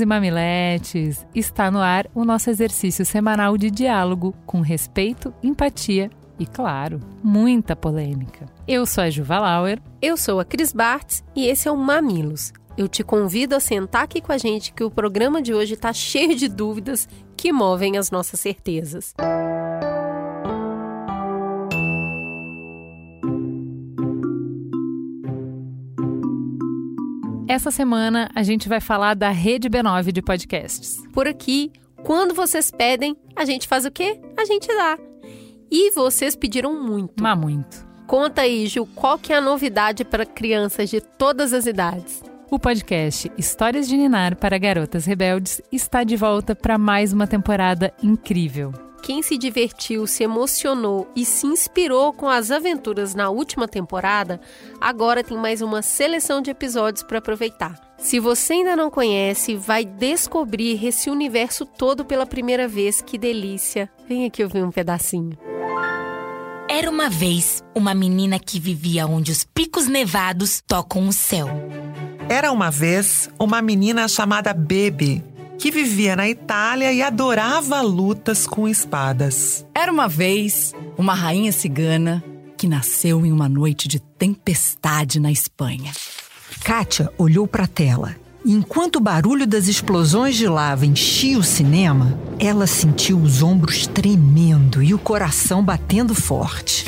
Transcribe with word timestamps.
E 0.00 0.06
mamiletes, 0.06 1.26
está 1.34 1.70
no 1.70 1.78
ar 1.78 2.06
o 2.14 2.24
nosso 2.24 2.48
exercício 2.48 3.04
semanal 3.04 3.58
de 3.58 3.70
diálogo 3.70 4.34
com 4.46 4.62
respeito, 4.62 5.34
empatia 5.42 6.10
e, 6.38 6.46
claro, 6.46 7.00
muita 7.22 7.76
polêmica. 7.76 8.46
Eu 8.66 8.86
sou 8.86 9.04
a 9.04 9.10
Juva 9.10 9.38
Lauer. 9.38 9.78
Eu 10.00 10.16
sou 10.16 10.40
a 10.40 10.44
Cris 10.44 10.72
Bartz 10.72 11.22
e 11.36 11.46
esse 11.46 11.68
é 11.68 11.70
o 11.70 11.76
Mamilos. 11.76 12.50
Eu 12.78 12.88
te 12.88 13.04
convido 13.04 13.54
a 13.54 13.60
sentar 13.60 14.04
aqui 14.04 14.22
com 14.22 14.32
a 14.32 14.38
gente 14.38 14.72
que 14.72 14.82
o 14.82 14.90
programa 14.90 15.42
de 15.42 15.52
hoje 15.52 15.74
está 15.74 15.92
cheio 15.92 16.34
de 16.34 16.48
dúvidas 16.48 17.06
que 17.36 17.52
movem 17.52 17.98
as 17.98 18.10
nossas 18.10 18.40
certezas. 18.40 19.14
Essa 27.50 27.72
semana 27.72 28.30
a 28.32 28.44
gente 28.44 28.68
vai 28.68 28.80
falar 28.80 29.14
da 29.14 29.30
Rede 29.30 29.68
B9 29.68 30.12
de 30.12 30.22
podcasts. 30.22 31.02
Por 31.12 31.26
aqui, 31.26 31.72
quando 32.04 32.32
vocês 32.32 32.70
pedem, 32.70 33.16
a 33.34 33.44
gente 33.44 33.66
faz 33.66 33.84
o 33.84 33.90
quê? 33.90 34.20
A 34.38 34.44
gente 34.44 34.68
dá. 34.68 34.96
E 35.68 35.90
vocês 35.90 36.36
pediram 36.36 36.80
muito. 36.80 37.20
Mas 37.20 37.36
muito. 37.36 37.84
Conta 38.06 38.42
aí, 38.42 38.68
Ju, 38.68 38.86
qual 38.94 39.18
que 39.18 39.32
é 39.32 39.36
a 39.38 39.40
novidade 39.40 40.04
para 40.04 40.24
crianças 40.24 40.88
de 40.90 41.00
todas 41.00 41.52
as 41.52 41.66
idades? 41.66 42.22
O 42.48 42.56
podcast 42.56 43.32
Histórias 43.36 43.88
de 43.88 43.96
Ninar 43.96 44.36
para 44.36 44.56
Garotas 44.56 45.04
Rebeldes 45.04 45.60
está 45.72 46.04
de 46.04 46.14
volta 46.14 46.54
para 46.54 46.78
mais 46.78 47.12
uma 47.12 47.26
temporada 47.26 47.92
incrível. 48.00 48.72
Quem 49.02 49.22
se 49.22 49.38
divertiu, 49.38 50.06
se 50.06 50.22
emocionou 50.22 51.10
e 51.16 51.24
se 51.24 51.46
inspirou 51.46 52.12
com 52.12 52.28
as 52.28 52.50
aventuras 52.50 53.14
na 53.14 53.30
última 53.30 53.66
temporada, 53.66 54.40
agora 54.80 55.24
tem 55.24 55.36
mais 55.36 55.62
uma 55.62 55.82
seleção 55.82 56.42
de 56.42 56.50
episódios 56.50 57.02
para 57.02 57.18
aproveitar. 57.18 57.78
Se 57.98 58.20
você 58.20 58.54
ainda 58.54 58.76
não 58.76 58.90
conhece, 58.90 59.56
vai 59.56 59.84
descobrir 59.84 60.84
esse 60.84 61.10
universo 61.10 61.64
todo 61.66 62.04
pela 62.04 62.26
primeira 62.26 62.68
vez. 62.68 63.00
Que 63.00 63.18
delícia! 63.18 63.90
Vem 64.08 64.26
aqui 64.26 64.42
ouvir 64.42 64.62
um 64.62 64.70
pedacinho. 64.70 65.36
Era 66.68 66.88
uma 66.88 67.10
vez 67.10 67.64
uma 67.74 67.94
menina 67.94 68.38
que 68.38 68.60
vivia 68.60 69.06
onde 69.06 69.32
os 69.32 69.44
picos 69.44 69.86
nevados 69.86 70.62
tocam 70.66 71.08
o 71.08 71.12
céu. 71.12 71.48
Era 72.28 72.52
uma 72.52 72.70
vez 72.70 73.28
uma 73.38 73.60
menina 73.60 74.06
chamada 74.06 74.54
Bebe 74.54 75.22
que 75.60 75.70
vivia 75.70 76.16
na 76.16 76.26
Itália 76.26 76.90
e 76.90 77.02
adorava 77.02 77.82
lutas 77.82 78.46
com 78.46 78.66
espadas. 78.66 79.64
Era 79.74 79.92
uma 79.92 80.08
vez 80.08 80.72
uma 80.96 81.12
rainha 81.12 81.52
cigana 81.52 82.24
que 82.56 82.66
nasceu 82.66 83.26
em 83.26 83.30
uma 83.30 83.46
noite 83.46 83.86
de 83.86 84.00
tempestade 84.00 85.20
na 85.20 85.30
Espanha. 85.30 85.92
Kátia 86.64 87.12
olhou 87.18 87.46
para 87.46 87.64
a 87.64 87.68
tela 87.68 88.16
e 88.42 88.52
enquanto 88.52 88.96
o 88.96 89.00
barulho 89.00 89.46
das 89.46 89.68
explosões 89.68 90.34
de 90.34 90.48
lava 90.48 90.86
enchia 90.86 91.38
o 91.38 91.42
cinema, 91.42 92.18
ela 92.38 92.66
sentiu 92.66 93.20
os 93.20 93.42
ombros 93.42 93.86
tremendo 93.86 94.82
e 94.82 94.94
o 94.94 94.98
coração 94.98 95.62
batendo 95.62 96.14
forte. 96.14 96.86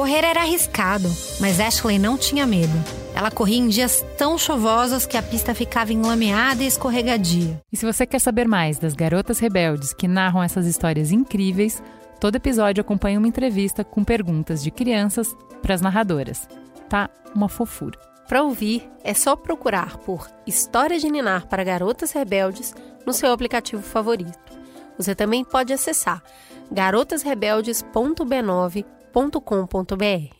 Correr 0.00 0.24
era 0.24 0.40
arriscado, 0.40 1.14
mas 1.40 1.60
Ashley 1.60 1.98
não 1.98 2.16
tinha 2.16 2.46
medo. 2.46 2.72
Ela 3.14 3.30
corria 3.30 3.58
em 3.58 3.68
dias 3.68 4.02
tão 4.16 4.38
chuvosos 4.38 5.04
que 5.04 5.14
a 5.14 5.22
pista 5.22 5.54
ficava 5.54 5.92
enlameada 5.92 6.62
e 6.62 6.66
escorregadia. 6.66 7.60
E 7.70 7.76
se 7.76 7.84
você 7.84 8.06
quer 8.06 8.18
saber 8.18 8.48
mais 8.48 8.78
das 8.78 8.94
garotas 8.94 9.38
rebeldes 9.38 9.92
que 9.92 10.08
narram 10.08 10.42
essas 10.42 10.64
histórias 10.64 11.12
incríveis, 11.12 11.82
todo 12.18 12.36
episódio 12.36 12.80
acompanha 12.80 13.18
uma 13.18 13.28
entrevista 13.28 13.84
com 13.84 14.02
perguntas 14.02 14.62
de 14.62 14.70
crianças 14.70 15.36
para 15.60 15.74
as 15.74 15.82
narradoras. 15.82 16.48
Tá 16.88 17.10
uma 17.34 17.50
fofura. 17.50 17.98
Para 18.26 18.42
ouvir, 18.42 18.90
é 19.04 19.12
só 19.12 19.36
procurar 19.36 19.98
por 19.98 20.30
Histórias 20.46 21.02
de 21.02 21.10
Ninar 21.10 21.46
para 21.46 21.62
Garotas 21.62 22.12
Rebeldes 22.12 22.74
no 23.04 23.12
seu 23.12 23.30
aplicativo 23.30 23.82
favorito. 23.82 24.32
Você 24.96 25.14
também 25.14 25.44
pode 25.44 25.74
acessar 25.74 26.22
garotasrebeldes.b9.com.br. 29.10 30.34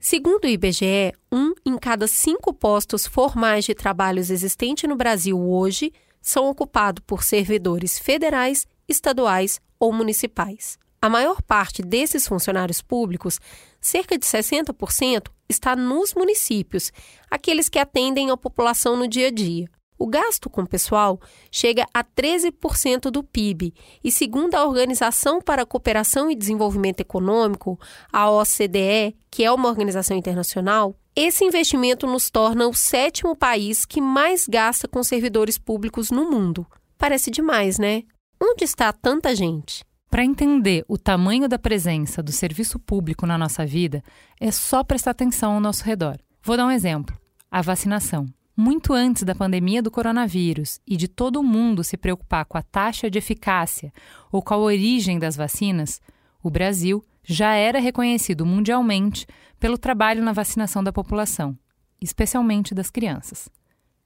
Segundo 0.00 0.44
o 0.44 0.48
IBGE, 0.48 1.12
um 1.30 1.52
em 1.66 1.76
cada 1.76 2.06
cinco 2.06 2.52
postos 2.52 3.06
formais 3.06 3.64
de 3.64 3.74
trabalhos 3.74 4.30
existentes 4.30 4.88
no 4.88 4.96
Brasil 4.96 5.38
hoje 5.38 5.92
são 6.20 6.48
ocupados 6.48 7.02
por 7.06 7.22
servidores 7.22 7.98
federais, 7.98 8.66
estaduais 8.88 9.60
ou 9.78 9.92
municipais. 9.92 10.78
A 11.00 11.08
maior 11.08 11.42
parte 11.42 11.82
desses 11.82 12.26
funcionários 12.26 12.82
públicos, 12.82 13.38
cerca 13.80 14.18
de 14.18 14.26
60%, 14.26 15.28
está 15.48 15.76
nos 15.76 16.14
municípios, 16.14 16.90
aqueles 17.30 17.68
que 17.68 17.78
atendem 17.78 18.30
a 18.30 18.36
população 18.36 18.96
no 18.96 19.06
dia 19.06 19.28
a 19.28 19.30
dia. 19.30 19.68
O 19.98 20.06
gasto 20.06 20.48
com 20.48 20.64
pessoal 20.64 21.20
chega 21.50 21.84
a 21.92 22.04
13% 22.04 23.10
do 23.10 23.24
PIB 23.24 23.74
e, 24.02 24.12
segundo 24.12 24.54
a 24.54 24.64
Organização 24.64 25.40
para 25.40 25.62
a 25.62 25.66
Cooperação 25.66 26.30
e 26.30 26.36
Desenvolvimento 26.36 27.00
Econômico, 27.00 27.78
a 28.12 28.30
OCDE, 28.30 29.16
que 29.28 29.42
é 29.42 29.50
uma 29.50 29.68
organização 29.68 30.16
internacional, 30.16 30.94
esse 31.16 31.44
investimento 31.44 32.06
nos 32.06 32.30
torna 32.30 32.68
o 32.68 32.74
sétimo 32.74 33.34
país 33.34 33.84
que 33.84 34.00
mais 34.00 34.46
gasta 34.46 34.86
com 34.86 35.02
servidores 35.02 35.58
públicos 35.58 36.12
no 36.12 36.30
mundo. 36.30 36.64
Parece 36.96 37.28
demais, 37.28 37.76
né? 37.76 38.04
Onde 38.40 38.62
está 38.62 38.92
tanta 38.92 39.34
gente? 39.34 39.84
Para 40.08 40.24
entender 40.24 40.84
o 40.86 40.96
tamanho 40.96 41.48
da 41.48 41.58
presença 41.58 42.22
do 42.22 42.30
serviço 42.30 42.78
público 42.78 43.26
na 43.26 43.36
nossa 43.36 43.66
vida, 43.66 44.02
é 44.40 44.52
só 44.52 44.84
prestar 44.84 45.10
atenção 45.10 45.54
ao 45.54 45.60
nosso 45.60 45.84
redor. 45.84 46.18
Vou 46.40 46.56
dar 46.56 46.66
um 46.66 46.70
exemplo: 46.70 47.18
a 47.50 47.60
vacinação. 47.60 48.26
Muito 48.60 48.92
antes 48.92 49.22
da 49.22 49.36
pandemia 49.36 49.80
do 49.80 49.88
coronavírus 49.88 50.80
e 50.84 50.96
de 50.96 51.06
todo 51.06 51.44
mundo 51.44 51.84
se 51.84 51.96
preocupar 51.96 52.44
com 52.44 52.58
a 52.58 52.62
taxa 52.62 53.08
de 53.08 53.16
eficácia 53.16 53.92
ou 54.32 54.42
com 54.42 54.52
a 54.52 54.56
origem 54.56 55.16
das 55.16 55.36
vacinas, 55.36 56.00
o 56.42 56.50
Brasil 56.50 57.00
já 57.22 57.54
era 57.54 57.78
reconhecido 57.78 58.44
mundialmente 58.44 59.28
pelo 59.60 59.78
trabalho 59.78 60.24
na 60.24 60.32
vacinação 60.32 60.82
da 60.82 60.92
população, 60.92 61.56
especialmente 62.02 62.74
das 62.74 62.90
crianças. 62.90 63.48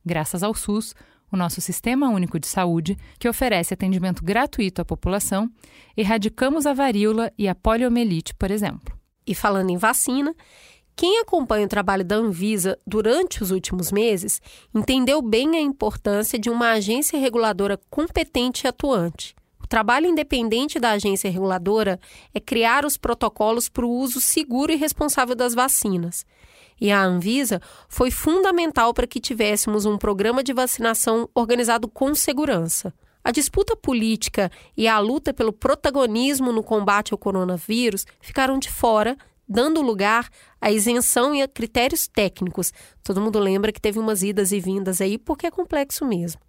Graças 0.05 0.43
ao 0.43 0.53
SUS, 0.53 0.95
o 1.33 1.37
nosso 1.37 1.63
Sistema 1.63 2.11
Único 2.11 2.39
de 2.39 2.47
Saúde, 2.47 2.99
que 3.19 3.31
oferece 3.31 3.73
atendimento 3.73 4.23
gratuito 4.23 4.83
à 4.83 4.85
população, 4.85 5.51
erradicamos 5.97 6.67
a 6.67 6.75
varíola 6.75 7.33
e 7.39 7.49
a 7.49 7.55
poliomielite, 7.55 8.35
por 8.35 8.51
exemplo. 8.51 8.95
E 9.27 9.35
falando 9.35 9.71
em 9.71 9.79
vacina, 9.79 10.35
quem 11.03 11.19
acompanha 11.19 11.67
o 11.67 11.69
trabalho 11.69 12.05
da 12.05 12.15
Anvisa 12.15 12.79
durante 12.87 13.43
os 13.43 13.51
últimos 13.51 13.91
meses 13.91 14.41
entendeu 14.73 15.21
bem 15.21 15.57
a 15.57 15.61
importância 15.61 16.39
de 16.39 16.49
uma 16.49 16.71
agência 16.71 17.19
reguladora 17.19 17.77
competente 17.91 18.65
e 18.65 18.69
atuante. 18.69 19.35
O 19.61 19.67
trabalho 19.67 20.07
independente 20.07 20.79
da 20.79 20.93
agência 20.93 21.29
reguladora 21.29 21.99
é 22.33 22.39
criar 22.39 22.85
os 22.85 22.97
protocolos 22.97 23.69
para 23.69 23.85
o 23.85 23.91
uso 23.91 24.21
seguro 24.21 24.71
e 24.71 24.77
responsável 24.77 25.35
das 25.35 25.55
vacinas. 25.55 26.25
E 26.81 26.93
a 26.93 27.03
Anvisa 27.03 27.61
foi 27.89 28.13
fundamental 28.13 28.95
para 28.95 29.09
que 29.09 29.19
tivéssemos 29.19 29.85
um 29.85 29.99
programa 29.99 30.41
de 30.41 30.53
vacinação 30.53 31.29
organizado 31.35 31.89
com 31.89 32.15
segurança. 32.15 32.95
A 33.25 33.33
disputa 33.33 33.75
política 33.75 34.53
e 34.77 34.87
a 34.87 35.01
luta 35.01 35.35
pelo 35.35 35.53
protagonismo 35.53 36.53
no 36.53 36.63
combate 36.63 37.13
ao 37.13 37.19
coronavírus 37.19 38.07
ficaram 38.21 38.57
de 38.57 38.71
fora 38.71 39.17
dando 39.53 39.83
lugar 39.83 40.29
à 40.61 40.73
isenção 40.73 41.35
e 41.35 41.43
a 41.43 41.49
critérios 41.49 42.09
técnicos. 42.09 42.73
Todo 43.05 43.21
mundo 43.21 43.39
lembra 43.39 43.71
que 43.71 43.81
teve 43.81 43.99
umas 43.99 44.23
idas 44.23 44.51
e 44.51 44.59
vindas 44.59 45.01
aí 45.01 45.19
porque 45.19 45.47
é 45.47 45.51
complexo 45.51 46.07
mesmo. 46.07 46.41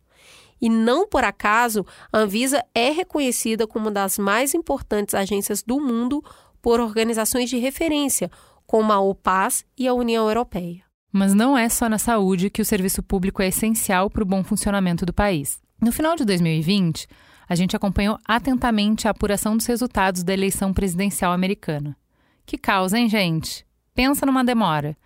E 0.62 0.70
não 0.70 1.06
por 1.06 1.26
acaso, 1.26 1.86
a 2.12 2.20
Anvisa 2.20 2.64
é 2.74 2.90
reconhecida 2.90 3.68
como 3.68 3.86
uma 3.86 3.92
das 3.92 4.18
mais 4.18 4.54
importantes 4.54 5.14
agências 5.14 5.62
do 5.62 5.82
mundo 5.82 6.24
por 6.62 6.80
organizações 6.80 7.50
de 7.50 7.58
referência, 7.58 8.32
como 8.66 8.94
a 8.94 9.00
OPAS 9.02 9.66
e 9.78 9.86
a 9.86 9.94
União 9.94 10.26
Europeia. 10.26 10.82
Mas 11.12 11.34
não 11.34 11.58
é 11.58 11.68
só 11.68 11.90
na 11.90 11.98
saúde 11.98 12.50
que 12.50 12.62
o 12.62 12.66
serviço 12.66 13.04
público 13.04 13.42
é 13.42 13.50
essencial 13.50 14.10
para 14.10 14.24
o 14.24 14.26
bom 14.26 14.44
funcionamento 14.44 15.06
do 15.06 15.14
país. 15.14 15.62
No 15.82 15.92
final 15.92 16.16
de 16.16 16.24
2020, 16.24 17.08
a 17.48 17.56
gente 17.56 17.76
acompanhou 17.76 18.18
atentamente 18.26 19.06
a 19.08 19.12
apuração 19.12 19.58
dos 19.58 19.66
resultados 19.66 20.24
da 20.24 20.34
eleição 20.34 20.74
presidencial 20.74 21.34
americana. 21.34 21.98
Que 22.46 22.58
causa, 22.58 22.98
hein, 22.98 23.08
gente? 23.08 23.66
Pensa 23.94 24.26
numa 24.26 24.44
demora. 24.44 24.98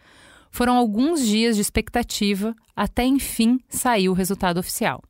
Foram 0.50 0.76
alguns 0.76 1.26
dias 1.26 1.56
de 1.56 1.62
expectativa 1.62 2.56
até 2.76 3.04
enfim 3.04 3.60
sair 3.70 4.10
o 4.10 4.14
resultado 4.14 4.60
oficial. 4.60 5.04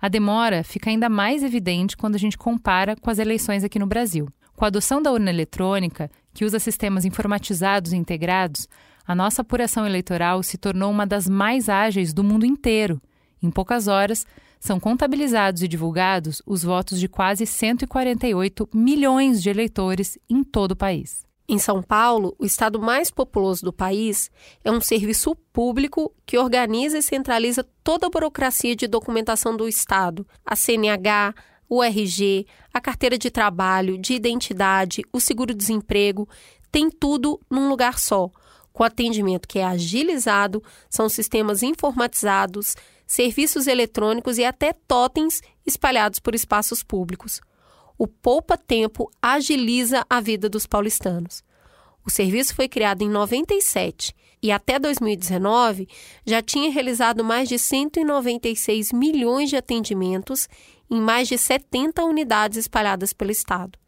A 0.00 0.08
demora 0.08 0.62
fica 0.62 0.90
ainda 0.90 1.08
mais 1.08 1.42
evidente 1.42 1.96
quando 1.96 2.14
a 2.14 2.18
gente 2.18 2.36
compara 2.36 2.96
com 2.96 3.08
as 3.08 3.18
eleições 3.18 3.64
aqui 3.64 3.78
no 3.78 3.86
Brasil. 3.86 4.28
Com 4.56 4.64
a 4.64 4.68
adoção 4.68 5.02
da 5.02 5.10
urna 5.10 5.30
eletrônica, 5.30 6.10
que 6.32 6.44
usa 6.44 6.58
sistemas 6.58 7.04
informatizados 7.04 7.92
e 7.92 7.96
integrados, 7.96 8.68
a 9.06 9.14
nossa 9.14 9.42
apuração 9.42 9.86
eleitoral 9.86 10.42
se 10.42 10.56
tornou 10.56 10.90
uma 10.90 11.06
das 11.06 11.28
mais 11.28 11.68
ágeis 11.68 12.12
do 12.12 12.24
mundo 12.24 12.46
inteiro. 12.46 13.00
Em 13.42 13.50
poucas 13.50 13.88
horas, 13.88 14.26
são 14.60 14.80
contabilizados 14.80 15.62
e 15.62 15.68
divulgados 15.68 16.40
os 16.46 16.62
votos 16.62 16.98
de 16.98 17.08
quase 17.08 17.44
148 17.44 18.68
milhões 18.72 19.42
de 19.42 19.50
eleitores 19.50 20.18
em 20.28 20.42
todo 20.42 20.72
o 20.72 20.76
país. 20.76 21.24
Em 21.46 21.58
São 21.58 21.82
Paulo, 21.82 22.34
o 22.38 22.46
estado 22.46 22.80
mais 22.80 23.10
populoso 23.10 23.66
do 23.66 23.72
país 23.72 24.30
é 24.64 24.70
um 24.70 24.80
serviço 24.80 25.36
público 25.52 26.10
que 26.24 26.38
organiza 26.38 26.96
e 26.96 27.02
centraliza 27.02 27.62
toda 27.82 28.06
a 28.06 28.10
burocracia 28.10 28.74
de 28.74 28.86
documentação 28.86 29.54
do 29.54 29.68
estado, 29.68 30.26
a 30.44 30.56
CNH, 30.56 31.34
o 31.68 31.82
RG, 31.82 32.46
a 32.72 32.80
carteira 32.80 33.18
de 33.18 33.30
trabalho, 33.30 33.98
de 33.98 34.14
identidade, 34.14 35.02
o 35.12 35.20
seguro-desemprego, 35.20 36.26
tem 36.72 36.88
tudo 36.88 37.38
num 37.50 37.68
lugar 37.68 37.98
só, 37.98 38.30
com 38.72 38.82
atendimento 38.82 39.46
que 39.46 39.58
é 39.58 39.64
agilizado, 39.64 40.62
são 40.88 41.10
sistemas 41.10 41.62
informatizados, 41.62 42.74
serviços 43.06 43.66
eletrônicos 43.66 44.38
e 44.38 44.44
até 44.46 44.72
totens 44.72 45.42
espalhados 45.66 46.18
por 46.18 46.34
espaços 46.34 46.82
públicos. 46.82 47.42
O 47.96 48.06
Poupa 48.06 48.56
Tempo 48.56 49.10
agiliza 49.22 50.04
a 50.10 50.20
vida 50.20 50.48
dos 50.48 50.66
paulistanos. 50.66 51.42
O 52.04 52.10
serviço 52.10 52.54
foi 52.54 52.68
criado 52.68 53.02
em 53.02 53.08
97 53.08 54.14
e 54.42 54.52
até 54.52 54.78
2019 54.78 55.88
já 56.26 56.42
tinha 56.42 56.70
realizado 56.70 57.24
mais 57.24 57.48
de 57.48 57.58
196 57.58 58.92
milhões 58.92 59.48
de 59.48 59.56
atendimentos 59.56 60.48
em 60.90 61.00
mais 61.00 61.28
de 61.28 61.38
70 61.38 62.04
unidades 62.04 62.58
espalhadas 62.58 63.12
pelo 63.12 63.30
estado. 63.30 63.78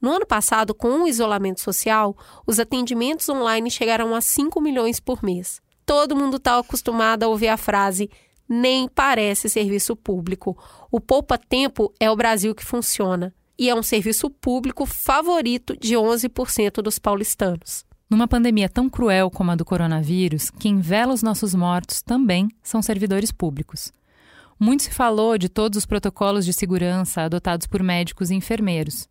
No 0.00 0.12
ano 0.12 0.26
passado, 0.26 0.74
com 0.74 1.02
o 1.02 1.08
isolamento 1.08 1.60
social, 1.60 2.16
os 2.46 2.58
atendimentos 2.58 3.28
online 3.28 3.70
chegaram 3.70 4.14
a 4.14 4.20
5 4.20 4.60
milhões 4.60 5.00
por 5.00 5.22
mês. 5.22 5.60
Todo 5.84 6.16
mundo 6.16 6.38
está 6.38 6.58
acostumado 6.58 7.24
a 7.24 7.28
ouvir 7.28 7.48
a 7.48 7.56
frase 7.56 8.10
nem 8.48 8.88
parece 8.88 9.48
serviço 9.48 9.96
público. 9.96 10.56
O 10.90 11.00
Poupa 11.00 11.38
Tempo 11.38 11.92
é 11.98 12.10
o 12.10 12.16
Brasil 12.16 12.54
que 12.54 12.64
funciona 12.64 13.34
e 13.58 13.68
é 13.68 13.74
um 13.74 13.82
serviço 13.82 14.28
público 14.28 14.84
favorito 14.84 15.76
de 15.76 15.94
11% 15.94 16.82
dos 16.82 16.98
paulistanos. 16.98 17.84
Numa 18.08 18.28
pandemia 18.28 18.68
tão 18.68 18.88
cruel 18.88 19.30
como 19.30 19.50
a 19.50 19.56
do 19.56 19.64
coronavírus, 19.64 20.50
quem 20.50 20.80
vela 20.80 21.14
os 21.14 21.22
nossos 21.22 21.54
mortos 21.54 22.02
também 22.02 22.48
são 22.62 22.82
servidores 22.82 23.32
públicos. 23.32 23.92
Muito 24.58 24.84
se 24.84 24.90
falou 24.90 25.36
de 25.36 25.48
todos 25.48 25.78
os 25.78 25.86
protocolos 25.86 26.44
de 26.44 26.52
segurança 26.52 27.22
adotados 27.22 27.66
por 27.66 27.82
médicos 27.82 28.30
e 28.30 28.34
enfermeiros. 28.34 29.08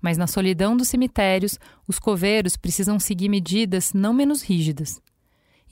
Mas 0.00 0.18
na 0.18 0.26
solidão 0.26 0.76
dos 0.76 0.88
cemitérios, 0.88 1.58
os 1.86 1.98
coveiros 1.98 2.56
precisam 2.56 2.98
seguir 2.98 3.28
medidas 3.28 3.92
não 3.94 4.12
menos 4.12 4.42
rígidas. 4.42 5.00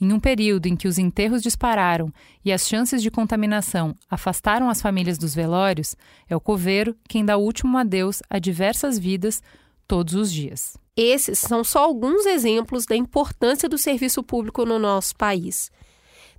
Em 0.01 0.11
um 0.11 0.19
período 0.19 0.65
em 0.65 0.75
que 0.75 0.87
os 0.87 0.97
enterros 0.97 1.43
dispararam 1.43 2.11
e 2.43 2.51
as 2.51 2.67
chances 2.67 3.03
de 3.03 3.11
contaminação 3.11 3.95
afastaram 4.09 4.67
as 4.67 4.81
famílias 4.81 5.15
dos 5.15 5.35
velórios, 5.35 5.95
é 6.27 6.35
o 6.35 6.41
coveiro 6.41 6.95
quem 7.07 7.23
dá 7.23 7.37
o 7.37 7.43
último 7.43 7.77
adeus 7.77 8.23
a 8.27 8.39
diversas 8.39 8.97
vidas 8.97 9.43
todos 9.87 10.15
os 10.15 10.31
dias. 10.31 10.75
Esses 10.97 11.37
são 11.37 11.63
só 11.63 11.83
alguns 11.83 12.25
exemplos 12.25 12.87
da 12.87 12.95
importância 12.95 13.69
do 13.69 13.77
serviço 13.77 14.23
público 14.23 14.65
no 14.65 14.79
nosso 14.79 15.15
país. 15.15 15.71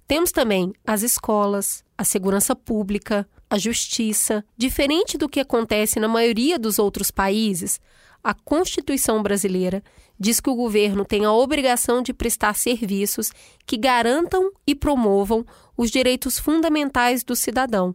Temos 0.08 0.32
também 0.32 0.72
as 0.84 1.02
escolas, 1.02 1.84
a 1.96 2.02
segurança 2.02 2.56
pública, 2.56 3.28
a 3.48 3.56
justiça. 3.58 4.44
Diferente 4.56 5.16
do 5.16 5.28
que 5.28 5.38
acontece 5.38 6.00
na 6.00 6.08
maioria 6.08 6.58
dos 6.58 6.80
outros 6.80 7.12
países, 7.12 7.80
a 8.22 8.34
Constituição 8.34 9.22
brasileira 9.22 9.82
diz 10.18 10.38
que 10.38 10.48
o 10.48 10.54
governo 10.54 11.04
tem 11.04 11.24
a 11.24 11.32
obrigação 11.32 12.00
de 12.00 12.14
prestar 12.14 12.54
serviços 12.54 13.32
que 13.66 13.76
garantam 13.76 14.52
e 14.66 14.74
promovam 14.74 15.44
os 15.76 15.90
direitos 15.90 16.38
fundamentais 16.38 17.24
do 17.24 17.34
cidadão, 17.34 17.94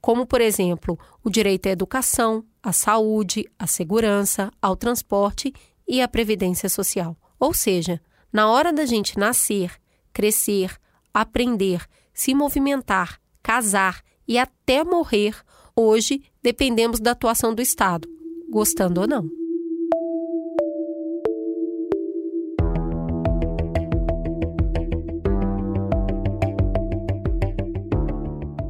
como, 0.00 0.24
por 0.24 0.40
exemplo, 0.40 0.98
o 1.24 1.28
direito 1.28 1.66
à 1.66 1.70
educação, 1.70 2.44
à 2.62 2.72
saúde, 2.72 3.44
à 3.58 3.66
segurança, 3.66 4.52
ao 4.62 4.76
transporte 4.76 5.52
e 5.88 6.00
à 6.00 6.06
previdência 6.06 6.68
social. 6.68 7.16
Ou 7.40 7.52
seja, 7.52 8.00
na 8.32 8.48
hora 8.48 8.72
da 8.72 8.86
gente 8.86 9.18
nascer, 9.18 9.72
crescer, 10.12 10.76
aprender, 11.12 11.84
se 12.14 12.34
movimentar, 12.34 13.20
casar 13.42 14.02
e 14.28 14.38
até 14.38 14.84
morrer, 14.84 15.34
hoje 15.74 16.22
dependemos 16.42 17.00
da 17.00 17.10
atuação 17.10 17.54
do 17.54 17.62
Estado, 17.62 18.08
gostando 18.48 19.00
ou 19.00 19.06
não. 19.08 19.45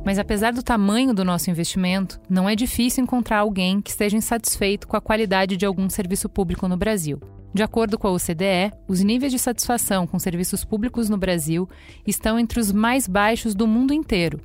Mas 0.07 0.21
apesar 0.21 0.53
do 0.53 0.63
tamanho 0.63 1.13
do 1.13 1.25
nosso 1.25 1.51
investimento, 1.51 2.21
não 2.31 2.49
é 2.49 2.55
difícil 2.55 3.03
encontrar 3.03 3.39
alguém 3.39 3.81
que 3.81 3.91
esteja 3.91 4.17
insatisfeito 4.17 4.87
com 4.87 4.97
a 4.97 5.01
qualidade 5.01 5.57
de 5.57 5.67
algum 5.67 5.91
serviço 5.91 6.29
público 6.29 6.69
no 6.69 6.77
Brasil. 6.77 7.21
De 7.53 7.61
acordo 7.61 7.99
com 7.99 8.07
a 8.07 8.13
OCDE, 8.13 8.71
os 8.87 9.01
níveis 9.01 9.33
de 9.33 9.39
satisfação 9.41 10.07
com 10.07 10.17
serviços 10.17 10.65
públicos 10.65 11.11
no 11.11 11.19
Brasil 11.19 11.69
estão 12.07 12.39
entre 12.39 12.61
os 12.61 12.71
mais 12.71 13.09
baixos 13.09 13.53
do 13.53 13.67
mundo 13.67 13.93
inteiro, 13.93 14.41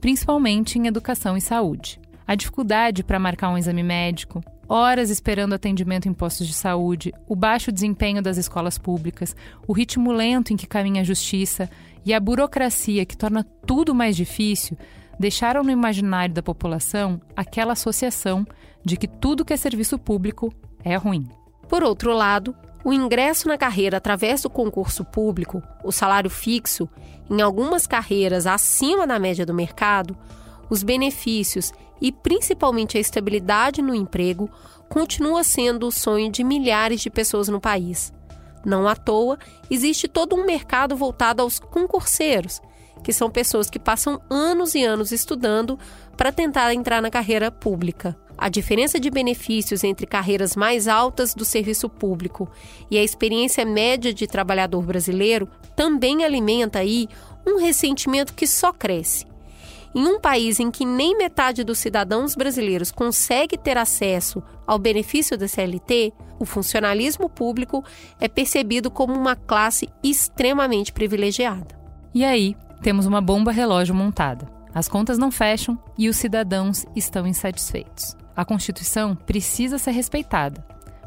principalmente 0.00 0.80
em 0.80 0.88
educação 0.88 1.36
e 1.36 1.40
saúde. 1.40 2.00
A 2.26 2.34
dificuldade 2.34 3.04
para 3.04 3.20
marcar 3.20 3.50
um 3.50 3.58
exame 3.58 3.84
médico, 3.84 4.42
horas 4.68 5.10
esperando 5.10 5.52
atendimento 5.52 6.08
em 6.08 6.12
postos 6.12 6.48
de 6.48 6.54
saúde, 6.54 7.12
o 7.28 7.36
baixo 7.36 7.70
desempenho 7.70 8.20
das 8.20 8.36
escolas 8.36 8.78
públicas, 8.78 9.36
o 9.68 9.72
ritmo 9.72 10.10
lento 10.10 10.52
em 10.52 10.56
que 10.56 10.66
caminha 10.66 11.02
a 11.02 11.04
justiça 11.04 11.70
e 12.04 12.12
a 12.12 12.18
burocracia 12.18 13.06
que 13.06 13.16
torna 13.16 13.44
tudo 13.64 13.94
mais 13.94 14.16
difícil 14.16 14.76
deixaram 15.18 15.62
no 15.62 15.70
imaginário 15.70 16.34
da 16.34 16.42
população 16.42 17.20
aquela 17.36 17.72
associação 17.72 18.46
de 18.84 18.96
que 18.96 19.06
tudo 19.06 19.44
que 19.44 19.52
é 19.52 19.56
serviço 19.56 19.98
público 19.98 20.52
é 20.84 20.96
ruim. 20.96 21.28
Por 21.68 21.82
outro 21.82 22.12
lado, 22.12 22.54
o 22.84 22.92
ingresso 22.92 23.48
na 23.48 23.56
carreira 23.56 23.96
através 23.96 24.42
do 24.42 24.50
concurso 24.50 25.04
público, 25.04 25.62
o 25.82 25.90
salário 25.90 26.28
fixo, 26.28 26.88
em 27.30 27.40
algumas 27.40 27.86
carreiras 27.86 28.46
acima 28.46 29.06
da 29.06 29.18
média 29.18 29.46
do 29.46 29.54
mercado, 29.54 30.16
os 30.68 30.82
benefícios 30.82 31.72
e 32.00 32.12
principalmente 32.12 32.98
a 32.98 33.00
estabilidade 33.00 33.80
no 33.80 33.94
emprego 33.94 34.50
continua 34.88 35.42
sendo 35.42 35.86
o 35.86 35.92
sonho 35.92 36.30
de 36.30 36.44
milhares 36.44 37.00
de 37.00 37.08
pessoas 37.08 37.48
no 37.48 37.60
país. 37.60 38.12
Não 38.64 38.86
à 38.86 38.94
toa, 38.94 39.38
existe 39.70 40.06
todo 40.08 40.36
um 40.36 40.44
mercado 40.44 40.96
voltado 40.96 41.42
aos 41.42 41.58
concurseiros, 41.58 42.60
que 43.04 43.12
são 43.12 43.30
pessoas 43.30 43.70
que 43.70 43.78
passam 43.78 44.20
anos 44.28 44.74
e 44.74 44.82
anos 44.82 45.12
estudando 45.12 45.78
para 46.16 46.32
tentar 46.32 46.74
entrar 46.74 47.00
na 47.00 47.10
carreira 47.10 47.50
pública. 47.52 48.16
A 48.36 48.48
diferença 48.48 48.98
de 48.98 49.10
benefícios 49.10 49.84
entre 49.84 50.06
carreiras 50.06 50.56
mais 50.56 50.88
altas 50.88 51.34
do 51.34 51.44
serviço 51.44 51.88
público 51.88 52.50
e 52.90 52.98
a 52.98 53.04
experiência 53.04 53.64
média 53.64 54.12
de 54.12 54.26
trabalhador 54.26 54.82
brasileiro 54.82 55.48
também 55.76 56.24
alimenta 56.24 56.80
aí 56.80 57.06
um 57.46 57.58
ressentimento 57.58 58.32
que 58.34 58.46
só 58.46 58.72
cresce. 58.72 59.26
Em 59.94 60.08
um 60.08 60.18
país 60.18 60.58
em 60.58 60.72
que 60.72 60.84
nem 60.84 61.16
metade 61.16 61.62
dos 61.62 61.78
cidadãos 61.78 62.34
brasileiros 62.34 62.90
consegue 62.90 63.56
ter 63.56 63.78
acesso 63.78 64.42
ao 64.66 64.78
benefício 64.78 65.38
da 65.38 65.46
CLT, 65.46 66.12
o 66.40 66.44
funcionalismo 66.44 67.28
público 67.28 67.84
é 68.20 68.26
percebido 68.26 68.90
como 68.90 69.14
uma 69.14 69.36
classe 69.36 69.88
extremamente 70.02 70.92
privilegiada. 70.92 71.78
E 72.12 72.24
aí, 72.24 72.56
temos 72.82 73.06
uma 73.06 73.20
bomba 73.20 73.52
relógio 73.52 73.94
montada. 73.94 74.48
As 74.74 74.88
contas 74.88 75.18
não 75.18 75.30
fecham 75.30 75.78
e 75.96 76.08
os 76.08 76.16
cidadãos 76.16 76.84
estão 76.96 77.26
insatisfeitos. 77.26 78.16
A 78.36 78.44
Constituição 78.44 79.14
precisa 79.14 79.78
ser 79.78 79.92
respeitada, 79.92 80.66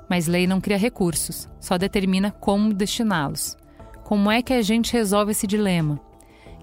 mas 0.10 0.28
lei 0.28 0.48
não 0.48 0.62
cria 0.62 0.78
recursos, 0.78 1.50
só 1.60 1.78
determina 1.78 2.32
como 2.32 2.74
destiná-los. 2.74 3.58
Como 4.04 4.32
é 4.32 4.42
que 4.42 4.54
a 4.54 4.62
gente 4.62 4.94
resolve 4.94 5.32
esse 5.32 5.46
dilema? 5.46 6.00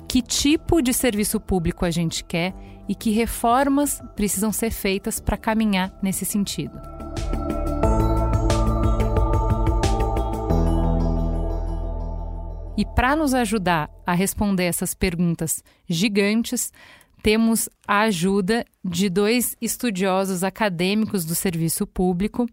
Que 0.08 0.22
tipo 0.22 0.80
de 0.80 0.94
serviço 0.94 1.38
público 1.38 1.84
a 1.84 1.90
gente 1.90 2.24
quer 2.24 2.54
e 2.88 2.94
que 2.94 3.10
reformas 3.10 4.00
precisam 4.16 4.50
ser 4.52 4.70
feitas 4.70 5.20
para 5.20 5.36
caminhar 5.36 5.92
nesse 6.02 6.24
sentido? 6.24 6.80
E 12.76 12.84
para 12.84 13.14
nos 13.14 13.34
ajudar 13.34 13.88
a 14.04 14.12
responder 14.14 14.64
essas 14.64 14.94
perguntas 14.94 15.62
gigantes, 15.88 16.72
temos 17.22 17.68
a 17.86 18.00
ajuda 18.00 18.66
de 18.84 19.08
dois 19.08 19.56
estudiosos 19.60 20.42
acadêmicos 20.42 21.24
do 21.24 21.34
serviço 21.34 21.86
público. 21.86 22.48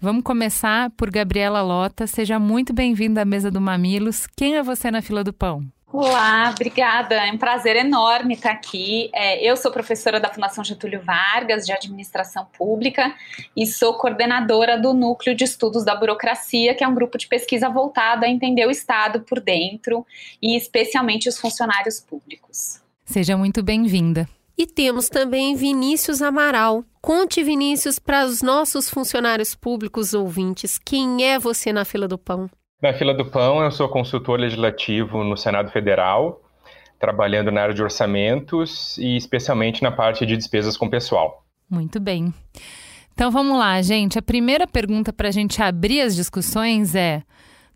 Vamos 0.00 0.22
começar 0.22 0.90
por 0.90 1.10
Gabriela 1.10 1.60
Lota. 1.60 2.06
Seja 2.06 2.38
muito 2.38 2.72
bem-vinda 2.72 3.22
à 3.22 3.24
mesa 3.26 3.50
do 3.50 3.60
Mamilos. 3.60 4.26
Quem 4.34 4.56
é 4.56 4.62
você 4.62 4.90
na 4.90 5.02
fila 5.02 5.22
do 5.22 5.32
pão? 5.32 5.70
Olá, 5.90 6.50
obrigada. 6.50 7.14
É 7.14 7.32
um 7.32 7.38
prazer 7.38 7.74
enorme 7.74 8.34
estar 8.34 8.50
aqui. 8.50 9.10
É, 9.14 9.42
eu 9.42 9.56
sou 9.56 9.72
professora 9.72 10.20
da 10.20 10.28
Fundação 10.28 10.62
Getúlio 10.62 11.00
Vargas 11.00 11.64
de 11.64 11.72
Administração 11.72 12.46
Pública 12.56 13.14
e 13.56 13.66
sou 13.66 13.94
coordenadora 13.94 14.78
do 14.78 14.92
Núcleo 14.92 15.34
de 15.34 15.44
Estudos 15.44 15.86
da 15.86 15.96
Burocracia, 15.96 16.74
que 16.74 16.84
é 16.84 16.88
um 16.88 16.94
grupo 16.94 17.16
de 17.16 17.26
pesquisa 17.26 17.70
voltado 17.70 18.26
a 18.26 18.28
entender 18.28 18.66
o 18.66 18.70
Estado 18.70 19.20
por 19.20 19.40
dentro 19.40 20.04
e 20.42 20.58
especialmente 20.58 21.26
os 21.26 21.38
funcionários 21.38 22.00
públicos. 22.00 22.82
Seja 23.06 23.34
muito 23.34 23.62
bem-vinda. 23.62 24.28
E 24.58 24.66
temos 24.66 25.08
também 25.08 25.56
Vinícius 25.56 26.20
Amaral. 26.20 26.84
Conte, 27.00 27.42
Vinícius, 27.42 27.98
para 27.98 28.26
os 28.26 28.42
nossos 28.42 28.90
funcionários 28.90 29.54
públicos 29.54 30.12
ouvintes, 30.12 30.76
quem 30.76 31.24
é 31.24 31.38
você 31.38 31.72
na 31.72 31.86
fila 31.86 32.06
do 32.06 32.18
pão? 32.18 32.50
Na 32.80 32.92
fila 32.92 33.12
do 33.12 33.26
pão, 33.26 33.60
eu 33.60 33.72
sou 33.72 33.88
consultor 33.88 34.38
legislativo 34.38 35.24
no 35.24 35.36
Senado 35.36 35.68
Federal, 35.72 36.40
trabalhando 36.96 37.50
na 37.50 37.62
área 37.62 37.74
de 37.74 37.82
orçamentos 37.82 38.96
e 38.98 39.16
especialmente 39.16 39.82
na 39.82 39.90
parte 39.90 40.24
de 40.24 40.36
despesas 40.36 40.76
com 40.76 40.88
pessoal. 40.88 41.44
Muito 41.68 41.98
bem. 41.98 42.32
Então 43.12 43.32
vamos 43.32 43.58
lá, 43.58 43.82
gente. 43.82 44.16
A 44.16 44.22
primeira 44.22 44.64
pergunta 44.64 45.12
para 45.12 45.26
a 45.26 45.32
gente 45.32 45.60
abrir 45.60 46.02
as 46.02 46.14
discussões 46.14 46.94
é: 46.94 47.24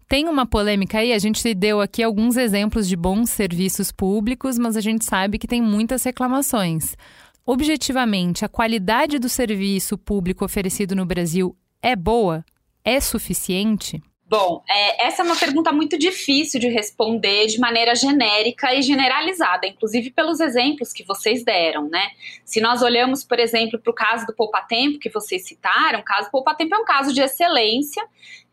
tem 0.09 0.29
uma 0.29 0.47
polêmica 0.47 0.99
aí? 0.99 1.13
A 1.13 1.19
gente 1.19 1.53
deu 1.53 1.81
aqui 1.81 2.01
alguns 2.01 2.37
exemplos 2.37 2.87
de 2.87 2.95
bons 2.95 3.29
serviços 3.29 3.91
públicos, 3.91 4.57
mas 4.57 4.77
a 4.77 4.81
gente 4.81 5.05
sabe 5.05 5.37
que 5.37 5.49
tem 5.49 5.61
muitas 5.61 6.05
reclamações. 6.05 6.97
Objetivamente, 7.45 8.45
a 8.45 8.49
qualidade 8.49 9.19
do 9.19 9.29
serviço 9.29 9.99
público 9.99 10.45
oferecido 10.45 10.95
no 10.95 11.05
Brasil 11.05 11.57
é 11.83 11.97
boa? 11.97 12.45
É 12.85 13.01
suficiente? 13.01 14.01
Bom, 14.33 14.65
é, 14.67 15.09
essa 15.09 15.21
é 15.21 15.27
uma 15.27 15.37
pergunta 15.37 15.71
muito 15.73 15.99
difícil 15.99 16.59
de 16.59 16.67
responder 16.67 17.49
de 17.49 17.61
maneira 17.61 17.95
genérica 17.95 18.73
e 18.73 18.81
generalizada, 18.81 19.67
inclusive 19.67 20.11
pelos 20.11 20.41
exemplos 20.41 20.91
que 20.91 21.05
vocês 21.05 21.45
deram, 21.45 21.87
né? 21.91 22.13
Se 22.43 22.59
nós 22.59 22.81
olhamos, 22.81 23.23
por 23.23 23.39
exemplo, 23.39 23.79
para 23.79 23.91
o 23.91 23.95
caso 23.95 24.25
do 24.25 24.33
Poupa 24.33 24.63
Tempo 24.63 24.99
que 24.99 25.11
vocês 25.11 25.47
citaram, 25.47 26.01
o 26.01 26.03
caso 26.03 26.29
do 26.29 26.31
Poupa 26.31 26.55
Tempo 26.55 26.75
é 26.75 26.79
um 26.79 26.85
caso 26.87 27.13
de 27.13 27.21
excelência 27.21 28.03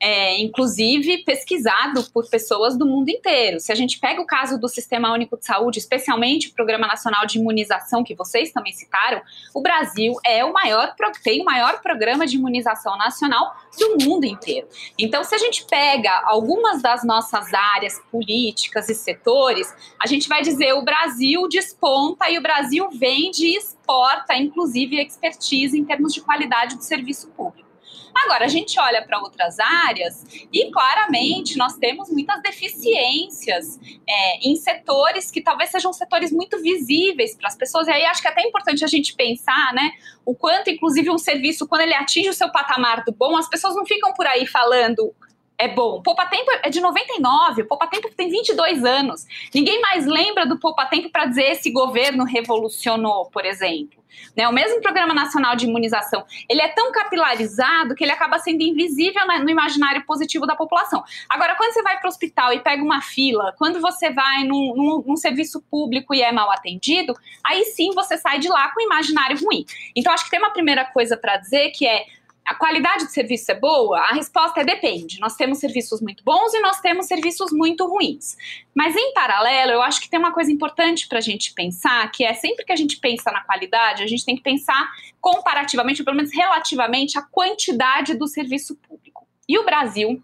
é, 0.01 0.39
inclusive 0.39 1.24
pesquisado 1.24 2.03
por 2.12 2.29
pessoas 2.29 2.77
do 2.77 2.86
mundo 2.86 3.10
inteiro. 3.10 3.60
Se 3.60 3.72
a 3.72 3.75
gente 3.75 4.00
pega 4.00 4.22
o 4.22 4.25
caso 4.25 4.58
do 4.58 4.70
Sistema 4.70 5.12
Único 5.12 5.38
de 5.38 5.46
Saúde, 5.46 5.79
especialmente 5.79 6.48
o 6.48 6.53
Programa 6.53 6.88
Nacional 6.88 7.25
de 7.25 7.38
Imunização, 7.38 8.03
que 8.03 8.15
vocês 8.15 8.51
também 8.51 8.72
citaram, 8.72 9.22
o 9.53 9.62
Brasil 9.62 10.13
é 10.25 10.44
o 10.46 10.53
maior, 10.53 10.96
tem 11.22 11.41
o 11.41 11.46
maior 11.46 11.82
programa 11.82 12.25
de 12.25 12.38
imunização 12.38 12.98
nacional 12.98 13.56
do 13.77 14.06
mundo 14.06 14.24
inteiro. 14.24 14.68
Então, 14.98 15.24
se 15.24 15.36
a 15.36 15.38
gente 15.38 15.65
pega 15.65 16.22
algumas 16.25 16.82
das 16.82 17.03
nossas 17.03 17.53
áreas 17.53 18.00
políticas 18.10 18.88
e 18.89 18.96
setores, 18.96 19.74
a 20.01 20.08
gente 20.08 20.29
vai 20.29 20.41
dizer 20.41 20.74
o 20.74 20.84
Brasil 20.84 21.48
desponta 21.50 22.29
e 22.29 22.38
o 22.38 22.41
Brasil 22.41 22.89
vende 22.91 23.46
e 23.46 23.58
exporta, 23.58 24.36
inclusive, 24.36 25.01
expertise 25.01 25.77
em 25.77 25.84
termos 25.84 26.13
de 26.13 26.22
qualidade 26.22 26.77
do 26.77 26.84
serviço 26.84 27.27
público. 27.29 27.69
Agora, 28.13 28.46
a 28.46 28.48
gente 28.48 28.79
olha 28.79 29.05
para 29.05 29.19
outras 29.19 29.60
áreas 29.60 30.25
e 30.51 30.69
claramente 30.72 31.58
nós 31.58 31.77
temos 31.77 32.10
muitas 32.10 32.41
deficiências 32.41 33.79
é, 34.08 34.48
em 34.48 34.55
setores 34.55 35.31
que 35.31 35.41
talvez 35.41 35.69
sejam 35.69 35.93
setores 35.93 36.31
muito 36.31 36.62
visíveis 36.62 37.36
para 37.36 37.48
as 37.48 37.55
pessoas. 37.55 37.88
E 37.88 37.91
aí 37.91 38.05
acho 38.05 38.22
que 38.22 38.27
é 38.27 38.31
até 38.31 38.41
importante 38.41 38.84
a 38.84 38.88
gente 38.88 39.15
pensar, 39.15 39.74
né? 39.74 39.91
O 40.25 40.36
quanto, 40.36 40.69
inclusive, 40.69 41.10
um 41.10 41.17
serviço, 41.17 41.67
quando 41.67 41.81
ele 41.81 41.93
atinge 41.93 42.29
o 42.29 42.34
seu 42.34 42.51
patamar 42.51 43.03
do 43.03 43.12
bom, 43.12 43.38
as 43.38 43.50
pessoas 43.50 43.75
não 43.75 43.86
ficam 43.86 44.13
por 44.13 44.27
aí 44.27 44.46
falando 44.46 45.13
é 45.60 45.67
bom. 45.67 46.01
Poupa 46.01 46.25
Tempo 46.25 46.50
é 46.63 46.69
de 46.69 46.79
99, 46.79 47.63
o 47.63 47.67
Poupa 47.67 47.86
Tempo 47.86 48.10
tem 48.15 48.29
22 48.29 48.86
anos. 48.86 49.27
Ninguém 49.53 49.81
mais 49.81 50.05
lembra 50.05 50.48
do 50.48 50.58
Poupa 50.58 50.86
Tempo 50.86 51.10
para 51.10 51.25
dizer 51.25 51.51
esse 51.51 51.69
governo 51.69 52.24
revolucionou, 52.24 53.29
por 53.29 53.46
exemplo. 53.46 53.99
Né? 54.36 54.48
O 54.48 54.54
mesmo 54.54 54.82
Programa 54.82 55.13
Nacional 55.13 55.56
de 55.56 55.66
Imunização, 55.66 56.25
ele 56.48 56.62
é 56.62 56.68
tão 56.70 56.92
capilarizado 56.92 57.96
que 57.96 58.04
ele 58.04 58.12
acaba 58.12 58.39
sendo 58.39 58.62
invisível 58.62 59.22
no 59.42 59.50
imaginário 59.50 60.06
positivo 60.06 60.46
da 60.46 60.56
população. 60.56 61.04
Agora, 61.30 61.56
quando 61.56 61.74
você 61.74 61.82
vai 61.82 61.98
para 62.00 62.08
o 62.08 62.10
hospital 62.10 62.54
e 62.54 62.60
pega 62.60 62.84
uma 62.84 63.01
fila, 63.01 63.54
quando 63.58 63.80
você 63.82 64.12
vai 64.12 64.44
num, 64.44 64.74
num, 64.75 65.04
num 65.08 65.16
serviço 65.16 65.62
público 65.70 66.13
e 66.13 66.22
é 66.22 66.32
mal 66.32 66.51
atendido, 66.51 67.13
aí 67.46 67.66
sim 67.66 67.92
você 67.94 68.18
sai 68.18 68.39
de 68.39 68.48
lá 68.48 68.70
com 68.72 68.82
imaginário 68.82 69.38
ruim. 69.44 69.66
Então, 69.96 70.13
acho 70.13 70.25
que 70.25 70.32
tem 70.32 70.39
uma 70.39 70.51
primeira 70.51 70.86
coisa 70.86 71.18
para 71.18 71.38
dizer 71.38 71.72
que 71.72 71.86
é 71.86 72.06
a 72.50 72.56
qualidade 72.56 73.06
de 73.06 73.12
serviço 73.12 73.51
é 73.51 73.53
boa? 73.53 74.00
A 74.00 74.13
resposta 74.13 74.62
é 74.62 74.63
depende. 74.63 75.20
Nós 75.20 75.36
temos 75.36 75.60
serviços 75.60 76.01
muito 76.01 76.24
bons 76.24 76.51
e 76.51 76.60
nós 76.60 76.82
temos 76.82 77.06
serviços 77.06 77.51
muito 77.51 77.88
ruins. 77.88 78.36
Mas, 78.74 78.96
em 78.96 79.13
paralelo, 79.13 79.74
eu 79.74 79.84
acho 79.84 80.01
que 80.01 80.10
tem 80.10 80.20
uma 80.20 80.34
coisa 80.34 80.51
importante 80.51 81.08
para 81.08 81.20
a 81.20 81.22
gente 81.22 81.53
pensar, 81.53 82.12
que 82.12 82.25
é 82.25 82.34
sempre 82.34 82.65
que 82.65 82.72
a 82.72 82.75
gente 82.75 82.98
pensa 83.00 83.32
na 83.32 83.44
qualidade, 83.44 84.01
a 84.01 84.08
gente 84.08 84.25
tem 84.25 84.36
que 84.36 84.41
pensar 84.41 84.89
comparativamente, 85.22 86.01
ou 86.01 86.06
pelo 86.06 86.18
menos 86.18 86.34
relativamente, 86.34 87.20
a 87.20 87.22
quantidade 87.22 88.15
do 88.15 88.25
serviço 88.25 88.75
público. 88.77 89.27
E 89.48 89.56
o 89.60 89.63
Brasil 89.63 90.20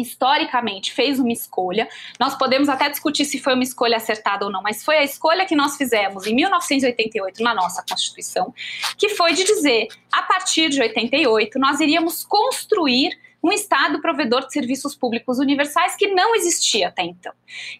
historicamente 0.00 0.92
fez 0.92 1.18
uma 1.18 1.32
escolha. 1.32 1.88
Nós 2.18 2.34
podemos 2.34 2.68
até 2.68 2.88
discutir 2.88 3.24
se 3.24 3.38
foi 3.38 3.54
uma 3.54 3.62
escolha 3.62 3.96
acertada 3.96 4.44
ou 4.44 4.50
não, 4.50 4.62
mas 4.62 4.84
foi 4.84 4.96
a 4.96 5.04
escolha 5.04 5.46
que 5.46 5.54
nós 5.54 5.76
fizemos 5.76 6.26
em 6.26 6.34
1988 6.34 7.42
na 7.42 7.54
nossa 7.54 7.84
Constituição, 7.88 8.54
que 8.96 9.10
foi 9.10 9.34
de 9.34 9.44
dizer, 9.44 9.88
a 10.10 10.22
partir 10.22 10.68
de 10.68 10.80
88, 10.80 11.58
nós 11.58 11.80
iríamos 11.80 12.24
construir 12.24 13.18
um 13.42 13.50
Estado 13.50 14.00
provedor 14.00 14.46
de 14.46 14.52
serviços 14.52 14.94
públicos 14.94 15.38
universais 15.38 15.96
que 15.96 16.06
não 16.14 16.34
existia 16.36 16.88
até 16.88 17.02
então. 17.02 17.32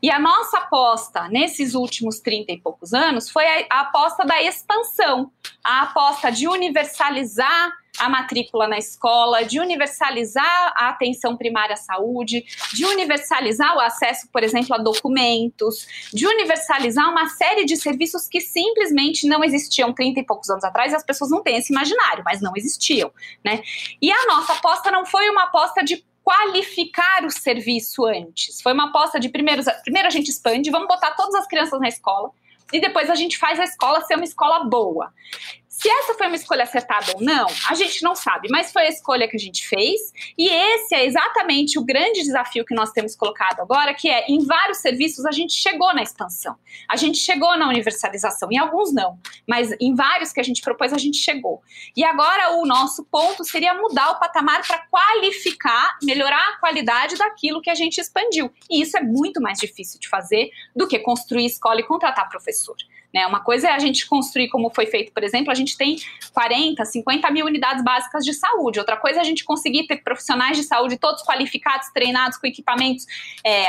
E 0.03 0.11
a 0.11 0.19
nossa 0.19 0.59
aposta 0.59 1.29
nesses 1.29 1.75
últimos 1.75 2.19
30 2.19 2.53
e 2.53 2.61
poucos 2.61 2.93
anos 2.93 3.31
foi 3.31 3.47
a, 3.47 3.67
a 3.71 3.81
aposta 3.83 4.25
da 4.25 4.43
expansão, 4.43 5.31
a 5.63 5.83
aposta 5.83 6.33
de 6.33 6.49
universalizar 6.49 7.73
a 7.99 8.09
matrícula 8.09 8.67
na 8.67 8.79
escola, 8.79 9.45
de 9.45 9.61
universalizar 9.61 10.73
a 10.77 10.89
atenção 10.89 11.37
primária 11.37 11.75
à 11.75 11.77
saúde, 11.77 12.45
de 12.73 12.85
universalizar 12.85 13.77
o 13.77 13.81
acesso, 13.81 14.29
por 14.33 14.43
exemplo, 14.43 14.75
a 14.75 14.79
documentos, 14.79 15.87
de 16.13 16.27
universalizar 16.27 17.11
uma 17.11 17.29
série 17.29 17.65
de 17.65 17.77
serviços 17.77 18.27
que 18.27 18.41
simplesmente 18.41 19.27
não 19.27 19.45
existiam 19.45 19.93
30 19.93 20.21
e 20.21 20.27
poucos 20.27 20.49
anos 20.49 20.65
atrás, 20.65 20.93
e 20.93 20.97
as 20.97 21.05
pessoas 21.05 21.31
não 21.31 21.43
têm 21.43 21.57
esse 21.59 21.73
imaginário, 21.73 22.23
mas 22.25 22.41
não 22.41 22.53
existiam, 22.57 23.13
né? 23.45 23.63
E 24.01 24.11
a 24.11 24.27
nossa 24.27 24.55
aposta 24.55 24.91
não 24.91 25.05
foi 25.05 25.29
uma 25.29 25.45
aposta 25.45 25.85
de 25.85 26.05
qualificar 26.25 27.25
o 27.25 27.31
serviço 27.31 28.07
antes. 28.07 28.61
Foi 28.63 28.73
uma 28.73 28.89
aposta 28.89 29.19
de 29.19 29.29
primeiro, 29.29 29.63
primeiro 29.83 30.09
a 30.09 30.11
gente 30.11 30.29
expande, 30.29 30.71
vamos 30.71 30.89
botar 30.89 31.13
todas 31.13 31.35
as 31.35 31.47
crianças 31.47 31.81
na 31.81 31.89
escola 31.89 32.31
e 32.73 32.81
depois 32.81 33.11
a 33.11 33.15
gente 33.15 33.37
faz 33.37 33.61
a 33.61 33.65
escola 33.65 34.01
ser 34.03 34.15
uma 34.15 34.25
escola 34.25 34.65
boa. 34.65 35.13
Se 35.73 35.89
essa 35.89 36.13
foi 36.13 36.27
uma 36.27 36.37
escolha 36.37 36.65
acertada 36.65 37.13
ou 37.15 37.23
não, 37.23 37.47
a 37.67 37.75
gente 37.75 38.03
não 38.03 38.15
sabe, 38.15 38.47
mas 38.51 38.71
foi 38.71 38.83
a 38.83 38.89
escolha 38.91 39.27
que 39.27 39.37
a 39.37 39.41
gente 39.41 39.67
fez, 39.67 40.13
e 40.37 40.47
esse 40.47 40.95
é 40.95 41.07
exatamente 41.07 41.79
o 41.79 41.83
grande 41.83 42.23
desafio 42.23 42.63
que 42.63 42.75
nós 42.75 42.91
temos 42.91 43.17
colocado 43.17 43.61
agora, 43.61 43.95
que 43.95 44.07
é 44.07 44.27
em 44.29 44.45
vários 44.45 44.79
serviços 44.79 45.25
a 45.25 45.33
gente 45.33 45.55
chegou 45.55 45.95
na 45.95 46.03
expansão, 46.03 46.57
a 46.87 46.95
gente 46.97 47.17
chegou 47.17 47.57
na 47.57 47.67
universalização, 47.69 48.53
em 48.53 48.59
alguns 48.59 48.93
não, 48.93 49.19
mas 49.49 49.75
em 49.81 49.95
vários 49.95 50.31
que 50.31 50.41
a 50.41 50.43
gente 50.43 50.61
propôs 50.61 50.93
a 50.93 50.99
gente 50.99 51.17
chegou. 51.17 51.63
E 51.97 52.05
agora 52.05 52.59
o 52.59 52.67
nosso 52.67 53.03
ponto 53.07 53.43
seria 53.43 53.73
mudar 53.73 54.11
o 54.11 54.21
patamar 54.21 54.61
para 54.67 54.87
qualificar, 54.91 55.97
melhorar 56.03 56.51
a 56.51 56.61
qualidade 56.61 57.17
daquilo 57.17 57.63
que 57.63 57.71
a 57.71 57.75
gente 57.75 57.99
expandiu. 57.99 58.53
E 58.71 58.83
isso 58.83 58.99
é 58.99 59.03
muito 59.03 59.41
mais 59.41 59.59
difícil 59.59 59.99
de 59.99 60.07
fazer 60.07 60.51
do 60.77 60.87
que 60.87 60.99
construir 60.99 61.47
escola 61.47 61.81
e 61.81 61.83
contratar 61.83 62.29
professor. 62.29 62.77
Né? 63.13 63.27
Uma 63.27 63.41
coisa 63.41 63.69
é 63.69 63.73
a 63.73 63.79
gente 63.79 64.07
construir, 64.07 64.49
como 64.49 64.71
foi 64.71 64.87
feito, 64.87 65.13
por 65.13 65.23
exemplo, 65.23 65.51
a 65.51 65.55
gente 65.55 65.77
tem 65.77 65.97
40, 66.33 66.85
50 66.85 67.31
mil 67.31 67.47
unidades 67.47 67.85
básicas 67.85 68.25
de 68.25 68.33
saúde. 68.33 68.79
Outra 68.79 68.97
coisa 68.97 69.19
é 69.19 69.21
a 69.21 69.25
gente 69.25 69.45
conseguir 69.45 69.87
ter 69.87 69.99
profissionais 69.99 70.57
de 70.57 70.65
saúde 70.65 70.97
todos 70.97 71.23
qualificados, 71.23 71.89
treinados 71.93 72.39
com 72.39 72.47
equipamentos 72.47 73.07
é, 73.45 73.67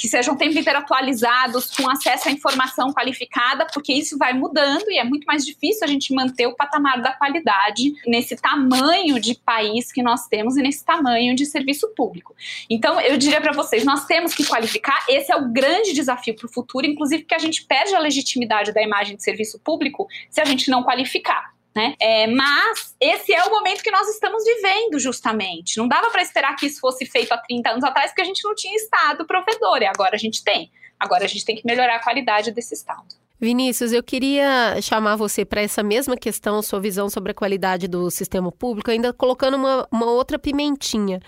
que 0.00 0.08
sejam 0.08 0.32
o 0.32 0.38
tempo 0.38 0.58
inteiro 0.58 0.78
atualizados, 0.78 1.76
com 1.76 1.86
acesso 1.90 2.30
à 2.30 2.32
informação 2.32 2.90
qualificada, 2.90 3.66
porque 3.70 3.92
isso 3.92 4.16
vai 4.16 4.32
mudando 4.32 4.90
e 4.90 4.98
é 4.98 5.04
muito 5.04 5.26
mais 5.26 5.44
difícil 5.44 5.84
a 5.84 5.86
gente 5.86 6.14
manter 6.14 6.46
o 6.46 6.56
patamar 6.56 7.02
da 7.02 7.12
qualidade 7.12 7.92
nesse 8.06 8.34
tamanho 8.34 9.20
de 9.20 9.34
país 9.34 9.92
que 9.92 10.02
nós 10.02 10.26
temos 10.26 10.56
e 10.56 10.62
nesse 10.62 10.82
tamanho 10.82 11.36
de 11.36 11.44
serviço 11.44 11.86
público. 11.94 12.34
Então, 12.70 12.98
eu 12.98 13.18
diria 13.18 13.42
para 13.42 13.52
vocês, 13.52 13.84
nós 13.84 14.06
temos 14.06 14.34
que 14.34 14.46
qualificar, 14.46 15.04
esse 15.06 15.30
é 15.30 15.36
o 15.36 15.52
grande 15.52 15.92
desafio 15.92 16.34
para 16.34 16.46
o 16.46 16.50
futuro, 16.50 16.86
inclusive 16.86 17.24
porque 17.24 17.34
a 17.34 17.38
gente 17.38 17.66
perde 17.66 17.94
a 17.94 17.98
legitimidade 17.98 18.72
da 18.72 18.82
imagem 18.82 19.16
de 19.16 19.22
serviço 19.22 19.58
público 19.58 20.08
se 20.30 20.40
a 20.40 20.46
gente 20.46 20.70
não 20.70 20.82
qualificar. 20.82 21.52
Né? 21.74 21.94
É, 22.00 22.26
mas 22.26 22.96
esse 23.00 23.32
é 23.32 23.44
o 23.44 23.50
momento 23.50 23.82
que 23.82 23.90
nós 23.90 24.08
estamos 24.08 24.42
vivendo, 24.44 24.98
justamente. 24.98 25.78
Não 25.78 25.86
dava 25.86 26.10
para 26.10 26.22
esperar 26.22 26.56
que 26.56 26.66
isso 26.66 26.80
fosse 26.80 27.06
feito 27.06 27.32
há 27.32 27.38
30 27.38 27.70
anos 27.70 27.84
atrás, 27.84 28.10
porque 28.10 28.22
a 28.22 28.24
gente 28.24 28.42
não 28.42 28.54
tinha 28.54 28.74
Estado 28.74 29.24
provedor, 29.24 29.78
e 29.80 29.86
agora 29.86 30.16
a 30.16 30.18
gente 30.18 30.42
tem. 30.42 30.70
Agora 30.98 31.24
a 31.24 31.28
gente 31.28 31.44
tem 31.44 31.56
que 31.56 31.64
melhorar 31.64 31.96
a 31.96 32.02
qualidade 32.02 32.50
desse 32.50 32.74
Estado. 32.74 33.20
Vinícius, 33.40 33.92
eu 33.92 34.02
queria 34.02 34.78
chamar 34.82 35.16
você 35.16 35.46
para 35.46 35.62
essa 35.62 35.82
mesma 35.82 36.14
questão, 36.14 36.60
sua 36.60 36.78
visão 36.78 37.08
sobre 37.08 37.32
a 37.32 37.34
qualidade 37.34 37.88
do 37.88 38.10
sistema 38.10 38.52
público, 38.52 38.90
ainda 38.90 39.14
colocando 39.14 39.56
uma, 39.56 39.88
uma 39.90 40.06
outra 40.06 40.38
pimentinha. 40.38 41.20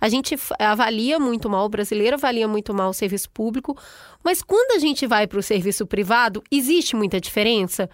A 0.00 0.08
gente 0.08 0.34
avalia 0.58 1.20
muito 1.20 1.48
mal, 1.48 1.66
o 1.66 1.68
brasileiro 1.68 2.16
avalia 2.16 2.48
muito 2.48 2.74
mal 2.74 2.90
o 2.90 2.92
serviço 2.92 3.30
público, 3.30 3.78
mas 4.24 4.42
quando 4.42 4.72
a 4.72 4.80
gente 4.80 5.06
vai 5.06 5.28
para 5.28 5.38
o 5.38 5.42
serviço 5.42 5.86
privado, 5.86 6.42
existe 6.50 6.96
muita 6.96 7.20
diferença? 7.20 7.88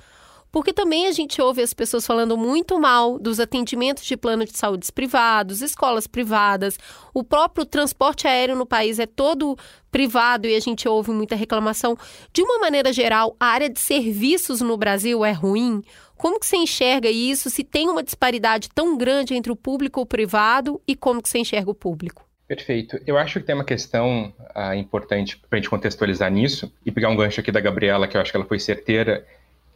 Porque 0.50 0.72
também 0.72 1.06
a 1.06 1.12
gente 1.12 1.40
ouve 1.40 1.62
as 1.62 1.74
pessoas 1.74 2.06
falando 2.06 2.36
muito 2.36 2.80
mal 2.80 3.18
dos 3.18 3.38
atendimentos 3.38 4.04
de 4.04 4.16
plano 4.16 4.44
de 4.44 4.56
saúde 4.56 4.90
privados, 4.92 5.62
escolas 5.62 6.06
privadas, 6.06 6.78
o 7.12 7.22
próprio 7.22 7.66
transporte 7.66 8.26
aéreo 8.26 8.56
no 8.56 8.66
país 8.66 8.98
é 8.98 9.06
todo 9.06 9.56
privado 9.90 10.46
e 10.46 10.54
a 10.54 10.60
gente 10.60 10.88
ouve 10.88 11.10
muita 11.10 11.36
reclamação. 11.36 11.96
De 12.32 12.42
uma 12.42 12.58
maneira 12.58 12.92
geral, 12.92 13.36
a 13.38 13.46
área 13.46 13.68
de 13.68 13.80
serviços 13.80 14.60
no 14.60 14.76
Brasil 14.76 15.24
é 15.24 15.32
ruim? 15.32 15.82
Como 16.16 16.40
que 16.40 16.46
você 16.46 16.56
enxerga 16.56 17.08
isso? 17.08 17.48
Se 17.48 17.62
tem 17.62 17.88
uma 17.88 18.02
disparidade 18.02 18.68
tão 18.74 18.96
grande 18.96 19.34
entre 19.34 19.52
o 19.52 19.56
público 19.56 20.00
e 20.00 20.02
o 20.02 20.06
privado 20.06 20.80
e 20.86 20.96
como 20.96 21.22
que 21.22 21.28
você 21.28 21.38
enxerga 21.38 21.70
o 21.70 21.74
público? 21.74 22.28
Perfeito. 22.48 22.98
Eu 23.06 23.18
acho 23.18 23.38
que 23.38 23.46
tem 23.46 23.54
uma 23.54 23.64
questão 23.64 24.32
ah, 24.54 24.74
importante 24.74 25.36
para 25.36 25.58
a 25.58 25.60
gente 25.60 25.68
contextualizar 25.68 26.30
nisso 26.32 26.72
e 26.84 26.90
pegar 26.90 27.10
um 27.10 27.16
gancho 27.16 27.40
aqui 27.40 27.52
da 27.52 27.60
Gabriela, 27.60 28.08
que 28.08 28.16
eu 28.16 28.20
acho 28.22 28.30
que 28.30 28.36
ela 28.38 28.46
foi 28.46 28.58
certeira, 28.58 29.24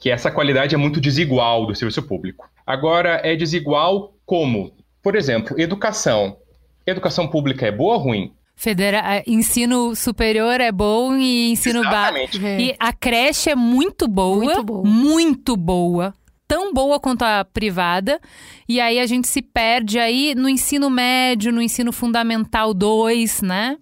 que 0.03 0.11
essa 0.11 0.33
qualidade 0.33 0.75
é 0.75 0.79
muito 0.79 1.01
desigual 1.01 1.65
do 1.65 1.77
serviço 1.77 2.03
público. 2.03 2.51
Agora, 2.67 3.21
é 3.23 3.37
desigual 3.37 4.13
como? 4.27 4.73
Por 5.01 5.15
exemplo, 5.15 5.59
educação. 5.61 6.39
Educação 6.85 7.29
pública 7.29 7.67
é 7.67 7.71
boa 7.71 7.95
ou 7.95 8.01
ruim? 8.01 8.33
Federa 8.57 8.99
é, 8.99 9.23
ensino 9.29 9.95
superior 9.95 10.61
é 10.61 10.73
bom 10.73 11.15
e 11.15 11.53
ensino 11.53 11.83
básico. 11.85 12.45
E 12.45 12.75
a 12.81 12.93
creche 12.93 13.51
é 13.51 13.55
muito 13.55 14.09
boa, 14.09 14.43
muito 14.43 14.65
boa. 14.65 14.85
Muito 14.85 15.57
boa 15.57 16.15
tão 16.49 16.75
boa 16.75 17.01
quanto 17.01 17.23
a 17.23 17.47
privada. 17.47 18.21
E 18.69 18.79
aí 18.79 18.99
a 18.99 19.07
gente 19.07 19.27
se 19.27 19.41
perde 19.41 19.99
aí 19.99 20.35
no 20.35 20.51
ensino 20.51 20.91
médio, 20.91 21.51
no 21.51 21.63
ensino 21.63 21.93
fundamental 21.93 22.75
2, 22.75 23.41
né? 23.41 23.79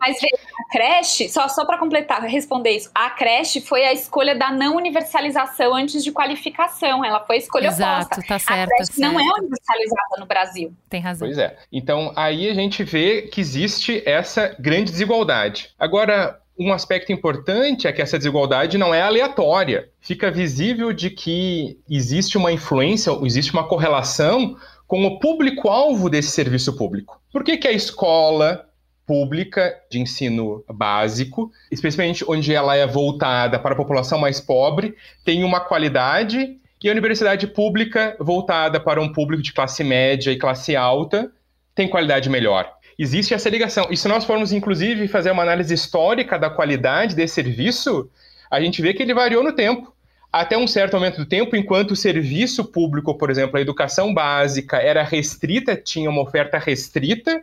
Mas 0.00 0.16
a 0.16 0.72
creche, 0.72 1.28
só, 1.28 1.48
só 1.48 1.64
para 1.64 1.78
completar, 1.78 2.22
responder 2.22 2.70
isso, 2.70 2.90
a 2.94 3.10
creche 3.10 3.60
foi 3.60 3.84
a 3.84 3.92
escolha 3.92 4.34
da 4.34 4.50
não 4.50 4.76
universalização 4.76 5.74
antes 5.74 6.02
de 6.02 6.10
qualificação. 6.10 7.04
Ela 7.04 7.20
foi 7.20 7.36
a 7.36 7.38
escolha 7.38 7.68
Exato, 7.68 8.06
oposta. 8.06 8.26
Tá 8.26 8.38
certo, 8.38 8.72
a 8.72 8.76
creche 8.76 8.92
certo. 8.92 9.00
não 9.00 9.20
é 9.20 9.38
universalizada 9.38 10.16
no 10.18 10.26
Brasil. 10.26 10.72
Tem 10.88 11.00
razão. 11.00 11.28
Pois 11.28 11.38
é. 11.38 11.56
Então 11.72 12.12
aí 12.16 12.48
a 12.48 12.54
gente 12.54 12.82
vê 12.82 13.22
que 13.22 13.40
existe 13.40 14.02
essa 14.06 14.54
grande 14.58 14.90
desigualdade. 14.90 15.70
Agora, 15.78 16.40
um 16.58 16.72
aspecto 16.72 17.10
importante 17.10 17.86
é 17.86 17.92
que 17.92 18.02
essa 18.02 18.18
desigualdade 18.18 18.76
não 18.76 18.94
é 18.94 19.00
aleatória. 19.00 19.88
Fica 19.98 20.30
visível 20.30 20.92
de 20.92 21.08
que 21.08 21.78
existe 21.88 22.36
uma 22.36 22.52
influência, 22.52 23.10
existe 23.24 23.52
uma 23.52 23.66
correlação 23.66 24.56
com 24.86 25.06
o 25.06 25.18
público-alvo 25.18 26.10
desse 26.10 26.32
serviço 26.32 26.76
público. 26.76 27.20
Por 27.32 27.44
que, 27.44 27.56
que 27.56 27.68
a 27.68 27.72
escola, 27.72 28.68
pública 29.10 29.76
de 29.90 29.98
ensino 29.98 30.64
básico, 30.72 31.50
especialmente 31.68 32.24
onde 32.28 32.54
ela 32.54 32.76
é 32.76 32.86
voltada 32.86 33.58
para 33.58 33.74
a 33.74 33.76
população 33.76 34.20
mais 34.20 34.40
pobre, 34.40 34.94
tem 35.24 35.42
uma 35.42 35.58
qualidade 35.58 36.56
e 36.80 36.88
a 36.88 36.92
universidade 36.92 37.48
pública 37.48 38.16
voltada 38.20 38.78
para 38.78 39.02
um 39.02 39.12
público 39.12 39.42
de 39.42 39.52
classe 39.52 39.82
média 39.82 40.30
e 40.30 40.38
classe 40.38 40.76
alta 40.76 41.28
tem 41.74 41.88
qualidade 41.88 42.30
melhor. 42.30 42.72
Existe 42.96 43.34
essa 43.34 43.50
ligação. 43.50 43.88
E 43.90 43.96
se 43.96 44.06
nós 44.06 44.24
formos, 44.24 44.52
inclusive, 44.52 45.08
fazer 45.08 45.32
uma 45.32 45.42
análise 45.42 45.74
histórica 45.74 46.38
da 46.38 46.48
qualidade 46.48 47.16
desse 47.16 47.34
serviço, 47.34 48.08
a 48.48 48.60
gente 48.60 48.80
vê 48.80 48.94
que 48.94 49.02
ele 49.02 49.12
variou 49.12 49.42
no 49.42 49.52
tempo. 49.52 49.92
Até 50.32 50.56
um 50.56 50.68
certo 50.68 50.94
momento 50.94 51.16
do 51.16 51.26
tempo, 51.26 51.56
enquanto 51.56 51.90
o 51.90 51.96
serviço 51.96 52.64
público, 52.64 53.18
por 53.18 53.28
exemplo, 53.28 53.58
a 53.58 53.60
educação 53.60 54.14
básica, 54.14 54.76
era 54.76 55.02
restrita, 55.02 55.74
tinha 55.74 56.08
uma 56.08 56.22
oferta 56.22 56.58
restrita, 56.58 57.42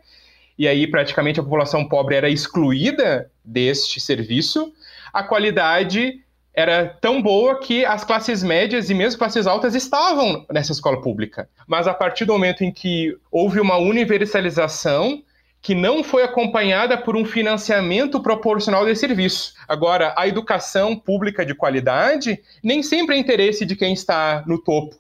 e 0.58 0.68
aí 0.68 0.88
praticamente 0.88 1.40
a 1.40 1.44
população 1.44 1.88
pobre 1.88 2.16
era 2.16 2.30
excluída 2.30 3.30
deste 3.44 4.00
serviço, 4.00 4.74
a 5.14 5.24
qualidade 5.24 6.22
era 6.54 6.88
tão 6.88 7.22
boa 7.22 7.60
que 7.60 7.86
as 7.86 8.04
classes 8.04 8.42
médias 8.42 8.90
e 8.90 8.94
mesmo 8.96 9.20
classes 9.20 9.46
altas 9.46 9.76
estavam 9.76 10.44
nessa 10.52 10.72
escola 10.72 11.00
pública. 11.00 11.48
Mas 11.68 11.88
a 11.88 11.94
partir 11.94 12.26
do 12.26 12.34
momento 12.34 12.64
em 12.64 12.72
que 12.72 13.16
houve 13.32 13.60
uma 13.60 13.78
universalização 13.78 15.22
que 15.62 15.76
não 15.76 16.04
foi 16.04 16.24
acompanhada 16.24 16.98
por 16.98 17.16
um 17.16 17.26
financiamento 17.26 18.22
proporcional 18.22 18.86
desse 18.86 19.02
serviço. 19.02 19.54
Agora, 19.68 20.16
a 20.18 20.28
educação 20.28 20.96
pública 20.96 21.46
de 21.46 21.54
qualidade 21.54 22.42
nem 22.64 22.82
sempre 22.82 23.16
é 23.16 23.20
interesse 23.20 23.66
de 23.66 23.76
quem 23.76 23.94
está 23.94 24.44
no 24.48 24.58
topo. 24.60 24.96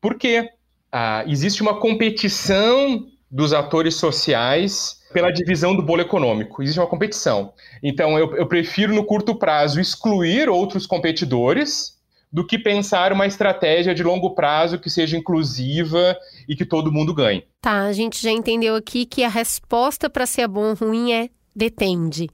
Por 0.00 0.14
quê? 0.14 0.50
Ah, 0.92 1.24
existe 1.26 1.62
uma 1.62 1.80
competição 1.80 3.06
dos 3.34 3.52
atores 3.52 3.96
sociais 3.96 5.00
pela 5.12 5.32
divisão 5.32 5.74
do 5.74 5.82
bolo 5.82 6.02
econômico. 6.02 6.62
Existe 6.62 6.78
uma 6.78 6.86
competição. 6.86 7.52
Então, 7.82 8.16
eu, 8.16 8.36
eu 8.36 8.46
prefiro, 8.46 8.94
no 8.94 9.04
curto 9.04 9.34
prazo, 9.34 9.80
excluir 9.80 10.48
outros 10.48 10.86
competidores 10.86 11.94
do 12.32 12.46
que 12.46 12.56
pensar 12.56 13.12
uma 13.12 13.26
estratégia 13.26 13.92
de 13.92 14.04
longo 14.04 14.36
prazo 14.36 14.78
que 14.78 14.88
seja 14.88 15.16
inclusiva 15.16 16.16
e 16.48 16.54
que 16.54 16.64
todo 16.64 16.92
mundo 16.92 17.12
ganhe. 17.12 17.44
Tá, 17.60 17.82
a 17.82 17.92
gente 17.92 18.22
já 18.22 18.30
entendeu 18.30 18.76
aqui 18.76 19.04
que 19.04 19.24
a 19.24 19.28
resposta 19.28 20.08
para 20.08 20.26
ser 20.26 20.46
bom 20.46 20.70
ou 20.70 20.74
ruim 20.74 21.12
é 21.12 21.28
depende. 21.54 22.28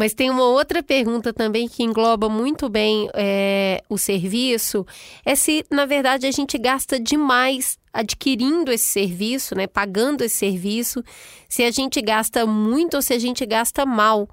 Mas 0.00 0.14
tem 0.14 0.30
uma 0.30 0.44
outra 0.44 0.82
pergunta 0.82 1.30
também 1.30 1.68
que 1.68 1.82
engloba 1.82 2.26
muito 2.26 2.70
bem 2.70 3.10
é, 3.12 3.82
o 3.86 3.98
serviço: 3.98 4.86
é 5.26 5.34
se, 5.34 5.62
na 5.70 5.84
verdade, 5.84 6.26
a 6.26 6.30
gente 6.30 6.56
gasta 6.56 6.98
demais 6.98 7.78
adquirindo 7.92 8.72
esse 8.72 8.86
serviço, 8.86 9.54
né, 9.54 9.66
pagando 9.66 10.22
esse 10.22 10.36
serviço, 10.36 11.04
se 11.46 11.62
a 11.64 11.70
gente 11.70 12.00
gasta 12.00 12.46
muito 12.46 12.94
ou 12.94 13.02
se 13.02 13.12
a 13.12 13.18
gente 13.18 13.44
gasta 13.44 13.84
mal, 13.84 14.26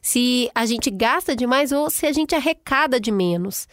se 0.00 0.50
a 0.54 0.64
gente 0.64 0.90
gasta 0.90 1.36
demais 1.36 1.70
ou 1.70 1.90
se 1.90 2.06
a 2.06 2.12
gente 2.12 2.34
arrecada 2.34 2.98
de 2.98 3.10
menos. 3.10 3.68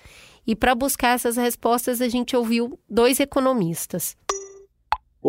E 0.45 0.53
para 0.53 0.75
buscar 0.75 1.15
essas 1.15 1.38
respostas, 1.38 2.01
a 2.01 2.10
gente 2.10 2.36
ouviu 2.36 2.77
dois 2.89 3.21
economistas. 3.21 4.17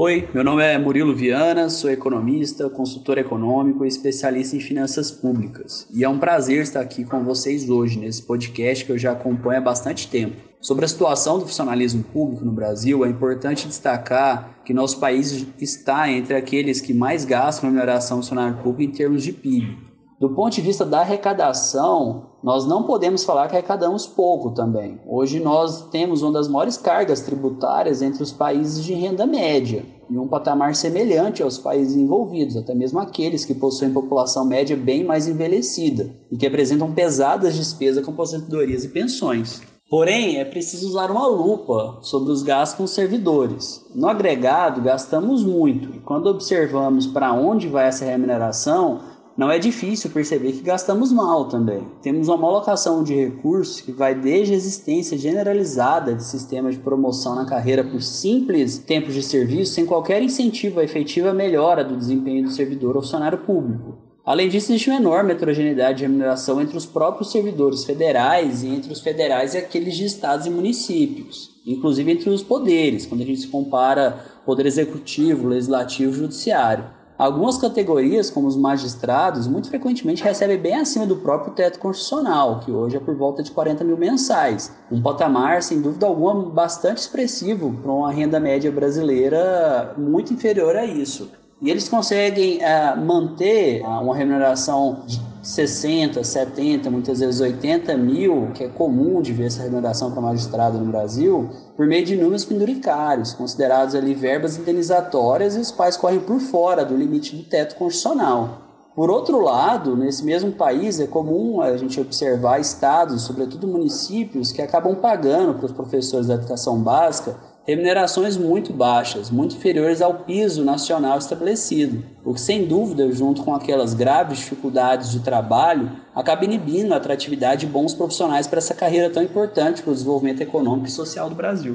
Oi, 0.01 0.29
meu 0.33 0.45
nome 0.45 0.63
é 0.63 0.79
Murilo 0.79 1.13
Viana, 1.13 1.69
sou 1.69 1.91
economista, 1.91 2.71
consultor 2.71 3.19
econômico 3.19 3.85
e 3.85 3.89
especialista 3.89 4.55
em 4.55 4.61
finanças 4.61 5.11
públicas. 5.11 5.89
E 5.93 6.05
é 6.05 6.09
um 6.09 6.21
prazer 6.21 6.63
estar 6.63 6.81
aqui 6.81 7.05
com 7.05 7.25
vocês 7.25 7.69
hoje 7.69 7.99
nesse 7.99 8.23
podcast 8.23 8.85
que 8.85 8.93
eu 8.93 8.97
já 8.97 9.11
acompanho 9.11 9.59
há 9.59 9.61
bastante 9.61 10.07
tempo. 10.07 10.37
Sobre 10.61 10.85
a 10.85 10.89
situação 10.89 11.41
do 11.41 11.47
funcionalismo 11.47 12.05
público 12.05 12.45
no 12.45 12.53
Brasil, 12.53 13.05
é 13.05 13.09
importante 13.09 13.67
destacar 13.67 14.61
que 14.65 14.73
nosso 14.73 15.01
país 15.01 15.45
está 15.61 16.09
entre 16.09 16.37
aqueles 16.37 16.81
que 16.81 16.95
mais 16.95 17.25
gastam 17.25 17.69
na 17.69 17.75
melhoração 17.75 18.19
do 18.19 18.23
funcionário 18.23 18.59
público 18.59 18.93
em 18.93 18.95
termos 18.95 19.25
de 19.25 19.33
PIB. 19.33 19.88
Do 20.21 20.31
ponto 20.31 20.53
de 20.53 20.61
vista 20.61 20.85
da 20.85 20.99
arrecadação, 20.99 22.31
nós 22.43 22.67
não 22.67 22.83
podemos 22.83 23.23
falar 23.23 23.47
que 23.47 23.55
arrecadamos 23.55 24.05
pouco 24.05 24.51
também. 24.51 25.01
Hoje 25.07 25.39
nós 25.39 25.83
temos 25.91 26.23
uma 26.23 26.33
das 26.33 26.49
maiores 26.49 26.77
cargas 26.77 27.21
tributárias 27.21 28.03
entre 28.03 28.25
os 28.25 28.33
países 28.33 28.85
de 28.85 28.93
renda 28.95 29.25
média, 29.25 29.87
em 30.11 30.19
um 30.19 30.27
patamar 30.27 30.75
semelhante 30.75 31.41
aos 31.41 31.57
países 31.57 31.95
envolvidos, 31.95 32.57
até 32.57 32.75
mesmo 32.75 32.99
aqueles 32.99 33.45
que 33.45 33.55
possuem 33.55 33.93
população 33.93 34.45
média 34.45 34.77
bem 34.77 35.05
mais 35.05 35.29
envelhecida 35.29 36.11
e 36.33 36.37
que 36.37 36.49
apresentam 36.49 36.93
pesadas 36.93 37.55
despesas 37.55 38.05
com 38.05 38.11
aposentadorias 38.11 38.83
e 38.83 38.89
pensões. 38.89 39.63
Porém, 39.89 40.37
é 40.37 40.45
preciso 40.45 40.89
usar 40.89 41.11
uma 41.11 41.27
lupa 41.27 41.99
sobre 42.03 42.31
os 42.31 42.43
gastos 42.43 42.77
com 42.77 42.87
servidores. 42.87 43.87
No 43.95 44.07
agregado, 44.07 44.83
gastamos 44.83 45.43
muito, 45.43 45.97
e 45.97 46.01
quando 46.01 46.27
observamos 46.27 47.07
para 47.07 47.33
onde 47.33 47.69
vai 47.69 47.87
essa 47.87 48.05
remuneração, 48.05 49.01
não 49.39 49.53
é 49.53 49.57
difícil 49.57 50.11
perceber 50.11 50.51
que 50.51 50.63
gastamos 50.63 51.13
mal 51.13 51.45
também. 51.45 51.87
Temos 52.03 52.27
uma 52.27 52.49
alocação 52.49 53.05
de 53.05 53.15
recursos 53.15 53.81
que 53.81 53.93
vai 53.93 54.13
desde 54.13 54.53
a 54.53 54.57
existência 54.57 55.17
generalizada 55.17 56.13
de 56.13 56.25
sistemas 56.25 56.75
de 56.75 56.81
promoção 56.81 57.37
na 57.37 57.47
carreira 57.47 57.85
por 57.85 58.03
simples 58.03 58.79
tempos 58.79 59.15
de 59.15 59.23
serviço, 59.23 59.75
sem 59.75 59.87
qualquer 59.87 60.21
incentivo 60.21 60.81
à 60.81 60.85
efetiva 60.85 61.33
melhora 61.33 61.85
do 61.85 61.97
desempenho 61.97 62.43
do 62.43 62.51
servidor 62.51 62.97
ou 62.97 63.03
funcionário 63.03 63.39
público. 63.39 63.97
Além 64.27 64.49
disso, 64.49 64.73
existe 64.73 64.91
uma 64.91 64.99
enorme 64.99 65.31
heterogeneidade 65.31 65.99
de 65.99 66.05
remuneração 66.05 66.61
entre 66.61 66.77
os 66.77 66.85
próprios 66.85 67.31
servidores 67.31 67.85
federais 67.85 68.65
e 68.65 68.67
entre 68.67 68.93
os 68.93 69.01
federais 69.01 69.55
e 69.55 69.59
aqueles 69.59 69.97
de 69.97 70.05
estados 70.05 70.47
e 70.47 70.51
municípios, 70.51 71.53
inclusive 71.65 72.11
entre 72.11 72.29
os 72.29 72.43
poderes, 72.43 73.07
quando 73.07 73.21
a 73.21 73.25
gente 73.25 73.43
se 73.43 73.49
compara 73.49 74.19
poder 74.45 74.67
executivo, 74.67 75.47
legislativo 75.47 76.11
e 76.11 76.19
judiciário. 76.19 76.98
Algumas 77.19 77.59
categorias, 77.59 78.31
como 78.31 78.47
os 78.47 78.57
magistrados, 78.57 79.49
muito 79.49 79.69
frequentemente 79.69 80.23
recebem 80.23 80.57
bem 80.57 80.77
acima 80.77 81.05
do 81.05 81.17
próprio 81.17 81.53
teto 81.53 81.81
constitucional, 81.81 82.61
que 82.61 82.71
hoje 82.71 82.97
é 82.97 83.01
por 83.01 83.17
volta 83.17 83.43
de 83.43 83.51
40 83.51 83.83
mil 83.83 83.97
mensais. 83.97 84.73
Um 84.89 85.03
patamar, 85.03 85.61
sem 85.65 85.81
dúvida 85.81 86.07
alguma, 86.07 86.49
bastante 86.49 86.99
expressivo 86.99 87.73
para 87.83 87.91
uma 87.91 88.13
renda 88.13 88.39
média 88.39 88.71
brasileira 88.71 89.95
muito 89.99 90.33
inferior 90.33 90.77
a 90.77 90.85
isso. 90.85 91.29
E 91.61 91.71
eles 91.71 91.89
conseguem 91.89 92.59
uh, 92.59 93.01
manter 93.05 93.83
uh, 93.83 94.01
uma 94.01 94.15
remuneração 94.15 95.03
de 95.07 95.21
60, 95.43 96.23
70, 96.23 96.89
muitas 96.89 97.19
vezes 97.19 97.41
80 97.41 97.97
mil, 97.97 98.51
que 98.55 98.65
é 98.65 98.69
comum 98.69 99.21
de 99.21 99.33
ver 99.33 99.47
essa 99.47 99.63
remuneração 99.63 100.13
para 100.13 100.21
magistrado 100.21 100.79
no 100.79 100.87
Brasil, 100.87 101.51
por 101.77 101.87
meio 101.87 102.05
de 102.05 102.17
números 102.17 102.45
penduricários, 102.45 103.33
considerados 103.33 103.95
ali 103.95 104.15
verbas 104.15 104.57
indenizatórias 104.57 105.57
e 105.57 105.59
os 105.59 105.73
pais 105.73 105.97
correm 105.97 106.21
por 106.21 106.39
fora 106.39 106.85
do 106.85 106.97
limite 106.97 107.35
do 107.35 107.43
teto 107.43 107.75
constitucional. 107.75 108.63
Por 108.95 109.11
outro 109.11 109.41
lado, 109.41 109.97
nesse 109.97 110.25
mesmo 110.25 110.53
país 110.53 111.01
é 111.01 111.07
comum 111.07 111.61
a 111.61 111.77
gente 111.77 112.01
observar 112.01 112.61
estados, 112.61 113.23
sobretudo 113.23 113.67
municípios, 113.67 114.53
que 114.53 114.61
acabam 114.61 114.95
pagando 114.97 115.55
para 115.55 115.67
os 115.67 115.73
professores 115.73 116.27
da 116.27 116.35
educação 116.35 116.79
básica 116.81 117.37
remunerações 117.69 118.35
muito 118.35 118.73
baixas, 118.73 119.31
muito 119.31 119.55
inferiores 119.55 120.01
ao 120.01 120.21
piso 120.21 120.65
nacional 120.65 121.19
estabelecido, 121.19 122.03
o 122.25 122.33
que, 122.33 122.41
sem 122.41 122.67
dúvida, 122.67 123.13
junto 123.13 123.45
com 123.45 123.55
aquelas 123.55 123.93
graves 123.93 124.39
dificuldades 124.39 125.11
de 125.11 125.21
trabalho, 125.21 125.93
acaba 126.15 126.47
inibindo 126.47 126.95
a 126.95 126.97
atratividade 126.97 127.67
de 127.67 127.73
bons 127.73 127.93
profissionais 127.93 128.47
para 128.47 128.57
essa 128.57 128.73
carreira 128.73 129.11
tão 129.11 129.23
importante 129.23 129.83
para 129.83 129.91
o 129.91 129.95
desenvolvimento 129.95 130.41
econômico 130.41 130.89
e 130.89 130.91
social 130.91 131.29
do 131.29 131.35
Brasil. 131.35 131.75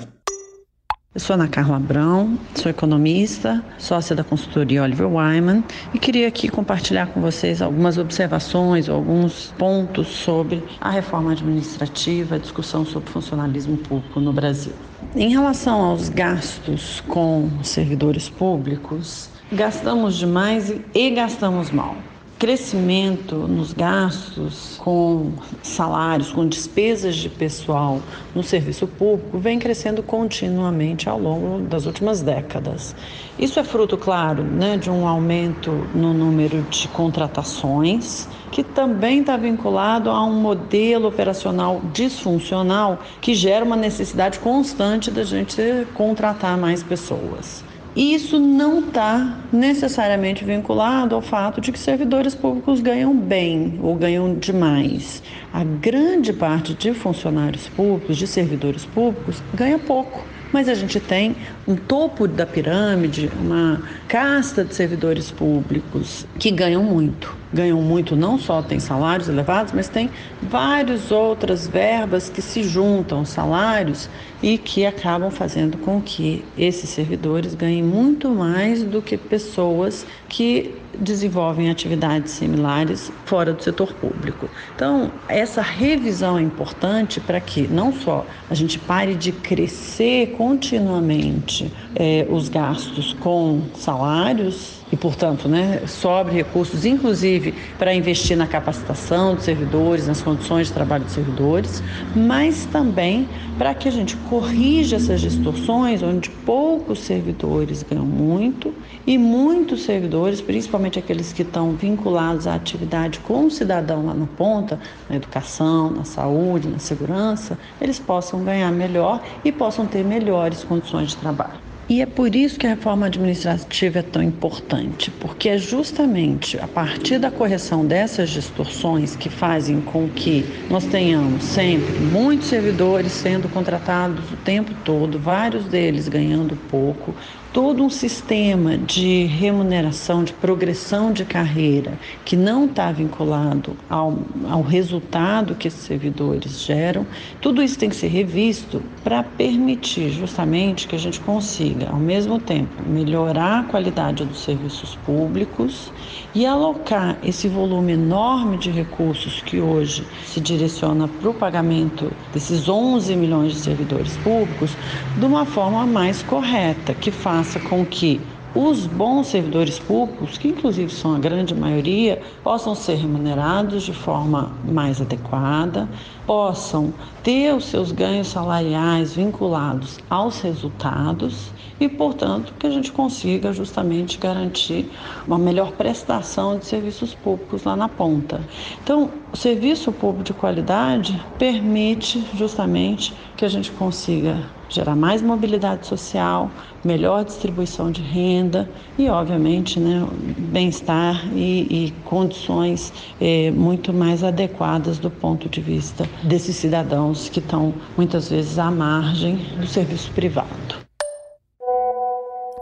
Eu 1.16 1.20
sou 1.20 1.36
Ana 1.36 1.48
Carla 1.48 1.76
Abrão, 1.76 2.40
sou 2.56 2.72
economista, 2.72 3.64
sócia 3.78 4.16
da 4.16 4.24
consultoria 4.24 4.82
Oliver 4.82 5.08
Wyman 5.08 5.64
e 5.94 6.00
queria 6.00 6.28
aqui 6.28 6.50
compartilhar 6.50 7.06
com 7.06 7.22
vocês 7.22 7.62
algumas 7.62 8.00
observações, 8.00 8.90
alguns 8.90 9.54
pontos 9.56 10.08
sobre 10.08 10.64
a 10.82 10.90
reforma 10.90 11.34
administrativa, 11.34 12.34
a 12.34 12.40
discussão 12.40 12.84
sobre 12.84 13.12
funcionalismo 13.12 13.78
público 13.78 14.20
no 14.20 14.34
Brasil. 14.34 14.74
Em 15.16 15.30
relação 15.30 15.82
aos 15.82 16.10
gastos 16.10 17.02
com 17.02 17.48
servidores 17.62 18.28
públicos, 18.28 19.30
gastamos 19.52 20.16
demais 20.16 20.74
e 20.96 21.12
gastamos 21.12 21.70
mal 21.70 21.96
crescimento 22.44 23.38
nos 23.48 23.72
gastos 23.72 24.76
com 24.80 25.32
salários, 25.62 26.34
com 26.34 26.46
despesas 26.46 27.16
de 27.16 27.30
pessoal 27.30 28.02
no 28.36 28.44
serviço 28.44 28.86
público 28.86 29.38
vem 29.38 29.58
crescendo 29.58 30.04
continuamente 30.04 31.08
ao 31.08 31.18
longo 31.18 31.60
das 31.62 31.86
últimas 31.86 32.22
décadas. 32.22 32.94
Isso 33.40 33.62
é 33.62 33.64
fruto, 33.64 33.98
claro, 33.98 34.44
né, 34.44 34.76
de 34.76 34.90
um 34.90 35.08
aumento 35.08 35.72
no 35.96 36.14
número 36.14 36.64
de 36.64 36.86
contratações, 36.90 38.28
que 38.52 38.62
também 38.62 39.22
está 39.22 39.38
vinculado 39.38 40.10
a 40.10 40.22
um 40.26 40.34
modelo 40.34 41.08
operacional 41.08 41.82
disfuncional 41.94 43.00
que 43.22 43.34
gera 43.34 43.64
uma 43.64 43.78
necessidade 43.78 44.38
constante 44.40 45.10
da 45.10 45.24
gente 45.24 45.62
contratar 45.94 46.58
mais 46.58 46.84
pessoas. 46.84 47.64
E 47.96 48.16
isso 48.16 48.40
não 48.40 48.80
está 48.80 49.38
necessariamente 49.52 50.44
vinculado 50.44 51.14
ao 51.14 51.22
fato 51.22 51.62
de 51.62 51.72
que 51.72 51.78
servidores 51.78 52.34
públicos 52.34 52.82
ganham 52.82 53.16
bem 53.16 53.80
ou 53.84 53.96
ganham 53.96 54.34
demais. 54.34 55.22
A 55.54 55.64
grande 55.64 56.34
parte 56.34 56.74
de 56.74 56.92
funcionários 56.94 57.70
públicos, 57.70 58.18
de 58.18 58.26
servidores 58.26 58.84
públicos, 58.84 59.44
ganha 59.54 59.78
pouco. 59.78 60.26
Mas 60.52 60.68
a 60.68 60.74
gente 60.74 61.00
tem 61.00 61.36
um 61.68 61.76
topo 61.76 62.28
da 62.28 62.46
pirâmide, 62.48 63.30
uma 63.40 63.82
casta 64.08 64.64
de 64.64 64.74
servidores 64.74 65.30
públicos 65.30 66.26
que 66.40 66.50
ganham 66.50 66.84
muito. 66.84 67.43
Ganham 67.54 67.80
muito, 67.84 68.16
não 68.16 68.40
só 68.40 68.64
tem 68.64 68.80
salários 68.80 69.30
elevados, 69.30 69.74
mas 69.74 69.88
tem 69.88 70.12
várias 70.42 71.12
outras 71.12 71.68
verbas 71.68 72.28
que 72.28 72.42
se 72.42 72.64
juntam, 72.64 73.24
salários, 73.24 74.10
e 74.42 74.58
que 74.58 74.86
acabam 74.86 75.30
fazendo 75.30 75.78
com 75.78 76.02
que 76.02 76.52
esses 76.58 76.90
servidores 76.90 77.54
ganhem 77.54 77.84
muito 77.84 78.30
mais 78.32 78.84
do 78.84 79.04
que 79.04 79.18
pessoas 79.18 80.06
que 80.28 80.84
desenvolvem 80.98 81.70
atividades 81.70 82.34
similares 82.34 83.12
fora 83.26 83.54
do 83.54 83.64
setor 83.64 83.94
público. 83.94 84.50
Então, 84.76 85.14
essa 85.28 85.62
revisão 85.62 86.38
é 86.38 86.42
importante 86.42 87.20
para 87.20 87.40
que 87.40 87.68
não 87.68 87.92
só 87.94 88.28
a 88.50 88.54
gente 88.54 88.80
pare 88.80 89.16
de 89.16 89.32
crescer 89.32 90.32
continuamente 90.38 91.72
é, 91.96 92.26
os 92.30 92.50
gastos 92.50 93.14
com 93.20 93.62
salários 93.76 94.84
e, 94.92 94.96
portanto, 94.96 95.48
né, 95.48 95.82
sobre 95.88 96.34
recursos, 96.34 96.86
inclusive 96.86 97.54
para 97.78 97.94
investir 97.94 98.38
na 98.38 98.46
capacitação 98.46 99.36
dos 99.36 99.44
servidores, 99.44 100.08
nas 100.08 100.22
condições 100.22 100.68
de 100.68 100.74
trabalho 100.74 101.04
dos 101.04 101.14
servidores, 101.14 101.82
mas 102.16 102.66
também 102.66 103.28
para 103.58 103.74
que 103.74 103.88
a 103.88 103.92
gente 103.92 104.16
corrija 104.30 104.98
essas 104.98 105.20
distorções, 105.20 106.04
onde 106.04 106.30
poucos 106.30 107.00
servidores 107.00 107.84
ganham 107.84 108.06
muito 108.06 108.74
e 109.06 109.18
muitos 109.18 109.82
servidores, 109.82 110.42
principalmente 110.42 111.00
aqueles 111.00 111.34
que 111.34 111.42
estão 111.42 111.72
vinculados 111.72 112.46
à 112.46 112.56
atividade 112.56 113.20
com 113.20 113.46
o 113.46 113.52
cidadão 113.52 114.06
lá 114.06 114.14
na 114.14 114.28
ponta, 114.28 114.80
na 115.10 115.16
educação, 115.16 115.90
na 115.90 116.04
saúde, 116.04 116.68
na 116.68 116.80
segurança, 116.80 117.58
eles 117.82 118.00
possam 118.00 118.44
ganhar 118.44 118.72
melhor 118.72 119.22
e 119.44 119.52
possam 119.52 119.86
ter 119.86 120.04
melhores 120.04 120.64
condições 120.64 121.10
de 121.10 121.18
trabalho. 121.18 121.73
E 121.94 122.02
é 122.02 122.08
por 122.08 122.36
isso 122.36 122.58
que 122.58 122.66
a 122.66 122.72
reforma 122.72 123.06
administrativa 123.06 124.00
é 124.00 124.02
tão 124.02 124.24
importante, 124.24 125.12
porque 125.12 125.48
é 125.48 125.60
justamente 125.60 126.58
a 126.58 126.68
partir 126.68 127.20
da 127.20 127.30
correção 127.30 127.86
dessas 127.86 128.32
distorções 128.32 129.16
que 129.16 129.30
fazem 129.30 129.80
com 129.80 130.10
que 130.10 130.66
nós 130.68 130.88
tenhamos 130.88 131.44
sempre 131.44 132.00
muitos 132.00 132.48
servidores 132.48 133.12
sendo 133.12 133.48
contratados 133.48 134.32
o 134.32 134.36
tempo 134.38 134.74
todo, 134.74 135.20
vários 135.20 135.68
deles 135.68 136.08
ganhando 136.08 136.56
pouco, 136.56 137.16
todo 137.54 137.84
um 137.84 137.90
sistema 137.90 138.76
de 138.80 139.26
remuneração, 139.26 140.24
de 140.24 140.34
progressão 140.34 141.14
de 141.14 141.24
carreira 141.24 142.00
que 142.26 142.36
não 142.36 142.66
está 142.66 142.92
vinculado 142.92 143.78
ao, 143.88 144.18
ao 144.50 144.64
resultado 144.64 145.54
que 145.54 145.68
esses 145.68 145.84
servidores 145.84 146.64
geram, 146.64 147.06
tudo 147.40 147.62
isso 147.62 147.78
tem 147.78 147.90
que 147.90 147.96
ser 147.96 148.08
revisto 148.08 148.82
para 149.04 149.22
permitir 149.22 150.10
justamente 150.10 150.88
que 150.88 150.96
a 150.96 151.00
gente 151.00 151.20
consiga, 151.20 151.90
ao 151.90 152.00
mesmo 152.00 152.40
tempo, 152.40 152.82
melhorar 152.88 153.60
a 153.60 153.64
qualidade 153.64 154.26
dos 154.26 154.44
serviços 154.44 154.96
públicos 155.06 155.92
e 156.36 156.46
alocar 156.46 157.18
esse 157.24 157.48
volume 157.48 157.94
enorme 157.94 158.58
de 158.58 158.72
recursos 158.72 159.42
que 159.42 159.62
hoje 159.62 160.04
se 160.26 160.40
direciona 160.42 161.08
para 161.08 161.30
o 161.30 161.34
pagamento 161.34 162.12
desses 162.34 162.68
11 162.68 163.16
milhões 163.16 163.54
de 163.54 163.60
servidores 163.60 164.18
públicos 164.18 164.76
de 165.16 165.26
uma 165.26 165.46
forma 165.46 165.86
mais 165.86 166.24
correta, 166.24 166.94
que 166.94 167.12
faça 167.12 167.60
com 167.60 167.86
que 167.86 168.20
os 168.56 168.86
bons 168.86 169.28
servidores 169.28 169.80
públicos, 169.80 170.38
que 170.38 170.48
inclusive 170.48 170.94
são 170.94 171.16
a 171.16 171.20
grande 171.20 171.56
maioria, 171.56 172.22
possam 172.44 172.76
ser 172.76 172.96
remunerados 172.96 173.84
de 173.84 173.94
forma 173.94 174.52
mais 174.64 175.02
adequada, 175.02 175.90
possam 176.26 176.94
ter 177.24 177.54
os 177.54 177.66
seus 177.66 177.92
ganhos 177.92 178.28
salariais 178.28 179.16
vinculados 179.16 180.00
aos 180.10 180.40
resultados 180.42 181.52
e, 181.80 181.90
portanto, 181.90 182.54
que 182.60 182.68
a 182.68 182.70
gente 182.70 182.92
consiga 182.92 183.52
justamente 183.52 184.20
garantir 184.20 184.90
uma 185.28 185.38
melhor 185.38 185.72
prestação 185.72 186.58
de 186.58 186.66
serviços 186.66 187.16
públicos 187.16 187.64
lá 187.64 187.76
na 187.76 187.90
ponta. 187.90 188.40
Então, 188.84 189.10
o 189.34 189.38
serviço 189.38 189.92
público 189.92 190.24
de 190.24 190.34
qualidade 190.34 191.20
permite 191.40 192.24
justamente 192.36 193.14
que 193.36 193.44
a 193.44 193.50
gente 193.50 193.72
consiga 193.72 194.38
gerar 194.74 194.96
mais 194.96 195.22
mobilidade 195.22 195.86
social, 195.86 196.50
melhor 196.84 197.24
distribuição 197.24 197.92
de 197.92 198.02
renda 198.02 198.70
e, 198.98 199.08
obviamente, 199.08 199.80
né, 199.80 200.06
bem-estar 200.38 201.26
e, 201.34 201.86
e, 201.88 201.94
condições 202.06 202.92
eh, 203.22 203.52
muito 203.52 203.94
mais 203.94 204.24
adequadas 204.24 204.98
do 204.98 205.10
ponto 205.10 205.48
de 205.48 205.62
vista 205.62 206.10
desses 206.24 206.56
cidadãos 206.56 207.30
que 207.30 207.40
estão 207.40 207.74
muitas 207.96 208.30
vezes 208.30 208.58
à 208.58 208.72
margem 208.72 209.36
do 209.60 209.68
serviço 209.68 210.12
privado. 210.12 210.84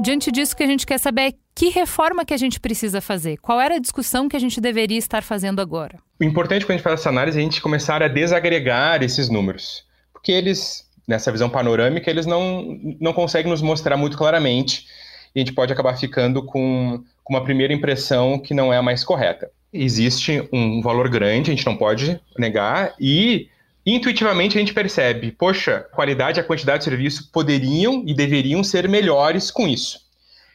Diante 0.02 0.32
disso, 0.32 0.56
que 0.56 0.64
a 0.64 0.68
gente 0.68 0.86
quer 0.86 0.98
saber 0.98 1.22
é 1.22 1.34
que 1.54 1.70
reforma 1.70 2.26
que 2.26 2.34
a 2.34 2.38
gente 2.38 2.60
precisa 2.60 3.00
fazer? 3.00 3.38
Qual 3.38 3.62
era 3.62 3.76
a 3.76 3.80
discussão 3.80 4.28
que 4.28 4.36
a 4.36 4.40
gente 4.40 4.60
deveria 4.60 4.98
estar 4.98 5.22
fazendo 5.22 5.62
agora? 5.62 6.00
O 6.20 6.24
importante 6.24 6.66
quando 6.66 6.72
a 6.72 6.78
gente 6.78 6.84
faz 6.84 7.00
essa 7.00 7.10
análise 7.10 7.38
é 7.38 7.42
a 7.42 7.44
gente 7.44 7.62
começar 7.62 8.02
a 8.02 8.08
desagregar 8.08 9.04
esses 9.04 9.30
números, 9.30 9.86
porque 10.12 10.32
eles, 10.32 10.90
nessa 11.08 11.32
visão 11.32 11.50
panorâmica, 11.50 12.10
eles 12.10 12.26
não, 12.26 12.80
não 13.00 13.14
conseguem 13.14 13.52
nos 13.52 13.62
mostrar 13.62 13.98
muito 13.98 14.18
claramente 14.18 14.86
e 15.34 15.40
a 15.40 15.42
gente 15.42 15.54
pode 15.54 15.72
acabar 15.72 15.98
ficando 15.98 16.44
com, 16.44 17.04
com 17.24 17.34
uma 17.34 17.44
primeira 17.44 17.74
impressão 17.74 18.38
que 18.38 18.54
não 18.54 18.72
é 18.72 18.78
a 18.78 18.82
mais 18.82 19.04
correta. 19.04 19.50
Existe 19.74 20.48
um 20.52 20.82
valor 20.82 21.10
grande, 21.10 21.52
a 21.52 21.56
gente 21.56 21.66
não 21.66 21.78
pode 21.78 22.20
negar, 22.38 22.94
e 23.00 23.48
intuitivamente 23.86 24.58
a 24.58 24.60
gente 24.60 24.74
percebe, 24.74 25.32
poxa, 25.32 25.78
a 25.78 25.96
qualidade 25.96 26.40
e 26.40 26.42
a 26.42 26.44
quantidade 26.44 26.80
de 26.80 26.86
serviço 26.86 27.32
poderiam 27.32 28.04
e 28.06 28.14
deveriam 28.14 28.64
ser 28.64 28.88
melhores 28.90 29.50
com 29.50 29.68
isso. 29.68 30.00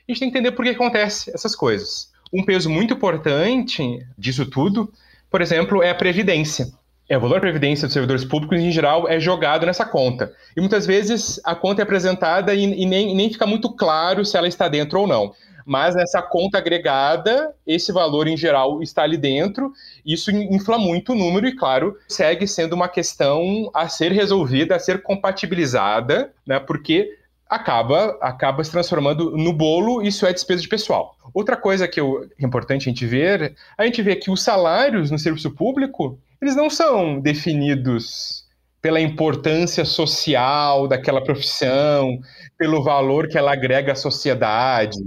A 0.06 0.12
gente 0.12 0.20
tem 0.20 0.30
que 0.30 0.38
entender 0.38 0.54
por 0.54 0.64
que 0.64 0.70
acontece 0.70 1.30
essas 1.35 1.56
coisas. 1.56 2.12
Um 2.32 2.44
peso 2.44 2.68
muito 2.68 2.94
importante 2.94 4.06
disso 4.16 4.44
tudo, 4.44 4.92
por 5.30 5.40
exemplo, 5.40 5.82
é 5.82 5.90
a 5.90 5.94
previdência. 5.94 6.68
É, 7.08 7.16
o 7.16 7.20
valor 7.20 7.34
da 7.34 7.40
previdência 7.40 7.86
dos 7.86 7.92
servidores 7.92 8.24
públicos, 8.24 8.58
em 8.58 8.72
geral, 8.72 9.08
é 9.08 9.20
jogado 9.20 9.64
nessa 9.64 9.84
conta. 9.84 10.32
E 10.56 10.60
muitas 10.60 10.86
vezes 10.86 11.40
a 11.44 11.54
conta 11.54 11.82
é 11.82 11.84
apresentada 11.84 12.52
e, 12.52 12.64
e 12.64 12.84
nem, 12.84 13.14
nem 13.14 13.30
fica 13.30 13.46
muito 13.46 13.70
claro 13.70 14.24
se 14.24 14.36
ela 14.36 14.48
está 14.48 14.66
dentro 14.68 15.00
ou 15.00 15.06
não. 15.06 15.32
mas 15.66 15.96
nessa 15.96 16.22
conta 16.22 16.58
agregada, 16.58 17.52
esse 17.66 17.90
valor 17.90 18.28
em 18.28 18.36
geral 18.36 18.80
está 18.80 19.02
ali 19.02 19.16
dentro, 19.16 19.72
isso 20.06 20.30
infla 20.30 20.78
muito 20.78 21.12
o 21.12 21.14
número 21.16 21.46
e, 21.48 21.56
claro, 21.56 21.98
segue 22.08 22.46
sendo 22.46 22.74
uma 22.74 22.88
questão 22.88 23.68
a 23.74 23.88
ser 23.88 24.12
resolvida, 24.12 24.76
a 24.76 24.78
ser 24.78 25.02
compatibilizada, 25.02 26.32
né, 26.46 26.60
porque 26.60 27.18
acaba, 27.50 28.16
acaba 28.20 28.62
se 28.62 28.70
transformando 28.70 29.36
no 29.36 29.52
bolo, 29.52 30.02
isso 30.02 30.24
é 30.24 30.32
despesa 30.32 30.62
de 30.62 30.68
pessoal. 30.68 31.16
Outra 31.34 31.56
coisa 31.56 31.88
que 31.88 32.00
eu, 32.00 32.28
é 32.40 32.46
importante 32.46 32.88
a 32.88 32.92
gente 32.92 33.04
ver, 33.04 33.54
a 33.76 33.84
gente 33.84 34.00
vê 34.02 34.14
que 34.14 34.30
os 34.30 34.42
salários 34.42 35.10
no 35.10 35.18
serviço 35.18 35.50
público, 35.50 36.16
eles 36.46 36.56
não 36.56 36.70
são 36.70 37.20
definidos 37.20 38.44
pela 38.80 39.00
importância 39.00 39.85
social 39.85 40.87
daquela 40.87 41.22
profissão, 41.22 42.18
pelo 42.56 42.82
valor 42.82 43.28
que 43.28 43.37
ela 43.37 43.52
agrega 43.52 43.92
à 43.92 43.96
sociedade. 43.96 44.98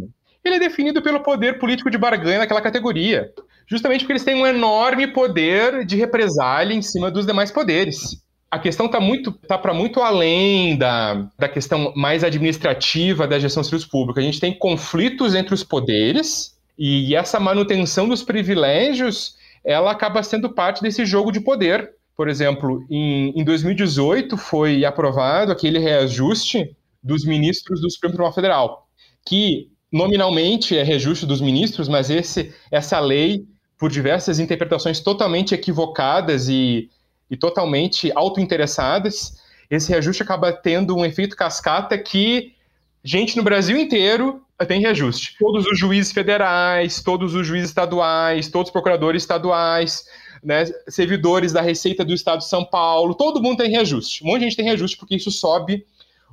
Ele 0.43 0.56
é 0.56 0.60
definido 0.60 1.02
pelo 1.02 1.21
poder 1.21 1.60
político 1.60 1.89
de 1.89 1.97
barganha 1.97 2.39
naquela 2.39 2.62
categoria, 2.62 3.32
justamente 3.67 4.02
porque 4.02 4.13
eles 4.13 4.23
têm 4.23 4.36
um 4.36 4.45
enorme 4.45 5.08
poder 5.08 5.86
de 5.86 5.95
represália 5.95 6.73
em 6.73 6.82
cima 6.82 7.10
dos 7.10 7.25
demais 7.25 7.52
poderes 7.52 8.21
a 8.52 8.58
questão 8.58 8.88
está 8.88 8.99
muito 8.99 9.32
tá 9.32 9.58
para 9.58 9.73
muito 9.73 10.02
além 10.02 10.75
da, 10.75 11.28
da 11.38 11.47
questão 11.47 11.93
mais 11.95 12.23
administrativa 12.23 13.28
da 13.28 13.38
gestão 13.38 13.62
do 13.62 13.67
serviço 13.67 13.89
público. 13.89 14.19
A 14.19 14.23
gente 14.23 14.39
tem 14.39 14.58
conflitos 14.58 15.36
entre 15.36 15.54
os 15.54 15.63
poderes 15.63 16.58
e 16.78 17.13
essa 17.13 17.39
manutenção 17.39 18.08
dos 18.08 18.23
privilégios 18.23 19.36
ela 19.63 19.91
acaba 19.91 20.24
sendo 20.24 20.50
parte 20.50 20.82
desse 20.82 21.06
jogo 21.06 21.32
de 21.32 21.39
poder. 21.39 21.91
Por 22.15 22.28
exemplo, 22.28 22.86
em, 22.89 23.30
em 23.39 23.43
2018 23.43 24.38
foi 24.38 24.84
aprovado 24.86 25.52
aquele 25.52 25.80
reajuste 25.80 26.76
dos 27.02 27.26
ministros 27.26 27.82
do 27.82 27.89
Supremo 27.89 28.13
Tribunal 28.13 28.34
Federal, 28.34 28.88
que 29.26 29.69
nominalmente 29.91 30.78
é 30.78 30.84
reajuste 30.84 31.26
dos 31.26 31.41
ministros, 31.41 31.88
mas 31.88 32.10
esse, 32.10 32.54
essa 32.72 33.00
lei, 33.00 33.45
por 33.78 33.89
diversas 33.89 34.39
interpretações 34.39 35.00
totalmente 35.00 35.56
equivocadas 35.56 36.50
e 36.50 36.89
e 37.30 37.38
totalmente 37.38 38.12
autointeressadas, 38.15 39.38
esse 39.69 39.89
reajuste 39.89 40.24
acaba 40.24 40.52
tendo 40.52 40.95
um 40.95 41.06
efeito 41.06 41.36
cascata 41.36 41.98
que 41.98 42.54
gente 43.03 43.38
no 43.38 43.43
Brasil 43.43 43.77
inteiro 43.77 44.41
tem 44.67 44.81
reajuste. 44.81 45.35
Todos 45.39 45.65
os 45.65 45.79
juízes 45.79 46.12
federais, 46.12 47.01
todos 47.01 47.33
os 47.33 47.47
juízes 47.47 47.69
estaduais, 47.69 48.49
todos 48.49 48.67
os 48.67 48.73
procuradores 48.73 49.23
estaduais, 49.23 50.05
né, 50.43 50.65
servidores 50.88 51.51
da 51.51 51.62
Receita 51.62 52.03
do 52.03 52.13
Estado 52.13 52.39
de 52.39 52.47
São 52.47 52.65
Paulo, 52.65 53.15
todo 53.15 53.41
mundo 53.41 53.57
tem 53.57 53.71
reajuste. 53.71 54.23
Um 54.23 54.27
monte 54.27 54.39
de 54.39 54.45
gente 54.45 54.57
tem 54.57 54.65
reajuste 54.65 54.97
porque 54.97 55.15
isso 55.15 55.31
sobe 55.31 55.85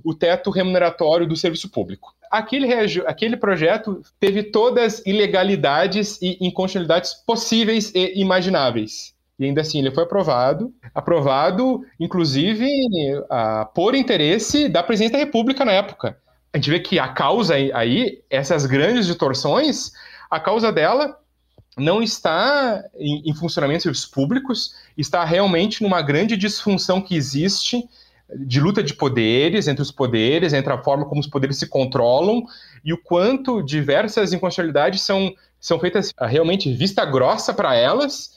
o 0.05 0.15
teto 0.15 0.51
remuneratório 0.51 1.27
do 1.27 1.37
serviço 1.37 1.69
público. 1.69 2.15
Aquele, 2.31 2.73
aquele 3.07 3.37
projeto 3.37 4.03
teve 4.19 4.43
todas 4.43 4.95
as 4.95 5.07
ilegalidades 5.07 6.21
e 6.21 6.37
inconstitucionalidades 6.41 7.15
possíveis 7.15 7.93
e 7.95 8.21
imagináveis. 8.21 9.15
E 9.39 9.45
ainda 9.45 9.61
assim 9.61 9.79
ele 9.79 9.91
foi 9.91 10.05
aprovado, 10.05 10.73
aprovado, 10.95 11.83
inclusive, 12.01 12.67
uh, 13.19 13.67
por 13.75 13.95
interesse 13.95 14.69
da 14.69 14.83
presidente 14.83 15.13
da 15.13 15.19
República 15.19 15.65
na 15.65 15.73
época. 15.73 16.19
A 16.57 16.59
gente 16.59 16.71
vê 16.71 16.81
que 16.81 16.99
a 16.99 17.09
causa 17.09 17.55
aí, 17.55 18.23
essas 18.31 18.65
grandes 18.65 19.05
distorções, 19.05 19.93
a 20.31 20.41
causa 20.41 20.73
dela 20.73 21.19
não 21.77 22.03
está 22.03 22.83
em, 22.99 23.29
em 23.29 23.35
funcionamento 23.35 23.81
de 23.81 23.83
serviços 23.83 24.07
públicos, 24.07 24.75
está 24.97 25.23
realmente 25.23 25.83
numa 25.83 26.01
grande 26.01 26.35
disfunção 26.35 27.03
que 27.03 27.15
existe 27.15 27.87
de 28.35 28.59
luta 28.59 28.83
de 28.83 28.95
poderes, 28.95 29.69
entre 29.69 29.83
os 29.83 29.91
poderes, 29.91 30.55
entre 30.55 30.73
a 30.73 30.83
forma 30.83 31.05
como 31.05 31.21
os 31.21 31.27
poderes 31.27 31.59
se 31.59 31.67
controlam 31.67 32.47
e 32.83 32.91
o 32.91 33.03
quanto 33.03 33.63
diversas 33.63 34.33
inconstitucionalidades 34.33 35.03
são, 35.03 35.31
são 35.61 35.79
feitas 35.79 36.11
ah, 36.17 36.27
realmente 36.27 36.73
vista 36.73 37.05
grossa 37.05 37.53
para 37.53 37.75
elas 37.75 38.31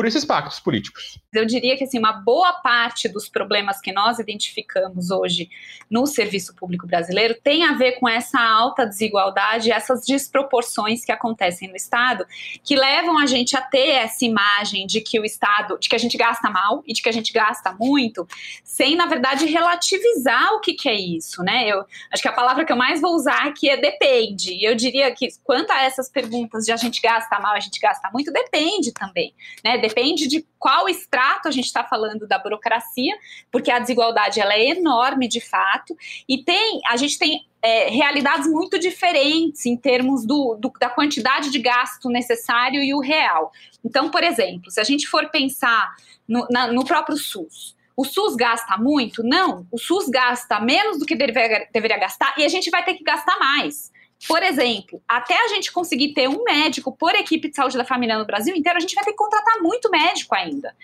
por 0.00 0.06
esses 0.06 0.24
pactos 0.24 0.58
políticos. 0.58 1.18
Eu 1.30 1.44
diria 1.44 1.76
que 1.76 1.84
assim, 1.84 1.98
uma 1.98 2.12
boa 2.12 2.54
parte 2.54 3.06
dos 3.06 3.28
problemas 3.28 3.82
que 3.82 3.92
nós 3.92 4.18
identificamos 4.18 5.10
hoje 5.10 5.50
no 5.90 6.06
serviço 6.06 6.54
público 6.54 6.86
brasileiro 6.86 7.36
tem 7.44 7.66
a 7.66 7.74
ver 7.74 7.98
com 8.00 8.08
essa 8.08 8.40
alta 8.40 8.86
desigualdade, 8.86 9.70
essas 9.70 10.06
desproporções 10.06 11.04
que 11.04 11.12
acontecem 11.12 11.68
no 11.68 11.76
Estado, 11.76 12.24
que 12.64 12.74
levam 12.74 13.18
a 13.18 13.26
gente 13.26 13.54
a 13.54 13.60
ter 13.60 13.90
essa 13.90 14.24
imagem 14.24 14.86
de 14.86 15.02
que 15.02 15.20
o 15.20 15.24
Estado, 15.24 15.78
de 15.78 15.86
que 15.86 15.94
a 15.94 15.98
gente 15.98 16.16
gasta 16.16 16.48
mal 16.48 16.82
e 16.86 16.94
de 16.94 17.02
que 17.02 17.08
a 17.10 17.12
gente 17.12 17.30
gasta 17.30 17.70
muito, 17.78 18.26
sem, 18.64 18.96
na 18.96 19.04
verdade, 19.04 19.44
relativizar 19.44 20.54
o 20.54 20.60
que, 20.60 20.72
que 20.72 20.88
é 20.88 20.98
isso, 20.98 21.42
né? 21.42 21.68
Eu 21.68 21.84
acho 22.10 22.22
que 22.22 22.28
a 22.28 22.32
palavra 22.32 22.64
que 22.64 22.72
eu 22.72 22.76
mais 22.76 23.02
vou 23.02 23.14
usar 23.14 23.46
aqui 23.46 23.68
é 23.68 23.76
depende. 23.76 24.64
Eu 24.64 24.74
diria 24.74 25.14
que 25.14 25.28
quanto 25.44 25.70
a 25.70 25.82
essas 25.82 26.08
perguntas 26.08 26.64
de 26.64 26.72
a 26.72 26.76
gente 26.76 27.02
gasta 27.02 27.38
mal, 27.38 27.54
a 27.54 27.60
gente 27.60 27.78
gasta 27.78 28.08
muito, 28.10 28.32
depende 28.32 28.92
também, 28.92 29.34
né? 29.62 29.76
Depende 29.90 30.28
de 30.28 30.46
qual 30.58 30.88
extrato 30.88 31.48
a 31.48 31.50
gente 31.50 31.66
está 31.66 31.84
falando 31.84 32.26
da 32.26 32.38
burocracia, 32.38 33.14
porque 33.50 33.70
a 33.70 33.78
desigualdade 33.78 34.40
ela 34.40 34.54
é 34.54 34.70
enorme 34.70 35.28
de 35.28 35.40
fato, 35.40 35.96
e 36.28 36.42
tem 36.42 36.80
a 36.88 36.96
gente 36.96 37.18
tem 37.18 37.46
é, 37.62 37.88
realidades 37.88 38.46
muito 38.46 38.78
diferentes 38.78 39.66
em 39.66 39.76
termos 39.76 40.24
do, 40.24 40.56
do, 40.58 40.72
da 40.80 40.88
quantidade 40.88 41.50
de 41.50 41.58
gasto 41.58 42.08
necessário 42.08 42.82
e 42.82 42.94
o 42.94 43.00
real. 43.00 43.52
Então, 43.84 44.10
por 44.10 44.22
exemplo, 44.22 44.70
se 44.70 44.80
a 44.80 44.84
gente 44.84 45.06
for 45.06 45.28
pensar 45.30 45.94
no, 46.26 46.46
na, 46.50 46.72
no 46.72 46.84
próprio 46.84 47.16
SUS, 47.16 47.76
o 47.96 48.04
SUS 48.04 48.34
gasta 48.34 48.78
muito? 48.78 49.22
Não, 49.22 49.66
o 49.70 49.78
SUS 49.78 50.08
gasta 50.08 50.58
menos 50.60 50.98
do 50.98 51.04
que 51.04 51.14
deveria, 51.14 51.68
deveria 51.72 51.98
gastar 51.98 52.34
e 52.38 52.44
a 52.44 52.48
gente 52.48 52.70
vai 52.70 52.82
ter 52.82 52.94
que 52.94 53.04
gastar 53.04 53.38
mais. 53.38 53.92
Por 54.28 54.42
exemplo, 54.42 55.02
até 55.08 55.34
a 55.34 55.48
gente 55.48 55.72
conseguir 55.72 56.12
ter 56.12 56.28
um 56.28 56.44
médico 56.44 56.94
por 56.96 57.14
equipe 57.14 57.48
de 57.48 57.56
saúde 57.56 57.78
da 57.78 57.84
família 57.84 58.18
no 58.18 58.26
Brasil 58.26 58.54
inteiro, 58.54 58.76
a 58.76 58.80
gente 58.80 58.94
vai 58.94 59.04
ter 59.04 59.12
que 59.12 59.16
contratar 59.16 59.60
muito 59.62 59.90
médico 59.90 60.34
ainda. 60.34 60.74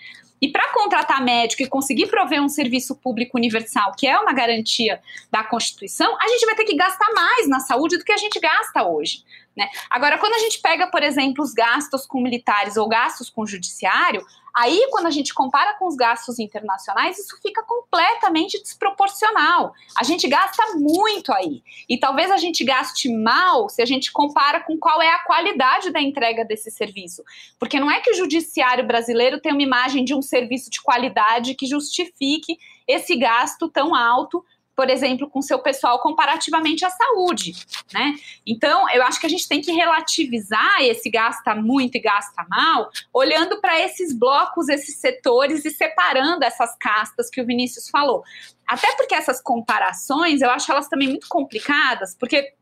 E 0.41 0.47
para 0.49 0.71
contratar 0.71 1.23
médico 1.23 1.63
e 1.63 1.67
conseguir 1.67 2.07
prover 2.07 2.41
um 2.41 2.49
serviço 2.49 2.95
público 2.95 3.37
universal, 3.37 3.93
que 3.97 4.07
é 4.07 4.17
uma 4.19 4.33
garantia 4.33 5.01
da 5.31 5.43
Constituição, 5.43 6.15
a 6.19 6.27
gente 6.27 6.45
vai 6.45 6.55
ter 6.55 6.63
que 6.63 6.75
gastar 6.75 7.11
mais 7.13 7.47
na 7.47 7.59
saúde 7.59 7.97
do 7.97 8.03
que 8.03 8.11
a 8.11 8.17
gente 8.17 8.39
gasta 8.39 8.83
hoje. 8.83 9.23
Né? 9.55 9.67
Agora, 9.89 10.19
quando 10.19 10.35
a 10.35 10.39
gente 10.39 10.59
pega, 10.59 10.87
por 10.87 11.01
exemplo, 11.01 11.43
os 11.43 11.53
gastos 11.53 12.05
com 12.05 12.21
militares 12.21 12.77
ou 12.77 12.87
gastos 12.87 13.29
com 13.29 13.45
judiciário, 13.45 14.23
aí 14.55 14.87
quando 14.91 15.05
a 15.05 15.11
gente 15.11 15.33
compara 15.33 15.73
com 15.77 15.87
os 15.87 15.95
gastos 15.95 16.39
internacionais, 16.39 17.17
isso 17.17 17.37
fica 17.41 17.63
completamente 17.63 18.61
desproporcional. 18.61 19.73
A 19.97 20.03
gente 20.03 20.27
gasta 20.27 20.63
muito 20.75 21.31
aí. 21.33 21.63
E 21.87 21.99
talvez 21.99 22.31
a 22.31 22.37
gente 22.37 22.63
gaste 22.63 23.09
mal 23.09 23.69
se 23.69 23.81
a 23.81 23.85
gente 23.85 24.11
compara 24.11 24.59
com 24.61 24.77
qual 24.77 25.01
é 25.01 25.09
a 25.09 25.19
qualidade 25.19 25.91
da 25.91 26.01
entrega 26.01 26.43
desse 26.43 26.71
serviço. 26.71 27.23
Porque 27.59 27.79
não 27.79 27.89
é 27.89 27.99
que 28.01 28.11
o 28.11 28.15
judiciário 28.15 28.85
brasileiro 28.85 29.39
tem 29.39 29.51
uma 29.51 29.61
imagem 29.61 30.03
de 30.03 30.13
um 30.13 30.21
serviço 30.21 30.69
de 30.69 30.81
qualidade 30.81 31.55
que 31.55 31.65
justifique 31.65 32.57
esse 32.87 33.15
gasto 33.15 33.69
tão 33.69 33.93
alto 33.93 34.43
por 34.77 34.91
exemplo, 34.91 35.27
com 35.27 35.41
seu 35.41 35.57
pessoal 35.57 35.99
comparativamente 35.99 36.85
à 36.85 36.89
saúde, 36.91 37.53
né? 37.91 38.13
Então, 38.45 38.87
eu 38.91 39.01
acho 39.01 39.19
que 39.19 39.25
a 39.25 39.29
gente 39.29 39.47
tem 39.49 39.59
que 39.59 39.71
relativizar 39.71 40.81
esse 40.81 41.09
gasta 41.09 41.55
muito 41.55 41.95
e 41.95 41.99
gasta 41.99 42.45
mal, 42.47 42.87
olhando 43.11 43.59
para 43.59 43.79
esses 43.79 44.13
blocos, 44.13 44.69
esses 44.69 44.97
setores 44.97 45.65
e 45.65 45.71
separando 45.71 46.45
essas 46.45 46.77
castas 46.77 47.27
que 47.27 47.41
o 47.41 47.45
Vinícius 47.45 47.89
falou. 47.89 48.23
Até 48.67 48.95
porque 48.95 49.15
essas 49.15 49.41
comparações, 49.41 50.43
eu 50.43 50.51
acho 50.51 50.71
elas 50.71 50.87
também 50.87 51.07
muito 51.07 51.27
complicadas, 51.27 52.15
porque 52.15 52.53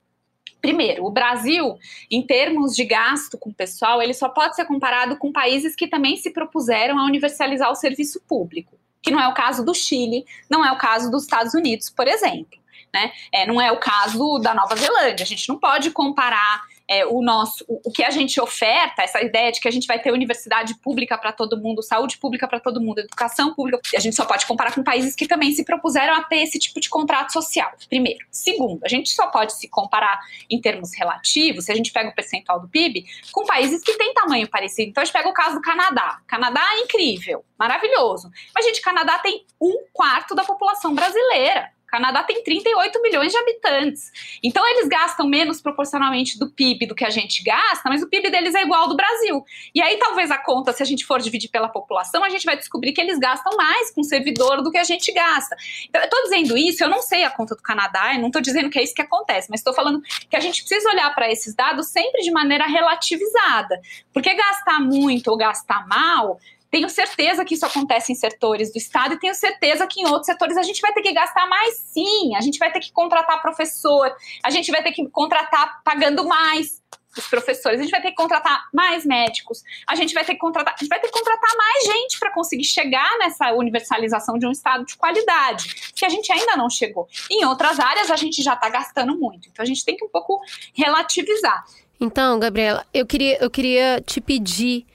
Primeiro, 0.62 1.06
o 1.06 1.12
Brasil, 1.12 1.78
em 2.10 2.26
termos 2.26 2.76
de 2.76 2.86
gasto 2.86 3.38
com 3.38 3.54
pessoal, 3.54 4.02
ele 4.02 4.16
só 4.16 4.30
pode 4.30 4.56
ser 4.56 4.66
comparado 4.66 5.16
com 5.16 5.32
países 5.32 5.76
que 5.76 5.88
também 5.88 6.18
se 6.18 6.32
propuseram 6.32 6.98
a 6.98 7.06
universalizar 7.06 7.70
o 7.70 7.76
serviço 7.76 8.20
público 8.28 8.76
que 9.06 9.12
não 9.12 9.20
é 9.20 9.28
o 9.28 9.34
caso 9.36 9.64
do 9.64 9.76
Chile, 9.76 10.26
não 10.50 10.66
é 10.66 10.72
o 10.72 10.78
caso 10.80 11.12
dos 11.12 11.24
Estados 11.24 11.54
Unidos, 11.54 11.92
por 11.92 12.08
exemplo. 12.08 12.58
Né? 12.92 13.12
É, 13.32 13.46
não 13.46 13.62
é 13.62 13.72
o 13.72 13.78
caso 13.78 14.40
da 14.40 14.52
Nova 14.52 14.76
Zelândia. 14.76 15.24
A 15.24 15.28
gente 15.28 15.48
não 15.48 15.60
pode 15.60 15.92
comparar 15.92 16.64
é, 16.88 17.06
o 17.06 17.22
nosso, 17.22 17.66
o, 17.68 17.82
o, 17.90 17.92
que 17.92 18.04
a 18.04 18.12
gente 18.12 18.40
oferta, 18.40 19.02
essa 19.02 19.22
ideia 19.22 19.52
de 19.52 19.60
que 19.60 19.68
a 19.68 19.72
gente 19.72 19.88
vai 19.88 20.00
ter 20.00 20.12
universidade 20.12 20.76
pública 20.76 21.18
para 21.18 21.32
todo 21.32 21.58
mundo, 21.58 21.82
saúde 21.82 22.18
pública 22.18 22.48
para 22.48 22.60
todo 22.60 22.82
mundo, 22.82 23.00
educação 23.00 23.54
pública, 23.54 23.82
a 23.96 24.00
gente 24.00 24.16
só 24.16 24.26
pode 24.26 24.46
comparar 24.46 24.74
com 24.74 24.84
países 24.84 25.16
que 25.16 25.28
também 25.28 25.52
se 25.52 25.64
propuseram 25.64 26.14
a 26.14 26.24
ter 26.24 26.38
esse 26.38 26.60
tipo 26.60 26.80
de 26.80 26.90
contrato 26.90 27.34
social. 27.34 27.72
Primeiro. 27.90 28.26
Segundo, 28.32 28.82
a 28.84 28.88
gente 28.88 29.10
só 29.10 29.28
pode 29.28 29.54
se 29.54 29.68
comparar 29.68 30.20
em 30.50 30.62
termos 30.62 30.92
relativos, 30.96 31.66
se 31.66 31.72
a 31.72 31.76
gente 31.76 31.92
pega 31.92 32.10
o 32.10 32.16
percentual 32.16 32.60
do 32.60 32.68
PIB, 32.68 33.06
com 33.32 33.46
países 33.46 33.82
que 33.82 33.98
têm 33.98 34.14
tamanho 34.14 34.48
parecido. 34.48 34.90
Então 34.90 35.02
a 35.02 35.06
gente 35.06 35.14
pega 35.14 35.30
o 35.30 35.34
caso 35.34 35.56
do 35.56 35.62
Canadá. 35.62 36.20
Canadá 36.28 36.62
é 36.74 36.80
incrível, 36.82 37.44
maravilhoso. 37.58 38.30
Mas, 38.54 38.66
gente, 38.66 38.82
Canadá 38.82 39.18
tem 39.20 39.46
um 39.60 39.86
quarto 39.92 40.36
da 40.36 40.44
população 40.44 40.94
brasileira. 40.94 41.72
Canadá 41.88 42.24
tem 42.24 42.44
38 42.44 43.02
milhões 43.02 43.32
de 43.32 43.38
habitantes. 43.38 44.12
Então, 44.44 44.66
eles 44.68 44.88
gastam 44.88 45.28
menos 45.28 45.62
proporcionalmente 45.62 46.38
do 46.38 46.50
PIB 46.50 46.88
do 46.88 46.96
que 46.96 47.06
a 47.06 47.10
gente 47.10 47.44
gasta, 47.44 47.90
mas 47.90 48.02
o 48.02 48.10
PIB 48.10 48.30
deles 48.30 48.56
é 48.56 48.64
igual 48.64 48.84
ao 48.84 48.90
do 48.90 48.96
Brasil. 48.96 49.44
E 49.74 49.82
aí, 49.82 49.98
talvez 49.98 50.32
a 50.32 50.38
conta, 50.38 50.74
se 50.74 50.84
a 50.84 50.86
gente 50.86 51.06
for 51.06 51.20
dividir 51.20 51.50
pela 51.50 51.70
população, 51.70 52.24
a 52.24 52.30
gente 52.30 52.46
vai 52.46 52.58
descobrir 52.58 52.92
que 52.92 53.02
eles 53.02 53.18
gastam 53.20 53.56
mais 53.56 53.92
com 53.92 54.04
servidor 54.04 54.62
do 54.62 54.72
que 54.72 54.78
a 54.78 54.84
gente 54.84 55.12
gasta. 55.12 55.56
Então, 55.88 56.02
eu 56.02 56.06
estou 56.06 56.24
dizendo 56.24 56.58
isso, 56.58 56.84
eu 56.84 56.90
não 56.90 57.02
sei 57.02 57.24
a 57.24 57.30
conta 57.30 57.56
do 57.56 57.62
Canadá, 57.62 58.14
eu 58.14 58.20
não 58.20 58.28
estou 58.28 58.42
dizendo 58.42 58.70
que 58.70 58.80
é 58.80 58.84
isso 58.84 58.94
que 58.94 59.02
acontece, 59.02 59.50
mas 59.50 59.60
estou 59.60 59.74
falando 59.74 60.02
que 60.30 60.36
a 60.36 60.40
gente 60.40 60.64
precisa 60.64 60.90
olhar 60.90 61.14
para 61.14 61.32
esses 61.32 61.56
dados 61.56 61.88
sempre 61.88 62.22
de 62.22 62.32
maneira 62.32 62.66
relativizada. 62.66 63.80
Porque 64.14 64.34
gastar 64.34 64.80
muito 64.80 65.30
ou 65.30 65.38
gastar 65.38 65.88
mal 65.88 66.40
tenho 66.70 66.90
certeza 66.90 67.46
que 67.46 67.54
isso 67.54 67.66
acontece 67.66 68.12
em 68.12 68.16
setores 68.16 68.72
do 68.72 68.78
Estado 68.78 69.14
e 69.14 69.20
tenho 69.20 69.34
certeza 69.34 69.88
que 69.88 70.02
em 70.02 70.06
outros 70.08 70.26
setores 70.26 70.58
a 70.58 70.64
gente 70.64 70.82
vai 70.82 70.94
ter 70.94 71.02
que 71.02 71.14
gastar 71.14 71.48
mais 71.48 71.78
sim. 71.78 72.36
A 72.36 72.42
gente 72.42 72.60
vai 72.60 72.72
ter 72.72 72.80
que 72.80 72.92
contratar 72.92 73.42
professor, 73.42 74.14
a 74.44 74.50
gente 74.50 74.72
vai 74.72 74.84
ter 74.84 74.92
que 74.92 75.08
contratar 75.10 75.82
pagando 75.84 76.26
mais 76.26 76.84
os 77.18 77.28
professores, 77.28 77.80
a 77.80 77.84
gente 77.84 77.92
vai 77.92 78.02
ter 78.02 78.10
que 78.10 78.16
contratar 78.16 78.66
mais 78.74 79.06
médicos, 79.06 79.64
a 79.88 79.96
gente 79.96 80.14
vai 80.14 80.26
ter 80.26 80.34
que 80.34 80.40
contratar, 80.40 80.74
a 80.74 80.78
gente 80.78 80.90
vai 80.90 81.00
ter 81.00 81.08
que 81.08 81.14
contratar 81.14 81.56
mais 81.56 81.84
gente 81.86 82.20
para 82.20 82.32
conseguir 82.32 82.66
chegar 82.66 83.18
nessa 83.20 83.54
universalização 83.54 84.38
de 84.38 84.46
um 84.46 84.52
estado 84.52 84.86
de 84.86 84.98
qualidade, 84.98 85.94
que 85.96 86.06
a 86.06 86.10
gente 86.10 86.32
ainda 86.32 86.58
não 86.58 86.70
chegou. 86.70 87.08
Em 87.30 87.46
outras 87.46 87.80
áreas 87.80 88.12
a 88.12 88.16
gente 88.16 88.44
já 88.44 88.54
está 88.54 88.70
gastando 88.70 89.18
muito, 89.18 89.48
então 89.48 89.64
a 89.64 89.66
gente 89.66 89.84
tem 89.86 89.96
que 89.96 90.04
um 90.04 90.10
pouco 90.10 90.42
relativizar. 90.74 91.64
Então, 92.00 92.38
Gabriela, 92.38 92.86
eu 92.94 93.06
queria, 93.06 93.42
eu 93.42 93.50
queria 93.50 94.02
te 94.02 94.20
pedir 94.20 94.86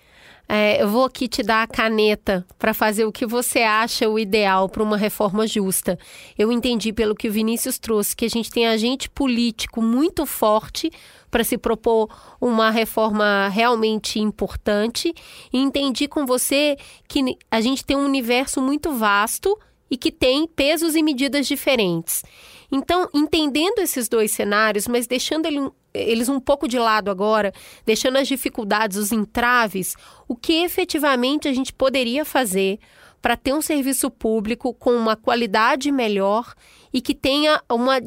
é, 0.53 0.83
eu 0.83 0.89
vou 0.89 1.05
aqui 1.05 1.29
te 1.29 1.45
dar 1.45 1.63
a 1.63 1.67
caneta 1.69 2.45
para 2.59 2.75
fazer 2.75 3.05
o 3.05 3.13
que 3.13 3.25
você 3.25 3.61
acha 3.61 4.09
o 4.09 4.19
ideal 4.19 4.69
para 4.69 4.83
uma 4.83 4.97
reforma 4.97 5.47
justa. 5.47 5.97
Eu 6.37 6.51
entendi 6.51 6.93
pelo 6.93 7.15
que 7.15 7.29
o 7.29 7.33
Vinícius 7.33 7.79
trouxe 7.79 8.17
que 8.17 8.25
a 8.25 8.29
gente 8.29 8.51
tem 8.51 8.67
agente 8.67 9.09
político 9.09 9.81
muito 9.81 10.27
forte 10.27 10.91
para 11.31 11.45
se 11.45 11.57
propor 11.57 12.09
uma 12.41 12.69
reforma 12.69 13.49
realmente 13.49 14.19
importante. 14.19 15.15
E 15.53 15.59
entendi 15.59 16.09
com 16.09 16.27
você 16.27 16.77
que 17.07 17.39
a 17.49 17.61
gente 17.61 17.85
tem 17.85 17.97
um 17.97 18.05
universo 18.05 18.61
muito 18.61 18.93
vasto 18.93 19.57
e 19.89 19.97
que 19.97 20.11
tem 20.11 20.49
pesos 20.49 20.97
e 20.97 21.03
medidas 21.03 21.47
diferentes. 21.47 22.25
Então, 22.73 23.09
entendendo 23.15 23.79
esses 23.79 24.09
dois 24.09 24.33
cenários, 24.33 24.89
mas 24.89 25.07
deixando 25.07 25.47
ele, 25.47 25.61
eles 25.93 26.29
um 26.29 26.41
pouco 26.41 26.69
de 26.69 26.79
lado 26.79 27.11
agora, 27.11 27.53
deixando 27.85 28.17
as 28.17 28.29
dificuldades, 28.29 28.97
os 28.97 29.13
entraves, 29.13 29.97
o 30.29 30.37
que 30.37 30.63
efetivamente 30.65 31.49
a 31.49 31.53
gente 31.53 31.73
poderia 31.73 32.25
fazer 32.25 32.79
para 33.21 33.37
ter 33.37 33.53
um 33.53 33.61
serviço 33.61 34.11
público 34.11 34.73
com 34.73 34.93
uma 34.93 35.15
qualidade 35.15 35.93
melhor 35.93 36.55
e 36.93 37.01
que 37.01 37.15
tenha 37.15 37.63
uma 37.71 38.01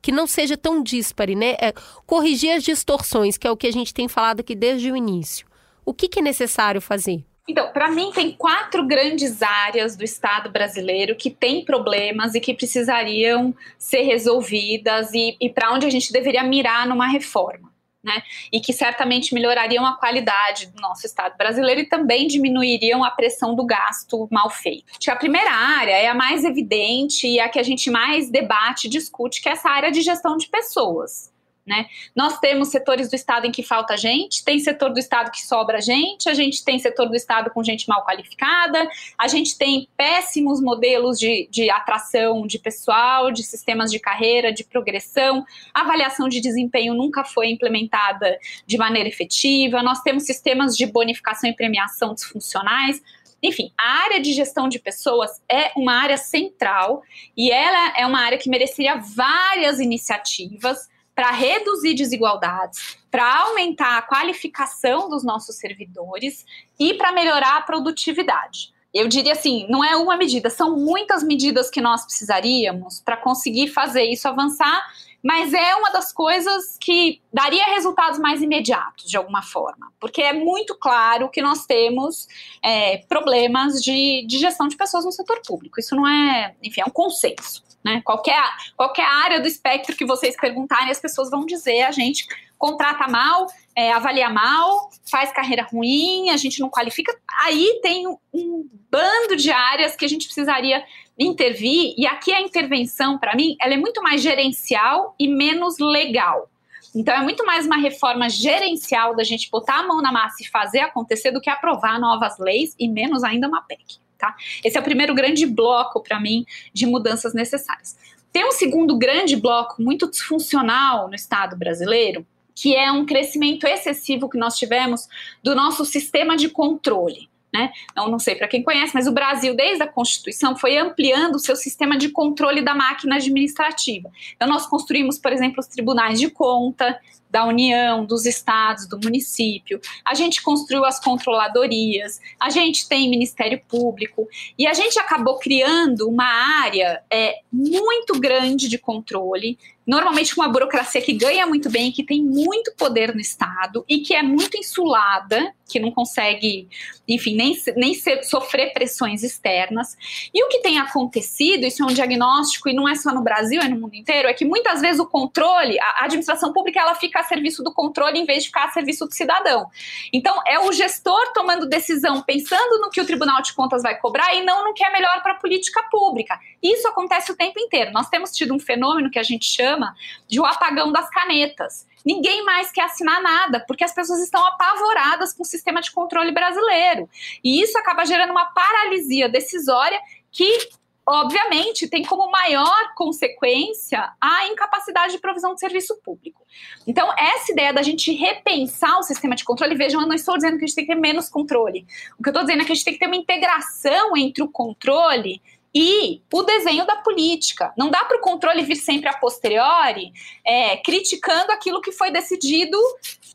que 0.00 0.12
não 0.12 0.26
seja 0.26 0.56
tão 0.56 0.82
díspare, 0.82 1.34
né? 1.34 1.56
É, 1.60 1.72
corrigir 2.06 2.52
as 2.52 2.62
distorções, 2.62 3.38
que 3.38 3.46
é 3.46 3.50
o 3.50 3.56
que 3.56 3.66
a 3.66 3.72
gente 3.72 3.94
tem 3.94 4.08
falado 4.08 4.40
aqui 4.40 4.54
desde 4.54 4.92
o 4.92 4.96
início. 4.96 5.46
O 5.84 5.94
que, 5.94 6.08
que 6.08 6.20
é 6.20 6.22
necessário 6.22 6.80
fazer? 6.80 7.24
Então, 7.52 7.70
para 7.70 7.90
mim, 7.90 8.10
tem 8.14 8.32
quatro 8.32 8.82
grandes 8.86 9.42
áreas 9.42 9.94
do 9.94 10.02
Estado 10.02 10.48
brasileiro 10.48 11.14
que 11.14 11.28
têm 11.28 11.62
problemas 11.62 12.34
e 12.34 12.40
que 12.40 12.54
precisariam 12.54 13.54
ser 13.78 14.04
resolvidas 14.04 15.12
e, 15.12 15.36
e 15.38 15.50
para 15.50 15.70
onde 15.70 15.84
a 15.84 15.90
gente 15.90 16.10
deveria 16.10 16.42
mirar 16.42 16.86
numa 16.86 17.06
reforma. 17.06 17.70
Né? 18.02 18.22
E 18.50 18.58
que 18.58 18.72
certamente 18.72 19.34
melhorariam 19.34 19.84
a 19.84 19.98
qualidade 19.98 20.68
do 20.68 20.80
nosso 20.80 21.04
Estado 21.04 21.36
brasileiro 21.36 21.82
e 21.82 21.86
também 21.86 22.26
diminuiriam 22.26 23.04
a 23.04 23.10
pressão 23.10 23.54
do 23.54 23.66
gasto 23.66 24.26
mal 24.30 24.48
feito. 24.48 24.86
A 25.06 25.14
primeira 25.14 25.52
área 25.52 25.92
é 25.92 26.08
a 26.08 26.14
mais 26.14 26.44
evidente 26.44 27.28
e 27.28 27.38
a 27.38 27.50
que 27.50 27.58
a 27.58 27.62
gente 27.62 27.90
mais 27.90 28.30
debate 28.30 28.86
e 28.86 28.90
discute, 28.90 29.42
que 29.42 29.48
é 29.50 29.52
essa 29.52 29.68
área 29.68 29.92
de 29.92 30.00
gestão 30.00 30.38
de 30.38 30.48
pessoas. 30.48 31.31
Né? 31.64 31.86
Nós 32.14 32.40
temos 32.40 32.70
setores 32.70 33.08
do 33.08 33.14
Estado 33.14 33.46
em 33.46 33.52
que 33.52 33.62
falta 33.62 33.96
gente, 33.96 34.44
tem 34.44 34.58
setor 34.58 34.92
do 34.92 34.98
Estado 34.98 35.30
que 35.30 35.46
sobra 35.46 35.80
gente, 35.80 36.28
a 36.28 36.34
gente 36.34 36.64
tem 36.64 36.76
setor 36.80 37.08
do 37.08 37.14
Estado 37.14 37.50
com 37.50 37.62
gente 37.62 37.88
mal 37.88 38.04
qualificada, 38.04 38.88
a 39.16 39.28
gente 39.28 39.56
tem 39.56 39.88
péssimos 39.96 40.60
modelos 40.60 41.16
de, 41.20 41.46
de 41.52 41.70
atração 41.70 42.48
de 42.48 42.58
pessoal, 42.58 43.30
de 43.30 43.44
sistemas 43.44 43.92
de 43.92 44.00
carreira, 44.00 44.52
de 44.52 44.64
progressão, 44.64 45.44
a 45.72 45.82
avaliação 45.82 46.28
de 46.28 46.40
desempenho 46.40 46.94
nunca 46.94 47.22
foi 47.22 47.50
implementada 47.50 48.36
de 48.66 48.76
maneira 48.76 49.08
efetiva, 49.08 49.84
nós 49.84 50.00
temos 50.00 50.24
sistemas 50.24 50.76
de 50.76 50.84
bonificação 50.84 51.48
e 51.48 51.54
premiação 51.54 52.12
disfuncionais. 52.12 53.00
Enfim, 53.40 53.72
a 53.78 54.02
área 54.04 54.20
de 54.20 54.32
gestão 54.32 54.68
de 54.68 54.80
pessoas 54.80 55.40
é 55.48 55.70
uma 55.76 55.94
área 55.94 56.16
central 56.16 57.04
e 57.36 57.52
ela 57.52 57.96
é 57.96 58.04
uma 58.04 58.20
área 58.20 58.38
que 58.38 58.50
mereceria 58.50 58.96
várias 58.96 59.78
iniciativas 59.78 60.90
para 61.14 61.30
reduzir 61.30 61.94
desigualdades, 61.94 62.98
para 63.10 63.42
aumentar 63.42 63.98
a 63.98 64.02
qualificação 64.02 65.08
dos 65.08 65.22
nossos 65.22 65.56
servidores 65.56 66.44
e 66.78 66.94
para 66.94 67.12
melhorar 67.12 67.58
a 67.58 67.62
produtividade. 67.62 68.72
Eu 68.94 69.08
diria 69.08 69.32
assim, 69.32 69.66
não 69.70 69.82
é 69.82 69.96
uma 69.96 70.16
medida, 70.16 70.50
são 70.50 70.76
muitas 70.76 71.22
medidas 71.22 71.70
que 71.70 71.80
nós 71.80 72.04
precisaríamos 72.04 73.00
para 73.00 73.16
conseguir 73.16 73.68
fazer 73.68 74.04
isso 74.04 74.28
avançar 74.28 74.82
mas 75.22 75.54
é 75.54 75.76
uma 75.76 75.90
das 75.92 76.12
coisas 76.12 76.76
que 76.78 77.22
daria 77.32 77.64
resultados 77.66 78.18
mais 78.18 78.42
imediatos, 78.42 79.08
de 79.08 79.16
alguma 79.16 79.40
forma, 79.40 79.92
porque 80.00 80.20
é 80.20 80.32
muito 80.32 80.74
claro 80.74 81.30
que 81.30 81.40
nós 81.40 81.64
temos 81.64 82.26
é, 82.62 82.98
problemas 83.08 83.80
de, 83.80 84.26
de, 84.26 84.38
gestão 84.38 84.66
de 84.66 84.76
pessoas 84.76 85.04
no 85.04 85.12
setor 85.12 85.40
público. 85.46 85.78
Isso 85.78 85.94
não 85.94 86.06
é, 86.06 86.56
enfim, 86.62 86.80
é 86.80 86.84
um 86.84 86.90
consenso. 86.90 87.62
Né? 87.84 88.00
Qualquer, 88.04 88.40
qualquer 88.76 89.06
área 89.06 89.40
do 89.40 89.48
espectro 89.48 89.96
que 89.96 90.04
vocês 90.04 90.36
perguntarem, 90.36 90.90
as 90.90 91.00
pessoas 91.00 91.30
vão 91.30 91.44
dizer 91.44 91.82
a 91.82 91.90
gente 91.90 92.26
contrata 92.56 93.08
mal, 93.08 93.48
é, 93.74 93.92
avalia 93.92 94.30
mal, 94.30 94.88
faz 95.10 95.32
carreira 95.32 95.64
ruim, 95.64 96.30
a 96.30 96.36
gente 96.36 96.60
não 96.60 96.70
qualifica. 96.70 97.12
Aí 97.44 97.80
tem 97.82 98.06
um 98.06 98.68
bando 98.88 99.34
de 99.34 99.50
áreas 99.50 99.96
que 99.96 100.04
a 100.04 100.08
gente 100.08 100.26
precisaria 100.26 100.84
intervir, 101.18 101.92
e 101.98 102.06
aqui 102.06 102.32
a 102.32 102.40
intervenção, 102.40 103.18
para 103.18 103.34
mim, 103.34 103.56
ela 103.60 103.74
é 103.74 103.76
muito 103.76 104.00
mais 104.00 104.22
gerencial 104.22 105.14
e 105.18 105.26
menos 105.26 105.76
legal. 105.78 106.48
Então, 106.94 107.14
é 107.14 107.22
muito 107.22 107.44
mais 107.44 107.66
uma 107.66 107.78
reforma 107.78 108.28
gerencial 108.28 109.16
da 109.16 109.24
gente 109.24 109.50
botar 109.50 109.80
a 109.80 109.82
mão 109.82 110.02
na 110.02 110.12
massa 110.12 110.42
e 110.42 110.48
fazer 110.48 110.80
acontecer 110.80 111.30
do 111.30 111.40
que 111.40 111.50
aprovar 111.50 111.98
novas 111.98 112.38
leis 112.38 112.76
e 112.78 112.88
menos 112.88 113.24
ainda 113.24 113.48
uma 113.48 113.62
PEC. 113.62 114.01
Tá? 114.22 114.36
Esse 114.62 114.76
é 114.78 114.80
o 114.80 114.84
primeiro 114.84 115.12
grande 115.16 115.44
bloco, 115.44 116.00
para 116.00 116.20
mim, 116.20 116.46
de 116.72 116.86
mudanças 116.86 117.34
necessárias. 117.34 117.98
Tem 118.32 118.46
um 118.46 118.52
segundo 118.52 118.96
grande 118.96 119.34
bloco 119.34 119.82
muito 119.82 120.08
disfuncional 120.08 121.08
no 121.08 121.14
Estado 121.16 121.56
brasileiro, 121.56 122.24
que 122.54 122.76
é 122.76 122.92
um 122.92 123.04
crescimento 123.04 123.66
excessivo 123.66 124.28
que 124.28 124.38
nós 124.38 124.56
tivemos 124.56 125.08
do 125.42 125.56
nosso 125.56 125.84
sistema 125.84 126.36
de 126.36 126.48
controle. 126.48 127.28
Né? 127.52 127.72
Não, 127.96 128.08
não 128.08 128.18
sei 128.20 128.36
para 128.36 128.46
quem 128.46 128.62
conhece, 128.62 128.94
mas 128.94 129.08
o 129.08 129.12
Brasil, 129.12 129.56
desde 129.56 129.82
a 129.82 129.88
Constituição, 129.88 130.56
foi 130.56 130.78
ampliando 130.78 131.34
o 131.34 131.40
seu 131.40 131.56
sistema 131.56 131.98
de 131.98 132.08
controle 132.10 132.62
da 132.62 132.76
máquina 132.76 133.16
administrativa. 133.16 134.08
Então, 134.36 134.46
nós 134.48 134.66
construímos, 134.66 135.18
por 135.18 135.32
exemplo, 135.32 135.58
os 135.58 135.66
tribunais 135.66 136.20
de 136.20 136.30
conta 136.30 136.96
da 137.32 137.46
União, 137.46 138.04
dos 138.04 138.26
estados, 138.26 138.86
do 138.86 139.00
município. 139.00 139.80
A 140.04 140.14
gente 140.14 140.42
construiu 140.42 140.84
as 140.84 141.00
controladorias, 141.00 142.20
a 142.38 142.50
gente 142.50 142.86
tem 142.86 143.08
Ministério 143.08 143.58
Público 143.66 144.28
e 144.58 144.66
a 144.66 144.74
gente 144.74 144.98
acabou 144.98 145.38
criando 145.38 146.06
uma 146.06 146.26
área 146.62 147.02
é, 147.10 147.38
muito 147.50 148.20
grande 148.20 148.68
de 148.68 148.76
controle 148.76 149.58
normalmente 149.86 150.34
com 150.34 150.40
uma 150.40 150.48
burocracia 150.48 151.00
que 151.00 151.12
ganha 151.12 151.46
muito 151.46 151.68
bem, 151.68 151.90
que 151.90 152.04
tem 152.04 152.22
muito 152.22 152.72
poder 152.76 153.14
no 153.14 153.20
Estado 153.20 153.84
e 153.88 153.98
que 153.98 154.14
é 154.14 154.22
muito 154.22 154.56
insulada, 154.56 155.52
que 155.68 155.80
não 155.80 155.90
consegue, 155.90 156.68
enfim, 157.08 157.34
nem, 157.34 157.56
nem 157.76 157.94
ser, 157.94 158.22
sofrer 158.22 158.72
pressões 158.72 159.22
externas. 159.22 159.96
E 160.32 160.44
o 160.44 160.48
que 160.48 160.60
tem 160.60 160.78
acontecido, 160.78 161.66
isso 161.66 161.82
é 161.82 161.86
um 161.86 161.94
diagnóstico 161.94 162.68
e 162.68 162.74
não 162.74 162.88
é 162.88 162.94
só 162.94 163.12
no 163.12 163.22
Brasil, 163.22 163.60
é 163.60 163.68
no 163.68 163.80
mundo 163.80 163.94
inteiro, 163.94 164.28
é 164.28 164.34
que 164.34 164.44
muitas 164.44 164.80
vezes 164.80 165.00
o 165.00 165.06
controle, 165.06 165.78
a 165.80 166.04
administração 166.04 166.52
pública, 166.52 166.80
ela 166.80 166.94
fica 166.94 167.20
a 167.22 167.24
serviço 167.24 167.62
do 167.62 167.72
controle 167.72 168.18
em 168.18 168.24
vez 168.24 168.42
de 168.42 168.48
ficar 168.48 168.66
a 168.66 168.70
serviço 168.70 169.06
do 169.06 169.14
cidadão. 169.14 169.66
Então, 170.12 170.40
é 170.46 170.60
o 170.60 170.72
gestor 170.72 171.32
tomando 171.32 171.66
decisão 171.66 172.22
pensando 172.22 172.80
no 172.80 172.90
que 172.90 173.00
o 173.00 173.06
Tribunal 173.06 173.42
de 173.42 173.52
Contas 173.54 173.82
vai 173.82 173.98
cobrar 173.98 174.34
e 174.34 174.44
não 174.44 174.64
no 174.64 174.74
que 174.74 174.84
é 174.84 174.90
melhor 174.90 175.22
para 175.22 175.32
a 175.32 175.36
política 175.36 175.82
pública. 175.90 176.38
Isso 176.62 176.86
acontece 176.86 177.32
o 177.32 177.36
tempo 177.36 177.58
inteiro. 177.58 177.92
Nós 177.92 178.08
temos 178.08 178.30
tido 178.32 178.54
um 178.54 178.58
fenômeno 178.58 179.10
que 179.10 179.18
a 179.18 179.22
gente 179.22 179.46
chama 179.46 179.94
de 180.28 180.40
o 180.40 180.44
apagão 180.44 180.92
das 180.92 181.08
canetas. 181.10 181.86
Ninguém 182.04 182.44
mais 182.44 182.70
quer 182.72 182.84
assinar 182.84 183.22
nada, 183.22 183.64
porque 183.66 183.84
as 183.84 183.94
pessoas 183.94 184.20
estão 184.20 184.44
apavoradas 184.46 185.32
com 185.32 185.42
o 185.42 185.46
sistema 185.46 185.80
de 185.80 185.90
controle 185.90 186.32
brasileiro. 186.32 187.08
E 187.42 187.62
isso 187.62 187.78
acaba 187.78 188.04
gerando 188.04 188.30
uma 188.30 188.46
paralisia 188.46 189.28
decisória 189.28 190.00
que 190.30 190.68
obviamente, 191.06 191.88
tem 191.88 192.04
como 192.04 192.30
maior 192.30 192.94
consequência 192.94 194.12
a 194.20 194.46
incapacidade 194.46 195.12
de 195.12 195.18
provisão 195.18 195.54
de 195.54 195.60
serviço 195.60 195.98
público. 196.02 196.44
Então, 196.86 197.12
essa 197.18 197.52
ideia 197.52 197.72
da 197.72 197.82
gente 197.82 198.12
repensar 198.12 198.98
o 198.98 199.02
sistema 199.02 199.34
de 199.34 199.44
controle, 199.44 199.74
vejam, 199.74 200.00
eu 200.00 200.06
não 200.06 200.14
estou 200.14 200.36
dizendo 200.36 200.58
que 200.58 200.64
a 200.64 200.66
gente 200.66 200.76
tem 200.76 200.86
que 200.86 200.94
ter 200.94 201.00
menos 201.00 201.28
controle. 201.28 201.86
O 202.18 202.22
que 202.22 202.28
eu 202.28 202.32
estou 202.32 202.44
dizendo 202.44 202.62
é 202.62 202.64
que 202.64 202.72
a 202.72 202.74
gente 202.74 202.84
tem 202.84 202.94
que 202.94 203.00
ter 203.00 203.06
uma 203.06 203.16
integração 203.16 204.16
entre 204.16 204.42
o 204.42 204.48
controle 204.48 205.42
e 205.74 206.20
o 206.32 206.42
desenho 206.42 206.86
da 206.86 206.96
política. 206.96 207.72
Não 207.76 207.90
dá 207.90 208.04
para 208.04 208.18
o 208.18 208.20
controle 208.20 208.62
vir 208.62 208.76
sempre 208.76 209.08
a 209.08 209.16
posteriori, 209.16 210.12
é, 210.46 210.76
criticando 210.76 211.50
aquilo 211.50 211.80
que 211.80 211.90
foi 211.90 212.10
decidido 212.10 212.78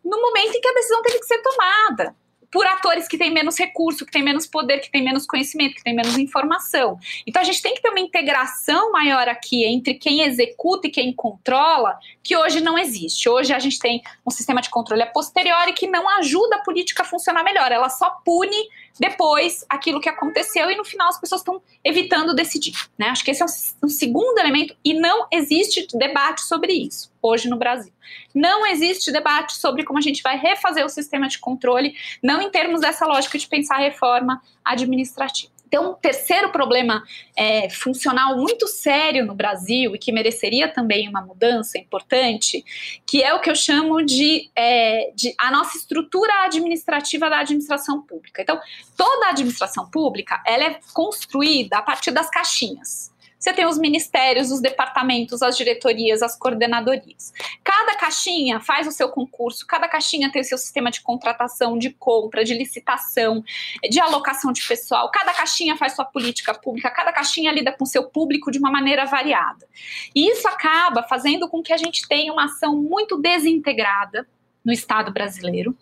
no 0.06 0.22
momento 0.22 0.56
em 0.56 0.62
que 0.62 0.68
a 0.68 0.74
decisão 0.74 1.02
teve 1.02 1.20
que 1.20 1.26
ser 1.26 1.42
tomada 1.42 2.16
por 2.52 2.66
atores 2.66 3.08
que 3.08 3.18
têm 3.18 3.32
menos 3.32 3.58
recurso, 3.58 4.06
que 4.06 4.12
têm 4.12 4.24
menos 4.24 4.48
poder, 4.48 4.80
que 4.80 4.92
têm 4.92 5.04
menos 5.04 5.26
conhecimento, 5.26 5.76
que 5.76 5.84
têm 5.84 5.96
menos 5.96 6.18
informação. 6.18 6.98
Então 7.26 7.42
a 7.42 7.46
gente 7.46 7.62
tem 7.62 7.74
que 7.74 7.82
ter 7.82 7.90
uma 7.90 8.00
integração 8.00 8.92
maior 8.92 9.28
aqui 9.28 9.66
entre 9.66 9.94
quem 9.96 10.22
executa 10.22 10.88
e 10.88 10.92
quem 10.92 11.14
controla, 11.14 11.98
que 12.24 12.36
hoje 12.36 12.62
não 12.62 12.78
existe. 12.78 13.28
Hoje 13.30 13.54
a 13.54 13.60
gente 13.60 13.80
tem 13.80 14.02
um 14.26 14.32
sistema 14.32 14.62
de 14.62 14.70
controle 14.70 15.02
a 15.02 15.08
posteriori 15.08 15.74
que 15.74 15.88
não 15.88 16.08
ajuda 16.18 16.58
a 16.58 16.64
política 16.64 17.04
a 17.04 17.06
funcionar 17.06 17.44
melhor, 17.44 17.72
ela 17.72 17.90
só 17.90 18.10
pune 18.24 18.58
depois 19.00 19.66
aquilo 19.70 20.00
que 20.00 20.10
aconteceu 20.10 20.70
e 20.70 20.76
no 20.76 20.86
final 20.86 21.10
as 21.10 21.20
pessoas 21.20 21.42
estão 21.42 21.62
evitando 21.84 22.34
decidir. 22.34 22.74
Né? 22.98 23.08
Acho 23.08 23.24
que 23.24 23.32
esse 23.32 23.42
é 23.42 23.46
um, 23.46 23.86
um 23.86 23.90
segundo 23.90 24.38
elemento 24.40 24.76
e 24.84 24.94
não 24.94 25.28
existe 25.32 25.88
debate 25.98 26.42
sobre 26.42 26.74
isso 26.74 27.12
hoje 27.22 27.50
no 27.50 27.58
Brasil. 27.58 27.92
Não 28.34 28.66
existe 28.66 29.12
debate 29.12 29.58
sobre 29.58 29.84
como 29.84 30.00
a 30.00 30.02
gente 30.02 30.22
vai 30.22 30.38
refazer 30.38 30.86
o 30.86 30.90
sistema 30.90 31.28
de 31.28 31.40
controle, 31.40 31.96
não 32.24 32.42
em 32.42 32.50
termos 32.50 32.82
dessa 32.82 33.06
lógica 33.06 33.38
de 33.38 33.48
pensar 33.48 33.78
reforma 33.78 34.42
administrativa. 34.64 35.57
Então, 35.68 35.92
um 35.92 35.94
terceiro 35.94 36.50
problema 36.50 37.04
é, 37.36 37.70
funcional 37.70 38.38
muito 38.38 38.68
sério 38.68 39.26
no 39.26 39.36
Brasil 39.36 39.94
e 39.94 40.00
que 40.00 40.14
mereceria 40.14 40.68
também 40.68 41.10
uma 41.10 41.22
mudança 41.22 41.78
importante, 41.78 42.64
que 43.06 43.22
é 43.22 43.34
o 43.34 43.42
que 43.42 43.50
eu 43.50 43.56
chamo 43.56 44.02
de, 44.04 44.50
é, 44.56 45.12
de 45.14 45.36
a 45.38 45.52
nossa 45.52 45.78
estrutura 45.78 46.46
administrativa 46.46 47.30
da 47.30 47.40
administração 47.40 48.02
pública. 48.02 48.42
Então, 48.42 48.60
toda 48.96 49.28
a 49.28 49.30
administração 49.32 49.90
pública 49.90 50.42
ela 50.46 50.64
é 50.64 50.80
construída 50.94 51.78
a 51.78 51.82
partir 51.82 52.12
das 52.12 52.30
caixinhas. 52.30 53.12
Você 53.40 53.54
tem 53.54 53.66
os 53.66 53.78
ministérios, 53.78 54.52
os 54.52 54.60
departamentos, 54.60 55.42
as 55.42 55.56
diretorias, 55.56 56.22
as 56.24 56.36
coordenadorias. 56.38 57.32
Cada 57.64 57.96
caixinha 57.96 58.60
faz 58.60 58.88
o 58.88 58.92
seu 58.92 59.10
concurso, 59.10 59.66
cada 59.68 59.88
caixinha 59.88 60.32
tem 60.32 60.42
o 60.42 60.46
seu 60.46 60.58
sistema 60.58 60.90
de 60.90 61.02
contratação, 61.02 61.78
de 61.78 61.92
compra, 61.92 62.44
de 62.44 62.54
licitação, 62.54 63.44
de 63.90 64.00
alocação 64.00 64.52
de 64.52 64.68
pessoal. 64.68 65.12
Cada 65.12 65.34
caixinha 65.34 65.78
faz 65.78 65.94
sua 65.94 66.06
política 66.06 66.54
pública, 66.54 66.90
cada 66.90 67.14
caixinha 67.14 67.52
lida 67.52 67.72
com 67.72 67.86
seu 67.86 68.10
público 68.10 68.52
de 68.52 68.58
uma 68.58 68.72
maneira 68.72 69.06
variada. 69.06 69.68
E 70.16 70.30
isso 70.32 70.48
acaba 70.48 71.04
fazendo 71.04 71.48
com 71.48 71.62
que 71.62 71.74
a 71.74 71.78
gente 71.78 72.08
tenha 72.08 72.34
uma 72.34 72.46
ação 72.46 72.76
muito 72.76 73.18
desintegrada 73.18 74.28
no 74.68 74.74
Estado 74.74 75.14
brasileiro, 75.14 75.74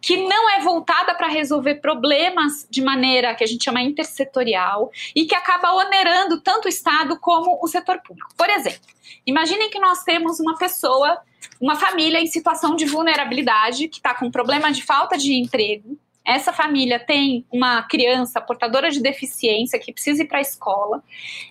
que 0.00 0.16
não 0.16 0.48
é 0.48 0.60
voltada 0.60 1.14
para 1.14 1.26
resolver 1.26 1.74
problemas 1.76 2.66
de 2.70 2.80
maneira 2.80 3.34
que 3.34 3.44
a 3.44 3.46
gente 3.46 3.62
chama 3.62 3.82
intersetorial 3.82 4.90
e 5.14 5.26
que 5.26 5.34
acaba 5.34 5.74
onerando 5.74 6.40
tanto 6.40 6.64
o 6.64 6.68
Estado 6.70 7.20
como 7.20 7.60
o 7.62 7.68
setor 7.68 8.00
público. 8.00 8.30
Por 8.34 8.48
exemplo, 8.48 8.80
imaginem 9.26 9.68
que 9.68 9.78
nós 9.78 10.02
temos 10.02 10.40
uma 10.40 10.56
pessoa, 10.56 11.18
uma 11.60 11.76
família 11.76 12.18
em 12.18 12.26
situação 12.26 12.74
de 12.74 12.86
vulnerabilidade, 12.86 13.86
que 13.86 13.98
está 13.98 14.14
com 14.14 14.30
problema 14.30 14.72
de 14.72 14.82
falta 14.82 15.18
de 15.18 15.34
emprego, 15.34 15.98
essa 16.24 16.52
família 16.52 16.98
tem 16.98 17.46
uma 17.50 17.82
criança 17.82 18.40
portadora 18.40 18.90
de 18.90 19.00
deficiência 19.00 19.78
que 19.78 19.92
precisa 19.92 20.22
ir 20.22 20.26
para 20.26 20.38
a 20.38 20.42
escola, 20.42 21.02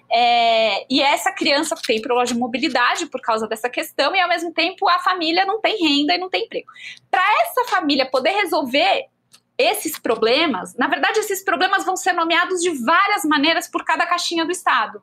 é, 0.10 0.86
e 0.90 1.02
essa 1.02 1.32
criança 1.32 1.76
tem 1.86 2.02
problema 2.02 2.26
de 2.26 2.36
mobilidade 2.36 3.06
por 3.08 3.22
causa 3.22 3.48
dessa 3.48 3.70
questão, 3.70 4.16
e 4.16 4.20
ao 4.20 4.30
mesmo 4.30 4.54
tempo 4.54 4.88
a 4.88 5.00
família 5.00 5.46
não 5.46 5.60
tem 5.60 5.78
renda 5.78 6.16
e 6.16 6.18
não 6.18 6.30
tem 6.30 6.46
emprego. 6.46 6.68
Para 7.10 7.24
essa 7.44 7.66
família 7.66 8.06
poder 8.06 8.32
resolver 8.32 9.08
esses 9.58 10.00
problemas, 10.00 10.76
na 10.76 10.88
verdade, 10.88 11.20
esses 11.20 11.44
problemas 11.44 11.86
vão 11.86 11.96
ser 11.96 12.14
nomeados 12.14 12.62
de 12.62 12.70
várias 12.84 13.24
maneiras 13.26 13.70
por 13.70 13.84
cada 13.86 14.06
caixinha 14.06 14.46
do 14.46 14.52
Estado. 14.52 15.02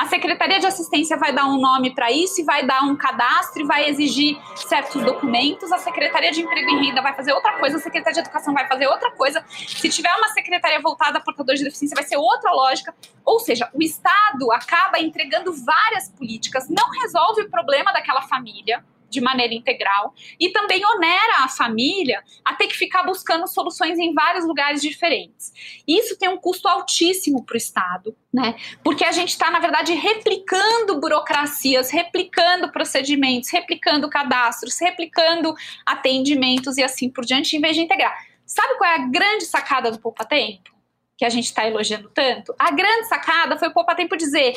A 0.00 0.06
Secretaria 0.06 0.58
de 0.58 0.64
Assistência 0.64 1.14
vai 1.18 1.30
dar 1.30 1.44
um 1.44 1.60
nome 1.60 1.94
para 1.94 2.10
isso 2.10 2.40
e 2.40 2.44
vai 2.44 2.64
dar 2.64 2.84
um 2.84 2.96
cadastro 2.96 3.60
e 3.60 3.66
vai 3.66 3.86
exigir 3.86 4.34
certos 4.56 5.04
documentos. 5.04 5.70
A 5.70 5.76
Secretaria 5.76 6.32
de 6.32 6.40
Emprego 6.40 6.70
e 6.70 6.86
Renda 6.86 7.02
vai 7.02 7.14
fazer 7.14 7.34
outra 7.34 7.58
coisa, 7.58 7.76
a 7.76 7.80
Secretaria 7.80 8.14
de 8.14 8.20
Educação 8.20 8.54
vai 8.54 8.66
fazer 8.66 8.86
outra 8.86 9.10
coisa. 9.10 9.44
Se 9.50 9.90
tiver 9.90 10.10
uma 10.14 10.28
secretaria 10.28 10.80
voltada 10.80 11.18
a 11.18 11.20
portadores 11.20 11.60
de 11.60 11.66
deficiência, 11.66 11.94
vai 11.94 12.04
ser 12.04 12.16
outra 12.16 12.50
lógica. 12.50 12.94
Ou 13.26 13.40
seja, 13.40 13.68
o 13.74 13.82
Estado 13.82 14.50
acaba 14.50 14.98
entregando 14.98 15.52
várias 15.52 16.08
políticas, 16.08 16.66
não 16.70 16.88
resolve 17.02 17.42
o 17.42 17.50
problema 17.50 17.92
daquela 17.92 18.22
família 18.22 18.82
de 19.10 19.20
maneira 19.20 19.52
integral 19.52 20.14
e 20.38 20.50
também 20.50 20.82
onera 20.84 21.44
a 21.44 21.48
família 21.48 22.22
a 22.44 22.54
ter 22.54 22.66
que 22.66 22.76
ficar 22.76 23.02
buscando 23.02 23.46
soluções 23.46 23.98
em 23.98 24.14
vários 24.14 24.46
lugares 24.46 24.80
diferentes. 24.80 25.52
Isso 25.86 26.16
tem 26.18 26.28
um 26.28 26.36
custo 26.36 26.68
altíssimo 26.68 27.44
para 27.44 27.54
o 27.54 27.58
Estado, 27.58 28.16
né? 28.32 28.54
Porque 28.82 29.04
a 29.04 29.12
gente 29.12 29.30
está, 29.30 29.50
na 29.50 29.58
verdade, 29.58 29.92
replicando 29.92 31.00
burocracias, 31.00 31.90
replicando 31.90 32.70
procedimentos, 32.70 33.50
replicando 33.50 34.08
cadastros, 34.08 34.78
replicando 34.80 35.54
atendimentos 35.84 36.78
e 36.78 36.82
assim 36.82 37.10
por 37.10 37.24
diante, 37.24 37.56
em 37.56 37.60
vez 37.60 37.76
de 37.76 37.82
integrar. 37.82 38.16
Sabe 38.46 38.76
qual 38.78 38.90
é 38.90 38.94
a 38.96 39.06
grande 39.06 39.44
sacada 39.44 39.90
do 39.90 39.98
Poupa 39.98 40.24
Tempo? 40.24 40.70
Que 41.16 41.24
a 41.24 41.28
gente 41.28 41.44
está 41.44 41.66
elogiando 41.66 42.08
tanto? 42.08 42.54
A 42.58 42.70
grande 42.70 43.06
sacada 43.06 43.58
foi 43.58 43.68
o 43.68 43.72
Poupa 43.72 43.94
Tempo 43.94 44.16
dizer 44.16 44.56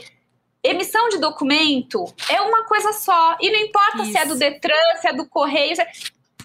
emissão 0.64 1.10
de 1.10 1.18
documento 1.18 2.06
é 2.30 2.42
uma 2.42 2.64
coisa 2.64 2.94
só. 2.94 3.38
E 3.42 3.52
não 3.52 3.60
importa 3.60 4.04
Isso. 4.04 4.12
se 4.12 4.18
é 4.18 4.26
do 4.26 4.36
Detran, 4.36 4.96
se 5.02 5.08
é 5.08 5.14
do 5.14 5.28
Correio. 5.28 5.80
É... 5.80 5.92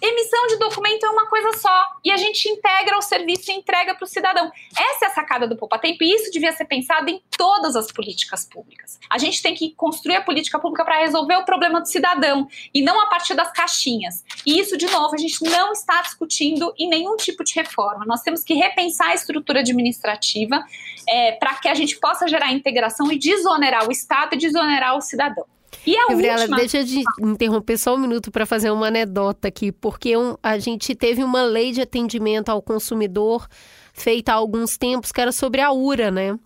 Emissão 0.01 0.47
de 0.47 0.57
documento 0.57 1.05
é 1.05 1.09
uma 1.09 1.27
coisa 1.27 1.57
só. 1.57 1.85
E 2.03 2.11
a 2.11 2.17
gente 2.17 2.47
integra 2.47 2.97
o 2.97 3.01
serviço 3.01 3.51
e 3.51 3.55
entrega 3.55 3.95
para 3.95 4.05
o 4.05 4.07
cidadão. 4.07 4.51
Essa 4.77 5.05
é 5.05 5.07
a 5.07 5.11
sacada 5.11 5.47
do 5.47 5.57
Poupa 5.57 5.77
Tempo 5.77 6.03
e 6.03 6.13
isso 6.13 6.31
devia 6.31 6.51
ser 6.51 6.65
pensado 6.65 7.09
em 7.09 7.21
todas 7.37 7.75
as 7.75 7.91
políticas 7.91 8.45
públicas. 8.45 8.99
A 9.09 9.17
gente 9.17 9.41
tem 9.41 9.53
que 9.53 9.71
construir 9.71 10.15
a 10.15 10.21
política 10.21 10.59
pública 10.59 10.85
para 10.85 10.99
resolver 10.99 11.35
o 11.35 11.45
problema 11.45 11.81
do 11.81 11.87
cidadão 11.87 12.47
e 12.73 12.81
não 12.81 12.99
a 13.01 13.07
partir 13.07 13.33
das 13.33 13.51
caixinhas. 13.51 14.23
E 14.45 14.59
isso, 14.59 14.77
de 14.77 14.85
novo, 14.87 15.15
a 15.15 15.17
gente 15.17 15.43
não 15.43 15.71
está 15.71 16.01
discutindo 16.01 16.73
em 16.77 16.87
nenhum 16.89 17.17
tipo 17.17 17.43
de 17.43 17.53
reforma. 17.55 18.05
Nós 18.05 18.21
temos 18.21 18.43
que 18.43 18.53
repensar 18.53 19.09
a 19.09 19.15
estrutura 19.15 19.59
administrativa 19.59 20.63
é, 21.07 21.33
para 21.33 21.55
que 21.55 21.67
a 21.67 21.73
gente 21.73 21.99
possa 21.99 22.27
gerar 22.27 22.51
integração 22.51 23.11
e 23.11 23.17
desonerar 23.17 23.87
o 23.87 23.91
Estado 23.91 24.35
e 24.35 24.37
desonerar 24.37 24.95
o 24.95 25.01
cidadão. 25.01 25.45
E 25.85 25.97
a 25.97 26.07
Gabriela, 26.09 26.41
última... 26.41 26.57
deixa 26.57 26.83
de 26.83 27.03
interromper 27.21 27.77
só 27.77 27.95
um 27.95 27.97
minuto 27.97 28.31
para 28.31 28.45
fazer 28.45 28.71
uma 28.71 28.87
anedota 28.87 29.47
aqui, 29.47 29.71
porque 29.71 30.15
um, 30.15 30.35
a 30.41 30.57
gente 30.57 30.95
teve 30.95 31.23
uma 31.23 31.43
lei 31.43 31.71
de 31.71 31.81
atendimento 31.81 32.49
ao 32.49 32.61
consumidor 32.61 33.47
feita 33.93 34.31
há 34.31 34.35
alguns 34.35 34.77
tempos 34.77 35.11
que 35.11 35.19
era 35.19 35.31
sobre 35.31 35.61
a 35.61 35.71
URA, 35.71 36.09
né? 36.09 36.37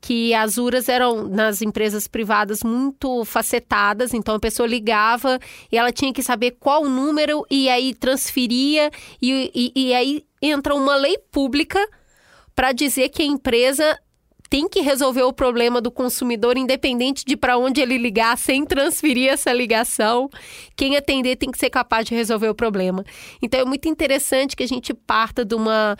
que 0.00 0.32
as 0.32 0.58
URAs 0.58 0.88
eram 0.88 1.28
nas 1.28 1.60
empresas 1.60 2.06
privadas 2.06 2.62
muito 2.62 3.24
facetadas, 3.24 4.14
então 4.14 4.36
a 4.36 4.40
pessoa 4.40 4.66
ligava 4.66 5.38
e 5.70 5.76
ela 5.76 5.92
tinha 5.92 6.12
que 6.12 6.22
saber 6.22 6.52
qual 6.52 6.84
número 6.84 7.44
e 7.50 7.68
aí 7.68 7.94
transferia 7.94 8.90
e, 9.20 9.50
e, 9.54 9.88
e 9.88 9.94
aí 9.94 10.24
entra 10.40 10.74
uma 10.74 10.94
lei 10.94 11.18
pública 11.32 11.84
para 12.54 12.72
dizer 12.72 13.08
que 13.08 13.22
a 13.22 13.26
empresa 13.26 13.98
tem 14.50 14.68
que 14.68 14.80
resolver 14.80 15.22
o 15.22 15.32
problema 15.32 15.80
do 15.80 15.90
consumidor, 15.90 16.56
independente 16.56 17.24
de 17.24 17.36
para 17.36 17.58
onde 17.58 17.80
ele 17.80 17.98
ligar, 17.98 18.36
sem 18.38 18.64
transferir 18.64 19.30
essa 19.30 19.52
ligação. 19.52 20.30
Quem 20.74 20.96
atender 20.96 21.36
tem 21.36 21.50
que 21.50 21.58
ser 21.58 21.70
capaz 21.70 22.06
de 22.06 22.14
resolver 22.14 22.48
o 22.48 22.54
problema. 22.54 23.04
Então 23.42 23.60
é 23.60 23.64
muito 23.64 23.88
interessante 23.88 24.56
que 24.56 24.62
a 24.62 24.68
gente 24.68 24.94
parta 24.94 25.44
de 25.44 25.54
uma 25.54 25.96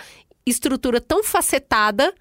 estrutura 0.46 1.00
tão 1.00 1.22
facetada 1.22 2.12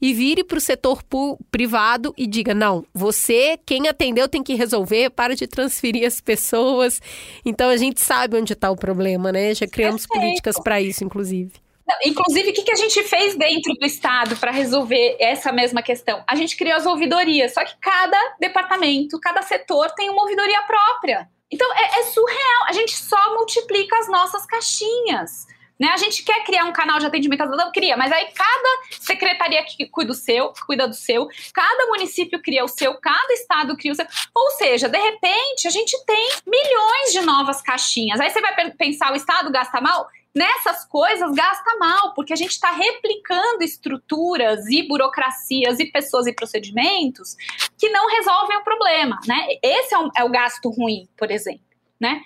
e 0.00 0.12
vire 0.12 0.42
para 0.42 0.58
o 0.58 0.60
setor 0.60 1.02
privado 1.50 2.12
e 2.16 2.26
diga: 2.26 2.52
não, 2.52 2.84
você, 2.92 3.58
quem 3.64 3.86
atendeu, 3.86 4.28
tem 4.28 4.42
que 4.42 4.54
resolver, 4.54 5.10
para 5.10 5.36
de 5.36 5.46
transferir 5.46 6.06
as 6.06 6.20
pessoas. 6.20 7.00
Então 7.44 7.70
a 7.70 7.76
gente 7.76 8.00
sabe 8.00 8.36
onde 8.36 8.52
está 8.52 8.70
o 8.70 8.76
problema, 8.76 9.30
né? 9.30 9.54
Já 9.54 9.66
criamos 9.66 10.06
Perfeito. 10.06 10.20
políticas 10.20 10.56
para 10.60 10.80
isso, 10.80 11.04
inclusive. 11.04 11.52
Inclusive, 12.04 12.50
o 12.50 12.52
que, 12.52 12.62
que 12.62 12.72
a 12.72 12.76
gente 12.76 13.02
fez 13.04 13.36
dentro 13.36 13.74
do 13.74 13.86
Estado 13.86 14.36
para 14.36 14.50
resolver 14.50 15.16
essa 15.18 15.52
mesma 15.52 15.82
questão? 15.82 16.22
A 16.26 16.34
gente 16.34 16.56
criou 16.56 16.76
as 16.76 16.86
ouvidorias, 16.86 17.54
só 17.54 17.64
que 17.64 17.74
cada 17.80 18.18
departamento, 18.38 19.20
cada 19.20 19.42
setor 19.42 19.90
tem 19.92 20.10
uma 20.10 20.22
ouvidoria 20.22 20.62
própria. 20.62 21.28
Então, 21.50 21.70
é, 21.74 22.00
é 22.00 22.02
surreal. 22.04 22.66
A 22.68 22.72
gente 22.72 22.96
só 22.96 23.34
multiplica 23.34 23.98
as 23.98 24.08
nossas 24.08 24.46
caixinhas. 24.46 25.46
Né? 25.82 25.88
A 25.88 25.96
gente 25.96 26.22
quer 26.22 26.44
criar 26.44 26.64
um 26.64 26.72
canal 26.72 27.00
de 27.00 27.06
atendimento 27.06 27.42
cidadão, 27.42 27.72
cria, 27.72 27.96
mas 27.96 28.12
aí 28.12 28.28
cada 28.32 28.82
secretaria 29.00 29.64
que 29.64 29.84
cuida 29.86 30.12
do 30.12 30.14
seu, 30.14 30.52
cuida 30.64 30.86
do 30.86 30.94
seu, 30.94 31.26
cada 31.52 31.86
município 31.86 32.40
cria 32.40 32.64
o 32.64 32.68
seu, 32.68 32.94
cada 33.00 33.32
estado 33.32 33.76
cria 33.76 33.90
o 33.90 33.94
seu. 33.96 34.06
Ou 34.32 34.50
seja, 34.52 34.88
de 34.88 34.96
repente, 34.96 35.66
a 35.66 35.70
gente 35.70 35.96
tem 36.04 36.30
milhões 36.46 37.12
de 37.12 37.20
novas 37.22 37.60
caixinhas. 37.60 38.20
Aí 38.20 38.30
você 38.30 38.40
vai 38.40 38.70
pensar, 38.70 39.12
o 39.12 39.16
estado 39.16 39.50
gasta 39.50 39.80
mal? 39.80 40.08
Nessas 40.34 40.84
coisas 40.86 41.32
gasta 41.32 41.76
mal, 41.78 42.14
porque 42.14 42.32
a 42.32 42.36
gente 42.36 42.52
está 42.52 42.70
replicando 42.70 43.62
estruturas 43.62 44.66
e 44.66 44.86
burocracias 44.86 45.78
e 45.78 45.86
pessoas 45.86 46.26
e 46.26 46.32
procedimentos 46.32 47.36
que 47.78 47.88
não 47.90 48.08
resolvem 48.08 48.56
o 48.56 48.64
problema, 48.64 49.18
né? 49.26 49.46
Esse 49.62 49.94
é, 49.94 49.98
um, 49.98 50.10
é 50.16 50.24
o 50.24 50.30
gasto 50.30 50.70
ruim, 50.70 51.08
por 51.16 51.30
exemplo. 51.30 51.71
Né? 52.02 52.20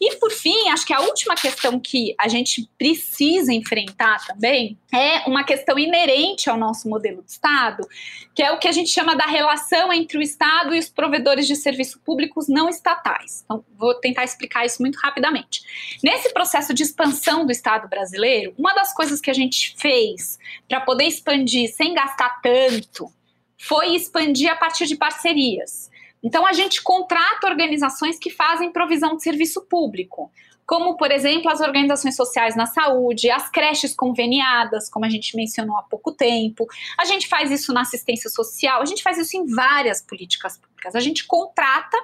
E 0.00 0.16
por 0.16 0.30
fim, 0.30 0.70
acho 0.70 0.86
que 0.86 0.94
a 0.94 1.00
última 1.00 1.34
questão 1.34 1.78
que 1.78 2.14
a 2.18 2.28
gente 2.28 2.66
precisa 2.78 3.52
enfrentar 3.52 4.24
também 4.26 4.78
é 4.90 5.28
uma 5.28 5.44
questão 5.44 5.78
inerente 5.78 6.48
ao 6.48 6.56
nosso 6.56 6.88
modelo 6.88 7.22
de 7.22 7.32
Estado, 7.32 7.86
que 8.34 8.42
é 8.42 8.50
o 8.50 8.58
que 8.58 8.66
a 8.66 8.72
gente 8.72 8.88
chama 8.88 9.14
da 9.14 9.26
relação 9.26 9.92
entre 9.92 10.16
o 10.16 10.22
Estado 10.22 10.74
e 10.74 10.78
os 10.78 10.88
provedores 10.88 11.46
de 11.46 11.56
serviços 11.56 12.00
públicos 12.02 12.48
não 12.48 12.70
estatais. 12.70 13.42
Então, 13.44 13.62
vou 13.76 13.94
tentar 13.94 14.24
explicar 14.24 14.64
isso 14.64 14.80
muito 14.80 14.96
rapidamente. 14.96 15.60
Nesse 16.02 16.32
processo 16.32 16.72
de 16.72 16.82
expansão 16.82 17.44
do 17.44 17.52
Estado 17.52 17.86
brasileiro, 17.86 18.54
uma 18.56 18.72
das 18.74 18.94
coisas 18.94 19.20
que 19.20 19.30
a 19.30 19.34
gente 19.34 19.74
fez 19.76 20.38
para 20.66 20.80
poder 20.80 21.04
expandir 21.04 21.70
sem 21.70 21.92
gastar 21.92 22.40
tanto 22.40 23.12
foi 23.58 23.94
expandir 23.94 24.50
a 24.50 24.56
partir 24.56 24.86
de 24.86 24.96
parcerias. 24.96 25.90
Então, 26.22 26.46
a 26.46 26.52
gente 26.52 26.82
contrata 26.82 27.46
organizações 27.46 28.18
que 28.18 28.30
fazem 28.30 28.72
provisão 28.72 29.16
de 29.16 29.22
serviço 29.22 29.64
público, 29.66 30.30
como, 30.68 30.98
por 30.98 31.10
exemplo, 31.10 31.50
as 31.50 31.62
organizações 31.62 32.14
sociais 32.14 32.54
na 32.54 32.66
saúde, 32.66 33.30
as 33.30 33.48
creches 33.48 33.94
conveniadas, 33.94 34.90
como 34.90 35.06
a 35.06 35.08
gente 35.08 35.34
mencionou 35.34 35.78
há 35.78 35.82
pouco 35.82 36.12
tempo. 36.12 36.66
A 36.98 37.06
gente 37.06 37.26
faz 37.26 37.50
isso 37.50 37.72
na 37.72 37.80
assistência 37.80 38.28
social, 38.28 38.82
a 38.82 38.84
gente 38.84 39.02
faz 39.02 39.16
isso 39.16 39.34
em 39.34 39.46
várias 39.46 40.02
políticas 40.02 40.58
públicas. 40.58 40.94
A 40.94 41.00
gente 41.00 41.26
contrata 41.26 41.96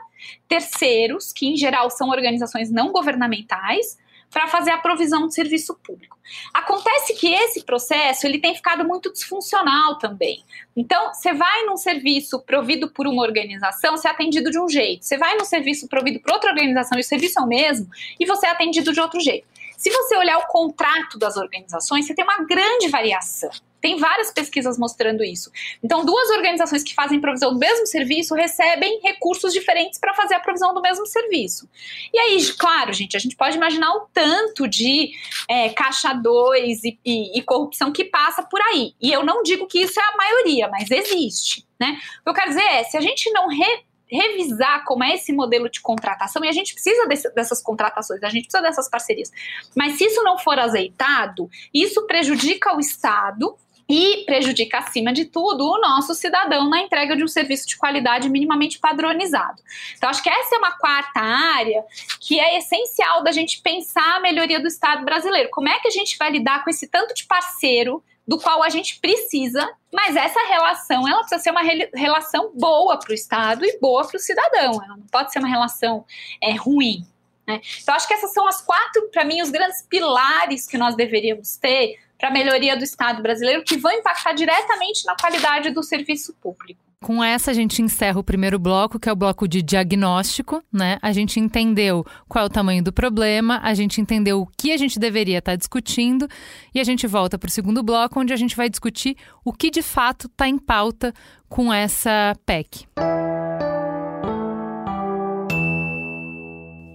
terceiros, 0.49 1.31
que 1.31 1.47
em 1.47 1.59
geral 1.59 1.91
são 1.91 2.09
organizações 2.09 2.71
não 2.71 2.91
governamentais, 2.91 3.99
para 4.35 4.49
fazer 4.49 4.73
a 4.73 4.79
provisão 4.79 5.29
de 5.29 5.35
serviço 5.35 5.79
público. 5.81 6.19
Acontece 6.53 7.15
que 7.15 7.33
esse 7.33 7.63
processo 7.63 8.27
ele 8.27 8.41
tem 8.41 8.53
ficado 8.53 8.85
muito 8.85 9.13
disfuncional 9.13 9.97
também. 9.97 10.43
Então, 10.77 11.15
você 11.15 11.33
vai 11.33 11.65
num 11.67 11.77
serviço 11.77 12.41
provido 12.41 12.91
por 12.91 13.07
uma 13.07 13.23
organização, 13.23 13.97
você 13.97 14.09
é 14.09 14.11
atendido 14.11 14.51
de 14.51 14.59
um 14.59 14.69
jeito. 14.69 15.05
Você 15.05 15.17
vai 15.17 15.37
no 15.37 15.45
serviço 15.45 15.87
provido 15.87 16.19
por 16.19 16.33
outra 16.33 16.51
organização 16.51 16.99
e 16.99 17.01
o 17.01 17.05
serviço 17.05 17.39
é 17.39 17.43
o 17.43 17.47
mesmo, 17.47 17.87
e 18.19 18.27
você 18.27 18.47
é 18.47 18.51
atendido 18.51 18.93
de 18.93 19.01
outro 19.01 19.21
jeito. 19.21 19.47
Se 19.79 19.89
você 19.91 20.17
olhar 20.17 20.39
o 20.39 20.47
contrato 20.49 21.17
das 21.17 21.37
organizações, 21.37 22.05
você 22.05 22.15
tem 22.15 22.25
uma 22.25 22.45
grande 22.45 22.89
variação. 22.89 23.51
Tem 23.85 23.99
várias 23.99 24.33
pesquisas 24.33 24.79
mostrando 24.79 25.23
isso. 25.23 25.53
Então, 25.83 26.07
duas 26.07 26.31
organizações 26.31 26.83
que 26.83 26.95
fazem 26.95 27.21
provisão 27.21 27.53
do 27.53 27.59
mesmo 27.59 27.87
serviço 27.87 28.35
recebem 28.35 28.99
recursos 29.03 29.53
diferentes 29.53 29.99
para 29.99 30.15
fazer 30.15 30.37
a 30.37 30.41
provisão 30.41 30.73
do 30.73 30.81
mesmo 30.81 31.05
serviço. 31.05 31.69
E 32.11 32.19
aí, 32.19 32.43
claro, 32.55 32.95
gente, 32.95 33.15
a 33.15 33.21
gente 33.21 33.37
pode 33.37 33.59
imaginar 33.59 33.93
o 33.93 34.09
tanto 34.11 34.67
de 34.67 35.13
é, 35.47 35.69
caixa 35.69 36.15
2 36.15 36.83
e, 36.83 36.99
e, 37.05 37.39
e 37.39 37.43
corrupção 37.43 37.93
que 37.93 38.07
passa 38.07 38.43
por 38.43 38.59
aí. 38.73 38.95
E 38.99 39.13
eu 39.13 39.23
não 39.23 39.43
digo 39.43 39.67
que 39.67 39.81
isso 39.81 40.01
é 40.01 40.03
a 40.03 40.17
maioria, 40.17 40.67
mas 40.69 40.91
existe. 40.91 41.67
Né? 41.79 42.01
O 42.21 42.25
que 42.25 42.31
eu 42.31 42.35
quero 42.35 42.49
dizer 42.49 42.65
é, 42.65 42.85
se 42.85 42.97
a 42.97 43.03
gente 43.03 43.31
não 43.33 43.49
re 43.49 43.85
revisar 44.07 44.85
como 44.85 45.03
é 45.03 45.15
esse 45.15 45.33
modelo 45.33 45.69
de 45.69 45.81
contratação, 45.81 46.45
e 46.45 46.49
a 46.49 46.53
gente 46.53 46.73
precisa 46.73 47.07
desse, 47.07 47.29
dessas 47.35 47.63
contratações, 47.63 48.23
a 48.23 48.29
gente 48.29 48.45
precisa 48.45 48.63
dessas 48.63 48.89
parcerias. 48.89 49.31
Mas 49.75 49.99
se 49.99 50.05
isso 50.05 50.23
não 50.23 50.39
for 50.39 50.59
azeitado, 50.59 51.51
isso 51.73 52.07
prejudica 52.07 52.77
o 52.77 52.81
Estado 52.81 53.57
e 53.89 54.25
prejudica, 54.25 54.79
acima 54.79 55.13
de 55.13 55.27
tudo, 55.27 55.65
o 55.65 55.81
nosso 55.81 56.15
cidadão 56.15 56.69
na 56.69 56.81
entrega 56.81 57.17
de 57.17 57.23
um 57.23 57.29
serviço 57.29 57.67
de 57.67 57.77
qualidade 57.77 58.29
minimamente 58.29 58.79
padronizado. 58.79 59.63
Então, 59.97 60.09
acho 60.09 60.23
que 60.23 60.31
essa 60.31 60.55
é 60.55 60.59
uma 60.59 60.73
quarta 60.73 61.21
área 61.21 61.85
que 62.21 62.41
é 62.41 62.59
essencial 62.59 63.23
da 63.23 63.31
gente 63.31 63.61
pensar 63.61 64.17
a 64.17 64.21
melhoria 64.21 64.61
do 64.61 64.69
Estado 64.69 65.05
brasileiro. 65.05 65.51
Como 65.51 65.69
é 65.69 65.79
que 65.81 65.89
a 65.89 65.91
gente 65.91 66.17
vai 66.17 66.31
lidar 66.31 66.65
com 66.65 66.71
esse 66.71 66.87
tanto 66.87 67.15
de 67.15 67.25
parceiro 67.27 68.03
do 68.27 68.39
qual 68.39 68.63
a 68.63 68.71
gente 68.71 68.99
precisa, 69.01 69.71
mas 69.93 70.17
essa 70.17 70.41
relação 70.49 71.07
ela 71.07 71.21
precisa 71.21 71.43
ser 71.43 71.51
uma 71.51 71.63
re 71.63 71.91
relação 71.95 72.53
boa 72.55 72.99
para 72.99 73.11
o 73.11 73.15
Estado 73.15 73.67
e 73.67 73.79
boa 73.79 74.07
para 74.07 74.17
o 74.17 74.21
cidadão. 74.21 74.83
Ela 74.83 74.97
não 74.97 75.07
pode 75.09 75.31
ser 75.31 75.41
uma 75.41 75.49
relação 75.49 76.07
é, 76.43 76.53
ruim. 76.53 77.07
Né? 77.47 77.61
Então, 77.83 77.95
acho 77.95 78.09
que 78.09 78.15
essas 78.15 78.33
são 78.33 78.49
as 78.49 78.63
quatro, 78.63 79.11
para 79.11 79.25
mim, 79.25 79.43
os 79.43 79.51
grandes 79.51 79.83
pilares 79.83 80.67
que 80.67 80.79
nós 80.79 80.95
deveríamos 80.95 81.57
ter 81.57 81.99
para 82.19 82.29
a 82.29 82.33
melhoria 82.33 82.77
do 82.77 82.85
Estado 82.85 83.23
brasileiro, 83.23 83.65
que 83.65 83.77
vão 83.77 83.93
impactar 83.93 84.33
diretamente 84.33 85.05
na 85.05 85.15
qualidade 85.17 85.71
do 85.71 85.83
serviço 85.83 86.35
público. 86.41 86.85
Com 87.05 87.23
essa, 87.23 87.51
a 87.51 87.55
gente 87.55 87.83
encerra 87.83 88.19
o 88.19 88.25
primeiro 88.25 88.59
bloco, 88.59 88.99
que 88.99 89.11
é 89.11 89.13
o 89.13 89.17
bloco 89.17 89.47
de 89.47 89.61
diagnóstico, 89.61 90.65
né? 90.73 90.97
A 91.03 91.13
gente 91.13 91.39
entendeu 91.39 92.03
qual 92.27 92.45
é 92.45 92.47
o 92.47 92.51
tamanho 92.51 92.83
do 92.83 92.95
problema, 92.95 93.61
a 93.63 93.75
gente 93.75 94.01
entendeu 94.01 94.41
o 94.41 94.47
que 94.47 94.73
a 94.73 94.79
gente 94.79 94.99
deveria 94.99 95.39
estar 95.39 95.53
tá 95.53 95.57
discutindo, 95.57 96.27
e 96.75 96.81
a 96.81 96.85
gente 96.85 97.07
volta 97.07 97.39
para 97.39 97.49
o 97.49 97.51
segundo 97.51 97.83
bloco, 97.83 98.19
onde 98.19 98.33
a 98.33 98.37
gente 98.37 98.57
vai 98.57 98.71
discutir 98.71 99.19
o 99.45 99.53
que 99.53 99.71
de 99.71 99.83
fato 99.83 100.29
está 100.29 100.49
em 100.49 100.57
pauta 100.57 101.13
com 101.47 101.71
essa 101.71 102.35
PEC. 102.47 102.87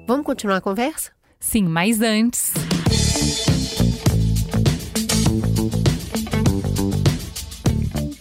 Vamos 0.08 0.26
continuar 0.26 0.58
a 0.58 0.62
conversa? 0.62 1.12
Sim, 1.40 1.66
mas 1.66 2.02
antes. 2.02 2.52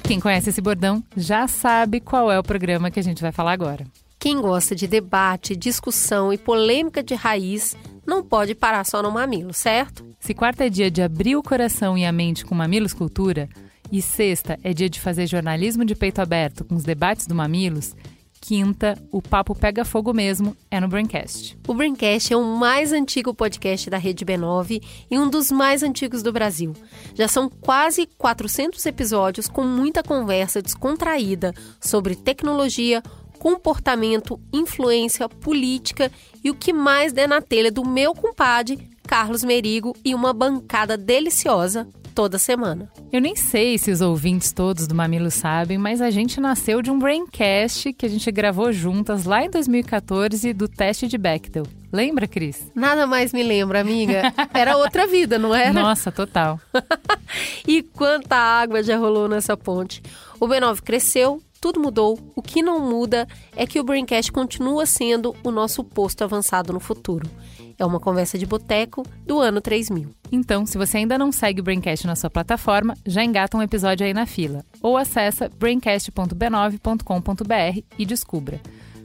Quem 0.09 0.19
conhece 0.19 0.49
esse 0.49 0.63
bordão 0.63 1.05
já 1.15 1.47
sabe 1.47 2.01
qual 2.01 2.33
é 2.33 2.39
o 2.39 2.43
programa 2.43 2.91
que 2.91 2.99
a 2.99 3.03
gente 3.03 3.21
vai 3.21 3.31
falar 3.31 3.53
agora. 3.53 3.85
Quem 4.19 4.41
gosta 4.41 4.75
de 4.75 4.89
debate, 4.89 5.55
discussão 5.55 6.33
e 6.33 6.39
polêmica 6.39 7.03
de 7.03 7.15
raiz 7.15 7.77
não 8.07 8.25
pode 8.25 8.55
parar 8.55 8.87
só 8.87 9.03
no 9.03 9.11
mamilo, 9.11 9.53
certo? 9.53 10.07
Se 10.19 10.33
quarta 10.33 10.65
é 10.65 10.71
dia 10.71 10.91
de 10.91 11.03
abrir 11.03 11.37
o 11.37 11.43
coração 11.43 11.97
e 11.99 12.07
a 12.07 12.11
mente 12.11 12.43
com 12.43 12.55
Mamilos 12.55 12.95
Cultura 12.95 13.51
e 13.93 14.01
sexta 14.01 14.59
é 14.65 14.73
dia 14.73 14.89
de 14.89 14.99
fazer 14.99 15.27
jornalismo 15.27 15.85
de 15.85 15.95
peito 15.95 16.23
aberto 16.23 16.65
com 16.65 16.75
os 16.75 16.85
debates 16.85 17.27
do 17.27 17.35
Mamilos, 17.35 17.95
quinta, 18.41 18.97
o 19.11 19.20
papo 19.20 19.55
pega 19.55 19.84
fogo 19.84 20.12
mesmo, 20.12 20.57
é 20.70 20.80
no 20.80 20.89
Braincast. 20.89 21.59
O 21.66 21.74
Braincast 21.74 22.32
é 22.32 22.36
o 22.36 22.45
mais 22.45 22.93
antigo 22.93 23.34
podcast 23.34 23.91
da 23.91 23.99
Rede 23.99 24.24
B9 24.24 24.82
e 25.11 25.18
um 25.18 25.28
dos 25.28 25.51
mais 25.51 25.82
antigos 25.82 26.22
do 26.22 26.32
Brasil. 26.32 26.72
Já 27.14 27.28
são 27.28 27.49
quase 27.49 28.07
400 28.18 28.84
episódios 28.86 29.49
com 29.49 29.64
muita 29.64 30.03
conversa 30.03 30.62
descontraída 30.62 31.55
sobre 31.80 32.14
tecnologia, 32.14 33.03
comportamento, 33.39 34.41
influência, 34.53 35.28
política 35.28 36.11
e 36.43 36.51
o 36.51 36.55
que 36.55 36.72
mais 36.72 37.12
der 37.12 37.28
na 37.28 37.41
telha 37.41 37.70
do 37.70 37.84
meu 37.84 38.14
compadre, 38.14 38.91
Carlos 39.07 39.43
Merigo, 39.43 39.97
e 40.05 40.14
uma 40.14 40.32
bancada 40.32 40.97
deliciosa 40.97 41.89
toda 42.19 42.37
semana. 42.37 42.91
Eu 43.12 43.21
nem 43.21 43.37
sei 43.37 43.79
se 43.79 43.93
os 43.93 44.01
ouvintes 44.01 44.51
todos 44.53 44.89
do 44.89 44.95
Mamilo 44.95 45.31
sabem, 45.31 45.79
mas 45.79 46.01
a 46.01 46.11
gente 46.11 46.41
nasceu 46.41 46.83
de 46.83 46.91
um 46.91 46.99
Braincast 46.99 47.93
que 47.93 48.05
a 48.05 48.09
gente 48.09 48.29
gravou 48.33 48.73
juntas 48.73 49.25
lá 49.25 49.45
em 49.45 49.49
2014 49.49 50.53
do 50.53 50.66
teste 50.66 51.07
de 51.07 51.16
Bechdel. 51.16 51.62
Lembra, 51.93 52.27
Cris? 52.27 52.73
Nada 52.75 53.07
mais 53.07 53.33
me 53.33 53.45
lembra, 53.45 53.81
amiga. 53.81 54.35
Era 54.53 54.77
outra 54.79 55.07
vida, 55.07 55.39
não 55.39 55.55
era? 55.55 55.73
Nossa, 55.73 56.11
total. 56.11 56.61
e 57.64 57.85
quanta 57.85 58.35
água 58.35 58.83
já 58.83 58.97
rolou 58.97 59.29
nessa 59.29 59.57
ponte. 59.57 60.03
O 60.41 60.49
B9 60.49 60.81
cresceu, 60.81 61.41
tudo 61.61 61.79
mudou. 61.79 62.19
O 62.35 62.43
que 62.43 62.62
não 62.62 62.81
muda 62.81 63.29
é 63.55 63.64
que 63.64 63.79
o 63.79 63.85
Braincast 63.85 64.33
continua 64.33 64.87
sendo 64.87 65.37
o 65.45 65.53
nosso 65.53 65.85
posto 65.85 66.25
avançado 66.25 66.73
no 66.73 66.81
futuro. 66.81 67.31
É 67.79 67.87
uma 67.87 68.01
conversa 68.01 68.37
de 68.37 68.45
boteco 68.45 69.05
do 69.24 69.41
ano 69.41 69.61
3000. 69.61 70.11
Então, 70.33 70.66
se 70.66 70.76
você 70.76 70.97
ainda 70.99 71.16
não 71.16 71.31
segue 71.31 71.61
o 71.61 71.64
Braincast 71.64 72.05
na 72.07 72.16
sua 72.16 72.29
plataforma, 72.29 72.97
já 73.07 73.22
engata 73.22 73.57
um 73.57 73.62
episódio 73.62 74.05
aí 74.05 74.12
na 74.12 74.26
fila. 74.26 74.64
Ou 74.83 74.97
acessa 74.97 75.49
braincast.b9.com.br 75.49 77.81
e 77.99 78.05
descubra. 78.05 78.61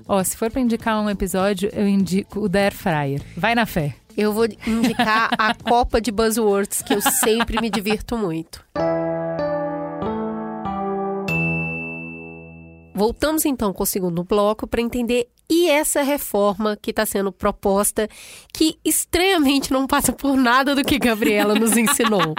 Ó, 0.08 0.20
oh, 0.20 0.24
se 0.24 0.36
for 0.36 0.50
para 0.52 0.62
indicar 0.62 1.00
um 1.02 1.10
episódio, 1.10 1.70
eu 1.72 1.88
indico 1.88 2.42
o 2.42 2.50
da 2.50 2.60
Air 2.60 2.76
Fryer. 2.76 3.22
Vai 3.38 3.56
na 3.56 3.66
fé. 3.66 3.96
Eu 4.18 4.34
vou 4.34 4.46
indicar 4.68 5.30
a 5.38 5.56
Copa 5.56 6.02
de 6.02 6.12
Buzzwords, 6.12 6.82
que 6.82 6.94
eu 6.94 7.02
sempre 7.02 7.62
me 7.62 7.70
divirto 7.70 8.18
muito. 8.18 8.62
Voltamos 12.94 13.46
então 13.46 13.74
com 13.74 13.84
o 13.84 13.88
segundo 13.88 14.24
bloco 14.24 14.68
para 14.68 14.82
entender 14.82 15.28
e 15.50 15.70
essa 15.70 16.02
reforma 16.02 16.78
que 16.82 16.92
está 16.92 17.06
sendo 17.06 17.32
proposta, 17.32 18.08
que 18.54 18.78
estranhamente 18.84 19.72
não 19.72 19.86
passa 19.86 20.12
por 20.12 20.36
nada 20.36 20.74
do 20.74 20.84
que 20.84 20.98
Gabriela 20.98 21.54
nos 21.54 21.76
ensinou. 21.76 22.34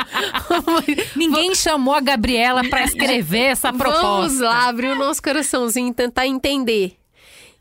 Ninguém 1.15 1.55
chamou 1.55 1.95
a 1.95 2.01
Gabriela 2.01 2.69
para 2.69 2.85
escrever 2.85 3.53
essa 3.53 3.73
proposta. 3.73 4.03
Vamos 4.03 4.41
lá, 4.41 4.69
abrir 4.69 4.89
o 4.89 4.97
nosso 4.97 5.23
coraçãozinho 5.23 5.91
e 5.91 5.95
tentar 5.95 6.27
entender. 6.27 6.97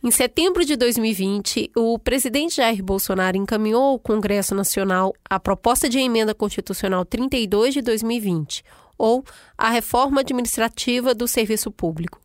Em 0.04 0.12
setembro 0.12 0.66
de 0.66 0.76
2020, 0.76 1.72
o 1.78 1.98
presidente 1.98 2.58
Jair 2.58 2.84
Bolsonaro 2.84 3.38
encaminhou 3.38 3.84
ao 3.84 4.00
Congresso 4.00 4.54
Nacional 4.54 5.14
a 5.30 5.40
proposta 5.40 5.88
de 5.88 6.00
emenda 6.00 6.34
constitucional 6.34 7.06
32 7.06 7.76
de 7.76 7.82
2020, 7.82 8.66
ou 8.98 9.24
a 9.58 9.70
reforma 9.70 10.22
administrativa 10.22 11.14
do 11.14 11.28
serviço 11.28 11.72
público. 11.72 12.23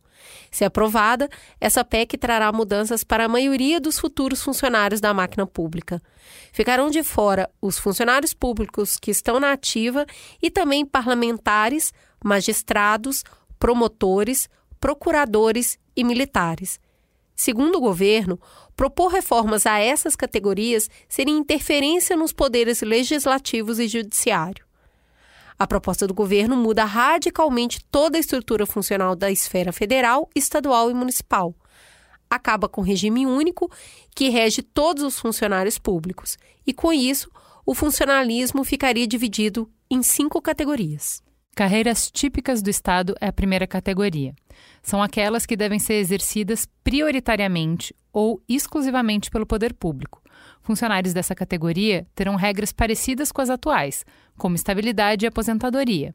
Se 0.51 0.64
aprovada, 0.64 1.28
essa 1.61 1.84
PEC 1.84 2.16
trará 2.16 2.51
mudanças 2.53 3.05
para 3.05 3.24
a 3.24 3.28
maioria 3.28 3.80
dos 3.80 3.99
futuros 3.99 4.42
funcionários 4.42 5.01
da 5.01 5.12
máquina 5.12 5.46
pública. 5.46 6.03
Ficarão 6.53 6.90
de 6.90 7.03
fora 7.03 7.51
os 7.61 7.78
funcionários 7.78 8.34
públicos 8.34 8.96
que 8.96 9.11
estão 9.11 9.38
na 9.38 9.53
ativa 9.53 10.07
e 10.42 10.51
também 10.51 10.84
parlamentares, 10.84 11.92
magistrados, 12.24 13.24
promotores, 13.59 14.49
procuradores 14.80 15.78
e 15.96 16.05
militares. 16.05 16.80
Segundo 17.34 17.76
o 17.76 17.80
governo, 17.80 18.40
propor 18.74 19.12
reformas 19.12 19.64
a 19.64 19.78
essas 19.78 20.16
categorias 20.16 20.90
seria 21.09 21.34
interferência 21.34 22.16
nos 22.16 22.32
poderes 22.32 22.82
legislativos 22.82 23.78
e 23.78 23.86
judiciário. 23.86 24.68
A 25.59 25.66
proposta 25.66 26.06
do 26.06 26.14
governo 26.14 26.56
muda 26.56 26.84
radicalmente 26.84 27.84
toda 27.90 28.16
a 28.16 28.20
estrutura 28.20 28.64
funcional 28.64 29.16
da 29.16 29.30
esfera 29.30 29.72
federal, 29.72 30.30
estadual 30.34 30.88
e 30.90 30.94
municipal. 30.94 31.54
Acaba 32.30 32.68
com 32.68 32.80
o 32.80 32.84
regime 32.84 33.26
único 33.26 33.70
que 34.14 34.28
rege 34.28 34.62
todos 34.62 35.02
os 35.02 35.18
funcionários 35.18 35.78
públicos, 35.78 36.38
e 36.66 36.72
com 36.72 36.92
isso, 36.92 37.28
o 37.66 37.74
funcionalismo 37.74 38.62
ficaria 38.62 39.06
dividido 39.06 39.68
em 39.90 40.02
cinco 40.02 40.40
categorias. 40.40 41.22
Carreiras 41.56 42.09
típicas 42.09 42.62
do 42.62 42.70
Estado 42.70 43.16
é 43.20 43.26
a 43.26 43.32
primeira 43.32 43.66
categoria. 43.66 44.32
São 44.80 45.02
aquelas 45.02 45.44
que 45.44 45.56
devem 45.56 45.80
ser 45.80 45.94
exercidas 45.94 46.68
prioritariamente 46.84 47.92
ou 48.12 48.40
exclusivamente 48.48 49.28
pelo 49.28 49.44
poder 49.44 49.74
público. 49.74 50.22
Funcionários 50.69 51.14
dessa 51.14 51.35
categoria 51.35 52.07
terão 52.14 52.37
regras 52.37 52.75
parecidas 52.75 53.33
com 53.33 53.41
as 53.41 53.49
atuais, 53.49 54.05
como 54.37 54.55
estabilidade 54.55 55.25
e 55.25 55.27
aposentadoria. 55.27 56.12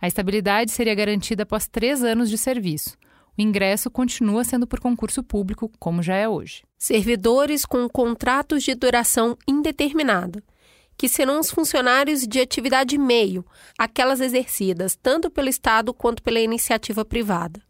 A 0.00 0.06
estabilidade 0.06 0.70
seria 0.70 0.94
garantida 0.94 1.42
após 1.42 1.66
três 1.66 2.04
anos 2.04 2.30
de 2.30 2.38
serviço. 2.38 2.96
O 3.36 3.42
ingresso 3.42 3.90
continua 3.90 4.44
sendo 4.44 4.68
por 4.68 4.78
concurso 4.78 5.20
público, 5.20 5.68
como 5.80 6.00
já 6.00 6.14
é 6.14 6.28
hoje. 6.28 6.62
Servidores 6.78 7.66
com 7.66 7.88
contratos 7.88 8.62
de 8.62 8.72
duração 8.76 9.36
indeterminada, 9.48 10.44
que 10.96 11.08
serão 11.08 11.40
os 11.40 11.50
funcionários 11.50 12.24
de 12.24 12.38
atividade 12.38 12.96
meio, 12.96 13.44
aquelas 13.76 14.20
exercidas 14.20 14.94
tanto 14.94 15.28
pelo 15.28 15.48
Estado 15.48 15.92
quanto 15.92 16.22
pela 16.22 16.38
iniciativa 16.38 17.04
privada. 17.04 17.60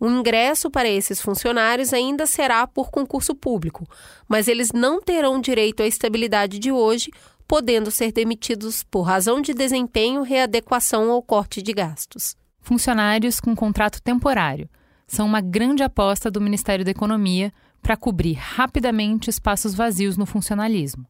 O 0.00 0.08
ingresso 0.08 0.70
para 0.70 0.88
esses 0.88 1.20
funcionários 1.20 1.92
ainda 1.92 2.24
será 2.24 2.66
por 2.66 2.90
concurso 2.90 3.34
público, 3.34 3.86
mas 4.26 4.48
eles 4.48 4.72
não 4.72 5.02
terão 5.02 5.38
direito 5.38 5.82
à 5.82 5.86
estabilidade 5.86 6.58
de 6.58 6.72
hoje, 6.72 7.10
podendo 7.46 7.90
ser 7.90 8.10
demitidos 8.10 8.82
por 8.82 9.02
razão 9.02 9.42
de 9.42 9.52
desempenho, 9.52 10.22
readequação 10.22 11.10
ou 11.10 11.22
corte 11.22 11.60
de 11.60 11.74
gastos. 11.74 12.34
Funcionários 12.62 13.40
com 13.40 13.54
contrato 13.54 14.00
temporário 14.00 14.70
são 15.06 15.26
uma 15.26 15.42
grande 15.42 15.82
aposta 15.82 16.30
do 16.30 16.40
Ministério 16.40 16.84
da 16.84 16.92
Economia 16.92 17.52
para 17.82 17.96
cobrir 17.96 18.34
rapidamente 18.34 19.28
espaços 19.28 19.74
vazios 19.74 20.16
no 20.16 20.24
funcionalismo. 20.24 21.04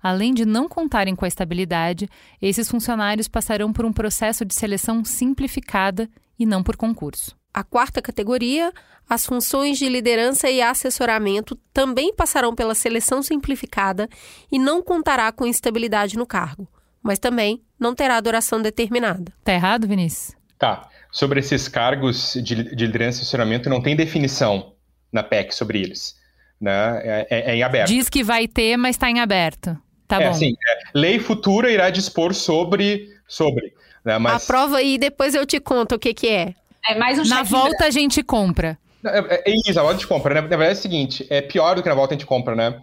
Além 0.00 0.32
de 0.32 0.44
não 0.44 0.68
contarem 0.68 1.16
com 1.16 1.24
a 1.24 1.28
estabilidade, 1.28 2.08
esses 2.40 2.70
funcionários 2.70 3.26
passarão 3.26 3.72
por 3.72 3.84
um 3.84 3.92
processo 3.92 4.44
de 4.44 4.54
seleção 4.54 5.04
simplificada 5.04 6.08
e 6.38 6.46
não 6.46 6.62
por 6.62 6.76
concurso. 6.76 7.37
A 7.52 7.64
quarta 7.64 8.00
categoria, 8.02 8.72
as 9.08 9.24
funções 9.24 9.78
de 9.78 9.88
liderança 9.88 10.50
e 10.50 10.60
assessoramento 10.60 11.56
também 11.72 12.14
passarão 12.14 12.54
pela 12.54 12.74
seleção 12.74 13.22
simplificada 13.22 14.08
e 14.52 14.58
não 14.58 14.82
contará 14.82 15.32
com 15.32 15.46
estabilidade 15.46 16.16
no 16.16 16.26
cargo, 16.26 16.68
mas 17.02 17.18
também 17.18 17.62
não 17.78 17.94
terá 17.94 18.20
duração 18.20 18.60
determinada. 18.60 19.32
Tá 19.42 19.52
errado, 19.52 19.88
Vinícius? 19.88 20.36
Tá. 20.58 20.88
Sobre 21.10 21.40
esses 21.40 21.68
cargos 21.68 22.34
de, 22.34 22.74
de 22.74 22.86
liderança 22.86 23.18
e 23.18 23.22
assessoramento, 23.22 23.70
não 23.70 23.80
tem 23.80 23.96
definição 23.96 24.74
na 25.10 25.22
PEC 25.22 25.54
sobre 25.54 25.80
eles. 25.80 26.16
Né? 26.60 27.00
É, 27.02 27.26
é, 27.30 27.50
é 27.52 27.54
em 27.56 27.62
aberto. 27.62 27.88
Diz 27.88 28.08
que 28.08 28.22
vai 28.22 28.46
ter, 28.46 28.76
mas 28.76 28.96
está 28.96 29.08
em 29.08 29.20
aberto. 29.20 29.76
Tá 30.06 30.20
é, 30.20 30.24
bom. 30.24 30.30
Assim, 30.30 30.52
é, 30.52 30.78
lei 30.94 31.18
futura 31.18 31.70
irá 31.70 31.88
dispor 31.88 32.34
sobre. 32.34 33.08
sobre 33.26 33.72
né? 34.04 34.18
mas... 34.18 34.42
Aprova 34.42 34.82
e 34.82 34.98
depois 34.98 35.34
eu 35.34 35.46
te 35.46 35.60
conto 35.60 35.94
o 35.94 35.98
que, 35.98 36.12
que 36.12 36.28
é. 36.28 36.54
É 36.88 36.94
mais 36.94 37.18
um 37.18 37.24
Na 37.24 37.42
volta 37.42 37.84
a 37.84 37.90
gente 37.90 38.22
compra. 38.22 38.78
É, 39.04 39.50
é, 39.50 39.54
isso, 39.66 39.78
a 39.78 39.82
volta 39.82 39.96
a 39.96 39.98
gente 39.98 40.08
compra. 40.08 40.34
Né? 40.34 40.40
Na 40.40 40.48
verdade 40.48 40.70
é 40.70 40.72
o 40.72 40.82
seguinte, 40.82 41.26
é 41.28 41.42
pior 41.42 41.76
do 41.76 41.82
que 41.82 41.88
na 41.88 41.94
volta 41.94 42.14
a 42.14 42.16
gente 42.16 42.26
compra, 42.26 42.56
né? 42.56 42.80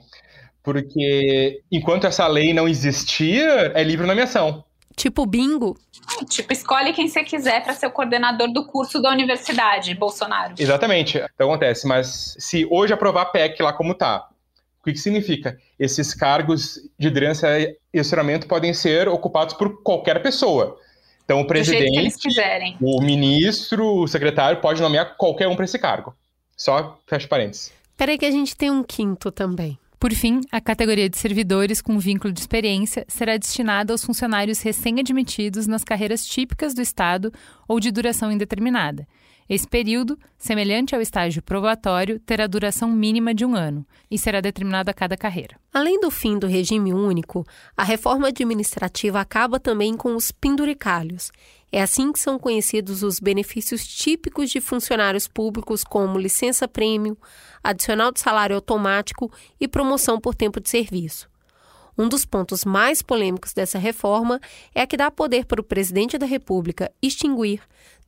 Porque 0.62 1.62
enquanto 1.72 2.06
essa 2.06 2.28
lei 2.28 2.54
não 2.54 2.68
existir, 2.68 3.44
é 3.74 3.84
livre 3.84 4.06
nomeação. 4.06 4.64
Tipo 4.96 5.26
bingo? 5.26 5.76
Tipo, 6.30 6.54
escolhe 6.54 6.94
quem 6.94 7.08
você 7.08 7.24
quiser 7.24 7.64
para 7.64 7.74
ser 7.74 7.88
o 7.88 7.92
coordenador 7.92 8.52
do 8.52 8.66
curso 8.66 9.02
da 9.02 9.12
universidade, 9.12 9.94
Bolsonaro. 9.96 10.54
Exatamente. 10.58 11.18
Então 11.34 11.50
acontece, 11.50 11.88
mas 11.88 12.36
se 12.40 12.66
hoje 12.70 12.94
aprovar 12.94 13.24
a 13.24 13.26
PEC 13.26 13.62
lá 13.62 13.74
como 13.74 13.94
tá, 13.94 14.30
o 14.80 14.86
que, 14.86 14.94
que 14.94 15.00
significa? 15.00 15.58
Esses 15.80 16.14
cargos 16.14 16.80
de 16.98 17.08
liderança 17.08 17.48
e 17.60 18.00
assessoramento 18.00 18.48
podem 18.48 18.74
ser 18.74 19.10
ocupados 19.10 19.56
por 19.56 19.82
qualquer 19.82 20.22
pessoa. 20.22 20.80
Então 21.26 21.42
o 21.42 21.48
presidente, 21.48 22.18
o 22.80 23.02
ministro, 23.02 24.04
o 24.04 24.08
secretário 24.08 24.62
pode 24.62 24.80
nomear 24.80 25.18
qualquer 25.18 25.48
um 25.48 25.56
para 25.56 25.66
esse 25.66 25.80
cargo. 25.80 26.16
Só 26.56 27.00
fecha 27.08 27.28
parênteses. 27.28 27.74
Peraí 27.98 28.18
que 28.18 28.26
a 28.26 28.32
gente 28.32 28.56
tem 28.56 28.70
um 28.70 28.84
quinto 28.84 29.32
também. 29.32 29.78
Por 30.00 30.14
fim, 30.14 30.42
a 30.52 30.62
categoria 30.62 31.10
de 31.10 31.18
servidores 31.18 31.82
com 31.82 31.98
vínculo 31.98 32.32
de 32.32 32.40
experiência 32.40 33.06
será 33.08 33.38
destinada 33.38 33.92
aos 33.92 34.04
funcionários 34.04 34.62
recém-admitidos 34.62 35.66
nas 35.66 35.84
carreiras 35.84 36.24
típicas 36.26 36.76
do 36.76 36.82
Estado 36.82 37.34
ou 37.68 37.80
de 37.80 37.92
duração 37.92 38.32
indeterminada. 38.32 39.08
Esse 39.48 39.68
período, 39.68 40.18
semelhante 40.40 40.96
ao 40.96 41.02
estágio 41.02 41.42
probatório, 41.42 42.20
terá 42.20 42.48
duração 42.48 42.92
mínima 42.92 43.32
de 43.32 43.46
um 43.46 43.54
ano 43.56 43.86
e 44.10 44.18
será 44.18 44.42
determinado 44.42 44.90
a 44.90 44.94
cada 44.94 45.16
carreira. 45.16 45.56
Além 45.72 46.00
do 46.00 46.10
fim 46.10 46.40
do 46.40 46.48
regime 46.48 46.92
único, 46.92 47.46
a 47.78 47.84
reforma 47.84 48.30
administrativa 48.30 49.20
acaba 49.20 49.60
também 49.60 49.96
com 49.96 50.16
os 50.16 50.32
penduricalhos. 50.32 51.32
É 51.72 51.80
assim 51.80 52.12
que 52.12 52.20
são 52.20 52.40
conhecidos 52.40 53.04
os 53.04 53.20
benefícios 53.20 53.86
típicos 53.86 54.50
de 54.50 54.60
funcionários 54.60 55.28
públicos, 55.28 55.84
como 55.84 56.18
licença-prêmio, 56.18 57.16
adicional 57.64 58.12
de 58.12 58.22
salário 58.22 58.56
automático 58.56 59.32
e 59.60 59.68
promoção 59.68 60.20
por 60.20 60.34
tempo 60.34 60.60
de 60.60 60.70
serviço. 60.70 61.30
Um 61.98 62.10
dos 62.10 62.26
pontos 62.26 62.66
mais 62.66 63.02
polêmicos 63.02 63.54
dessa 63.54 63.80
reforma 63.80 64.40
é 64.74 64.82
a 64.82 64.88
que 64.88 64.98
dá 64.98 65.10
poder 65.10 65.46
para 65.46 65.62
o 65.62 65.64
presidente 65.64 66.18
da 66.18 66.26
República 66.26 66.92
extinguir, 67.02 67.62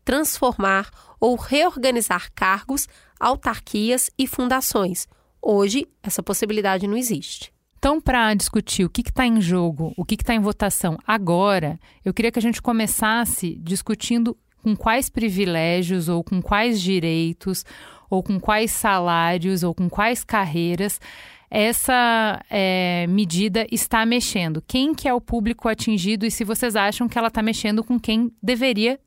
transformar 0.08 0.90
ou 1.20 1.36
reorganizar 1.36 2.32
cargos, 2.34 2.88
autarquias 3.20 4.10
e 4.18 4.26
fundações. 4.26 5.06
Hoje, 5.42 5.86
essa 6.02 6.24
possibilidade 6.24 6.88
não 6.88 6.96
existe. 6.96 7.52
Então, 7.78 8.00
para 8.00 8.34
discutir 8.34 8.86
o 8.86 8.90
que 8.90 9.02
está 9.02 9.26
em 9.26 9.42
jogo, 9.42 9.94
o 9.98 10.06
que 10.06 10.16
está 10.16 10.34
em 10.34 10.40
votação 10.40 10.98
agora, 11.06 11.78
eu 12.06 12.14
queria 12.14 12.32
que 12.32 12.40
a 12.40 12.42
gente 12.42 12.62
começasse 12.62 13.56
discutindo 13.56 14.38
com 14.64 14.78
quais 14.78 15.10
privilégios 15.10 16.08
ou 16.08 16.24
com 16.24 16.42
quais 16.42 16.82
direitos 16.82 17.66
ou 18.10 18.24
com 18.24 18.40
quais 18.40 18.72
salários 18.72 19.62
ou 19.62 19.76
com 19.76 19.90
quais 19.90 20.24
carreiras 20.24 21.02
essa 21.50 22.42
é, 22.50 23.06
medida 23.08 23.68
está 23.70 24.06
mexendo. 24.06 24.64
Quem 24.66 24.96
que 24.96 25.08
é 25.08 25.14
o 25.14 25.20
público 25.20 25.68
atingido 25.68 26.26
e 26.26 26.32
se 26.32 26.46
vocês 26.46 26.78
acham 26.78 27.10
que 27.10 27.18
ela 27.18 27.28
está 27.28 27.42
mexendo 27.42 27.84
com 27.84 28.00
quem 28.00 28.32
deveria 28.42 28.98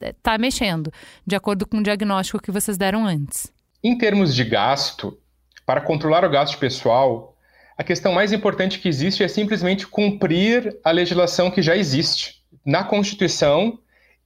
está 0.00 0.38
mexendo, 0.38 0.92
de 1.26 1.36
acordo 1.36 1.66
com 1.66 1.78
o 1.78 1.82
diagnóstico 1.82 2.40
que 2.40 2.50
vocês 2.50 2.76
deram 2.76 3.06
antes. 3.06 3.52
Em 3.82 3.96
termos 3.96 4.34
de 4.34 4.44
gasto, 4.44 5.18
para 5.64 5.80
controlar 5.80 6.24
o 6.24 6.30
gasto 6.30 6.58
pessoal, 6.58 7.36
a 7.76 7.84
questão 7.84 8.12
mais 8.12 8.32
importante 8.32 8.78
que 8.78 8.88
existe 8.88 9.22
é 9.22 9.28
simplesmente 9.28 9.86
cumprir 9.86 10.76
a 10.82 10.90
legislação 10.90 11.50
que 11.50 11.62
já 11.62 11.76
existe 11.76 12.42
na 12.64 12.82
Constituição 12.82 13.78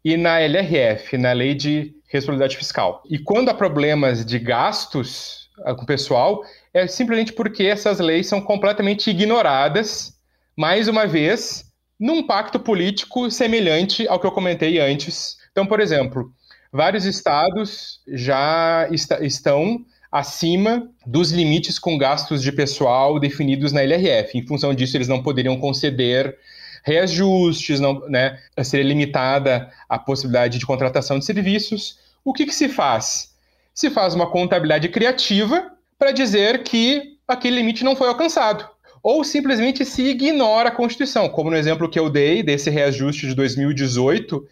e 0.04 0.16
na 0.16 0.40
LRF, 0.40 1.18
na 1.18 1.32
Lei 1.32 1.54
de 1.54 1.94
Responsabilidade 2.08 2.56
Fiscal. 2.56 3.02
E 3.08 3.18
quando 3.18 3.50
há 3.50 3.54
problemas 3.54 4.24
de 4.24 4.38
gastos 4.38 5.50
ah, 5.64 5.74
com 5.74 5.82
o 5.82 5.86
pessoal, 5.86 6.42
é 6.72 6.86
simplesmente 6.86 7.32
porque 7.32 7.64
essas 7.64 8.00
leis 8.00 8.26
são 8.26 8.40
completamente 8.40 9.10
ignoradas, 9.10 10.14
mais 10.56 10.88
uma 10.88 11.06
vez, 11.06 11.64
num 12.00 12.26
pacto 12.26 12.58
político 12.58 13.30
semelhante 13.30 14.08
ao 14.08 14.18
que 14.18 14.26
eu 14.26 14.32
comentei 14.32 14.78
antes 14.78 15.36
então, 15.52 15.66
por 15.66 15.80
exemplo, 15.80 16.32
vários 16.72 17.04
estados 17.04 18.00
já 18.08 18.88
est 18.90 19.10
estão 19.20 19.84
acima 20.10 20.90
dos 21.06 21.30
limites 21.30 21.78
com 21.78 21.96
gastos 21.96 22.42
de 22.42 22.52
pessoal 22.52 23.18
definidos 23.20 23.72
na 23.72 23.82
LRF. 23.82 24.36
Em 24.36 24.46
função 24.46 24.74
disso, 24.74 24.96
eles 24.96 25.08
não 25.08 25.22
poderiam 25.22 25.56
conceder 25.58 26.36
reajustes, 26.84 27.80
não, 27.80 28.00
né, 28.08 28.38
seria 28.64 28.84
limitada 28.84 29.70
a 29.88 29.98
possibilidade 29.98 30.58
de 30.58 30.66
contratação 30.66 31.18
de 31.18 31.24
serviços. 31.24 31.98
O 32.24 32.32
que, 32.32 32.44
que 32.44 32.54
se 32.54 32.68
faz? 32.68 33.34
Se 33.72 33.88
faz 33.88 34.14
uma 34.14 34.30
contabilidade 34.30 34.88
criativa 34.88 35.70
para 35.98 36.12
dizer 36.12 36.62
que 36.62 37.16
aquele 37.26 37.56
limite 37.56 37.84
não 37.84 37.96
foi 37.96 38.08
alcançado. 38.08 38.68
Ou 39.02 39.24
simplesmente 39.24 39.84
se 39.84 40.02
ignora 40.02 40.68
a 40.68 40.72
Constituição, 40.72 41.28
como 41.28 41.50
no 41.50 41.56
exemplo 41.56 41.88
que 41.88 41.98
eu 41.98 42.10
dei 42.10 42.42
desse 42.42 42.70
reajuste 42.70 43.26
de 43.26 43.34
2018, 43.34 44.46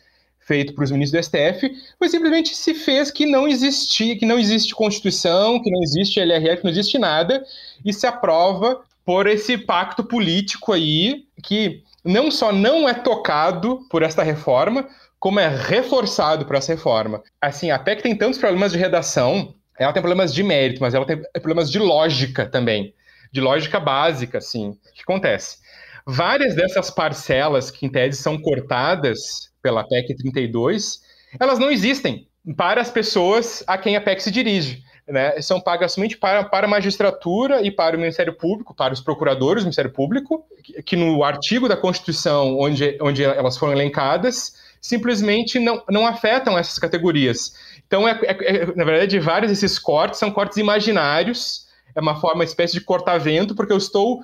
feito 0.50 0.74
para 0.74 0.82
os 0.82 0.90
ministros 0.90 1.20
do 1.20 1.24
STF, 1.24 1.70
foi 1.96 2.08
simplesmente 2.08 2.56
se 2.56 2.74
fez 2.74 3.08
que 3.12 3.24
não 3.24 3.46
existia, 3.46 4.18
que 4.18 4.26
não 4.26 4.36
existe 4.36 4.74
Constituição, 4.74 5.62
que 5.62 5.70
não 5.70 5.80
existe 5.80 6.18
LRF, 6.18 6.56
que 6.56 6.64
não 6.64 6.72
existe 6.72 6.98
nada, 6.98 7.44
e 7.84 7.92
se 7.92 8.04
aprova 8.04 8.80
por 9.04 9.28
esse 9.28 9.56
pacto 9.56 10.02
político 10.02 10.72
aí, 10.72 11.24
que 11.40 11.84
não 12.04 12.32
só 12.32 12.50
não 12.52 12.88
é 12.88 12.94
tocado 12.94 13.86
por 13.88 14.02
esta 14.02 14.24
reforma, 14.24 14.88
como 15.20 15.38
é 15.38 15.48
reforçado 15.48 16.44
por 16.44 16.56
essa 16.56 16.74
reforma. 16.74 17.22
Assim, 17.40 17.70
a 17.70 17.78
PEC 17.78 18.02
tem 18.02 18.16
tantos 18.16 18.40
problemas 18.40 18.72
de 18.72 18.78
redação, 18.78 19.54
ela 19.78 19.92
tem 19.92 20.02
problemas 20.02 20.34
de 20.34 20.42
mérito, 20.42 20.80
mas 20.80 20.94
ela 20.94 21.06
tem 21.06 21.22
problemas 21.34 21.70
de 21.70 21.78
lógica 21.78 22.44
também, 22.44 22.92
de 23.30 23.40
lógica 23.40 23.78
básica, 23.78 24.38
assim. 24.38 24.70
O 24.70 24.94
que 24.94 25.02
acontece? 25.02 25.58
Várias 26.04 26.56
dessas 26.56 26.90
parcelas 26.90 27.70
que, 27.70 27.86
em 27.86 27.88
tese, 27.88 28.20
são 28.20 28.36
cortadas 28.36 29.49
pela 29.62 29.86
PEC 29.86 30.14
32, 30.16 31.00
elas 31.38 31.58
não 31.58 31.70
existem 31.70 32.26
para 32.56 32.80
as 32.80 32.90
pessoas 32.90 33.62
a 33.66 33.76
quem 33.76 33.96
a 33.96 34.00
PEC 34.00 34.22
se 34.22 34.30
dirige. 34.30 34.82
Né, 35.08 35.40
são 35.42 35.60
pagas 35.60 35.92
somente 35.92 36.16
para, 36.16 36.44
para 36.44 36.66
a 36.66 36.70
magistratura 36.70 37.62
e 37.62 37.70
para 37.70 37.96
o 37.96 37.98
Ministério 37.98 38.32
Público, 38.32 38.72
para 38.72 38.94
os 38.94 39.00
procuradores 39.00 39.64
do 39.64 39.66
Ministério 39.66 39.90
Público, 39.90 40.44
que, 40.62 40.82
que 40.84 40.96
no 40.96 41.24
artigo 41.24 41.68
da 41.68 41.76
Constituição 41.76 42.56
onde, 42.56 42.96
onde 43.00 43.24
elas 43.24 43.56
foram 43.56 43.72
elencadas, 43.72 44.54
simplesmente 44.80 45.58
não, 45.58 45.82
não 45.90 46.06
afetam 46.06 46.56
essas 46.56 46.78
categorias. 46.78 47.52
Então, 47.86 48.06
é, 48.06 48.12
é, 48.22 48.56
é, 48.56 48.66
na 48.76 48.84
verdade, 48.84 49.18
vários 49.18 49.50
desses 49.50 49.80
cortes 49.80 50.20
são 50.20 50.30
cortes 50.30 50.58
imaginários, 50.58 51.66
é 51.94 52.00
uma 52.00 52.20
forma, 52.20 52.36
uma 52.36 52.44
espécie 52.44 52.74
de 52.74 52.80
corta-vento, 52.80 53.54
porque 53.54 53.72
eu 53.72 53.78
estou 53.78 54.20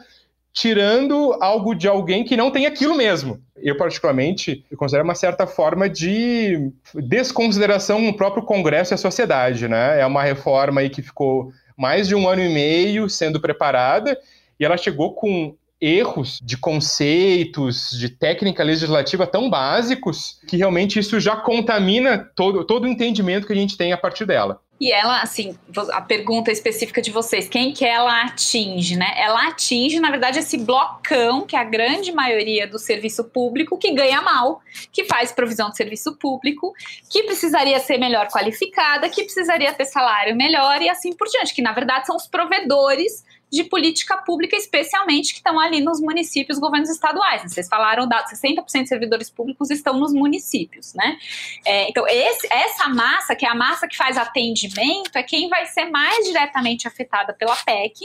tirando 0.56 1.36
algo 1.38 1.74
de 1.74 1.86
alguém 1.86 2.24
que 2.24 2.34
não 2.34 2.50
tem 2.50 2.64
aquilo 2.64 2.96
mesmo. 2.96 3.38
Eu, 3.58 3.76
particularmente, 3.76 4.64
eu 4.70 4.78
considero 4.78 5.04
uma 5.04 5.14
certa 5.14 5.46
forma 5.46 5.86
de 5.86 6.72
desconsideração 6.94 8.00
no 8.00 8.16
próprio 8.16 8.42
Congresso 8.42 8.94
e 8.94 8.94
a 8.94 8.98
sociedade, 8.98 9.68
né? 9.68 10.00
É 10.00 10.06
uma 10.06 10.22
reforma 10.22 10.80
aí 10.80 10.88
que 10.88 11.02
ficou 11.02 11.52
mais 11.76 12.08
de 12.08 12.14
um 12.14 12.26
ano 12.26 12.42
e 12.42 12.48
meio 12.48 13.06
sendo 13.10 13.38
preparada 13.38 14.18
e 14.58 14.64
ela 14.64 14.78
chegou 14.78 15.12
com 15.12 15.54
erros 15.78 16.40
de 16.42 16.56
conceitos, 16.56 17.90
de 17.90 18.08
técnica 18.08 18.64
legislativa 18.64 19.26
tão 19.26 19.50
básicos 19.50 20.40
que 20.48 20.56
realmente 20.56 20.98
isso 20.98 21.20
já 21.20 21.36
contamina 21.36 22.30
todo, 22.34 22.64
todo 22.64 22.84
o 22.84 22.88
entendimento 22.88 23.46
que 23.46 23.52
a 23.52 23.56
gente 23.56 23.76
tem 23.76 23.92
a 23.92 23.98
partir 23.98 24.24
dela. 24.24 24.58
E 24.78 24.92
ela, 24.92 25.22
assim, 25.22 25.56
a 25.92 26.02
pergunta 26.02 26.52
específica 26.52 27.00
de 27.00 27.10
vocês, 27.10 27.48
quem 27.48 27.72
que 27.72 27.84
ela 27.84 28.22
atinge, 28.22 28.94
né? 28.96 29.14
Ela 29.16 29.48
atinge, 29.48 29.98
na 29.98 30.10
verdade, 30.10 30.38
esse 30.38 30.58
blocão, 30.58 31.46
que 31.46 31.56
é 31.56 31.58
a 31.58 31.64
grande 31.64 32.12
maioria 32.12 32.66
do 32.66 32.78
serviço 32.78 33.24
público, 33.24 33.78
que 33.78 33.92
ganha 33.92 34.20
mal, 34.20 34.60
que 34.92 35.04
faz 35.04 35.32
provisão 35.32 35.70
de 35.70 35.76
serviço 35.76 36.16
público, 36.16 36.74
que 37.10 37.22
precisaria 37.22 37.78
ser 37.80 37.96
melhor 37.96 38.28
qualificada, 38.28 39.08
que 39.08 39.22
precisaria 39.22 39.72
ter 39.72 39.86
salário 39.86 40.36
melhor 40.36 40.82
e 40.82 40.90
assim 40.90 41.14
por 41.14 41.26
diante, 41.26 41.54
que 41.54 41.62
na 41.62 41.72
verdade 41.72 42.06
são 42.06 42.16
os 42.16 42.26
provedores 42.26 43.24
de 43.56 43.64
política 43.64 44.16
pública, 44.18 44.56
especialmente 44.56 45.32
que 45.32 45.38
estão 45.38 45.58
ali 45.58 45.80
nos 45.80 46.00
municípios, 46.00 46.58
governos 46.58 46.90
estaduais. 46.90 47.42
Né? 47.42 47.48
Vocês 47.48 47.68
falaram 47.68 48.06
da 48.06 48.24
60% 48.24 48.82
de 48.82 48.88
servidores 48.88 49.30
públicos 49.30 49.70
estão 49.70 49.98
nos 49.98 50.12
municípios, 50.12 50.94
né? 50.94 51.18
É, 51.64 51.88
então, 51.88 52.06
esse, 52.06 52.46
essa 52.52 52.88
massa, 52.88 53.34
que 53.34 53.46
é 53.46 53.48
a 53.48 53.54
massa 53.54 53.88
que 53.88 53.96
faz 53.96 54.16
atendimento, 54.16 55.16
é 55.16 55.22
quem 55.22 55.48
vai 55.48 55.66
ser 55.66 55.86
mais 55.86 56.24
diretamente 56.24 56.86
afetada 56.86 57.32
pela 57.32 57.56
PEC, 57.56 58.04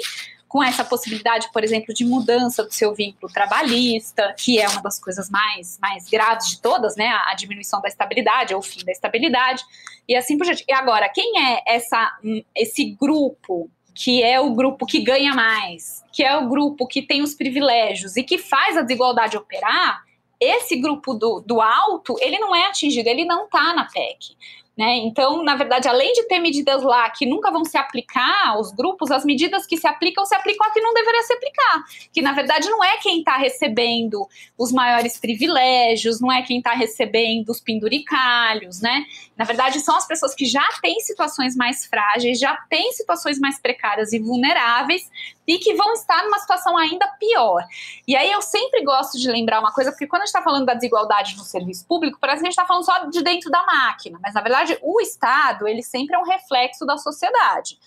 com 0.52 0.62
essa 0.62 0.84
possibilidade, 0.84 1.50
por 1.54 1.64
exemplo, 1.64 1.94
de 1.94 2.04
mudança 2.04 2.62
do 2.62 2.74
seu 2.74 2.94
vínculo 2.94 3.32
trabalhista, 3.32 4.36
que 4.38 4.60
é 4.60 4.68
uma 4.68 4.82
das 4.82 5.00
coisas 5.00 5.30
mais, 5.30 5.80
mais 5.82 6.10
graves 6.10 6.50
de 6.50 6.62
todas, 6.62 6.98
né? 6.98 7.08
A 7.08 7.34
diminuição 7.36 7.80
da 7.80 7.88
estabilidade, 7.88 8.54
ou 8.54 8.60
o 8.60 8.64
fim 8.64 8.84
da 8.84 8.92
estabilidade, 8.92 9.64
e 10.06 10.14
assim 10.14 10.38
por 10.38 10.44
diante. 10.44 10.66
E 10.68 10.74
agora, 10.74 11.08
quem 11.08 11.42
é 11.42 11.64
essa, 11.66 12.18
esse 12.54 12.84
grupo 13.00 13.72
que 13.94 14.24
é 14.24 14.40
o 14.40 14.54
grupo 14.54 14.86
que 14.86 15.02
ganha 15.02 15.34
mais, 15.34 16.04
que 16.12 16.24
é 16.24 16.36
o 16.38 16.48
grupo 16.48 16.88
que 16.88 17.02
tem 17.02 17.22
os 17.22 17.34
privilégios 17.34 18.16
e 18.16 18.24
que 18.24 18.38
faz 18.38 18.78
a 18.78 18.82
desigualdade 18.82 19.38
operar, 19.38 20.04
esse 20.40 20.76
grupo 20.76 21.14
do, 21.14 21.40
do 21.40 21.62
alto, 21.62 22.16
ele 22.20 22.40
não 22.40 22.56
é 22.56 22.66
atingido, 22.66 23.08
ele 23.08 23.26
não 23.26 23.46
está 23.46 23.74
na 23.76 23.86
PEC. 23.86 24.36
Né? 24.78 25.00
Então, 25.00 25.44
na 25.44 25.56
verdade, 25.56 25.90
além 25.90 26.14
de 26.14 26.24
ter 26.28 26.40
medidas 26.40 26.82
lá 26.82 27.10
que 27.10 27.26
nunca 27.26 27.52
vão 27.52 27.66
se 27.66 27.78
aplicar 27.78 28.48
aos 28.48 28.72
grupos, 28.72 29.12
as 29.12 29.26
medidas 29.26 29.66
que 29.66 29.76
se 29.76 29.86
aplicam 29.86 30.26
se 30.26 30.34
aplicam 30.34 30.66
a 30.66 30.72
que 30.72 30.80
não 30.80 30.94
deveria 30.94 31.24
se 31.24 31.34
aplicar. 31.34 31.84
Que, 32.14 32.22
na 32.22 32.32
verdade, 32.32 32.70
não 32.70 32.82
é 32.82 32.98
quem 32.98 33.20
está 33.20 33.36
recebendo 33.36 34.26
os 34.58 34.72
maiores 34.72 35.20
privilégios, 35.20 36.22
não 36.22 36.32
é 36.32 36.42
quem 36.42 36.60
está 36.60 36.72
recebendo 36.72 37.50
os 37.50 37.60
penduricalhos, 37.60 38.80
né? 38.80 39.06
Na 39.38 39.44
verdade, 39.44 39.82
são 39.82 39.96
as 39.96 40.08
pessoas 40.08 40.34
que 40.34 40.46
já 40.46 40.66
têm 40.82 41.02
situações 41.02 41.56
mais 41.56 41.86
frágeis, 41.86 42.40
já 42.40 42.56
têm 42.70 42.94
situações 42.94 43.40
mais 43.40 43.60
precárias 43.60 44.14
e 44.14 44.20
vulneráveis 44.20 45.10
e 45.52 45.60
que 45.60 45.74
vão 45.74 45.92
estar 45.94 46.24
numa 46.24 46.40
situação 46.40 46.78
ainda 46.78 47.06
pior. 47.20 47.66
E 48.08 48.16
aí 48.16 48.32
eu 48.32 48.42
sempre 48.42 48.84
gosto 48.84 49.20
de 49.20 49.30
lembrar 49.30 49.60
uma 49.60 49.74
coisa, 49.74 49.92
porque 49.92 50.08
quando 50.08 50.22
a 50.22 50.26
gente 50.26 50.34
está 50.34 50.42
falando 50.42 50.66
da 50.66 50.74
desigualdade 50.74 51.36
no 51.36 51.44
serviço 51.44 51.86
público, 51.86 52.18
parece 52.22 52.42
que 52.42 52.48
a 52.48 52.50
gente 52.50 52.58
está 52.58 52.66
falando 52.66 52.86
só 52.86 53.06
de 53.06 53.22
dentro 53.22 53.52
da 53.52 53.66
máquina, 53.66 54.18
mas 54.22 54.34
na 54.34 54.42
verdade 54.42 54.78
o 54.82 55.02
Estado 55.02 55.68
ele 55.68 55.84
sempre 55.84 56.16
é 56.16 56.20
um 56.20 56.24
reflexo 56.24 56.86
da 56.86 56.98
sociedade. 56.98 57.78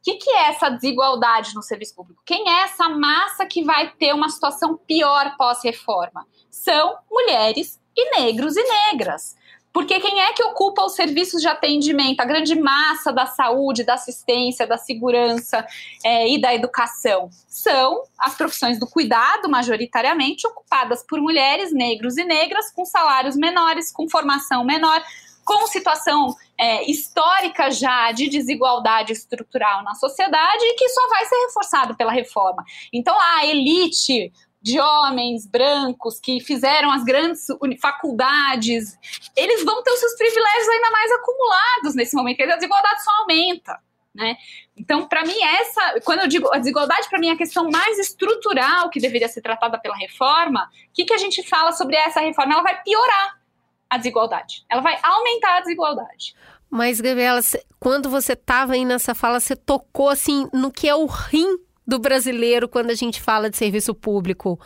O 0.00 0.04
que, 0.04 0.14
que, 0.14 0.30
é 0.30 0.48
essa 0.48 0.68
desigualdade 0.68 1.54
no 1.54 1.62
serviço 1.62 1.94
público? 1.94 2.22
Quem 2.24 2.48
é 2.48 2.62
essa 2.62 2.88
massa 2.88 3.46
que 3.46 3.62
vai 3.62 3.90
ter 3.90 4.12
uma 4.12 4.28
situação 4.28 4.76
pior 4.76 5.36
pós-reforma? 5.36 6.26
São 6.50 6.96
mulheres 7.08 7.80
e 7.96 8.18
negros 8.18 8.56
e 8.56 8.64
negras. 8.64 9.36
Porque 9.72 9.98
quem 10.00 10.20
é 10.20 10.32
que 10.32 10.44
ocupa 10.44 10.84
os 10.84 10.94
serviços 10.94 11.40
de 11.40 11.48
atendimento, 11.48 12.20
a 12.20 12.24
grande 12.24 12.54
massa 12.54 13.12
da 13.12 13.26
saúde, 13.26 13.84
da 13.84 13.94
assistência, 13.94 14.66
da 14.66 14.76
segurança 14.76 15.66
é, 16.04 16.28
e 16.28 16.40
da 16.40 16.54
educação? 16.54 17.30
São 17.48 18.02
as 18.18 18.34
profissões 18.34 18.78
do 18.78 18.86
cuidado, 18.86 19.48
majoritariamente, 19.48 20.46
ocupadas 20.46 21.02
por 21.08 21.20
mulheres, 21.20 21.72
negros 21.72 22.18
e 22.18 22.24
negras, 22.24 22.70
com 22.72 22.84
salários 22.84 23.34
menores, 23.34 23.90
com 23.90 24.08
formação 24.08 24.62
menor, 24.64 25.02
com 25.44 25.66
situação 25.66 26.34
é, 26.58 26.88
histórica 26.88 27.70
já 27.70 28.12
de 28.12 28.28
desigualdade 28.28 29.12
estrutural 29.12 29.82
na 29.82 29.94
sociedade 29.94 30.64
e 30.64 30.74
que 30.74 30.88
só 30.88 31.08
vai 31.08 31.24
ser 31.24 31.36
reforçado 31.46 31.96
pela 31.96 32.12
reforma. 32.12 32.62
Então, 32.92 33.16
a 33.18 33.46
elite 33.46 34.32
de 34.62 34.78
homens 34.80 35.46
brancos 35.46 36.20
que 36.20 36.40
fizeram 36.40 36.90
as 36.90 37.02
grandes 37.02 37.46
faculdades, 37.80 38.96
eles 39.36 39.64
vão 39.64 39.82
ter 39.82 39.90
os 39.90 39.98
seus 39.98 40.16
privilégios 40.16 40.68
ainda 40.68 40.90
mais 40.90 41.10
acumulados 41.12 41.94
nesse 41.94 42.14
momento, 42.14 42.36
porque 42.36 42.52
a 42.52 42.56
desigualdade 42.56 43.02
só 43.02 43.10
aumenta. 43.20 43.78
Né? 44.14 44.36
Então, 44.76 45.08
para 45.08 45.24
mim, 45.24 45.42
essa, 45.42 46.00
quando 46.04 46.20
eu 46.20 46.28
digo 46.28 46.48
a 46.52 46.58
desigualdade, 46.58 47.08
para 47.08 47.18
mim 47.18 47.28
é 47.28 47.32
a 47.32 47.36
questão 47.36 47.70
mais 47.70 47.98
estrutural 47.98 48.90
que 48.90 49.00
deveria 49.00 49.26
ser 49.26 49.40
tratada 49.40 49.78
pela 49.78 49.96
reforma. 49.96 50.70
O 50.90 50.92
que, 50.92 51.06
que 51.06 51.14
a 51.14 51.18
gente 51.18 51.42
fala 51.48 51.72
sobre 51.72 51.96
essa 51.96 52.20
reforma? 52.20 52.52
Ela 52.52 52.62
vai 52.62 52.82
piorar 52.82 53.40
a 53.88 53.96
desigualdade, 53.96 54.64
ela 54.70 54.80
vai 54.80 54.98
aumentar 55.02 55.56
a 55.56 55.60
desigualdade. 55.60 56.34
Mas, 56.70 57.00
Gabriela, 57.00 57.40
quando 57.78 58.08
você 58.08 58.32
estava 58.32 58.72
aí 58.72 58.84
nessa 58.84 59.14
fala, 59.14 59.40
você 59.40 59.54
tocou 59.54 60.08
assim 60.08 60.48
no 60.52 60.70
que 60.70 60.88
é 60.88 60.94
o 60.94 61.04
rim 61.04 61.58
do 61.86 61.98
brasileiro 61.98 62.68
quando 62.68 62.90
a 62.90 62.94
gente 62.94 63.20
fala 63.20 63.50
de 63.50 63.56
serviço 63.56 63.94
público. 63.94 64.58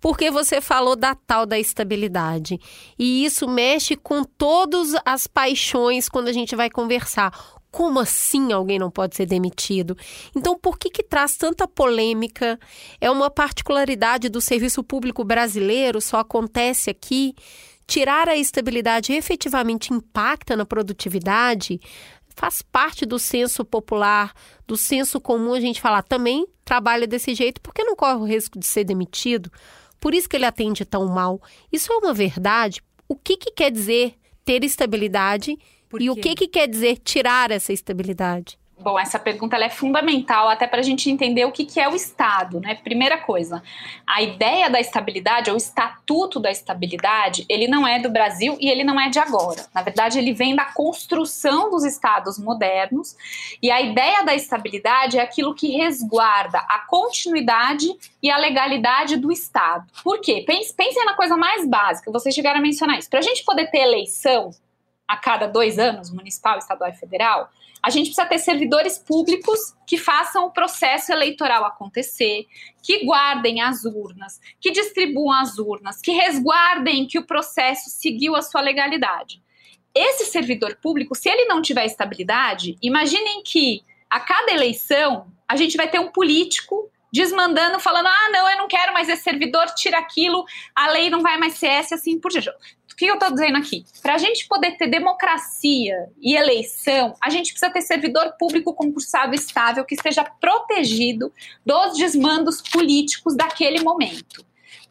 Porque 0.00 0.30
você 0.30 0.60
falou 0.60 0.94
da 0.94 1.14
tal 1.14 1.46
da 1.46 1.58
estabilidade. 1.58 2.60
E 2.98 3.24
isso 3.24 3.48
mexe 3.48 3.96
com 3.96 4.22
todas 4.22 4.94
as 5.04 5.26
paixões 5.26 6.08
quando 6.08 6.28
a 6.28 6.32
gente 6.32 6.54
vai 6.54 6.68
conversar. 6.68 7.32
Como 7.70 8.00
assim 8.00 8.52
alguém 8.52 8.78
não 8.78 8.90
pode 8.90 9.16
ser 9.16 9.26
demitido? 9.26 9.96
Então, 10.34 10.58
por 10.58 10.78
que, 10.78 10.90
que 10.90 11.02
traz 11.02 11.36
tanta 11.36 11.66
polêmica? 11.66 12.58
É 13.00 13.10
uma 13.10 13.30
particularidade 13.30 14.28
do 14.28 14.40
serviço 14.40 14.82
público 14.82 15.24
brasileiro, 15.24 16.00
só 16.00 16.20
acontece 16.20 16.88
aqui. 16.88 17.34
Tirar 17.86 18.28
a 18.28 18.36
estabilidade 18.36 19.12
efetivamente 19.12 19.92
impacta 19.92 20.56
na 20.56 20.64
produtividade? 20.64 21.80
Faz 22.36 22.60
parte 22.60 23.06
do 23.06 23.18
senso 23.18 23.64
popular, 23.64 24.32
do 24.66 24.76
senso 24.76 25.18
comum 25.18 25.54
a 25.54 25.60
gente 25.60 25.80
falar 25.80 26.02
também 26.02 26.46
trabalha 26.64 27.06
desse 27.06 27.34
jeito 27.34 27.60
porque 27.60 27.82
não 27.82 27.96
corre 27.96 28.20
o 28.20 28.24
risco 28.24 28.58
de 28.58 28.66
ser 28.66 28.84
demitido. 28.84 29.50
Por 29.98 30.14
isso 30.14 30.28
que 30.28 30.36
ele 30.36 30.44
atende 30.44 30.84
tão 30.84 31.06
mal. 31.06 31.40
Isso 31.72 31.90
é 31.90 31.96
uma 31.96 32.12
verdade? 32.12 32.82
O 33.08 33.16
que, 33.16 33.36
que 33.36 33.50
quer 33.50 33.70
dizer 33.70 34.14
ter 34.44 34.62
estabilidade 34.62 35.58
e 35.98 36.10
o 36.10 36.14
que, 36.14 36.34
que 36.34 36.46
quer 36.46 36.68
dizer 36.68 36.98
tirar 36.98 37.50
essa 37.50 37.72
estabilidade? 37.72 38.58
Bom, 38.86 38.96
essa 38.96 39.18
pergunta 39.18 39.56
é 39.56 39.68
fundamental 39.68 40.48
até 40.48 40.64
para 40.64 40.78
a 40.78 40.82
gente 40.84 41.10
entender 41.10 41.44
o 41.44 41.50
que, 41.50 41.64
que 41.64 41.80
é 41.80 41.88
o 41.88 41.96
Estado, 41.96 42.60
né? 42.60 42.76
Primeira 42.76 43.18
coisa, 43.18 43.60
a 44.06 44.22
ideia 44.22 44.70
da 44.70 44.78
estabilidade, 44.78 45.50
ou 45.50 45.54
o 45.54 45.58
estatuto 45.58 46.38
da 46.38 46.52
estabilidade, 46.52 47.44
ele 47.48 47.66
não 47.66 47.84
é 47.84 47.98
do 47.98 48.08
Brasil 48.08 48.56
e 48.60 48.70
ele 48.70 48.84
não 48.84 49.00
é 49.00 49.08
de 49.08 49.18
agora. 49.18 49.66
Na 49.74 49.82
verdade, 49.82 50.20
ele 50.20 50.32
vem 50.32 50.54
da 50.54 50.66
construção 50.66 51.68
dos 51.68 51.84
Estados 51.84 52.38
modernos 52.38 53.16
e 53.60 53.72
a 53.72 53.80
ideia 53.80 54.22
da 54.22 54.36
estabilidade 54.36 55.18
é 55.18 55.20
aquilo 55.20 55.52
que 55.52 55.76
resguarda 55.76 56.58
a 56.58 56.84
continuidade 56.86 57.88
e 58.22 58.30
a 58.30 58.36
legalidade 58.36 59.16
do 59.16 59.32
Estado. 59.32 59.84
Por 60.04 60.20
quê? 60.20 60.44
Pensem 60.46 61.04
na 61.04 61.14
coisa 61.14 61.36
mais 61.36 61.66
básica, 61.66 62.12
vocês 62.12 62.32
chegaram 62.32 62.60
a 62.60 62.62
mencionar 62.62 63.00
isso. 63.00 63.10
Para 63.10 63.18
a 63.18 63.22
gente 63.22 63.44
poder 63.44 63.68
ter 63.68 63.78
eleição 63.78 64.52
a 65.06 65.16
cada 65.16 65.46
dois 65.46 65.78
anos, 65.78 66.10
municipal, 66.10 66.58
estadual 66.58 66.90
e 66.90 66.94
federal, 66.94 67.50
a 67.82 67.90
gente 67.90 68.06
precisa 68.06 68.26
ter 68.26 68.38
servidores 68.38 68.98
públicos 68.98 69.74
que 69.86 69.96
façam 69.96 70.46
o 70.46 70.50
processo 70.50 71.12
eleitoral 71.12 71.64
acontecer, 71.64 72.46
que 72.82 73.04
guardem 73.04 73.60
as 73.60 73.84
urnas, 73.84 74.40
que 74.60 74.72
distribuam 74.72 75.32
as 75.32 75.58
urnas, 75.58 76.00
que 76.00 76.10
resguardem 76.12 77.06
que 77.06 77.18
o 77.18 77.26
processo 77.26 77.90
seguiu 77.90 78.34
a 78.34 78.42
sua 78.42 78.60
legalidade. 78.60 79.40
esse 79.94 80.26
servidor 80.26 80.76
público, 80.76 81.14
se 81.14 81.28
ele 81.28 81.46
não 81.46 81.62
tiver 81.62 81.86
estabilidade, 81.86 82.76
imaginem 82.82 83.42
que 83.42 83.82
a 84.10 84.20
cada 84.20 84.52
eleição 84.52 85.26
a 85.48 85.56
gente 85.56 85.76
vai 85.76 85.88
ter 85.88 85.98
um 85.98 86.10
político 86.10 86.90
desmandando, 87.12 87.80
falando: 87.80 88.06
ah, 88.06 88.30
não, 88.30 88.50
eu 88.50 88.58
não 88.58 88.68
quero 88.68 88.92
mais 88.92 89.08
esse 89.08 89.22
servidor, 89.22 89.66
tira 89.74 89.98
aquilo, 89.98 90.44
a 90.74 90.88
lei 90.88 91.08
não 91.08 91.22
vai 91.22 91.38
mais 91.38 91.54
ser 91.54 91.68
essa, 91.68 91.94
assim 91.94 92.20
por 92.20 92.30
diante. 92.30 92.75
O 92.90 92.96
que 92.96 93.06
eu 93.06 93.14
estou 93.14 93.30
dizendo 93.30 93.58
aqui? 93.58 93.84
Para 94.02 94.14
a 94.14 94.18
gente 94.18 94.48
poder 94.48 94.76
ter 94.76 94.86
democracia 94.86 96.08
e 96.20 96.34
eleição, 96.34 97.14
a 97.20 97.28
gente 97.28 97.52
precisa 97.52 97.70
ter 97.70 97.82
servidor 97.82 98.32
público 98.38 98.72
concursado 98.72 99.34
estável 99.34 99.84
que 99.84 99.94
esteja 99.94 100.24
protegido 100.24 101.32
dos 101.64 101.98
desmandos 101.98 102.62
políticos 102.62 103.36
daquele 103.36 103.82
momento 103.82 104.46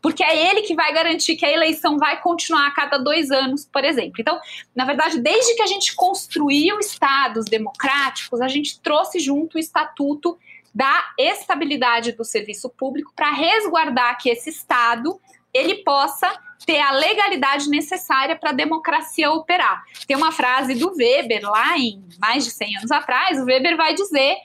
porque 0.05 0.23
é 0.23 0.51
ele 0.51 0.61
que 0.61 0.75
vai 0.75 0.93
garantir 0.93 1.35
que 1.35 1.43
a 1.43 1.51
eleição 1.51 1.97
vai 1.97 2.21
continuar 2.21 2.67
a 2.67 2.71
cada 2.71 2.99
dois 2.99 3.31
anos, 3.31 3.65
por 3.65 3.83
exemplo. 3.83 4.13
Então, 4.19 4.39
na 4.75 4.85
verdade, 4.85 5.19
desde 5.19 5.55
que 5.55 5.63
a 5.63 5.65
gente 5.65 5.95
construiu 5.95 6.77
estados 6.77 7.45
democráticos, 7.45 8.39
a 8.39 8.47
gente 8.47 8.79
trouxe 8.81 9.17
junto 9.17 9.55
o 9.55 9.59
estatuto 9.59 10.37
da 10.71 11.11
estabilidade 11.17 12.11
do 12.11 12.23
serviço 12.23 12.69
público 12.69 13.13
para 13.15 13.31
resguardar 13.31 14.15
que 14.19 14.29
esse 14.29 14.51
estado 14.51 15.19
ele 15.51 15.77
possa 15.83 16.31
ter 16.65 16.79
a 16.79 16.91
legalidade 16.91 17.69
necessária 17.69 18.35
para 18.35 18.51
a 18.51 18.53
democracia 18.53 19.31
operar. 19.31 19.83
Tem 20.07 20.15
uma 20.15 20.31
frase 20.31 20.75
do 20.75 20.93
Weber 20.95 21.41
lá 21.43 21.77
em 21.77 22.03
mais 22.19 22.43
de 22.43 22.51
100 22.51 22.77
anos 22.77 22.91
atrás, 22.91 23.39
o 23.39 23.45
Weber 23.45 23.75
vai 23.75 23.93
dizer 23.93 24.37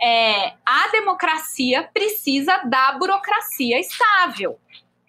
é, 0.00 0.54
a 0.66 0.88
democracia 0.92 1.88
precisa 1.92 2.58
da 2.64 2.92
burocracia 2.92 3.80
estável. 3.80 4.58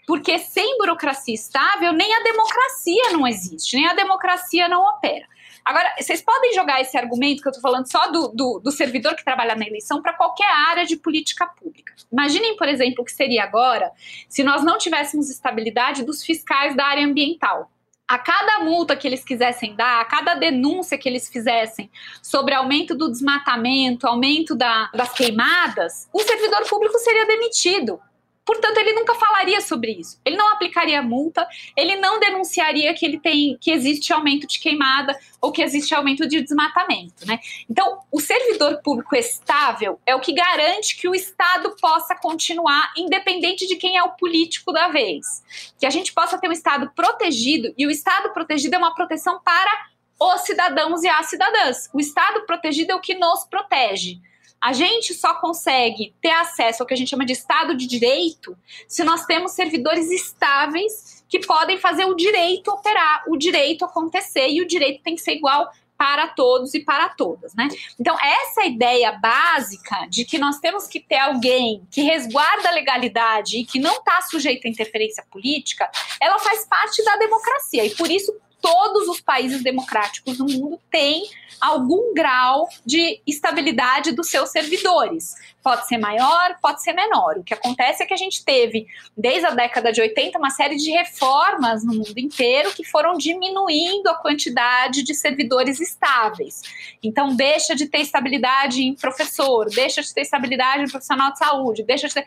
Porque 0.07 0.37
sem 0.37 0.77
burocracia 0.77 1.33
estável, 1.33 1.91
nem 1.91 2.13
a 2.13 2.21
democracia 2.21 3.11
não 3.11 3.27
existe, 3.27 3.75
nem 3.75 3.87
a 3.87 3.93
democracia 3.93 4.67
não 4.67 4.83
opera. 4.83 5.25
Agora, 5.65 5.95
vocês 5.99 6.21
podem 6.21 6.53
jogar 6.53 6.79
esse 6.79 6.95
argumento 6.95 7.41
que 7.41 7.47
eu 7.47 7.51
estou 7.51 7.61
falando 7.61 7.91
só 7.91 8.11
do, 8.11 8.27
do, 8.27 8.61
do, 8.63 8.71
servidor 8.71 9.15
que 9.15 9.25
trabalha 9.25 9.55
na 9.55 9.65
eleição 9.65 9.99
para 9.99 10.13
qualquer 10.13 10.47
área 10.69 10.85
de 10.85 10.95
política 10.95 11.47
pública. 11.47 11.91
Imaginem, 12.11 12.55
por 12.55 12.67
exemplo, 12.69 13.01
o 13.01 13.05
que 13.05 13.11
seria 13.11 13.43
agora 13.43 13.91
se 14.29 14.43
nós 14.43 14.63
não 14.63 14.77
tivéssemos 14.77 15.27
estabilidade 15.27 16.03
dos 16.03 16.23
fiscais 16.23 16.75
da 16.75 16.85
área 16.85 17.03
ambiental. 17.03 17.71
A 18.07 18.19
cada 18.19 18.59
multa 18.59 18.95
que 18.95 19.07
eles 19.07 19.23
quisessem 19.23 19.75
dar, 19.75 20.01
a 20.01 20.05
cada 20.05 20.35
denúncia 20.35 20.99
que 20.99 21.09
eles 21.09 21.27
fizessem 21.27 21.89
sobre 22.21 22.53
aumento 22.53 22.93
do 22.93 23.09
desmatamento, 23.09 24.05
aumento 24.05 24.55
da, 24.55 24.91
das 24.93 25.11
queimadas, 25.13 26.07
o 26.13 26.21
servidor 26.21 26.63
público 26.69 26.99
seria 26.99 27.25
demitido. 27.25 27.99
Portanto, 28.45 28.77
ele 28.77 28.93
nunca 28.93 29.15
falaria 29.15 29.59
sobre 29.59 29.91
isso. 29.91 30.19
Ele 30.23 30.37
não 30.37 30.53
aplicaria 30.53 31.01
multa, 31.01 31.47
ele 31.75 31.95
não 31.95 32.19
denunciaria 32.19 32.93
que 32.93 33.05
ele 33.05 33.19
tem 33.19 33.57
que 33.59 33.71
existe 33.71 34.13
aumento 34.13 34.45
de 34.45 34.59
queimada 34.59 35.17
ou 35.41 35.51
que 35.51 35.63
existe 35.63 35.95
aumento 35.95 36.27
de 36.27 36.41
desmatamento, 36.41 37.25
né? 37.25 37.39
Então, 37.69 37.99
o 38.11 38.21
servidor 38.21 38.81
público 38.83 39.15
estável 39.15 39.99
é 40.05 40.15
o 40.15 40.19
que 40.19 40.31
garante 40.31 40.95
que 40.95 41.07
o 41.07 41.15
Estado 41.15 41.75
possa 41.81 42.15
continuar 42.15 42.93
independente 42.95 43.65
de 43.67 43.75
quem 43.75 43.97
é 43.97 44.03
o 44.03 44.11
político 44.11 44.71
da 44.71 44.89
vez. 44.89 45.43
Que 45.79 45.85
a 45.85 45.89
gente 45.89 46.13
possa 46.13 46.37
ter 46.37 46.47
um 46.47 46.53
Estado 46.53 46.91
protegido 46.95 47.73
e 47.75 47.87
o 47.87 47.91
Estado 47.91 48.31
protegido 48.31 48.75
é 48.75 48.77
uma 48.77 48.93
proteção 48.93 49.41
para 49.43 49.87
os 50.19 50.41
cidadãos 50.41 51.03
e 51.03 51.09
as 51.09 51.27
cidadãs. 51.27 51.89
O 51.93 51.99
Estado 51.99 52.45
protegido 52.45 52.91
é 52.91 52.95
o 52.95 53.01
que 53.01 53.15
nos 53.15 53.43
protege. 53.45 54.19
A 54.65 54.73
gente 54.73 55.13
só 55.13 55.35
consegue 55.35 56.15
ter 56.19 56.31
acesso 56.31 56.81
ao 56.81 56.87
que 56.87 56.93
a 56.95 56.97
gente 56.97 57.11
chama 57.11 57.23
de 57.23 57.33
Estado 57.33 57.75
de 57.75 57.85
Direito 57.85 58.57
se 58.87 59.03
nós 59.03 59.23
temos 59.23 59.51
servidores 59.51 60.09
estáveis 60.09 61.23
que 61.29 61.39
podem 61.45 61.77
fazer 61.77 62.05
o 62.05 62.15
direito 62.15 62.71
operar, 62.71 63.25
o 63.27 63.37
direito 63.37 63.85
acontecer 63.85 64.47
e 64.47 64.63
o 64.63 64.67
direito 64.67 65.03
tem 65.03 65.13
que 65.13 65.21
ser 65.21 65.33
igual 65.33 65.69
para 65.95 66.29
todos 66.29 66.73
e 66.73 66.79
para 66.79 67.09
todas, 67.09 67.53
né? 67.53 67.67
Então, 67.99 68.17
essa 68.19 68.65
ideia 68.65 69.11
básica 69.11 70.07
de 70.09 70.25
que 70.25 70.39
nós 70.39 70.57
temos 70.57 70.87
que 70.87 70.99
ter 70.99 71.19
alguém 71.19 71.87
que 71.91 72.01
resguarda 72.01 72.69
a 72.69 72.71
legalidade 72.71 73.59
e 73.59 73.65
que 73.65 73.77
não 73.77 73.97
está 73.97 74.19
sujeito 74.23 74.65
a 74.65 74.69
interferência 74.69 75.23
política, 75.29 75.87
ela 76.19 76.39
faz 76.39 76.65
parte 76.65 77.03
da 77.03 77.15
democracia 77.17 77.85
e 77.85 77.91
por 77.91 78.09
isso 78.09 78.35
todos 78.65 79.07
os 79.07 79.21
países 79.21 79.61
democráticos 79.61 80.39
do 80.39 80.45
mundo 80.45 80.81
têm 80.89 81.29
algum 81.61 82.15
grau 82.15 82.67
de 82.83 83.21
estabilidade 83.27 84.11
dos 84.11 84.27
seus 84.27 84.49
servidores. 84.49 85.35
Pode 85.61 85.87
ser 85.87 85.99
maior, 85.99 86.57
pode 86.59 86.81
ser 86.81 86.93
menor. 86.93 87.37
O 87.37 87.43
que 87.43 87.53
acontece 87.53 88.01
é 88.01 88.07
que 88.07 88.13
a 88.13 88.17
gente 88.17 88.43
teve, 88.43 88.87
desde 89.15 89.45
a 89.45 89.51
década 89.51 89.91
de 89.91 90.01
80, 90.01 90.39
uma 90.39 90.49
série 90.49 90.77
de 90.77 90.89
reformas 90.89 91.83
no 91.83 91.93
mundo 91.93 92.17
inteiro 92.17 92.73
que 92.73 92.83
foram 92.83 93.15
diminuindo 93.15 94.07
a 94.07 94.15
quantidade 94.15 95.03
de 95.03 95.13
servidores 95.13 95.79
estáveis. 95.79 96.63
Então, 97.03 97.35
deixa 97.35 97.75
de 97.75 97.87
ter 97.87 97.99
estabilidade 97.99 98.81
em 98.81 98.95
professor, 98.95 99.69
deixa 99.69 100.01
de 100.01 100.11
ter 100.11 100.21
estabilidade 100.21 100.81
em 100.81 100.89
profissional 100.89 101.31
de 101.31 101.37
saúde, 101.37 101.83
deixa 101.83 102.07
de 102.07 102.15
ter 102.15 102.25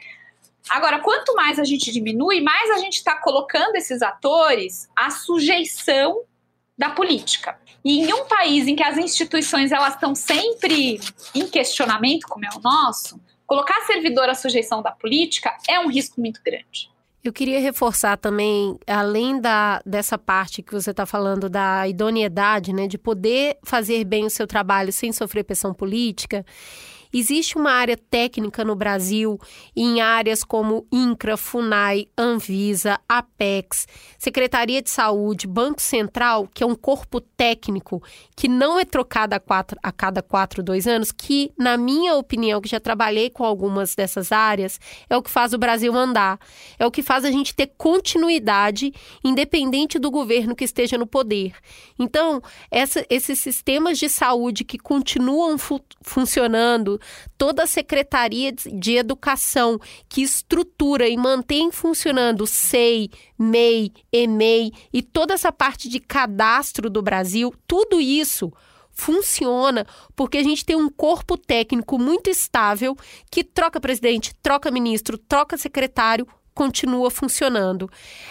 Agora, 0.69 0.99
quanto 0.99 1.35
mais 1.35 1.59
a 1.59 1.65
gente 1.65 1.91
diminui, 1.91 2.43
mais 2.43 2.71
a 2.71 2.79
gente 2.79 2.97
está 2.97 3.17
colocando 3.17 3.75
esses 3.77 4.03
atores 4.03 4.89
à 4.95 5.09
sujeição 5.11 6.25
da 6.79 6.91
política. 6.91 7.59
E 7.85 8.01
em 8.01 8.13
um 8.13 8.27
país 8.27 8.67
em 8.69 8.77
que 8.77 8.83
as 8.83 8.97
instituições 8.97 9.73
elas 9.73 9.95
estão 9.95 10.15
sempre 10.15 11.01
em 11.35 11.47
questionamento, 11.47 12.27
como 12.29 12.45
é 12.45 12.49
o 12.57 12.61
nosso, 12.61 13.21
colocar 13.47 13.81
servidor 13.87 14.29
à 14.29 14.35
sujeição 14.35 14.83
da 14.83 14.93
política 14.93 15.57
é 15.69 15.81
um 15.81 15.89
risco 15.89 16.21
muito 16.21 16.41
grande. 16.45 16.91
Eu 17.23 17.33
queria 17.33 17.59
reforçar 17.59 18.17
também, 18.17 18.79
além 18.87 19.41
da, 19.41 19.83
dessa 19.85 20.17
parte 20.17 20.63
que 20.63 20.73
você 20.73 20.93
está 20.93 21.05
falando 21.05 21.49
da 21.49 21.87
idoneidade, 21.89 22.73
né, 22.73 22.87
de 22.87 22.97
poder 22.97 23.59
fazer 23.65 24.05
bem 24.05 24.25
o 24.25 24.31
seu 24.31 24.47
trabalho 24.47 24.93
sem 24.93 25.13
sofrer 25.13 25.43
pressão 25.43 25.75
política, 25.75 26.47
Existe 27.13 27.57
uma 27.57 27.71
área 27.71 27.97
técnica 27.97 28.65
no 28.65 28.75
Brasil 28.75 29.39
em 29.75 30.01
áreas 30.01 30.45
como 30.45 30.87
INCRA, 30.93 31.37
FUNAI, 31.37 32.07
Anvisa, 32.17 32.99
APEX, 33.09 33.87
Secretaria 34.19 34.83
de 34.83 34.91
Saúde, 34.91 35.47
Banco 35.47 35.81
Central, 35.81 36.49
que 36.53 36.63
é 36.63 36.67
um 36.67 36.75
corpo 36.75 37.21
técnico 37.21 38.03
que 38.37 38.49
não 38.49 38.79
é 38.79 38.85
trocado 38.85 39.35
a, 39.35 39.41
quatro, 39.41 39.79
a 39.83 39.91
cada 39.91 40.23
quatro, 40.23 40.63
dois 40.63 40.87
anos, 40.87 41.11
que, 41.11 41.53
na 41.59 41.77
minha 41.77 42.15
opinião, 42.15 42.61
que 42.61 42.69
já 42.69 42.81
trabalhei 42.81 43.31
com 43.31 43.45
algumas 43.45 43.95
dessas 43.95 44.33
áreas, 44.33 44.81
é 45.09 45.17
o 45.17 45.23
que 45.23 45.31
faz 45.31 45.53
o 45.53 45.59
Brasil 45.59 45.95
andar. 45.95 46.39
É 46.79 46.87
o 46.87 46.91
que 46.91 47.03
faz 47.03 47.25
a 47.25 47.31
gente 47.31 47.55
ter 47.55 47.73
continuidade, 47.77 48.93
independente 49.25 49.99
do 49.99 50.11
governo 50.11 50.55
que 50.55 50.65
esteja 50.65 50.99
no 50.99 51.07
poder. 51.07 51.55
Então, 51.99 52.43
essa, 52.71 53.05
esses 53.09 53.39
sistemas 53.39 53.99
de 53.99 54.09
saúde 54.09 54.65
que 54.65 54.79
continuam 54.79 55.59
fu 55.59 55.81
funcionando, 56.01 56.98
toda 57.37 57.65
a 57.65 57.67
Secretaria 57.67 58.53
de 58.53 58.97
Educação 58.97 59.79
que 60.09 60.23
estrutura 60.23 61.09
e 61.09 61.17
mantém 61.17 61.71
funcionando 61.71 62.47
SEI, 62.47 63.11
MEI, 63.39 63.93
EMEI 64.13 64.73
e 64.93 65.03
toda 65.03 65.35
essa 65.35 65.53
parte 65.53 65.89
de 65.89 66.01
cadastro 66.01 66.89
do 66.91 67.03
Brasil, 67.03 67.55
tudo 67.67 68.01
isso 68.01 68.53
funciona 68.91 69.87
porque 70.17 70.39
a 70.39 70.43
gente 70.43 70.65
tem 70.65 70.75
um 70.75 70.91
corpo 70.91 71.39
técnico 71.39 71.99
muito 71.99 72.29
estável 72.29 72.97
que 73.31 73.45
troca 73.45 73.81
presidente, 73.81 74.35
troca 74.43 74.73
ministro, 74.73 75.17
troca 75.17 75.57
secretário 75.57 76.27
continua 76.59 77.09
funcionando. 77.09 77.89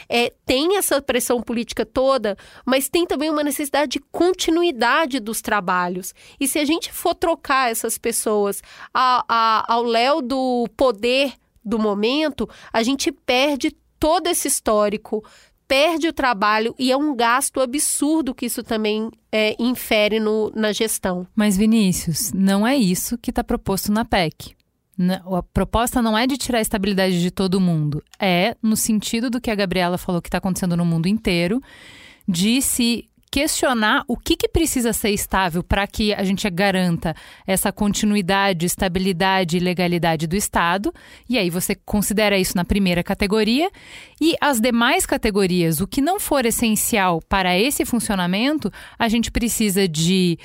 É, 0.10 0.34
tem 0.46 0.76
essa 0.76 1.02
pressão 1.02 1.42
política 1.42 1.86
toda, 1.86 2.36
mas 2.66 2.90
tem 2.90 3.08
também 3.08 3.30
uma 3.30 3.42
necessidade 3.42 3.92
de 3.92 4.00
continuidade 4.12 5.22
dos 5.22 5.42
trabalhos. 5.42 6.14
E 6.38 6.46
se 6.46 6.60
a 6.60 6.66
gente 6.66 6.92
for 6.92 7.16
trocar 7.16 7.72
essas 7.72 7.98
pessoas 7.98 8.62
a, 8.94 9.24
a, 9.30 9.74
ao 9.74 9.82
léu 9.82 10.22
do 10.22 10.68
poder 10.76 11.36
do 11.64 11.80
momento, 11.80 12.50
a 12.74 12.84
gente 12.84 13.14
perde 13.14 13.74
todo 13.98 14.28
esse 14.28 14.50
histórico, 14.50 15.24
perde 15.66 16.10
o 16.10 16.14
trabalho 16.14 16.76
e 16.78 16.92
é 16.92 16.98
um 16.98 17.16
gasto 17.16 17.62
absurdo 17.62 18.36
que 18.36 18.46
isso 18.46 18.62
também 18.62 19.10
é, 19.32 19.56
infere 19.58 20.20
no, 20.20 20.52
na 20.54 20.74
gestão. 20.74 21.26
Mas, 21.34 21.56
Vinícius, 21.56 22.34
não 22.34 22.68
é 22.68 22.76
isso 22.76 23.18
que 23.18 23.30
está 23.30 23.42
proposto 23.42 23.90
na 23.90 24.04
PEC. 24.04 24.58
A 25.00 25.44
proposta 25.44 26.02
não 26.02 26.18
é 26.18 26.26
de 26.26 26.38
tirar 26.38 26.58
a 26.58 26.62
estabilidade 26.62 27.22
de 27.22 27.30
todo 27.30 27.62
mundo, 27.62 28.04
é 28.20 28.56
no 28.62 28.76
sentido 28.76 29.30
do 29.30 29.40
que 29.40 29.52
a 29.52 29.56
Gabriela 29.56 29.98
falou 29.98 30.22
que 30.22 30.28
está 30.28 30.40
acontecendo 30.40 30.76
no 30.76 30.86
mundo 30.86 31.08
inteiro, 31.08 31.62
de 32.28 32.62
se 32.62 33.08
questionar 33.30 34.04
o 34.08 34.18
que, 34.18 34.36
que 34.36 34.48
precisa 34.48 34.94
ser 34.94 35.12
estável 35.12 35.64
para 35.64 35.86
que 35.86 36.14
a 36.14 36.24
gente 36.24 36.50
garanta 36.50 37.16
essa 37.46 37.72
continuidade, 37.72 38.66
estabilidade 38.66 39.58
e 39.58 39.60
legalidade 39.60 40.28
do 40.28 40.36
Estado. 40.36 40.94
E 41.30 41.38
aí 41.38 41.50
você 41.50 41.76
considera 41.76 42.38
isso 42.38 42.56
na 42.56 42.66
primeira 42.66 43.04
categoria. 43.04 43.70
E 44.20 44.36
as 44.40 44.60
demais 44.60 45.06
categorias, 45.06 45.82
o 45.82 45.88
que 45.88 46.02
não 46.02 46.20
for 46.20 46.46
essencial 46.46 47.22
para 47.28 47.58
esse 47.58 47.86
funcionamento, 47.86 48.72
a 48.98 49.08
gente 49.08 49.30
precisa 49.30 49.88
de 49.88 50.40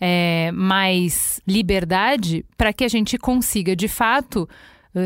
é, 0.00 0.50
mais 0.52 1.40
liberdade 1.46 2.44
para 2.56 2.72
que 2.72 2.84
a 2.84 2.88
gente 2.88 3.18
consiga, 3.18 3.74
de 3.74 3.88
fato, 3.88 4.48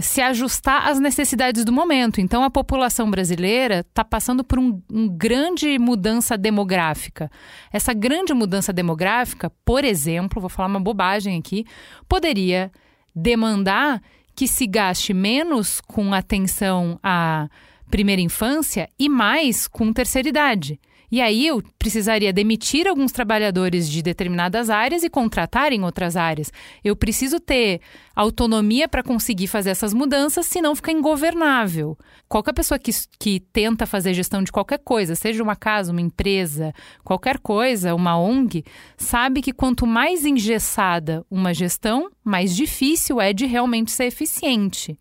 se 0.00 0.20
ajustar 0.20 0.88
às 0.88 1.00
necessidades 1.00 1.64
do 1.64 1.72
momento. 1.72 2.20
Então, 2.20 2.44
a 2.44 2.50
população 2.50 3.10
brasileira 3.10 3.80
está 3.80 4.04
passando 4.04 4.44
por 4.44 4.58
uma 4.58 4.80
um 4.90 5.08
grande 5.08 5.78
mudança 5.78 6.38
demográfica. 6.38 7.30
Essa 7.72 7.92
grande 7.92 8.32
mudança 8.32 8.72
demográfica, 8.72 9.50
por 9.64 9.84
exemplo, 9.84 10.40
vou 10.40 10.48
falar 10.48 10.68
uma 10.68 10.80
bobagem 10.80 11.38
aqui, 11.38 11.66
poderia 12.08 12.70
demandar 13.14 14.00
que 14.34 14.46
se 14.48 14.66
gaste 14.66 15.12
menos 15.12 15.80
com 15.80 16.14
atenção 16.14 16.98
à 17.02 17.48
primeira 17.90 18.22
infância 18.22 18.88
e 18.98 19.08
mais 19.08 19.68
com 19.68 19.92
terceira 19.92 20.28
idade. 20.28 20.80
E 21.12 21.20
aí 21.20 21.46
eu 21.46 21.62
precisaria 21.78 22.32
demitir 22.32 22.88
alguns 22.88 23.12
trabalhadores 23.12 23.86
de 23.86 24.00
determinadas 24.00 24.70
áreas 24.70 25.02
e 25.02 25.10
contratar 25.10 25.70
em 25.70 25.84
outras 25.84 26.16
áreas. 26.16 26.50
Eu 26.82 26.96
preciso 26.96 27.38
ter 27.38 27.82
autonomia 28.16 28.88
para 28.88 29.02
conseguir 29.02 29.46
fazer 29.46 29.68
essas 29.68 29.92
mudanças, 29.92 30.46
senão 30.46 30.74
fica 30.74 30.90
ingovernável. 30.90 31.98
Qualquer 32.26 32.54
pessoa 32.54 32.78
que, 32.78 32.90
que 33.18 33.40
tenta 33.52 33.84
fazer 33.84 34.14
gestão 34.14 34.42
de 34.42 34.50
qualquer 34.50 34.78
coisa, 34.78 35.14
seja 35.14 35.42
uma 35.42 35.54
casa, 35.54 35.92
uma 35.92 36.00
empresa, 36.00 36.72
qualquer 37.04 37.38
coisa, 37.38 37.94
uma 37.94 38.18
ONG, 38.18 38.64
sabe 38.96 39.42
que 39.42 39.52
quanto 39.52 39.86
mais 39.86 40.24
engessada 40.24 41.26
uma 41.30 41.52
gestão, 41.52 42.10
mais 42.24 42.56
difícil 42.56 43.20
é 43.20 43.34
de 43.34 43.44
realmente 43.44 43.90
ser 43.90 44.04
eficiente. 44.04 44.98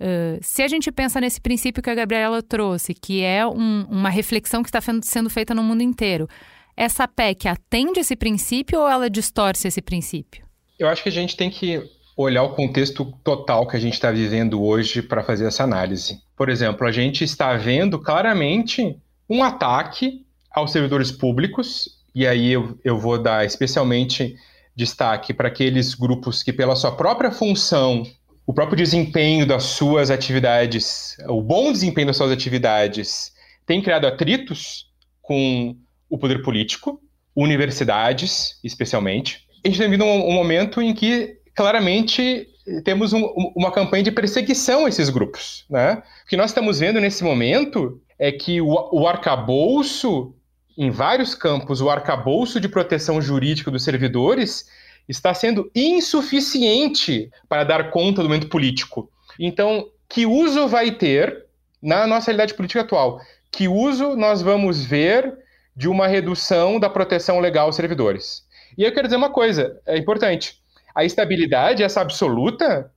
Uh, 0.00 0.38
se 0.40 0.62
a 0.62 0.68
gente 0.68 0.90
pensa 0.90 1.20
nesse 1.20 1.38
princípio 1.38 1.82
que 1.82 1.90
a 1.90 1.94
Gabriela 1.94 2.42
trouxe, 2.42 2.94
que 2.94 3.22
é 3.22 3.46
um, 3.46 3.84
uma 3.90 4.08
reflexão 4.08 4.62
que 4.62 4.70
está 4.70 4.80
sendo 5.02 5.28
feita 5.28 5.54
no 5.54 5.62
mundo 5.62 5.82
inteiro, 5.82 6.26
essa 6.74 7.06
PEC 7.06 7.46
atende 7.46 8.00
esse 8.00 8.16
princípio 8.16 8.80
ou 8.80 8.88
ela 8.88 9.10
distorce 9.10 9.68
esse 9.68 9.82
princípio? 9.82 10.42
Eu 10.78 10.88
acho 10.88 11.02
que 11.02 11.10
a 11.10 11.12
gente 11.12 11.36
tem 11.36 11.50
que 11.50 11.82
olhar 12.16 12.42
o 12.42 12.54
contexto 12.54 13.12
total 13.22 13.66
que 13.66 13.76
a 13.76 13.80
gente 13.80 13.94
está 13.94 14.10
vivendo 14.10 14.62
hoje 14.62 15.02
para 15.02 15.22
fazer 15.22 15.46
essa 15.46 15.64
análise. 15.64 16.18
Por 16.34 16.48
exemplo, 16.48 16.86
a 16.86 16.92
gente 16.92 17.22
está 17.22 17.54
vendo 17.56 17.98
claramente 17.98 18.98
um 19.28 19.42
ataque 19.42 20.24
aos 20.50 20.72
servidores 20.72 21.12
públicos, 21.12 22.00
e 22.14 22.26
aí 22.26 22.52
eu, 22.52 22.78
eu 22.82 22.98
vou 22.98 23.22
dar 23.22 23.44
especialmente 23.44 24.34
destaque 24.74 25.34
para 25.34 25.48
aqueles 25.48 25.94
grupos 25.94 26.42
que, 26.42 26.52
pela 26.52 26.74
sua 26.74 26.92
própria 26.92 27.30
função 27.30 28.02
o 28.50 28.52
próprio 28.52 28.76
desempenho 28.76 29.46
das 29.46 29.62
suas 29.62 30.10
atividades, 30.10 31.16
o 31.28 31.40
bom 31.40 31.70
desempenho 31.70 32.08
das 32.08 32.16
suas 32.16 32.32
atividades, 32.32 33.32
tem 33.64 33.80
criado 33.80 34.08
atritos 34.08 34.90
com 35.22 35.76
o 36.08 36.18
poder 36.18 36.42
político, 36.42 37.00
universidades, 37.32 38.58
especialmente. 38.64 39.46
A 39.64 39.68
gente 39.68 39.78
tem 39.78 39.88
vindo 39.88 40.04
um, 40.04 40.30
um 40.30 40.32
momento 40.32 40.82
em 40.82 40.92
que, 40.92 41.36
claramente, 41.54 42.48
temos 42.82 43.12
um, 43.12 43.22
uma 43.54 43.70
campanha 43.70 44.02
de 44.02 44.10
perseguição 44.10 44.84
a 44.84 44.88
esses 44.88 45.10
grupos. 45.10 45.64
Né? 45.70 46.02
O 46.24 46.28
que 46.28 46.36
nós 46.36 46.50
estamos 46.50 46.80
vendo 46.80 47.00
nesse 47.00 47.22
momento 47.22 48.00
é 48.18 48.32
que 48.32 48.60
o, 48.60 48.88
o 48.90 49.06
arcabouço, 49.06 50.34
em 50.76 50.90
vários 50.90 51.36
campos, 51.36 51.80
o 51.80 51.88
arcabouço 51.88 52.58
de 52.58 52.68
proteção 52.68 53.22
jurídica 53.22 53.70
dos 53.70 53.84
servidores 53.84 54.66
está 55.08 55.34
sendo 55.34 55.70
insuficiente 55.74 57.30
para 57.48 57.64
dar 57.64 57.90
conta 57.90 58.22
do 58.22 58.28
momento 58.28 58.48
político. 58.48 59.10
Então, 59.38 59.88
que 60.08 60.26
uso 60.26 60.68
vai 60.68 60.90
ter 60.90 61.46
na 61.82 62.06
nossa 62.06 62.26
realidade 62.26 62.54
política 62.54 62.80
atual? 62.80 63.20
Que 63.50 63.68
uso 63.68 64.16
nós 64.16 64.42
vamos 64.42 64.84
ver 64.84 65.36
de 65.74 65.88
uma 65.88 66.06
redução 66.06 66.78
da 66.78 66.90
proteção 66.90 67.40
legal 67.40 67.66
aos 67.66 67.76
servidores? 67.76 68.44
E 68.76 68.84
eu 68.84 68.92
quero 68.92 69.06
dizer 69.06 69.16
uma 69.16 69.30
coisa, 69.30 69.80
é 69.86 69.96
importante. 69.96 70.60
A 70.94 71.04
estabilidade, 71.04 71.82
essa 71.82 72.00
absoluta, 72.00 72.90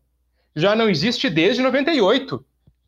já 0.56 0.76
não 0.76 0.90
existe 0.90 1.30
desde 1.30 1.62
98 1.62 2.44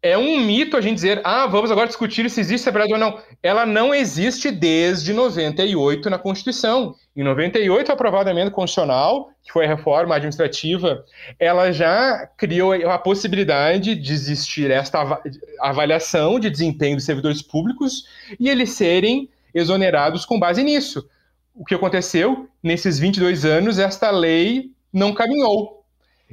é 0.06 0.16
um 0.16 0.40
mito 0.40 0.78
a 0.78 0.82
gente 0.82 0.94
dizer, 0.94 1.20
ah, 1.24 1.48
vamos 1.48 1.72
agora 1.72 1.88
discutir 1.88 2.30
se 2.30 2.40
existe 2.40 2.62
estabilidade 2.62 2.94
ou 2.94 3.00
não. 3.00 3.20
Ela 3.42 3.66
não 3.66 3.92
existe 3.92 4.52
desde 4.52 5.12
98 5.14 6.12
na 6.12 6.20
Constituição. 6.20 6.94
Em 7.16 7.24
98, 7.24 7.92
aprovada 7.92 8.30
a 8.30 8.32
emenda 8.32 8.52
constitucional, 8.52 9.32
que 9.44 9.52
foi 9.52 9.66
a 9.66 9.68
reforma 9.68 10.16
administrativa, 10.16 11.04
ela 11.40 11.72
já 11.72 12.30
criou 12.38 12.72
a 12.88 13.00
possibilidade 13.00 13.96
de 13.96 14.14
existir 14.14 14.70
esta 14.70 15.20
avaliação 15.60 16.40
de 16.40 16.52
desempenho 16.52 16.98
dos 16.98 17.06
servidores 17.06 17.42
públicos 17.42 18.04
e 18.40 18.48
eles 18.48 18.74
serem 18.74 19.28
exonerados 19.56 20.24
com 20.24 20.38
base 20.38 20.64
nisso. 20.64 21.10
O 21.56 21.66
que 21.66 21.74
aconteceu? 21.74 22.48
Nesses 22.62 23.00
22 23.00 23.44
anos, 23.44 23.80
esta 23.80 24.12
lei 24.12 24.70
não 24.94 25.16
caminhou. 25.16 25.84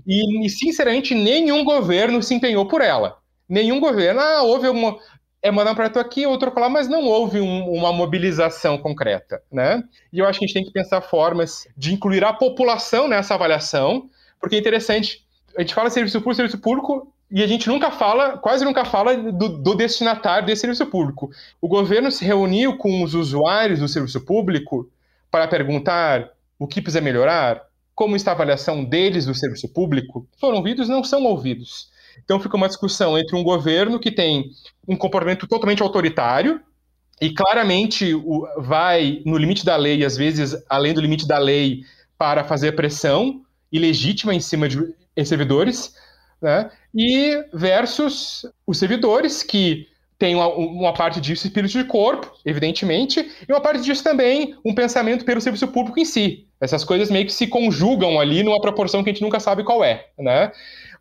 E, 0.06 0.46
sinceramente, 0.50 1.14
nenhum 1.14 1.64
governo 1.64 2.22
se 2.22 2.34
empenhou 2.34 2.66
por 2.68 2.82
ela 2.82 3.21
nenhum 3.52 3.78
governo, 3.78 4.18
ah, 4.18 4.42
houve 4.42 4.66
uma, 4.66 4.96
é 5.42 5.50
mandar 5.50 5.72
um 5.72 5.74
projeto 5.74 5.98
aqui, 5.98 6.26
outro 6.26 6.50
lá, 6.58 6.70
mas 6.70 6.88
não 6.88 7.04
houve 7.04 7.38
um, 7.38 7.70
uma 7.70 7.92
mobilização 7.92 8.78
concreta, 8.78 9.42
né? 9.52 9.84
E 10.10 10.20
eu 10.20 10.26
acho 10.26 10.38
que 10.38 10.46
a 10.46 10.48
gente 10.48 10.54
tem 10.54 10.64
que 10.64 10.72
pensar 10.72 11.02
formas 11.02 11.68
de 11.76 11.92
incluir 11.92 12.24
a 12.24 12.32
população 12.32 13.06
nessa 13.06 13.34
avaliação, 13.34 14.08
porque 14.40 14.56
é 14.56 14.58
interessante, 14.58 15.22
a 15.54 15.60
gente 15.60 15.74
fala 15.74 15.90
serviço 15.90 16.18
público, 16.18 16.36
serviço 16.36 16.58
público, 16.58 17.12
e 17.30 17.42
a 17.42 17.46
gente 17.46 17.68
nunca 17.68 17.90
fala, 17.90 18.38
quase 18.38 18.64
nunca 18.64 18.86
fala 18.86 19.16
do, 19.16 19.58
do 19.58 19.74
destinatário 19.74 20.46
desse 20.46 20.62
serviço 20.62 20.86
público. 20.86 21.30
O 21.60 21.68
governo 21.68 22.10
se 22.10 22.24
reuniu 22.24 22.78
com 22.78 23.02
os 23.02 23.14
usuários 23.14 23.80
do 23.80 23.88
serviço 23.88 24.20
público 24.22 24.90
para 25.30 25.46
perguntar 25.46 26.30
o 26.58 26.66
que 26.66 26.80
precisa 26.80 27.02
melhorar, 27.02 27.62
como 27.94 28.16
está 28.16 28.30
a 28.30 28.34
avaliação 28.34 28.82
deles 28.82 29.26
do 29.26 29.34
serviço 29.34 29.68
público. 29.68 30.26
Foram 30.38 30.56
ouvidos, 30.58 30.88
não 30.88 31.04
são 31.04 31.24
ouvidos. 31.24 31.91
Então 32.24 32.40
fica 32.40 32.56
uma 32.56 32.68
discussão 32.68 33.18
entre 33.18 33.36
um 33.36 33.42
governo 33.42 33.98
que 33.98 34.10
tem 34.10 34.50
um 34.86 34.96
comportamento 34.96 35.46
totalmente 35.46 35.82
autoritário 35.82 36.60
e 37.20 37.32
claramente 37.32 38.12
vai 38.58 39.22
no 39.24 39.36
limite 39.36 39.64
da 39.64 39.76
lei, 39.76 40.04
às 40.04 40.16
vezes 40.16 40.56
além 40.68 40.92
do 40.92 41.00
limite 41.00 41.26
da 41.26 41.38
lei, 41.38 41.82
para 42.18 42.44
fazer 42.44 42.72
pressão 42.72 43.42
ilegítima 43.70 44.34
em 44.34 44.40
cima 44.40 44.68
de 44.68 44.94
servidores, 45.24 45.94
né? 46.40 46.70
e 46.94 47.44
versus 47.52 48.46
os 48.66 48.78
servidores 48.78 49.42
que 49.42 49.88
tem 50.18 50.36
uma, 50.36 50.46
uma, 50.48 50.94
parte 50.94 51.20
disso 51.20 51.48
espírito 51.48 51.72
de 51.72 51.82
corpo, 51.82 52.32
evidentemente, 52.44 53.28
e 53.48 53.52
uma 53.52 53.60
parte 53.60 53.82
disso 53.82 54.04
também 54.04 54.56
um 54.64 54.72
pensamento 54.72 55.24
pelo 55.24 55.40
serviço 55.40 55.66
público 55.66 55.98
em 55.98 56.04
si. 56.04 56.46
Essas 56.60 56.84
coisas 56.84 57.10
meio 57.10 57.26
que 57.26 57.32
se 57.32 57.48
conjugam 57.48 58.20
ali 58.20 58.44
numa 58.44 58.60
proporção 58.60 59.02
que 59.02 59.10
a 59.10 59.12
gente 59.12 59.22
nunca 59.22 59.40
sabe 59.40 59.64
qual 59.64 59.82
é, 59.82 60.06
né? 60.16 60.52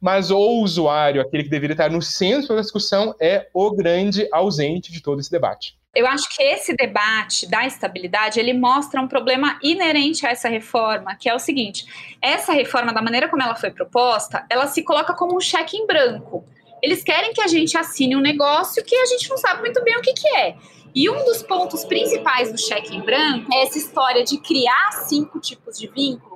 Mas 0.02 0.32
o 0.32 0.40
usuário, 0.62 1.22
aquele 1.22 1.44
que 1.44 1.50
deveria 1.50 1.76
estar 1.76 1.92
no 1.92 2.02
centro 2.02 2.56
da 2.56 2.62
discussão, 2.62 3.14
é 3.22 3.48
o 3.54 3.70
grande 3.72 4.28
ausente 4.32 4.92
de 4.92 5.02
todo 5.02 5.20
esse 5.20 5.30
debate. 5.30 5.78
Eu 5.94 6.08
acho 6.08 6.28
que 6.36 6.42
esse 6.42 6.74
debate 6.74 7.46
da 7.48 7.68
estabilidade, 7.68 8.40
ele 8.40 8.54
mostra 8.54 9.02
um 9.02 9.08
problema 9.08 9.60
inerente 9.62 10.26
a 10.26 10.30
essa 10.30 10.50
reforma, 10.50 11.16
que 11.16 11.30
é 11.30 11.36
o 11.36 11.40
seguinte, 11.40 11.86
essa 12.22 12.54
reforma, 12.54 12.94
da 12.94 13.02
maneira 13.02 13.28
como 13.28 13.44
ela 13.44 13.56
foi 13.56 13.72
proposta, 13.72 14.46
ela 14.50 14.68
se 14.68 14.84
coloca 14.84 15.14
como 15.14 15.36
um 15.36 15.42
cheque 15.42 15.78
em 15.78 15.86
branco. 15.86 16.46
Eles 16.82 17.04
querem 17.04 17.34
que 17.34 17.42
a 17.42 17.48
gente 17.48 17.78
assine 17.78 18.16
um 18.16 18.22
negócio 18.22 18.84
que 18.84 18.96
a 18.96 19.06
gente 19.06 19.30
não 19.30 19.38
sabe 19.38 19.62
muito 19.62 19.84
bem 19.84 19.96
o 19.98 20.02
que, 20.02 20.14
que 20.14 20.28
é. 20.30 20.56
E 20.96 21.10
um 21.10 21.24
dos 21.26 21.44
pontos 21.44 21.86
principais 21.86 22.52
do 22.52 22.58
cheque 22.58 22.96
em 22.96 23.02
branco 23.02 23.54
é 23.54 23.64
essa 23.64 23.78
história 23.78 24.24
de 24.24 24.38
criar 24.40 24.92
cinco 25.06 25.40
tipos 25.40 25.78
de 25.78 25.88
vínculo 25.88 26.31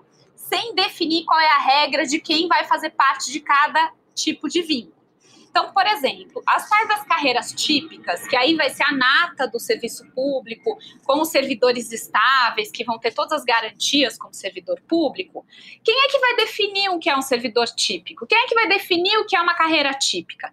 sem 0.49 0.75
definir 0.75 1.25
qual 1.25 1.39
é 1.39 1.51
a 1.51 1.57
regra 1.57 2.05
de 2.05 2.19
quem 2.19 2.47
vai 2.47 2.65
fazer 2.65 2.91
parte 2.91 3.31
de 3.31 3.39
cada 3.39 3.91
tipo 4.13 4.47
de 4.47 4.61
vínculo. 4.61 4.95
Então, 5.55 5.71
por 5.71 5.87
exemplo, 5.87 6.43
as 6.45 6.67
tais 6.67 6.85
das 6.85 7.05
carreiras 7.05 7.53
típicas, 7.53 8.27
que 8.27 8.35
aí 8.35 8.55
vai 8.55 8.69
ser 8.69 8.83
a 8.83 8.91
nata 8.91 9.47
do 9.47 9.57
serviço 9.57 10.05
público, 10.11 10.77
com 11.05 11.21
os 11.21 11.29
servidores 11.29 11.93
estáveis, 11.93 12.69
que 12.69 12.83
vão 12.83 12.99
ter 12.99 13.13
todas 13.13 13.39
as 13.39 13.45
garantias 13.45 14.17
como 14.17 14.33
servidor 14.33 14.81
público, 14.81 15.45
quem 15.81 15.97
é 15.97 16.07
que 16.09 16.19
vai 16.19 16.35
definir 16.35 16.89
o 16.89 16.99
que 16.99 17.09
é 17.09 17.17
um 17.17 17.21
servidor 17.21 17.67
típico? 17.67 18.27
Quem 18.27 18.37
é 18.37 18.47
que 18.47 18.53
vai 18.53 18.67
definir 18.67 19.17
o 19.17 19.25
que 19.25 19.33
é 19.33 19.41
uma 19.41 19.55
carreira 19.55 19.93
típica? 19.93 20.51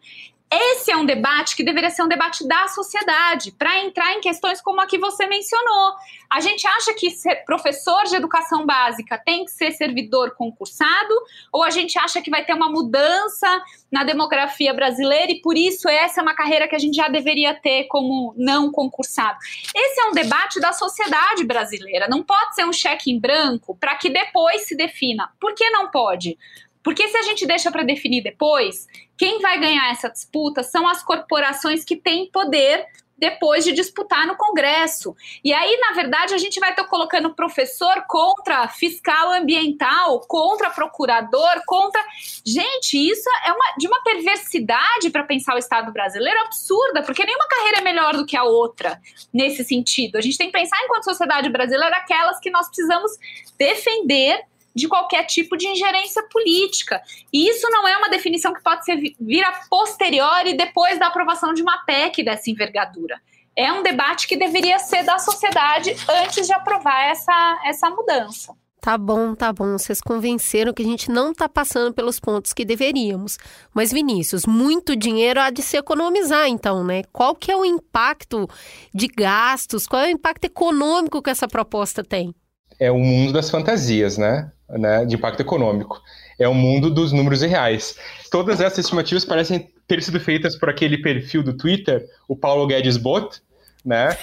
Esse 0.54 0.90
é 0.90 0.96
um 0.96 1.06
debate 1.06 1.56
que 1.56 1.64
deveria 1.64 1.88
ser 1.88 2.02
um 2.02 2.08
debate 2.08 2.46
da 2.46 2.68
sociedade, 2.68 3.52
para 3.52 3.82
entrar 3.82 4.12
em 4.12 4.20
questões 4.20 4.60
como 4.60 4.82
a 4.82 4.86
que 4.86 4.98
você 4.98 5.26
mencionou. 5.26 5.94
A 6.30 6.40
gente 6.40 6.66
acha 6.66 6.92
que 6.92 7.08
professor 7.46 8.04
de 8.04 8.16
educação 8.16 8.66
básica 8.66 9.16
tem 9.16 9.46
que 9.46 9.50
ser 9.50 9.72
servidor 9.72 10.32
concursado, 10.32 11.14
ou 11.50 11.62
a 11.62 11.70
gente 11.70 11.98
acha 11.98 12.20
que 12.20 12.30
vai 12.30 12.44
ter 12.44 12.52
uma 12.52 12.68
mudança 12.68 13.64
na 13.90 14.04
demografia 14.04 14.74
brasileira 14.74 15.32
e 15.32 15.40
por 15.40 15.56
isso 15.56 15.88
essa 15.88 16.20
é 16.20 16.22
uma 16.22 16.34
carreira 16.34 16.68
que 16.68 16.76
a 16.76 16.78
gente 16.78 16.96
já 16.96 17.08
deveria 17.08 17.54
ter 17.54 17.84
como 17.84 18.34
não 18.36 18.70
concursado. 18.70 19.38
Esse 19.74 20.00
é 20.02 20.04
um 20.04 20.12
debate 20.12 20.60
da 20.60 20.74
sociedade 20.74 21.44
brasileira. 21.44 22.08
Não 22.08 22.22
pode 22.22 22.54
ser 22.54 22.66
um 22.66 22.72
cheque 22.74 23.10
em 23.10 23.18
branco 23.18 23.74
para 23.80 23.96
que 23.96 24.10
depois 24.10 24.66
se 24.66 24.76
defina. 24.76 25.30
Por 25.40 25.54
que 25.54 25.70
não 25.70 25.90
pode? 25.90 26.36
Porque 26.82 27.08
se 27.08 27.16
a 27.16 27.22
gente 27.22 27.46
deixa 27.46 27.70
para 27.70 27.82
definir 27.82 28.22
depois, 28.22 28.86
quem 29.16 29.40
vai 29.40 29.58
ganhar 29.60 29.90
essa 29.90 30.08
disputa 30.08 30.62
são 30.62 30.88
as 30.88 31.02
corporações 31.02 31.84
que 31.84 31.96
têm 31.96 32.30
poder 32.30 32.86
depois 33.22 33.64
de 33.64 33.70
disputar 33.70 34.26
no 34.26 34.36
Congresso. 34.36 35.14
E 35.44 35.54
aí, 35.54 35.78
na 35.78 35.92
verdade, 35.92 36.34
a 36.34 36.38
gente 36.38 36.58
vai 36.58 36.70
estar 36.70 36.82
colocando 36.86 37.32
professor 37.32 38.02
contra 38.08 38.66
fiscal 38.66 39.30
ambiental, 39.30 40.18
contra 40.26 40.70
procurador, 40.70 41.62
contra. 41.64 42.02
Gente, 42.44 42.98
isso 42.98 43.30
é 43.46 43.52
uma, 43.52 43.74
de 43.78 43.86
uma 43.86 44.02
perversidade 44.02 45.08
para 45.12 45.22
pensar 45.22 45.54
o 45.54 45.58
Estado 45.58 45.92
brasileiro 45.92 46.40
absurda, 46.40 47.04
porque 47.04 47.24
nenhuma 47.24 47.46
carreira 47.46 47.78
é 47.78 47.82
melhor 47.82 48.16
do 48.16 48.26
que 48.26 48.36
a 48.36 48.42
outra 48.42 49.00
nesse 49.32 49.62
sentido. 49.62 50.16
A 50.16 50.20
gente 50.20 50.36
tem 50.36 50.48
que 50.48 50.58
pensar, 50.58 50.76
enquanto 50.82 51.04
sociedade 51.04 51.48
brasileira, 51.48 51.96
aquelas 51.98 52.40
que 52.40 52.50
nós 52.50 52.66
precisamos 52.66 53.12
defender 53.56 54.40
de 54.74 54.88
qualquer 54.88 55.24
tipo 55.24 55.56
de 55.56 55.66
ingerência 55.66 56.22
política. 56.30 57.00
E 57.32 57.48
isso 57.48 57.68
não 57.70 57.86
é 57.86 57.96
uma 57.96 58.08
definição 58.08 58.52
que 58.52 58.62
pode 58.62 58.84
ser 58.84 58.96
vir 58.96 59.44
a 59.44 59.52
posteriori 59.68 60.54
depois 60.54 60.98
da 60.98 61.08
aprovação 61.08 61.52
de 61.52 61.62
uma 61.62 61.84
PEC 61.84 62.22
dessa 62.22 62.50
envergadura. 62.50 63.20
É 63.56 63.70
um 63.72 63.82
debate 63.82 64.26
que 64.26 64.36
deveria 64.36 64.78
ser 64.78 65.02
da 65.02 65.18
sociedade 65.18 65.94
antes 66.24 66.46
de 66.46 66.54
aprovar 66.54 67.10
essa, 67.10 67.60
essa 67.64 67.90
mudança. 67.90 68.54
Tá 68.82 68.98
bom, 68.98 69.32
tá 69.32 69.52
bom. 69.52 69.78
Vocês 69.78 70.00
convenceram 70.00 70.72
que 70.72 70.82
a 70.82 70.84
gente 70.84 71.08
não 71.08 71.30
está 71.30 71.48
passando 71.48 71.94
pelos 71.94 72.18
pontos 72.18 72.52
que 72.52 72.64
deveríamos. 72.64 73.38
Mas, 73.72 73.92
Vinícius, 73.92 74.44
muito 74.44 74.96
dinheiro 74.96 75.38
há 75.38 75.50
de 75.50 75.62
se 75.62 75.76
economizar, 75.76 76.48
então, 76.48 76.82
né? 76.82 77.04
Qual 77.12 77.36
que 77.36 77.52
é 77.52 77.56
o 77.56 77.64
impacto 77.64 78.48
de 78.92 79.06
gastos? 79.06 79.86
Qual 79.86 80.02
é 80.02 80.08
o 80.08 80.10
impacto 80.10 80.46
econômico 80.46 81.22
que 81.22 81.30
essa 81.30 81.46
proposta 81.46 82.02
tem? 82.02 82.34
É 82.76 82.90
o 82.90 82.98
mundo 82.98 83.32
das 83.34 83.50
fantasias, 83.50 84.18
né? 84.18 84.50
Né, 84.72 85.04
de 85.04 85.16
impacto 85.16 85.40
econômico. 85.40 86.00
É 86.38 86.48
o 86.48 86.54
mundo 86.54 86.90
dos 86.90 87.12
números 87.12 87.42
reais. 87.42 87.96
Todas 88.30 88.60
essas 88.60 88.78
estimativas 88.78 89.24
parecem 89.24 89.70
ter 89.86 90.02
sido 90.02 90.18
feitas 90.18 90.56
por 90.56 90.68
aquele 90.68 90.98
perfil 90.98 91.42
do 91.42 91.56
Twitter, 91.56 92.04
o 92.26 92.34
Paulo 92.34 92.66
Guedes 92.66 92.96
Bot, 92.96 93.40
né? 93.84 94.08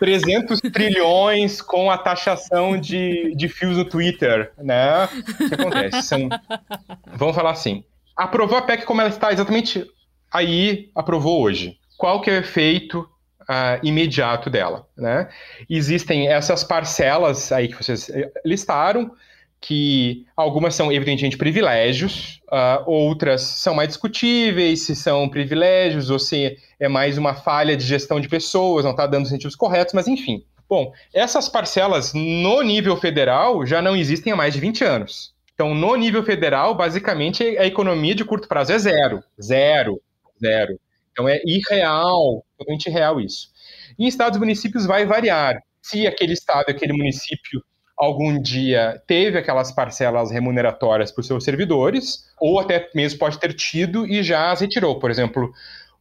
300 0.00 0.60
trilhões 0.72 1.60
com 1.60 1.90
a 1.90 1.98
taxação 1.98 2.80
de, 2.80 3.34
de 3.34 3.48
fios 3.48 3.76
no 3.76 3.84
Twitter, 3.84 4.50
né? 4.56 5.04
O 5.04 5.48
que 5.48 5.54
acontece? 5.54 6.02
São, 6.02 6.28
vamos 7.14 7.36
falar 7.36 7.50
assim. 7.50 7.84
Aprovou 8.16 8.56
a 8.56 8.62
PEC 8.62 8.86
como 8.86 9.02
ela 9.02 9.10
está 9.10 9.30
exatamente 9.30 9.84
aí, 10.32 10.90
aprovou 10.94 11.42
hoje. 11.42 11.78
Qual 11.98 12.22
que 12.22 12.30
é 12.30 12.34
o 12.34 12.38
efeito 12.38 13.06
uh, 13.50 13.84
imediato 13.84 14.48
dela. 14.48 14.86
Né? 14.96 15.28
Existem 15.68 16.28
essas 16.28 16.62
parcelas 16.62 17.50
aí 17.50 17.68
que 17.68 17.82
vocês 17.82 18.08
eh, 18.08 18.30
listaram, 18.44 19.10
que 19.60 20.24
algumas 20.36 20.74
são 20.74 20.90
evidentemente 20.90 21.36
privilégios, 21.36 22.40
uh, 22.50 22.88
outras 22.88 23.42
são 23.42 23.74
mais 23.74 23.88
discutíveis 23.88 24.82
se 24.82 24.94
são 24.94 25.28
privilégios 25.28 26.08
ou 26.08 26.18
se 26.18 26.56
é 26.78 26.88
mais 26.88 27.18
uma 27.18 27.34
falha 27.34 27.76
de 27.76 27.84
gestão 27.84 28.20
de 28.20 28.28
pessoas, 28.28 28.84
não 28.84 28.92
está 28.92 29.06
dando 29.06 29.24
os 29.24 29.30
incentivos 29.30 29.56
corretos, 29.56 29.92
mas 29.92 30.08
enfim. 30.08 30.42
Bom, 30.68 30.92
essas 31.12 31.48
parcelas 31.48 32.14
no 32.14 32.62
nível 32.62 32.96
federal 32.96 33.66
já 33.66 33.82
não 33.82 33.96
existem 33.96 34.32
há 34.32 34.36
mais 34.36 34.54
de 34.54 34.60
20 34.60 34.84
anos. 34.84 35.34
Então, 35.52 35.74
no 35.74 35.94
nível 35.96 36.22
federal, 36.22 36.74
basicamente, 36.74 37.42
a 37.58 37.66
economia 37.66 38.14
de 38.14 38.24
curto 38.24 38.48
prazo 38.48 38.72
é 38.72 38.78
zero. 38.78 39.22
Zero. 39.42 40.00
Zero. 40.40 40.80
Então 41.12 41.28
é 41.28 41.42
irreal, 41.44 42.42
totalmente 42.60 42.86
irreal 42.86 43.20
isso. 43.20 43.48
Em 43.98 44.06
estados 44.06 44.36
e 44.36 44.40
municípios 44.40 44.86
vai 44.86 45.06
variar. 45.06 45.60
Se 45.82 46.06
aquele 46.06 46.34
estado, 46.34 46.66
aquele 46.68 46.92
município 46.92 47.62
algum 47.96 48.40
dia 48.40 49.02
teve 49.06 49.38
aquelas 49.38 49.72
parcelas 49.72 50.30
remuneratórias 50.30 51.10
para 51.10 51.20
os 51.20 51.26
seus 51.26 51.44
servidores, 51.44 52.24
ou 52.38 52.58
até 52.58 52.88
mesmo 52.94 53.18
pode 53.18 53.38
ter 53.38 53.52
tido 53.52 54.06
e 54.06 54.22
já 54.22 54.50
as 54.50 54.60
retirou. 54.60 54.98
Por 54.98 55.10
exemplo, 55.10 55.52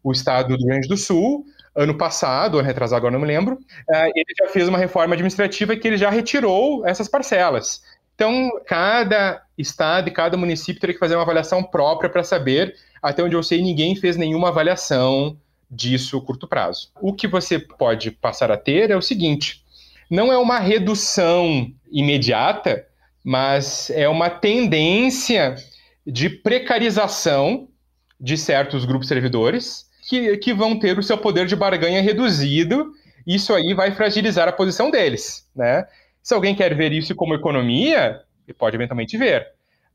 o 0.03 0.11
estado 0.11 0.49
do 0.49 0.57
Rio 0.57 0.67
Grande 0.67 0.87
do 0.87 0.95
Sul, 0.95 1.45
ano 1.75 1.97
passado, 1.97 2.57
ano 2.57 2.67
retrasado, 2.67 2.97
agora 2.97 3.11
não 3.11 3.19
me 3.19 3.27
lembro, 3.27 3.57
eh, 3.89 4.11
ele 4.15 4.33
já 4.37 4.47
fez 4.47 4.67
uma 4.67 4.77
reforma 4.77 5.13
administrativa 5.13 5.75
que 5.75 5.87
ele 5.87 5.97
já 5.97 6.09
retirou 6.09 6.85
essas 6.87 7.09
parcelas. 7.09 7.81
Então, 8.15 8.49
cada 8.65 9.41
estado 9.57 10.09
e 10.09 10.11
cada 10.11 10.37
município 10.37 10.79
teria 10.79 10.93
que 10.93 10.99
fazer 10.99 11.15
uma 11.15 11.23
avaliação 11.23 11.63
própria 11.63 12.09
para 12.09 12.23
saber 12.23 12.75
até 13.01 13.23
onde 13.23 13.35
eu 13.35 13.43
sei, 13.43 13.61
ninguém 13.61 13.95
fez 13.95 14.17
nenhuma 14.17 14.49
avaliação 14.49 15.37
disso 15.69 16.21
curto 16.21 16.47
prazo. 16.47 16.89
O 17.01 17.13
que 17.13 17.27
você 17.27 17.59
pode 17.59 18.11
passar 18.11 18.51
a 18.51 18.57
ter 18.57 18.89
é 18.89 18.95
o 18.95 19.01
seguinte: 19.01 19.63
não 20.09 20.31
é 20.31 20.37
uma 20.37 20.59
redução 20.59 21.71
imediata, 21.91 22.85
mas 23.23 23.89
é 23.91 24.07
uma 24.07 24.29
tendência 24.29 25.55
de 26.05 26.29
precarização 26.29 27.67
de 28.19 28.37
certos 28.37 28.85
grupos 28.85 29.07
servidores 29.07 29.87
que, 30.07 30.37
que 30.37 30.53
vão 30.53 30.77
ter 30.77 30.97
o 30.97 31.03
seu 31.03 31.17
poder 31.17 31.45
de 31.45 31.55
barganha 31.55 32.01
reduzido. 32.01 32.91
Isso 33.27 33.53
aí 33.53 33.73
vai 33.73 33.91
fragilizar 33.91 34.47
a 34.47 34.51
posição 34.51 34.89
deles, 34.89 35.47
né? 35.55 35.85
Se 36.23 36.33
alguém 36.33 36.55
quer 36.55 36.75
ver 36.75 36.91
isso 36.91 37.13
como 37.15 37.35
economia, 37.35 38.21
pode 38.57 38.75
eventualmente 38.75 39.17
ver 39.17 39.47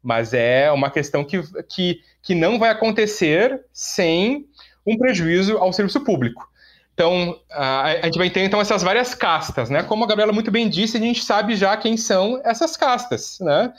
mas 0.05 0.35
é 0.35 0.71
uma 0.71 0.91
questão 0.91 1.25
que, 1.25 1.41
que, 1.67 2.03
que 2.23 2.35
não 2.35 2.59
vai 2.59 2.69
acontecer 2.69 3.65
sem 3.73 4.47
um 4.87 4.97
prejuízo 4.97 5.57
ao 5.59 5.73
serviço 5.73 6.01
público. 6.01 6.49
Então, 6.95 7.39
a, 7.51 8.01
gente 8.05 8.19
vai 8.19 8.31
ter 8.31 8.45
então 8.45 8.61
essas 8.61 8.83
várias 8.83 9.15
castas, 9.15 9.69
né? 9.69 9.83
Como 9.83 10.05
a 10.05 10.07
Gabriela 10.07 10.33
muito 10.33 10.51
bem 10.51 10.69
disse, 10.69 10.97
a 10.97 11.01
gente 11.01 11.25
sabe 11.25 11.57
já 11.57 11.77
quem 11.77 11.97
são 11.97 12.41
essas 12.45 12.77
castas, 12.77 13.39
né? 13.41 13.73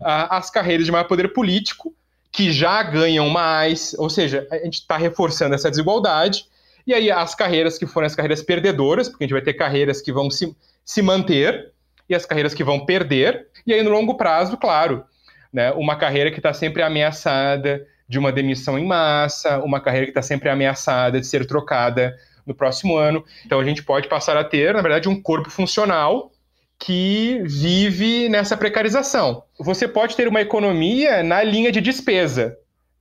as 0.00 0.48
carreiras 0.48 0.86
de 0.86 0.92
maior 0.92 1.04
poder 1.04 1.32
político, 1.32 1.92
que 2.30 2.52
já 2.52 2.82
ganham 2.82 3.28
mais, 3.28 3.94
ou 3.98 4.08
seja, 4.08 4.46
a 4.50 4.58
gente 4.58 4.80
está 4.80 4.96
reforçando 4.96 5.54
essa 5.54 5.70
desigualdade, 5.70 6.46
e 6.86 6.94
aí 6.94 7.10
as 7.10 7.34
carreiras 7.34 7.76
que 7.76 7.86
foram 7.86 8.06
as 8.06 8.14
carreiras 8.14 8.42
perdedoras, 8.42 9.08
porque 9.08 9.24
a 9.24 9.26
gente 9.26 9.34
vai 9.34 9.42
ter 9.42 9.54
carreiras 9.54 10.00
que 10.00 10.12
vão 10.12 10.30
se, 10.30 10.54
se 10.84 11.02
manter, 11.02 11.72
e 12.08 12.14
as 12.14 12.24
carreiras 12.24 12.54
que 12.54 12.64
vão 12.64 12.86
perder, 12.86 13.48
e 13.66 13.74
aí 13.74 13.82
no 13.82 13.90
longo 13.90 14.16
prazo, 14.16 14.56
claro, 14.56 15.04
né? 15.52 15.72
Uma 15.72 15.96
carreira 15.96 16.30
que 16.30 16.38
está 16.38 16.52
sempre 16.52 16.82
ameaçada 16.82 17.84
de 18.08 18.18
uma 18.18 18.32
demissão 18.32 18.78
em 18.78 18.86
massa, 18.86 19.58
uma 19.58 19.80
carreira 19.80 20.06
que 20.06 20.10
está 20.10 20.22
sempre 20.22 20.48
ameaçada 20.48 21.20
de 21.20 21.26
ser 21.26 21.46
trocada 21.46 22.16
no 22.46 22.54
próximo 22.54 22.96
ano. 22.96 23.24
Então 23.44 23.60
a 23.60 23.64
gente 23.64 23.82
pode 23.82 24.08
passar 24.08 24.36
a 24.36 24.44
ter, 24.44 24.72
na 24.72 24.80
verdade, 24.80 25.08
um 25.08 25.20
corpo 25.20 25.50
funcional 25.50 26.32
que 26.78 27.42
vive 27.44 28.28
nessa 28.28 28.56
precarização. 28.56 29.42
Você 29.58 29.86
pode 29.86 30.16
ter 30.16 30.28
uma 30.28 30.40
economia 30.40 31.22
na 31.22 31.42
linha 31.42 31.72
de 31.72 31.80
despesa, 31.80 32.56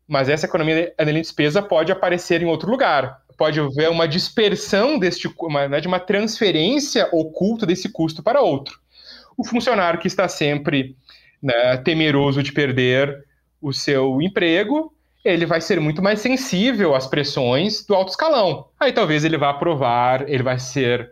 mas 0.07 0.27
essa 0.27 0.45
economia 0.45 0.93
na 0.97 1.05
linha 1.05 1.21
de 1.21 1.21
despesa 1.21 1.61
pode 1.61 1.91
aparecer 1.91 2.41
em 2.41 2.45
outro 2.45 2.69
lugar. 2.69 3.21
Pode 3.37 3.59
haver 3.59 3.89
uma 3.89 4.07
dispersão 4.07 4.97
deste, 4.97 5.31
uma, 5.39 5.67
né, 5.67 5.79
de 5.79 5.87
uma 5.87 5.99
transferência 5.99 7.07
oculta 7.11 7.67
desse 7.67 7.89
custo 7.89 8.23
para 8.23 8.41
outro. 8.41 8.79
O 9.37 9.45
funcionário 9.45 9.99
que 9.99 10.07
está 10.07 10.27
sempre 10.27 10.97
né, 11.41 11.77
temeroso 11.77 12.41
de 12.41 12.51
perder 12.51 13.25
o 13.61 13.71
seu 13.71 14.19
emprego, 14.23 14.91
ele 15.27 15.45
vai 15.45 15.59
ser 15.59 15.79
muito 15.81 16.01
mais 16.01 16.21
sensível 16.21 16.95
às 16.95 17.05
pressões 17.05 17.85
do 17.85 17.93
alto 17.93 18.11
escalão. 18.11 18.67
Aí 18.79 18.93
talvez 18.93 19.25
ele 19.25 19.37
vá 19.37 19.49
aprovar, 19.49 20.27
ele 20.29 20.41
vai 20.41 20.57
ser 20.57 21.11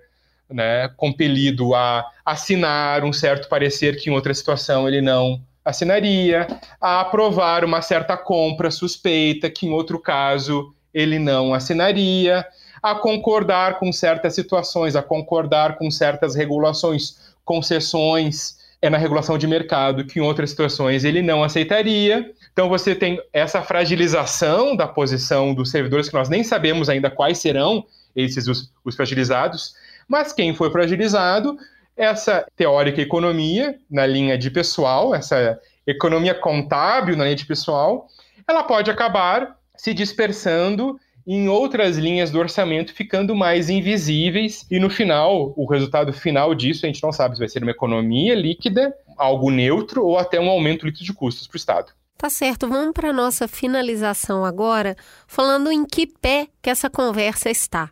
né, 0.50 0.88
compelido 0.96 1.76
a 1.76 2.06
assinar 2.24 3.04
um 3.04 3.12
certo 3.12 3.50
parecer 3.50 3.98
que 3.98 4.10
em 4.10 4.14
outra 4.14 4.34
situação 4.34 4.88
ele 4.88 5.02
não 5.02 5.42
assinaria, 5.66 6.48
a 6.80 7.02
aprovar 7.02 7.66
uma 7.66 7.82
certa 7.82 8.16
compra 8.16 8.72
suspeita 8.72 9.50
que 9.50 9.66
em 9.66 9.72
outro 9.72 10.00
caso 10.00 10.74
ele 10.94 11.20
não 11.20 11.54
assinaria, 11.54 12.46
a 12.82 12.96
concordar 12.96 13.80
com 13.80 13.92
certas 13.92 14.34
situações, 14.34 14.96
a 14.96 15.02
concordar 15.02 15.76
com 15.76 15.92
certas 15.92 16.36
regulações, 16.36 17.18
concessões 17.44 18.56
é 18.82 18.90
na 18.90 18.98
regulação 18.98 19.38
de 19.38 19.48
mercado, 19.48 20.06
que 20.06 20.20
em 20.20 20.22
outras 20.22 20.52
situações 20.52 21.04
ele 21.04 21.22
não 21.22 21.44
aceitaria. 21.44 22.32
Então 22.56 22.70
você 22.70 22.96
tem 22.96 23.22
essa 23.34 23.62
fragilização 23.62 24.78
da 24.78 24.88
posição 24.88 25.54
dos 25.54 25.70
servidores, 25.70 26.08
que 26.08 26.16
nós 26.16 26.30
nem 26.30 26.42
sabemos 26.42 26.88
ainda 26.88 27.12
quais 27.12 27.38
serão 27.40 27.86
esses 28.16 28.48
os, 28.48 28.72
os 28.86 28.96
fragilizados, 28.96 29.76
mas 30.08 30.32
quem 30.32 30.56
foi 30.56 30.72
fragilizado, 30.72 31.58
essa 31.98 32.48
teórica 32.56 33.02
economia 33.02 33.78
na 33.92 34.06
linha 34.06 34.38
de 34.38 34.50
pessoal, 34.50 35.14
essa 35.14 35.60
economia 35.86 36.34
contábil 36.34 37.18
na 37.18 37.26
linha 37.26 37.36
de 37.36 37.46
pessoal, 37.46 38.08
ela 38.48 38.64
pode 38.64 38.90
acabar 38.90 39.60
se 39.76 39.94
dispersando 39.94 40.98
em 41.28 41.50
outras 41.50 41.98
linhas 41.98 42.32
do 42.32 42.40
orçamento 42.40 42.94
ficando 42.94 43.36
mais 43.36 43.70
invisíveis 43.70 44.66
e 44.72 44.80
no 44.80 44.90
final, 44.90 45.54
o 45.58 45.70
resultado 45.70 46.14
final 46.14 46.56
disso 46.56 46.86
a 46.86 46.88
gente 46.88 47.04
não 47.04 47.12
sabe 47.12 47.36
se 47.36 47.40
vai 47.40 47.50
ser 47.50 47.64
uma 47.64 47.72
economia 47.72 48.34
líquida, 48.34 48.96
algo 49.18 49.52
neutro 49.52 50.06
ou 50.06 50.18
até 50.18 50.40
um 50.40 50.50
aumento 50.50 50.86
líquido 50.86 51.04
de 51.04 51.14
custos 51.14 51.48
para 51.48 51.56
o 51.56 51.58
Estado. 51.58 52.05
Tá 52.18 52.30
certo, 52.30 52.68
vamos 52.68 52.94
para 52.94 53.10
a 53.10 53.14
nossa 53.14 53.48
finalização 53.48 54.46
agora, 54.46 54.96
falando 55.28 55.70
em 55.70 55.86
que 55.86 56.08
pé 56.08 56.48
que 56.62 56.70
essa 56.70 56.90
conversa 56.90 57.50
está. 57.50 57.92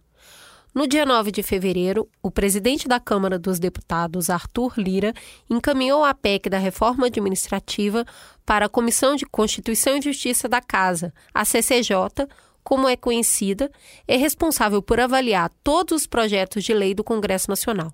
No 0.73 0.87
dia 0.87 1.05
9 1.05 1.29
de 1.29 1.43
fevereiro, 1.43 2.09
o 2.21 2.31
presidente 2.31 2.87
da 2.87 2.99
Câmara 2.99 3.37
dos 3.37 3.59
Deputados, 3.59 4.29
Arthur 4.29 4.73
Lira, 4.77 5.13
encaminhou 5.47 6.03
a 6.03 6.15
PEC 6.15 6.49
da 6.49 6.57
reforma 6.57 7.07
administrativa 7.07 8.05
para 8.43 8.65
a 8.65 8.69
Comissão 8.69 9.15
de 9.15 9.25
Constituição 9.25 9.97
e 9.97 10.01
Justiça 10.01 10.49
da 10.49 10.61
Casa, 10.61 11.13
a 11.31 11.45
CCJ, 11.45 12.25
como 12.63 12.87
é 12.87 12.95
conhecida, 12.95 13.69
é 14.07 14.15
responsável 14.15 14.81
por 14.81 14.99
avaliar 14.99 15.51
todos 15.63 16.01
os 16.01 16.07
projetos 16.07 16.63
de 16.63 16.73
lei 16.73 16.95
do 16.95 17.03
Congresso 17.03 17.49
Nacional. 17.49 17.93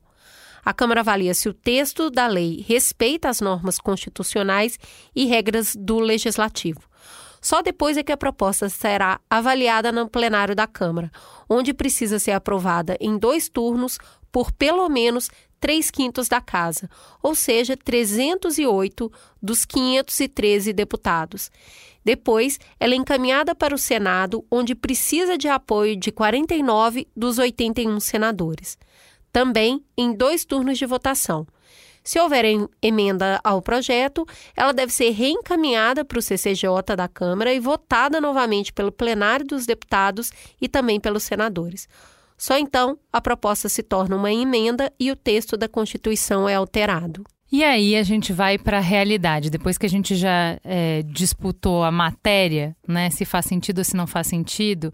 A 0.69 0.73
Câmara 0.73 0.99
avalia 0.99 1.33
se 1.33 1.49
o 1.49 1.53
texto 1.53 2.11
da 2.11 2.27
lei 2.27 2.63
respeita 2.67 3.27
as 3.27 3.41
normas 3.41 3.79
constitucionais 3.79 4.77
e 5.15 5.25
regras 5.25 5.75
do 5.75 5.97
legislativo. 5.97 6.81
Só 7.41 7.63
depois 7.63 7.97
é 7.97 8.03
que 8.03 8.11
a 8.11 8.17
proposta 8.17 8.69
será 8.69 9.19
avaliada 9.27 9.91
no 9.91 10.07
plenário 10.07 10.55
da 10.55 10.67
Câmara, 10.67 11.11
onde 11.49 11.73
precisa 11.73 12.19
ser 12.19 12.33
aprovada 12.33 12.95
em 12.99 13.17
dois 13.17 13.49
turnos 13.49 13.97
por 14.31 14.51
pelo 14.51 14.87
menos 14.89 15.31
três 15.59 15.89
quintos 15.89 16.27
da 16.27 16.39
casa, 16.39 16.87
ou 17.23 17.33
seja, 17.33 17.75
308 17.75 19.11
dos 19.41 19.65
513 19.65 20.71
deputados. 20.71 21.49
Depois, 22.05 22.59
ela 22.79 22.93
é 22.93 22.97
encaminhada 22.97 23.55
para 23.55 23.73
o 23.73 23.77
Senado, 23.77 24.45
onde 24.51 24.75
precisa 24.75 25.35
de 25.35 25.47
apoio 25.47 25.95
de 25.95 26.11
49 26.11 27.07
dos 27.15 27.39
81 27.39 27.99
senadores. 27.99 28.77
Também 29.31 29.83
em 29.97 30.13
dois 30.13 30.45
turnos 30.45 30.77
de 30.77 30.85
votação. 30.85 31.45
Se 32.03 32.19
houver 32.19 32.45
emenda 32.81 33.39
ao 33.43 33.61
projeto, 33.61 34.25
ela 34.55 34.71
deve 34.71 34.91
ser 34.91 35.11
reencaminhada 35.11 36.03
para 36.03 36.17
o 36.17 36.21
CCJ 36.21 36.95
da 36.97 37.07
Câmara 37.07 37.53
e 37.53 37.59
votada 37.59 38.19
novamente 38.19 38.73
pelo 38.73 38.91
plenário 38.91 39.45
dos 39.45 39.65
deputados 39.65 40.31
e 40.59 40.67
também 40.67 40.99
pelos 40.99 41.23
senadores. 41.23 41.87
Só 42.37 42.57
então 42.57 42.97
a 43.11 43.19
proposta 43.19 43.67
se 43.67 43.83
torna 43.83 44.15
uma 44.15 44.31
emenda 44.31 44.91
e 44.99 45.11
o 45.11 45.15
texto 45.15 45.57
da 45.57 45.67
Constituição 45.67 46.47
é 46.47 46.55
alterado. 46.55 47.23
E 47.51 47.63
aí 47.63 47.95
a 47.95 48.03
gente 48.03 48.31
vai 48.31 48.57
para 48.57 48.77
a 48.77 48.81
realidade. 48.81 49.49
Depois 49.49 49.77
que 49.77 49.85
a 49.85 49.89
gente 49.89 50.15
já 50.15 50.57
é, 50.63 51.03
disputou 51.03 51.83
a 51.83 51.91
matéria, 51.91 52.75
né, 52.87 53.09
se 53.09 53.25
faz 53.25 53.45
sentido 53.45 53.79
ou 53.79 53.83
se 53.83 53.97
não 53.97 54.07
faz 54.07 54.27
sentido, 54.27 54.93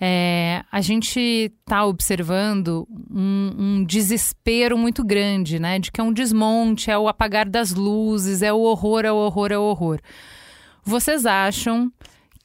é, 0.00 0.64
a 0.72 0.80
gente 0.80 1.20
está 1.20 1.84
observando 1.84 2.88
um, 3.10 3.54
um, 3.58 3.84
desespero 3.84 4.78
muito 4.78 5.04
grande, 5.04 5.58
né? 5.58 5.78
De 5.78 5.92
que 5.92 6.00
é 6.00 6.04
um 6.04 6.12
desmonte, 6.12 6.90
é 6.90 6.96
o 6.96 7.06
apagar 7.06 7.46
das 7.46 7.72
luzes, 7.74 8.40
é 8.40 8.50
o 8.50 8.60
horror, 8.60 9.04
é 9.04 9.12
o 9.12 9.16
horror, 9.16 9.52
é 9.52 9.58
o 9.58 9.62
horror. 9.62 10.00
Vocês 10.82 11.26
acham 11.26 11.92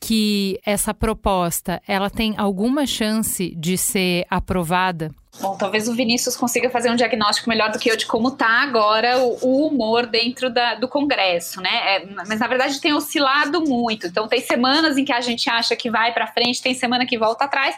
que 0.06 0.60
essa 0.64 0.94
proposta 0.94 1.82
ela 1.88 2.11
tem 2.11 2.36
alguma 2.38 2.86
chance 2.86 3.56
de 3.56 3.76
ser 3.76 4.23
aprovada? 4.30 5.10
Bom, 5.41 5.57
talvez 5.57 5.88
o 5.88 5.95
Vinícius 5.95 6.38
consiga 6.38 6.69
fazer 6.69 6.91
um 6.91 6.95
diagnóstico 6.95 7.49
melhor 7.49 7.72
do 7.72 7.80
que 7.80 7.90
eu 7.90 7.98
de 7.98 8.06
como 8.06 8.27
está 8.27 8.61
agora 8.61 9.18
o, 9.18 9.38
o, 9.41 9.68
humor 9.68 10.06
dentro 10.06 10.52
da, 10.52 10.76
do 10.76 10.88
Congresso, 10.88 11.60
né? 11.60 11.95
É, 11.95 12.06
mas 12.06 12.40
na 12.40 12.45
verdade 12.45 12.80
tem 12.80 12.94
oscilado 12.94 13.61
muito. 13.61 14.06
Então 14.06 14.27
tem 14.27 14.41
semanas 14.41 14.95
em 14.95 15.03
que 15.03 15.11
a 15.11 15.22
gente 15.22 15.49
acha 15.49 15.76
que 15.76 15.90
vai 15.90 16.14
para 16.14 16.27
frente, 16.27 16.61
tem 16.61 16.76
semana 16.76 17.06
que 17.06 17.18
volta 17.18 17.45
atrás, 17.45 17.76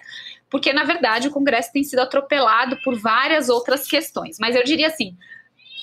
porque 0.50 0.74
na 0.74 0.84
verdade 0.84 1.30
o 1.30 1.32
Congresso 1.32 1.72
tem 1.72 1.84
sido 1.84 2.00
atropelado 2.00 2.78
por 2.84 3.00
várias 3.00 3.48
outras 3.48 3.88
questões. 3.88 4.38
Mas 4.38 4.54
eu 4.54 4.66
diria 4.66 4.88
assim, 4.88 5.16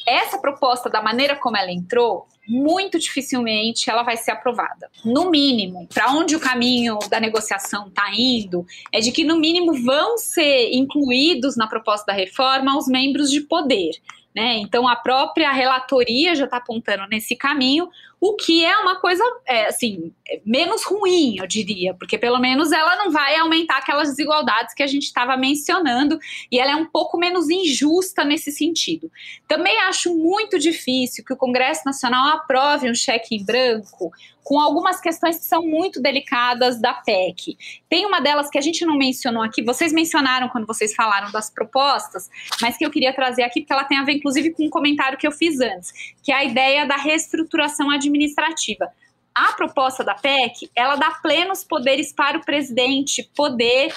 essa 0.06 0.38
proposta, 0.38 0.90
da 0.90 1.02
maneira 1.02 1.36
como 1.36 1.56
ela 1.56 1.70
entrou, 1.70 2.26
muito 2.46 2.98
dificilmente 2.98 3.88
ela 3.88 4.02
vai 4.02 4.16
ser 4.16 4.32
aprovada. 4.32 4.90
No 5.04 5.30
mínimo, 5.30 5.86
para 5.92 6.10
onde 6.10 6.36
o 6.36 6.40
caminho 6.40 6.98
da 7.08 7.18
negociação 7.18 7.88
está 7.88 8.10
indo, 8.12 8.66
é 8.92 9.00
de 9.00 9.10
que, 9.10 9.24
no 9.24 9.38
mínimo, 9.38 9.72
vão 9.82 10.18
ser 10.18 10.72
incluídos 10.72 11.56
na 11.56 11.66
proposta 11.66 12.06
da 12.06 12.12
reforma 12.12 12.76
os 12.76 12.86
membros 12.86 13.30
de 13.30 13.40
poder. 13.40 13.92
Né? 14.34 14.56
Então, 14.58 14.88
a 14.88 14.96
própria 14.96 15.52
relatoria 15.52 16.34
já 16.34 16.44
está 16.44 16.56
apontando 16.56 17.06
nesse 17.06 17.36
caminho, 17.36 17.88
o 18.26 18.36
que 18.36 18.64
é 18.64 18.74
uma 18.78 18.96
coisa, 18.96 19.22
é, 19.46 19.66
assim, 19.66 20.10
menos 20.46 20.82
ruim, 20.82 21.36
eu 21.38 21.46
diria, 21.46 21.92
porque 21.92 22.16
pelo 22.16 22.38
menos 22.38 22.72
ela 22.72 22.96
não 22.96 23.10
vai 23.10 23.36
aumentar 23.36 23.76
aquelas 23.76 24.08
desigualdades 24.08 24.72
que 24.72 24.82
a 24.82 24.86
gente 24.86 25.02
estava 25.02 25.36
mencionando 25.36 26.18
e 26.50 26.58
ela 26.58 26.70
é 26.70 26.74
um 26.74 26.86
pouco 26.86 27.18
menos 27.18 27.50
injusta 27.50 28.24
nesse 28.24 28.50
sentido. 28.50 29.12
Também 29.46 29.78
acho 29.80 30.16
muito 30.16 30.58
difícil 30.58 31.22
que 31.22 31.34
o 31.34 31.36
Congresso 31.36 31.82
Nacional 31.84 32.28
aprove 32.28 32.90
um 32.90 32.94
cheque 32.94 33.36
em 33.36 33.44
branco 33.44 34.10
com 34.44 34.60
algumas 34.60 35.00
questões 35.00 35.38
que 35.38 35.44
são 35.46 35.66
muito 35.66 36.00
delicadas 36.00 36.78
da 36.78 36.92
PEC. 36.92 37.56
Tem 37.88 38.04
uma 38.04 38.20
delas 38.20 38.50
que 38.50 38.58
a 38.58 38.60
gente 38.60 38.84
não 38.84 38.96
mencionou 38.96 39.42
aqui, 39.42 39.62
vocês 39.62 39.92
mencionaram 39.92 40.48
quando 40.50 40.66
vocês 40.66 40.94
falaram 40.94 41.32
das 41.32 41.48
propostas, 41.48 42.30
mas 42.60 42.76
que 42.76 42.84
eu 42.84 42.90
queria 42.90 43.14
trazer 43.14 43.42
aqui 43.42 43.62
porque 43.62 43.72
ela 43.72 43.84
tem 43.84 43.98
a 43.98 44.04
ver 44.04 44.12
inclusive 44.12 44.52
com 44.52 44.66
um 44.66 44.70
comentário 44.70 45.16
que 45.16 45.26
eu 45.26 45.32
fiz 45.32 45.58
antes, 45.60 45.92
que 46.22 46.30
é 46.30 46.34
a 46.34 46.44
ideia 46.44 46.86
da 46.86 46.96
reestruturação 46.96 47.90
administrativa. 47.90 48.92
A 49.34 49.52
proposta 49.52 50.04
da 50.04 50.14
PEC, 50.14 50.70
ela 50.76 50.94
dá 50.94 51.10
plenos 51.22 51.64
poderes 51.64 52.12
para 52.12 52.38
o 52.38 52.44
presidente 52.44 53.28
poder 53.34 53.92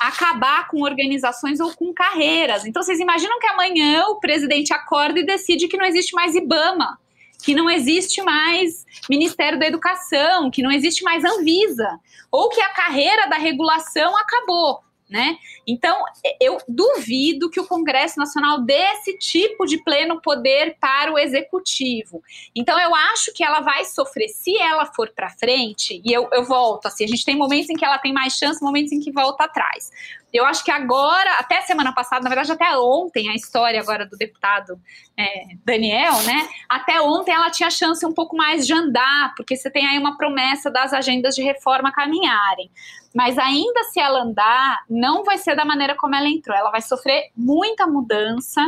acabar 0.00 0.66
com 0.66 0.82
organizações 0.82 1.60
ou 1.60 1.74
com 1.74 1.92
carreiras. 1.92 2.64
Então, 2.64 2.82
vocês 2.82 2.98
imaginam 2.98 3.38
que 3.38 3.46
amanhã 3.46 4.06
o 4.06 4.18
presidente 4.18 4.72
acorda 4.72 5.20
e 5.20 5.26
decide 5.26 5.68
que 5.68 5.76
não 5.76 5.84
existe 5.84 6.14
mais 6.14 6.34
IBAMA, 6.34 6.98
que 7.40 7.54
não 7.54 7.70
existe 7.70 8.22
mais 8.22 8.84
Ministério 9.08 9.58
da 9.58 9.66
Educação, 9.66 10.50
que 10.50 10.62
não 10.62 10.70
existe 10.70 11.02
mais 11.02 11.24
Anvisa, 11.24 11.98
ou 12.30 12.48
que 12.48 12.60
a 12.60 12.68
carreira 12.70 13.28
da 13.28 13.36
regulação 13.36 14.16
acabou 14.16 14.80
né? 15.10 15.36
Então, 15.66 16.02
eu 16.40 16.58
duvido 16.68 17.50
que 17.50 17.60
o 17.60 17.66
Congresso 17.66 18.18
Nacional 18.18 18.62
dê 18.62 18.80
esse 18.92 19.18
tipo 19.18 19.66
de 19.66 19.82
pleno 19.82 20.20
poder 20.20 20.76
para 20.80 21.12
o 21.12 21.18
executivo. 21.18 22.22
Então, 22.54 22.78
eu 22.78 22.94
acho 22.94 23.32
que 23.34 23.42
ela 23.42 23.60
vai 23.60 23.84
sofrer, 23.84 24.28
se 24.28 24.56
ela 24.56 24.86
for 24.86 25.10
para 25.10 25.30
frente, 25.30 26.00
e 26.04 26.12
eu, 26.12 26.28
eu 26.32 26.44
volto, 26.44 26.86
assim, 26.86 27.04
a 27.04 27.08
gente 27.08 27.24
tem 27.24 27.36
momentos 27.36 27.68
em 27.68 27.74
que 27.74 27.84
ela 27.84 27.98
tem 27.98 28.12
mais 28.12 28.34
chance, 28.34 28.62
momentos 28.62 28.92
em 28.92 29.00
que 29.00 29.10
volta 29.10 29.44
atrás. 29.44 29.90
Eu 30.32 30.46
acho 30.46 30.62
que 30.62 30.70
agora, 30.70 31.32
até 31.38 31.60
semana 31.62 31.92
passada, 31.92 32.22
na 32.22 32.28
verdade, 32.28 32.52
até 32.52 32.78
ontem, 32.78 33.28
a 33.28 33.34
história 33.34 33.80
agora 33.80 34.06
do 34.06 34.16
deputado 34.16 34.80
é, 35.16 35.46
Daniel, 35.64 36.22
né? 36.22 36.48
Até 36.68 37.00
ontem 37.00 37.32
ela 37.32 37.50
tinha 37.50 37.68
chance 37.68 38.06
um 38.06 38.12
pouco 38.12 38.36
mais 38.36 38.64
de 38.64 38.72
andar, 38.72 39.34
porque 39.36 39.56
você 39.56 39.68
tem 39.68 39.86
aí 39.86 39.98
uma 39.98 40.16
promessa 40.16 40.70
das 40.70 40.92
agendas 40.92 41.34
de 41.34 41.42
reforma 41.42 41.90
caminharem. 41.90 42.70
Mas 43.14 43.38
ainda 43.38 43.84
se 43.84 43.98
ela 44.00 44.22
andar, 44.22 44.84
não 44.88 45.24
vai 45.24 45.38
ser 45.38 45.56
da 45.56 45.64
maneira 45.64 45.96
como 45.96 46.14
ela 46.14 46.28
entrou. 46.28 46.56
Ela 46.56 46.70
vai 46.70 46.80
sofrer 46.80 47.30
muita 47.36 47.86
mudança 47.86 48.60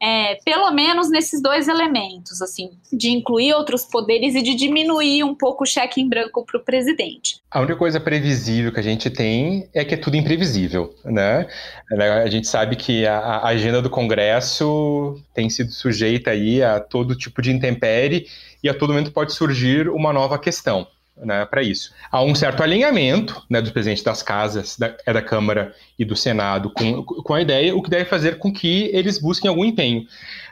é, 0.00 0.36
pelo 0.44 0.70
menos 0.70 1.10
nesses 1.10 1.42
dois 1.42 1.66
elementos, 1.66 2.40
assim, 2.40 2.70
de 2.92 3.10
incluir 3.10 3.52
outros 3.54 3.84
poderes 3.84 4.34
e 4.34 4.42
de 4.42 4.54
diminuir 4.54 5.24
um 5.24 5.34
pouco 5.34 5.64
o 5.64 5.66
cheque 5.66 6.00
em 6.00 6.08
branco 6.08 6.44
para 6.44 6.60
o 6.60 6.64
presidente. 6.64 7.40
A 7.50 7.60
única 7.60 7.76
coisa 7.76 7.98
previsível 7.98 8.72
que 8.72 8.78
a 8.78 8.82
gente 8.82 9.10
tem 9.10 9.68
é 9.74 9.84
que 9.84 9.94
é 9.94 9.96
tudo 9.96 10.16
imprevisível, 10.16 10.94
né? 11.04 11.48
A 11.90 12.28
gente 12.28 12.46
sabe 12.46 12.76
que 12.76 13.06
a, 13.06 13.18
a 13.18 13.48
agenda 13.48 13.82
do 13.82 13.90
Congresso 13.90 15.20
tem 15.34 15.50
sido 15.50 15.72
sujeita 15.72 16.30
aí 16.30 16.62
a 16.62 16.78
todo 16.78 17.16
tipo 17.16 17.42
de 17.42 17.50
intempérie 17.50 18.26
e 18.62 18.68
a 18.68 18.74
todo 18.74 18.90
momento 18.90 19.12
pode 19.12 19.32
surgir 19.32 19.88
uma 19.88 20.12
nova 20.12 20.38
questão 20.38 20.86
né, 21.22 21.44
para 21.46 21.62
isso. 21.62 21.92
Há 22.10 22.22
um 22.22 22.34
certo 22.34 22.62
alinhamento 22.62 23.42
né, 23.48 23.60
dos 23.60 23.70
presidentes 23.70 24.02
das 24.02 24.22
casas, 24.22 24.76
da, 24.76 24.94
é 25.06 25.12
da 25.12 25.22
Câmara 25.22 25.74
e 25.98 26.04
do 26.04 26.16
Senado, 26.16 26.70
com, 26.70 27.02
com 27.02 27.34
a 27.34 27.40
ideia, 27.40 27.74
o 27.74 27.82
que 27.82 27.90
deve 27.90 28.04
fazer 28.04 28.38
com 28.38 28.52
que 28.52 28.90
eles 28.92 29.18
busquem 29.18 29.48
algum 29.48 29.64
empenho. 29.64 30.06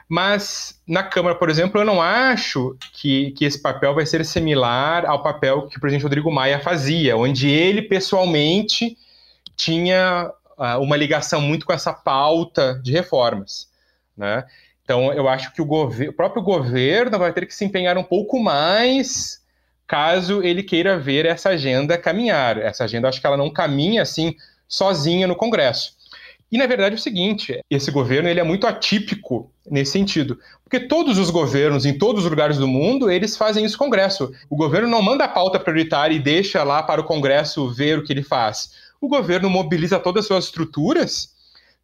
Mas 0.09 0.79
na 0.87 1.03
Câmara, 1.03 1.35
por 1.35 1.49
exemplo, 1.49 1.81
eu 1.81 1.85
não 1.85 2.01
acho 2.01 2.77
que, 2.93 3.31
que 3.31 3.43
esse 3.43 3.61
papel 3.61 3.93
vai 3.93 4.05
ser 4.05 4.23
similar 4.23 5.05
ao 5.05 5.21
papel 5.21 5.67
que 5.67 5.77
o 5.77 5.81
presidente 5.81 6.03
Rodrigo 6.03 6.31
Maia 6.31 6.59
fazia, 6.59 7.17
onde 7.17 7.49
ele 7.49 7.81
pessoalmente 7.81 8.97
tinha 9.55 10.31
uh, 10.57 10.81
uma 10.81 10.95
ligação 10.95 11.41
muito 11.41 11.65
com 11.65 11.73
essa 11.73 11.91
pauta 11.91 12.79
de 12.81 12.91
reformas. 12.91 13.69
Né? 14.15 14.45
Então, 14.83 15.11
eu 15.11 15.27
acho 15.27 15.53
que 15.53 15.61
o, 15.61 15.65
o 15.65 16.13
próprio 16.13 16.41
governo 16.41 17.19
vai 17.19 17.33
ter 17.33 17.45
que 17.45 17.53
se 17.53 17.65
empenhar 17.65 17.97
um 17.97 18.03
pouco 18.03 18.39
mais 18.39 19.41
caso 19.87 20.43
ele 20.43 20.61
queira 20.61 20.99
ver 20.99 21.25
essa 21.25 21.49
agenda 21.49 21.97
caminhar. 21.97 22.57
Essa 22.57 22.83
agenda, 22.83 23.07
acho 23.07 23.21
que 23.21 23.25
ela 23.25 23.37
não 23.37 23.49
caminha 23.49 24.01
assim 24.01 24.35
sozinha 24.67 25.25
no 25.25 25.35
Congresso. 25.35 25.95
E 26.51 26.57
na 26.57 26.65
verdade 26.65 26.95
é 26.95 26.97
o 26.97 27.01
seguinte, 27.01 27.59
esse 27.69 27.91
governo 27.91 28.29
ele 28.29 28.39
é 28.39 28.43
muito 28.43 28.67
atípico 28.67 29.51
nesse 29.69 29.91
sentido, 29.91 30.39
porque 30.63 30.79
todos 30.79 31.17
os 31.17 31.29
governos 31.29 31.85
em 31.85 31.97
todos 31.97 32.23
os 32.23 32.29
lugares 32.29 32.57
do 32.57 32.67
mundo, 32.67 33.11
eles 33.11 33.35
fazem 33.35 33.65
isso 33.65 33.77
Congresso. 33.77 34.31
O 34.49 34.55
governo 34.55 34.87
não 34.87 35.01
manda 35.01 35.25
a 35.25 35.29
pauta 35.29 35.59
prioritária 35.59 36.15
e 36.15 36.19
deixa 36.19 36.63
lá 36.63 36.81
para 36.81 37.01
o 37.01 37.03
Congresso 37.03 37.69
ver 37.69 37.99
o 37.99 38.03
que 38.03 38.13
ele 38.13 38.23
faz. 38.23 38.71
O 39.01 39.09
governo 39.09 39.49
mobiliza 39.49 39.99
todas 39.99 40.23
as 40.23 40.27
suas 40.27 40.45
estruturas 40.45 41.35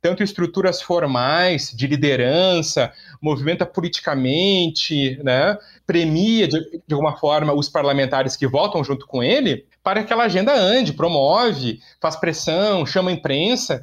tanto 0.03 0.21
estruturas 0.21 0.81
formais 0.81 1.71
de 1.73 1.87
liderança, 1.87 2.91
movimenta 3.21 3.65
politicamente, 3.65 5.17
né, 5.23 5.57
premia 5.87 6.45
de, 6.45 6.59
de 6.85 6.93
alguma 6.93 7.15
forma 7.15 7.53
os 7.53 7.69
parlamentares 7.69 8.35
que 8.35 8.45
votam 8.45 8.83
junto 8.83 9.07
com 9.07 9.23
ele, 9.23 9.65
para 9.81 10.01
que 10.01 10.05
aquela 10.07 10.25
agenda 10.25 10.53
ande, 10.53 10.91
promove, 10.91 11.79
faz 12.01 12.17
pressão, 12.17 12.85
chama 12.85 13.11
a 13.11 13.13
imprensa. 13.13 13.81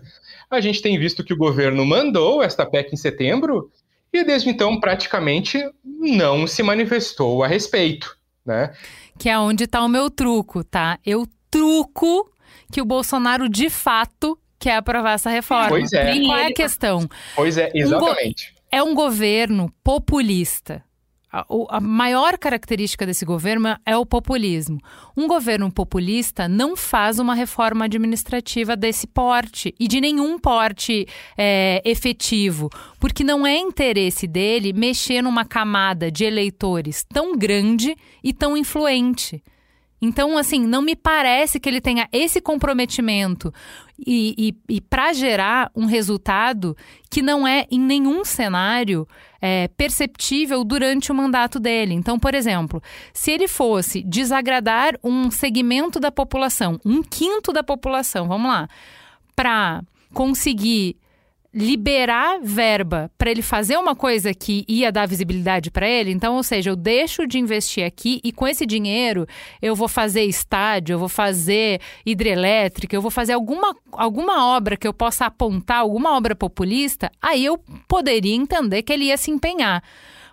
A 0.51 0.61
gente 0.61 0.83
tem 0.83 0.99
visto 0.99 1.25
que 1.25 1.33
o 1.33 1.39
governo 1.39 1.87
mandou 1.87 2.43
esta 2.43 2.67
PEC 2.67 2.93
em 2.93 2.99
setembro 2.99 3.71
e 4.13 4.23
desde 4.23 4.51
então 4.51 4.79
praticamente 4.79 5.59
não 5.83 6.47
se 6.47 6.63
manifestou 6.63 7.43
a 7.43 7.47
respeito, 7.47 8.15
né? 8.45 8.75
Que 9.19 9.31
é 9.31 9.39
onde 9.39 9.65
está 9.65 9.83
o 9.83 9.89
meu 9.89 10.11
truco, 10.11 10.63
tá? 10.65 10.99
Eu 11.03 11.27
truco 11.51 12.31
que 12.71 12.83
o 12.83 12.85
Bolsonaro 12.85 13.49
de 13.49 13.71
fato 13.71 14.39
quer 14.61 14.77
aprovar 14.77 15.15
essa 15.15 15.31
reforma. 15.31 15.69
Pois 15.69 15.93
é. 15.93 16.15
E 16.15 16.27
qual 16.27 16.39
é 16.39 16.47
a 16.47 16.55
questão? 16.55 17.09
Pois 17.35 17.57
é, 17.57 17.71
exatamente. 17.75 18.55
Um 18.57 18.61
é 18.71 18.83
um 18.83 18.95
governo 18.95 19.73
populista. 19.83 20.85
A, 21.33 21.47
a, 21.69 21.81
maior 21.81 22.37
característica 22.37 23.07
desse 23.07 23.25
governo 23.25 23.77
é 23.87 23.97
o 23.97 24.05
populismo. 24.05 24.79
Um 25.17 25.29
governo 25.29 25.71
populista 25.71 26.49
não 26.49 26.77
faz 26.77 27.21
uma 27.21 27.35
reforma 27.35 27.85
administrativa 27.85 28.77
desse 28.77 29.07
porte 29.07 29.73
e 29.79 29.87
de 29.87 30.01
nenhum 30.01 30.39
porte 30.41 31.07
é, 31.39 31.81
efetivo, 31.85 32.69
porque 32.99 33.23
não 33.23 33.47
é 33.47 33.57
interesse 33.57 34.27
dele 34.27 34.73
mexer 34.73 35.23
numa 35.23 35.45
camada 35.45 36.11
de 36.11 36.25
eleitores 36.25 37.05
tão 37.05 37.37
grande 37.37 37.97
e 38.25 38.33
tão 38.33 38.57
influente. 38.57 39.41
Então, 40.03 40.39
assim, 40.39 40.67
não 40.67 40.81
me 40.81 40.97
parece 40.97 41.61
que 41.61 41.69
ele 41.69 41.81
tenha 41.81 42.09
esse 42.11 42.41
comprometimento 42.41 43.53
e, 43.99 44.55
e, 44.69 44.77
e 44.77 44.81
para 44.81 45.13
gerar 45.13 45.71
um 45.75 45.85
resultado 45.85 46.75
que 47.11 47.21
não 47.21 47.47
é 47.47 47.67
em 47.71 47.79
nenhum 47.79 48.25
cenário 48.25 49.07
é, 49.43 49.69
perceptível 49.69 50.65
durante 50.65 51.13
o 51.13 51.15
mandato 51.15 51.61
dele. 51.61 51.93
Então, 51.93 52.19
por 52.19 52.35
exemplo, 52.35 52.83
se 53.13 53.31
ele 53.31 53.47
fosse 53.47 54.03
desagradar 54.03 54.99
um 55.05 55.31
segmento 55.31 56.01
da 56.01 56.11
população, 56.11 56.81
um 56.85 57.03
quinto 57.03 57.53
da 57.53 57.63
população, 57.63 58.27
vamos 58.27 58.51
lá, 58.51 58.69
para 59.37 59.83
conseguir 60.15 60.97
liberar 61.53 62.39
verba 62.41 63.11
para 63.19 63.31
ele 63.31 63.43
fazer 63.43 63.77
uma 63.77 63.97
coisa 63.97 64.33
que 64.33 64.65
ia 64.69 64.93
dar 64.93 65.07
visibilidade 65.07 65.71
para 65.71 65.89
ele. 65.89 66.13
Então, 66.13 66.37
ou 66.37 66.43
seja, 66.43 66.71
eu 66.71 66.77
deixo 66.77 67.27
de 67.27 67.39
investir 67.39 67.85
aqui 67.85 68.21
e 68.23 68.31
com 68.31 68.47
esse 68.47 68.65
dinheiro 68.65 69.27
eu 69.61 69.75
vou 69.75 69.89
fazer 69.89 70.23
estádio, 70.23 70.95
eu 70.95 70.99
vou 70.99 71.09
fazer 71.09 71.81
hidrelétrica, 72.07 72.95
eu 72.95 73.03
vou 73.03 73.11
fazer 73.11 73.33
alguma, 73.33 73.75
alguma 73.93 74.47
obra 74.55 74.77
que 74.77 74.87
eu 74.87 74.95
possa 74.95 75.27
apontar, 75.27 75.79
alguma 75.79 76.17
obra 76.17 76.37
populista, 76.37 77.11
aí 77.21 77.45
eu 77.45 77.59
poderia 77.89 78.35
entender 78.35 78.83
que 78.83 78.93
ele 78.93 79.07
ia 79.07 79.17
se 79.17 79.31
empenhar. 79.31 79.83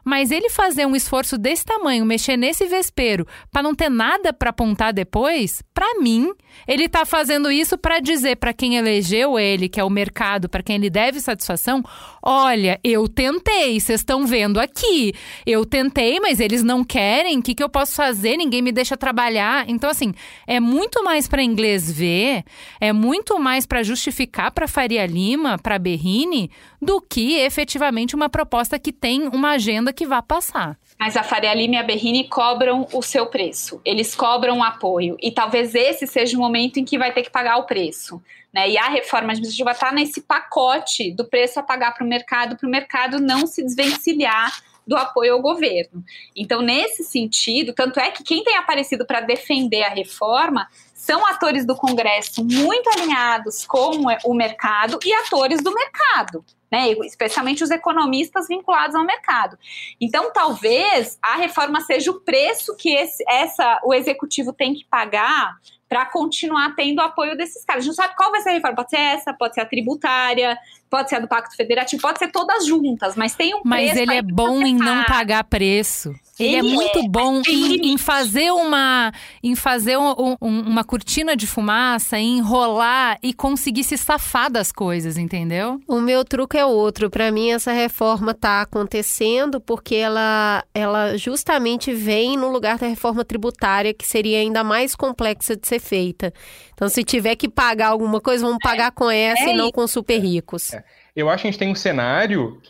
Mas 0.07 0.31
ele 0.31 0.49
fazer 0.49 0.85
um 0.85 0.95
esforço 0.95 1.37
desse 1.37 1.65
tamanho, 1.65 2.05
mexer 2.05 2.37
nesse 2.37 2.65
vespeiro, 2.65 3.27
para 3.51 3.61
não 3.61 3.75
ter 3.75 3.89
nada 3.89 4.31
para 4.31 4.51
apontar 4.51 4.93
depois, 4.93 5.61
para 5.73 5.99
mim, 5.99 6.31
ele 6.65 6.85
está 6.85 7.05
fazendo 7.05 7.51
isso 7.51 7.77
para 7.77 7.99
dizer 7.99 8.37
para 8.37 8.53
quem 8.53 8.77
elegeu 8.77 9.37
ele, 9.37 9.67
que 9.67 9.81
é 9.81 9.83
o 9.83 9.89
mercado, 9.89 10.47
para 10.47 10.63
quem 10.63 10.77
ele 10.77 10.89
deve 10.89 11.19
satisfação: 11.19 11.83
olha, 12.23 12.79
eu 12.85 13.05
tentei, 13.09 13.77
vocês 13.79 13.99
estão 13.99 14.25
vendo 14.25 14.61
aqui. 14.61 15.13
Eu 15.45 15.65
tentei, 15.65 16.21
mas 16.21 16.39
eles 16.39 16.63
não 16.63 16.85
querem. 16.85 17.39
O 17.39 17.41
que, 17.41 17.53
que 17.53 17.63
eu 17.63 17.67
posso 17.69 17.93
fazer? 17.93 18.37
Ninguém 18.37 18.61
me 18.61 18.71
deixa 18.71 18.95
trabalhar. 18.95 19.65
Então, 19.69 19.89
assim, 19.89 20.13
é 20.47 20.59
muito 20.59 21.03
mais 21.03 21.27
para 21.27 21.43
inglês 21.43 21.91
ver, 21.91 22.45
é 22.79 22.93
muito 22.93 23.37
mais 23.37 23.65
para 23.65 23.83
justificar 23.83 24.51
para 24.51 24.69
Faria 24.69 25.05
Lima, 25.05 25.57
para 25.57 25.77
Berrini, 25.77 26.49
do 26.81 27.01
que 27.01 27.35
efetivamente 27.39 28.15
uma 28.15 28.29
proposta 28.29 28.79
que 28.79 28.93
tem 28.93 29.27
uma 29.27 29.51
agenda 29.51 29.93
que 29.97 30.05
vá 30.05 30.21
passar. 30.21 30.77
Mas 30.99 31.17
a 31.17 31.23
Faria 31.23 31.53
Lima 31.53 31.75
e 31.75 31.77
a 31.77 31.83
Berrini 31.83 32.27
cobram 32.29 32.87
o 32.93 33.01
seu 33.01 33.25
preço, 33.25 33.81
eles 33.83 34.15
cobram 34.15 34.59
o 34.59 34.63
apoio, 34.63 35.17
e 35.19 35.31
talvez 35.31 35.73
esse 35.73 36.05
seja 36.05 36.37
o 36.37 36.39
momento 36.39 36.77
em 36.77 36.85
que 36.85 36.97
vai 36.97 37.11
ter 37.11 37.23
que 37.23 37.31
pagar 37.31 37.57
o 37.57 37.65
preço. 37.65 38.21
Né? 38.53 38.69
E 38.69 38.77
a 38.77 38.87
reforma 38.87 39.31
administrativa 39.31 39.71
está 39.71 39.91
nesse 39.91 40.21
pacote 40.21 41.11
do 41.11 41.25
preço 41.25 41.59
a 41.59 41.63
pagar 41.63 41.93
para 41.93 42.05
o 42.05 42.07
mercado, 42.07 42.55
para 42.55 42.67
o 42.67 42.71
mercado 42.71 43.19
não 43.19 43.47
se 43.47 43.63
desvencilhar 43.63 44.51
do 44.87 44.95
apoio 44.95 45.33
ao 45.33 45.41
governo. 45.41 46.03
Então, 46.35 46.61
nesse 46.61 47.03
sentido, 47.03 47.73
tanto 47.73 47.99
é 47.99 48.09
que 48.09 48.23
quem 48.23 48.43
tem 48.43 48.55
aparecido 48.55 49.05
para 49.05 49.19
defender 49.19 49.83
a 49.83 49.89
reforma 49.89 50.67
são 50.97 51.25
atores 51.27 51.65
do 51.65 51.75
Congresso 51.75 52.43
muito 52.43 52.89
alinhados 52.89 53.65
com 53.65 54.03
o 54.25 54.33
mercado 54.33 54.97
e 55.05 55.13
atores 55.13 55.61
do 55.61 55.71
mercado 55.73 56.43
né? 56.71 56.91
Especialmente 57.05 57.63
os 57.63 57.71
economistas 57.71 58.47
vinculados 58.47 58.95
ao 58.95 59.05
mercado. 59.05 59.57
Então, 59.99 60.31
talvez 60.31 61.17
a 61.21 61.37
reforma 61.37 61.81
seja 61.81 62.11
o 62.11 62.19
preço 62.21 62.75
que 62.75 62.93
esse, 62.93 63.23
essa, 63.27 63.79
o 63.83 63.93
executivo 63.93 64.53
tem 64.53 64.73
que 64.73 64.85
pagar 64.85 65.55
para 65.87 66.05
continuar 66.05 66.75
tendo 66.75 66.99
o 66.99 67.01
apoio 67.01 67.37
desses 67.37 67.63
caras. 67.63 67.83
A 67.83 67.85
gente 67.85 67.97
não 67.97 68.03
sabe 68.03 68.17
qual 68.17 68.31
vai 68.31 68.41
ser 68.41 68.49
a 68.49 68.53
reforma. 68.53 68.75
Pode 68.75 68.89
ser 68.89 68.99
essa, 68.99 69.33
pode 69.33 69.53
ser 69.53 69.61
a 69.61 69.65
tributária, 69.65 70.57
pode 70.89 71.09
ser 71.09 71.15
a 71.15 71.19
do 71.19 71.27
Pacto 71.27 71.55
Federativo, 71.55 72.01
pode 72.01 72.19
ser 72.19 72.29
todas 72.29 72.65
juntas, 72.65 73.15
mas 73.15 73.35
tem 73.35 73.55
um 73.55 73.61
mas 73.63 73.91
preço. 73.91 73.95
Mas 73.95 74.01
ele 74.01 74.15
é 74.15 74.21
bom 74.21 74.61
em 74.61 74.75
não 74.75 75.05
pagar 75.05 75.45
preço. 75.45 76.13
Ele, 76.39 76.55
é 76.55 76.59
ele 76.59 76.69
é 76.69 76.73
muito 76.73 76.99
é, 76.99 77.07
bom 77.07 77.41
em, 77.47 77.93
em, 77.93 77.97
fazer 77.97 78.51
uma 78.51 79.11
em 79.41 79.55
fazer 79.55 79.97
um, 79.97 80.35
um, 80.41 80.59
uma 80.61 80.83
cortina 80.83 81.35
de 81.35 81.47
fumaça, 81.47 82.17
em 82.17 82.37
enrolar 82.37 83.17
e 83.23 83.33
conseguir 83.33 83.83
se 83.83 83.97
safar 83.97 84.51
das 84.51 84.71
coisas, 84.71 85.17
entendeu? 85.17 85.79
O 85.87 85.99
meu 85.99 86.23
truque 86.23 86.57
é 86.57 86.65
outro. 86.65 87.09
Para 87.09 87.31
mim 87.31 87.51
essa 87.51 87.71
reforma 87.71 88.31
está 88.31 88.61
acontecendo 88.61 89.59
porque 89.59 89.95
ela 89.95 90.63
ela 90.73 91.17
justamente 91.17 91.93
vem 91.93 92.37
no 92.37 92.49
lugar 92.49 92.77
da 92.77 92.87
reforma 92.87 93.25
tributária 93.25 93.93
que 93.93 94.05
seria 94.05 94.39
ainda 94.39 94.63
mais 94.63 94.95
complexa 94.95 95.55
de 95.55 95.67
ser 95.67 95.79
feita. 95.79 96.33
Então 96.73 96.87
se 96.87 97.03
tiver 97.03 97.35
que 97.35 97.49
pagar 97.49 97.87
alguma 97.87 98.21
coisa, 98.21 98.45
vamos 98.45 98.59
pagar 98.61 98.91
com 98.91 99.09
essa 99.09 99.49
é, 99.49 99.53
e 99.53 99.57
não 99.57 99.71
com 99.71 99.87
super 99.87 100.19
ricos. 100.19 100.73
É. 100.73 100.83
Eu 101.15 101.29
acho 101.29 101.41
que 101.41 101.47
a 101.47 101.51
gente 101.51 101.59
tem 101.59 101.71
um 101.71 101.75
cenário 101.75 102.61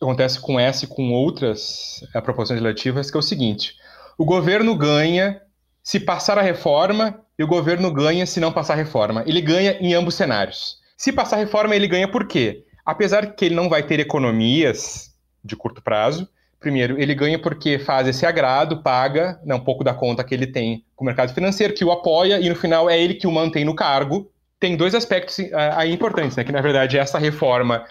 acontece 0.00 0.40
com 0.40 0.58
essa 0.58 0.84
e 0.84 0.88
com 0.88 1.12
outras 1.12 2.00
é, 2.14 2.20
proposições 2.20 2.60
legislativas, 2.60 3.10
que 3.10 3.16
é 3.16 3.20
o 3.20 3.22
seguinte: 3.22 3.74
o 4.18 4.24
governo 4.24 4.76
ganha 4.76 5.40
se 5.82 6.00
passar 6.00 6.38
a 6.38 6.42
reforma 6.42 7.20
e 7.38 7.44
o 7.44 7.46
governo 7.46 7.92
ganha 7.92 8.26
se 8.26 8.40
não 8.40 8.52
passar 8.52 8.74
a 8.74 8.76
reforma. 8.76 9.24
Ele 9.26 9.40
ganha 9.40 9.76
em 9.80 9.94
ambos 9.94 10.14
cenários. 10.14 10.78
Se 10.96 11.12
passar 11.12 11.36
a 11.36 11.40
reforma, 11.40 11.74
ele 11.74 11.88
ganha 11.88 12.08
por 12.08 12.26
quê? 12.26 12.64
Apesar 12.84 13.34
que 13.34 13.44
ele 13.44 13.54
não 13.54 13.68
vai 13.68 13.82
ter 13.82 13.98
economias 13.98 15.10
de 15.44 15.56
curto 15.56 15.82
prazo, 15.82 16.28
primeiro, 16.60 16.98
ele 17.00 17.14
ganha 17.14 17.38
porque 17.38 17.78
faz 17.78 18.08
esse 18.08 18.24
agrado, 18.24 18.82
paga 18.82 19.38
né, 19.44 19.54
um 19.54 19.60
pouco 19.60 19.84
da 19.84 19.92
conta 19.92 20.24
que 20.24 20.34
ele 20.34 20.46
tem 20.46 20.84
com 20.96 21.04
o 21.04 21.06
mercado 21.06 21.34
financeiro, 21.34 21.74
que 21.74 21.84
o 21.84 21.92
apoia, 21.92 22.40
e 22.40 22.48
no 22.48 22.56
final 22.56 22.88
é 22.88 22.98
ele 22.98 23.14
que 23.14 23.26
o 23.26 23.32
mantém 23.32 23.64
no 23.64 23.74
cargo. 23.74 24.30
Tem 24.58 24.76
dois 24.76 24.94
aspectos 24.94 25.38
aí 25.76 25.92
importantes, 25.92 26.36
né? 26.36 26.44
Que 26.44 26.52
na 26.52 26.62
verdade 26.62 26.96
essa 26.96 27.18
reforma 27.18 27.84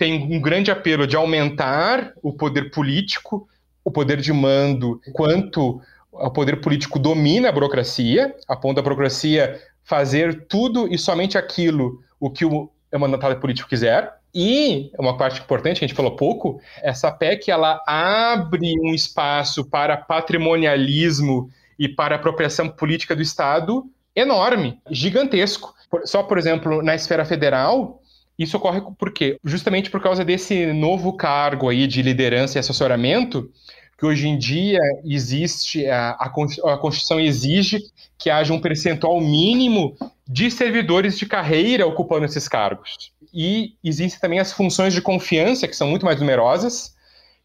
tem 0.00 0.34
um 0.34 0.40
grande 0.40 0.70
apelo 0.70 1.06
de 1.06 1.14
aumentar 1.14 2.14
o 2.22 2.32
poder 2.32 2.70
político, 2.70 3.46
o 3.84 3.90
poder 3.90 4.18
de 4.18 4.32
mando, 4.32 4.98
quanto 5.12 5.78
o 6.10 6.30
poder 6.30 6.62
político 6.62 6.98
domina 6.98 7.50
a 7.50 7.52
burocracia, 7.52 8.34
a 8.48 8.56
ponto 8.56 8.76
da 8.76 8.82
burocracia 8.82 9.60
fazer 9.84 10.46
tudo 10.46 10.88
e 10.90 10.96
somente 10.96 11.36
aquilo 11.36 12.02
o 12.18 12.30
que 12.30 12.46
o 12.46 12.70
mandatário 12.98 13.38
político 13.38 13.68
quiser. 13.68 14.10
E 14.34 14.90
uma 14.98 15.18
parte 15.18 15.42
importante, 15.42 15.80
que 15.80 15.84
a 15.84 15.88
gente 15.88 15.96
falou 15.96 16.16
pouco, 16.16 16.58
essa 16.82 17.12
PEC 17.12 17.50
ela 17.50 17.78
abre 17.86 18.80
um 18.80 18.94
espaço 18.94 19.68
para 19.68 19.98
patrimonialismo 19.98 21.50
e 21.78 21.90
para 21.90 22.16
apropriação 22.16 22.70
política 22.70 23.14
do 23.14 23.20
Estado 23.20 23.84
enorme, 24.16 24.80
gigantesco. 24.90 25.74
Só, 26.06 26.22
por 26.22 26.38
exemplo, 26.38 26.80
na 26.80 26.94
esfera 26.94 27.26
federal, 27.26 28.00
isso 28.42 28.56
ocorre 28.56 28.80
por 28.98 29.12
quê? 29.12 29.38
Justamente 29.44 29.90
por 29.90 30.02
causa 30.02 30.24
desse 30.24 30.72
novo 30.72 31.12
cargo 31.12 31.68
aí 31.68 31.86
de 31.86 32.00
liderança 32.00 32.56
e 32.56 32.60
assessoramento, 32.60 33.50
que 33.98 34.06
hoje 34.06 34.26
em 34.26 34.38
dia 34.38 34.80
existe, 35.04 35.86
a, 35.86 36.12
a 36.12 36.30
Constituição 36.30 37.20
exige 37.20 37.82
que 38.16 38.30
haja 38.30 38.54
um 38.54 38.60
percentual 38.60 39.20
mínimo 39.20 39.94
de 40.26 40.50
servidores 40.50 41.18
de 41.18 41.26
carreira 41.26 41.86
ocupando 41.86 42.24
esses 42.24 42.48
cargos. 42.48 43.12
E 43.32 43.74
existem 43.84 44.18
também 44.18 44.38
as 44.38 44.52
funções 44.52 44.94
de 44.94 45.02
confiança, 45.02 45.68
que 45.68 45.76
são 45.76 45.88
muito 45.88 46.06
mais 46.06 46.18
numerosas, 46.18 46.96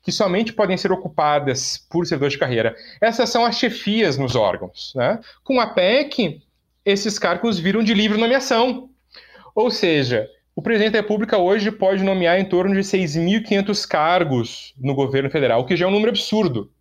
que 0.01 0.13
somente 0.13 0.53
podem 0.53 0.77
ser 0.77 0.93
ocupadas 0.93 1.77
por 1.89 2.07
servidores 2.07 2.33
de 2.33 2.39
carreira. 2.39 2.73
Essas 3.01 3.29
são 3.29 3.43
as 3.43 3.57
chefias 3.57 4.17
nos 4.17 4.33
órgãos. 4.33 4.93
Né? 4.95 5.19
Com 5.43 5.59
a 5.59 5.67
PEC, 5.67 6.41
esses 6.85 7.19
cargos 7.19 7.59
viram 7.59 7.83
de 7.83 7.93
livre 7.93 8.17
nomeação. 8.17 8.89
Ou 9.53 9.69
seja, 9.69 10.29
o 10.55 10.61
presidente 10.61 10.93
da 10.93 11.01
República 11.01 11.37
hoje 11.37 11.69
pode 11.69 12.01
nomear 12.01 12.39
em 12.39 12.45
torno 12.45 12.73
de 12.73 12.79
6.500 12.79 13.85
cargos 13.85 14.73
no 14.79 14.95
governo 14.95 15.29
federal, 15.29 15.61
o 15.61 15.65
que 15.65 15.75
já 15.75 15.85
é 15.85 15.87
um 15.89 15.91
número 15.91 16.11
absurdo. 16.11 16.71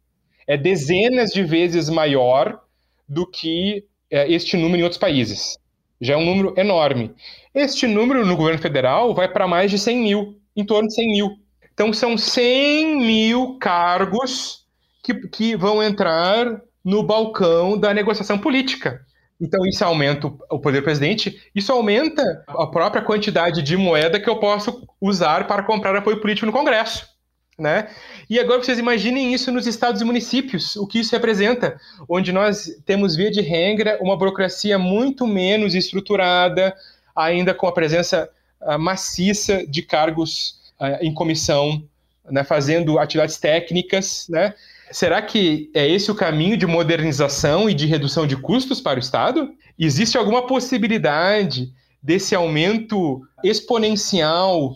É 0.47 0.57
dezenas 0.57 1.31
de 1.31 1.43
vezes 1.43 1.89
maior 1.89 2.61
do 3.09 3.27
que 3.27 3.85
é, 4.09 4.31
este 4.33 4.57
número 4.57 4.81
em 4.81 4.83
outros 4.85 5.01
países. 5.01 5.59
Já 6.01 6.15
é 6.15 6.17
um 6.17 6.25
número 6.25 6.55
enorme. 6.57 7.13
Este 7.53 7.89
número 7.89 8.25
no 8.25 8.37
governo 8.37 8.61
federal 8.61 9.13
vai 9.13 9.27
para 9.27 9.49
mais 9.49 9.71
de 9.71 9.79
100 9.79 9.99
mil, 9.99 10.39
em 10.55 10.65
torno 10.65 10.89
de 10.89 10.95
100 10.95 11.07
mil. 11.09 11.31
Então 11.73 11.93
são 11.93 12.17
100 12.17 12.97
mil 12.99 13.59
cargos 13.59 14.65
que, 15.03 15.15
que 15.29 15.57
vão 15.57 15.83
entrar 15.83 16.61
no 16.85 17.03
balcão 17.03 17.77
da 17.77 17.93
negociação 17.93 18.39
política. 18.39 19.05
Então, 19.41 19.67
isso 19.67 19.85
aumenta 19.85 20.29
o 20.29 20.59
poder 20.59 20.81
do 20.81 20.85
presidente, 20.85 21.43
isso 21.55 21.73
aumenta 21.73 22.45
a 22.47 22.67
própria 22.67 23.03
quantidade 23.03 23.63
de 23.63 23.77
moeda 23.77 24.21
que 24.21 24.31
eu 24.31 24.37
posso 24.37 24.87
usar 25.01 25.47
para 25.47 25.63
comprar 25.63 25.97
apoio 25.97 26.21
político 26.21 26.47
no 26.47 26.53
Congresso. 26.53 27.13
Né? 27.59 27.89
E 28.29 28.41
agora 28.41 28.63
vocês 28.63 28.79
imaginem 28.79 29.33
isso 29.33 29.53
nos 29.53 29.67
estados 29.67 30.01
e 30.01 30.05
municípios, 30.05 30.75
o 30.75 30.87
que 30.87 30.99
isso 30.99 31.13
representa, 31.13 31.79
onde 32.09 32.33
nós 32.33 32.69
temos, 32.85 33.15
via 33.15 33.31
de 33.31 33.41
regra, 33.41 33.97
uma 34.01 34.17
burocracia 34.17 34.77
muito 34.77 35.25
menos 35.27 35.75
estruturada, 35.75 36.75
ainda 37.15 37.55
com 37.55 37.69
a 37.69 37.73
presença 37.73 38.29
uh, 38.61 38.79
maciça 38.79 39.65
de 39.67 39.83
cargos 39.83 40.59
uh, 40.81 40.99
em 41.01 41.15
comissão, 41.15 41.85
né, 42.29 42.43
fazendo 42.43 42.99
atividades 42.99 43.37
técnicas. 43.39 44.27
Né? 44.29 44.53
Será 44.91 45.21
que 45.23 45.71
é 45.75 45.89
esse 45.89 46.11
o 46.11 46.15
caminho 46.15 46.57
de 46.57 46.67
modernização 46.67 47.69
e 47.69 47.75
de 47.75 47.87
redução 47.87 48.27
de 48.27 48.37
custos 48.37 48.81
para 48.81 48.99
o 48.99 49.03
Estado? 49.03 49.51
Existe 49.79 50.17
alguma 50.17 50.47
possibilidade 50.47 51.73
desse 52.03 52.35
aumento 52.35 53.23
exponencial 53.43 54.75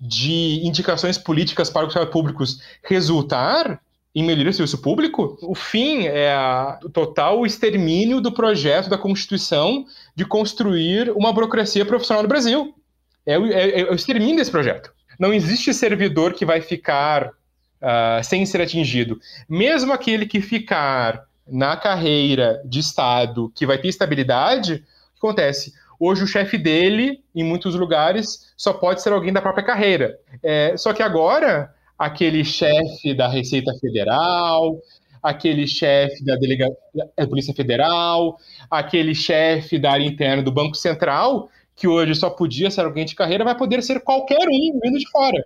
de 0.00 0.60
indicações 0.66 1.18
políticas 1.18 1.68
para 1.68 1.86
os 1.86 1.94
públicos 2.10 2.60
resultar 2.82 3.80
em 4.14 4.24
melhoria 4.24 4.50
do 4.50 4.56
serviço 4.56 4.78
público, 4.78 5.38
o 5.40 5.54
fim 5.54 6.06
é 6.06 6.34
o 6.82 6.88
total 6.88 7.46
extermínio 7.46 8.20
do 8.20 8.32
projeto 8.32 8.90
da 8.90 8.98
Constituição 8.98 9.84
de 10.16 10.24
construir 10.24 11.10
uma 11.12 11.32
burocracia 11.32 11.84
profissional 11.84 12.22
no 12.22 12.28
Brasil. 12.28 12.74
É 13.24 13.38
o, 13.38 13.46
é, 13.46 13.80
é 13.80 13.90
o 13.90 13.94
extermínio 13.94 14.36
desse 14.36 14.50
projeto. 14.50 14.92
Não 15.18 15.32
existe 15.32 15.72
servidor 15.72 16.32
que 16.32 16.44
vai 16.44 16.60
ficar 16.60 17.30
uh, 17.82 18.22
sem 18.22 18.44
ser 18.46 18.60
atingido. 18.60 19.18
Mesmo 19.48 19.92
aquele 19.92 20.26
que 20.26 20.40
ficar 20.40 21.24
na 21.46 21.76
carreira 21.76 22.62
de 22.64 22.80
Estado, 22.80 23.52
que 23.54 23.66
vai 23.66 23.78
ter 23.78 23.88
estabilidade, 23.88 24.74
o 24.74 24.76
que 24.76 25.26
acontece? 25.26 25.72
Hoje 25.98 26.24
o 26.24 26.26
chefe 26.26 26.56
dele, 26.56 27.22
em 27.34 27.44
muitos 27.44 27.74
lugares, 27.74 28.52
só 28.56 28.72
pode 28.72 29.02
ser 29.02 29.12
alguém 29.12 29.32
da 29.32 29.42
própria 29.42 29.64
carreira. 29.64 30.18
É, 30.42 30.76
só 30.76 30.92
que 30.92 31.02
agora, 31.02 31.74
aquele 31.98 32.44
chefe 32.44 33.12
da 33.14 33.28
Receita 33.28 33.72
Federal, 33.78 34.78
aquele 35.22 35.66
chefe 35.66 36.24
da, 36.24 36.36
Delega... 36.36 36.68
da 36.94 37.26
Polícia 37.26 37.52
Federal, 37.52 38.38
aquele 38.70 39.14
chefe 39.14 39.78
da 39.78 39.92
área 39.92 40.06
interna 40.06 40.42
do 40.42 40.50
Banco 40.50 40.76
Central, 40.76 41.50
que 41.76 41.86
hoje 41.86 42.14
só 42.14 42.30
podia 42.30 42.70
ser 42.70 42.82
alguém 42.82 43.04
de 43.04 43.14
carreira, 43.14 43.44
vai 43.44 43.56
poder 43.56 43.82
ser 43.82 44.00
qualquer 44.00 44.46
um 44.48 44.80
vindo 44.82 44.98
de 44.98 45.08
fora. 45.10 45.44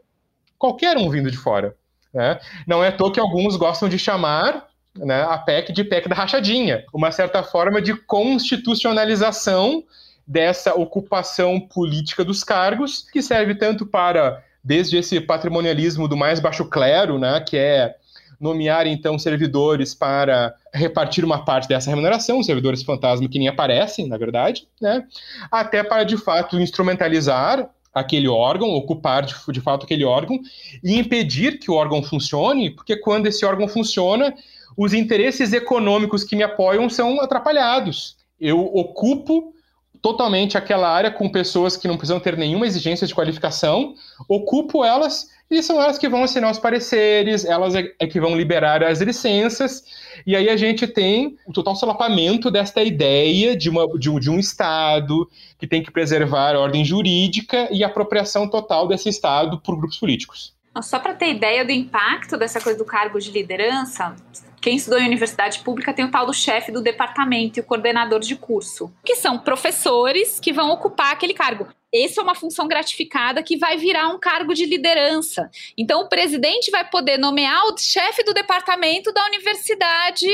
Qualquer 0.59 0.97
um 0.97 1.11
vindo 1.11 1.31
de 1.31 1.37
fora. 1.37 1.75
Né? 2.15 2.39
Não 2.67 2.83
é 2.83 2.89
à 2.89 2.93
toa 2.93 3.13
que 3.13 3.21
alguns 3.21 3.57
gostam 3.57 3.89
de 3.89 3.99
chamar 3.99 4.69
né, 4.97 5.23
a 5.23 5.37
PEC 5.37 5.73
de 5.73 5.83
PEC 5.83 6.09
da 6.09 6.15
rachadinha, 6.15 6.85
uma 6.93 7.11
certa 7.11 7.43
forma 7.43 7.83
de 7.83 7.95
constitucionalização 7.95 9.83
dessa 10.27 10.75
ocupação 10.75 11.61
política 11.61 12.25
dos 12.25 12.45
cargos, 12.45 13.05
que 13.13 13.21
serve 13.21 13.57
tanto 13.57 13.85
para, 13.85 14.43
desde 14.63 14.97
esse 14.97 15.21
patrimonialismo 15.21 16.07
do 16.07 16.17
mais 16.17 16.41
baixo 16.41 16.65
clero, 16.67 17.19
né, 17.19 17.41
que 17.41 17.57
é 17.57 17.97
nomear 18.41 18.87
então 18.87 19.19
servidores 19.19 19.95
para 19.95 20.55
repartir 20.73 21.25
uma 21.25 21.45
parte 21.45 21.69
dessa 21.69 21.91
remuneração, 21.91 22.43
servidores 22.43 22.83
fantasma 22.83 23.29
que 23.29 23.39
nem 23.39 23.49
aparecem, 23.49 24.07
na 24.07 24.17
verdade, 24.17 24.67
né, 24.81 25.05
até 25.51 25.83
para 25.83 26.05
de 26.05 26.17
fato 26.17 26.61
instrumentalizar 26.61 27.69
aquele 27.95 28.29
órgão, 28.29 28.71
ocupar 28.71 29.25
de, 29.25 29.35
de 29.53 29.61
fato 29.61 29.85
aquele 29.85 30.05
órgão 30.05 30.41
e 30.83 30.99
impedir 30.99 31.59
que 31.59 31.71
o 31.71 31.75
órgão 31.75 32.03
funcione, 32.03 32.71
porque 32.71 32.97
quando 32.97 33.27
esse 33.27 33.45
órgão 33.45 33.69
funciona, 33.69 34.35
os 34.77 34.93
interesses 34.93 35.53
econômicos 35.53 36.25
que 36.25 36.35
me 36.35 36.43
apoiam 36.43 36.91
são 36.91 37.21
atrapalhados. 37.21 38.17
Eu 38.41 38.61
ocupo 38.61 39.55
totalmente 40.03 40.59
aquela 40.59 40.89
área 40.89 41.11
com 41.11 41.31
pessoas 41.31 41.77
que 41.77 41.89
não 41.89 41.97
precisam 41.97 42.21
ter 42.21 42.37
nenhuma 42.37 42.67
exigência 42.67 43.07
de 43.07 43.15
qualificação, 43.15 43.95
ocupo 44.29 44.85
elas 44.85 45.31
e 45.57 45.63
são 45.63 45.81
elas 45.81 45.99
que 45.99 46.09
vão 46.09 46.25
assinar 46.25 46.51
os 46.51 46.59
pareceres, 46.59 47.45
elas 47.45 47.75
é, 47.75 47.93
é 47.99 48.07
que 48.07 48.21
vão 48.21 48.37
liberar 48.37 48.83
as 48.83 49.01
licenças, 49.01 49.85
e 50.27 50.35
aí 50.35 50.49
a 50.49 50.57
gente 50.57 50.87
tem 50.87 51.37
o 51.47 51.53
total 51.53 51.77
solapamento 51.77 52.51
desta 52.51 52.83
ideia 52.83 53.57
de, 53.57 53.69
uma, 53.71 53.87
de, 53.99 54.11
um, 54.11 54.19
de 54.19 54.31
um 54.31 54.39
Estado 54.39 55.29
que 55.59 55.67
tem 55.67 55.83
que 55.83 55.91
preservar 55.91 56.55
a 56.55 56.61
ordem 56.61 56.85
jurídica 56.85 57.69
e 57.71 57.85
a 57.85 57.87
apropriação 57.87 58.49
total 58.49 58.89
desse 58.89 59.09
Estado 59.09 59.61
por 59.61 59.77
grupos 59.77 59.99
políticos. 59.99 60.55
Só 60.83 60.99
para 60.99 61.15
ter 61.15 61.31
ideia 61.31 61.65
do 61.65 61.71
impacto 61.71 62.37
dessa 62.37 62.61
coisa 62.61 62.79
do 62.79 62.85
cargo 62.85 63.19
de 63.19 63.31
liderança, 63.31 64.15
quem 64.61 64.77
estudou 64.77 64.99
em 64.99 65.07
universidade 65.07 65.59
pública 65.61 65.93
tem 65.93 66.07
o 66.07 66.11
tal 66.11 66.25
do 66.25 66.33
chefe 66.33 66.73
do 66.73 66.81
departamento 66.81 67.59
e 67.59 67.61
o 67.61 67.65
coordenador 67.65 68.19
de 68.19 68.35
curso, 68.35 68.91
que 69.05 69.15
são 69.15 69.39
professores 69.39 70.41
que 70.41 70.53
vão 70.53 70.71
ocupar 70.71 71.13
aquele 71.13 71.35
cargo. 71.35 71.69
Essa 71.95 72.21
é 72.21 72.25
uma 72.25 72.35
função 72.35 72.67
gratificada 72.67 73.43
que 73.43 73.57
vai 73.57 73.77
virar 73.77 74.09
um 74.09 74.19
cargo 74.19 74.55
de 74.55 74.65
liderança. 74.65 75.51
Então, 75.79 76.01
o 76.01 76.09
presidente 76.09 76.71
vai 76.71 76.83
poder 76.89 77.19
nomear 77.19 77.63
o 77.67 77.79
chefe 77.79 78.25
do 78.25 78.35
departamento 78.35 79.13
da 79.13 79.27
universidade 79.27 80.27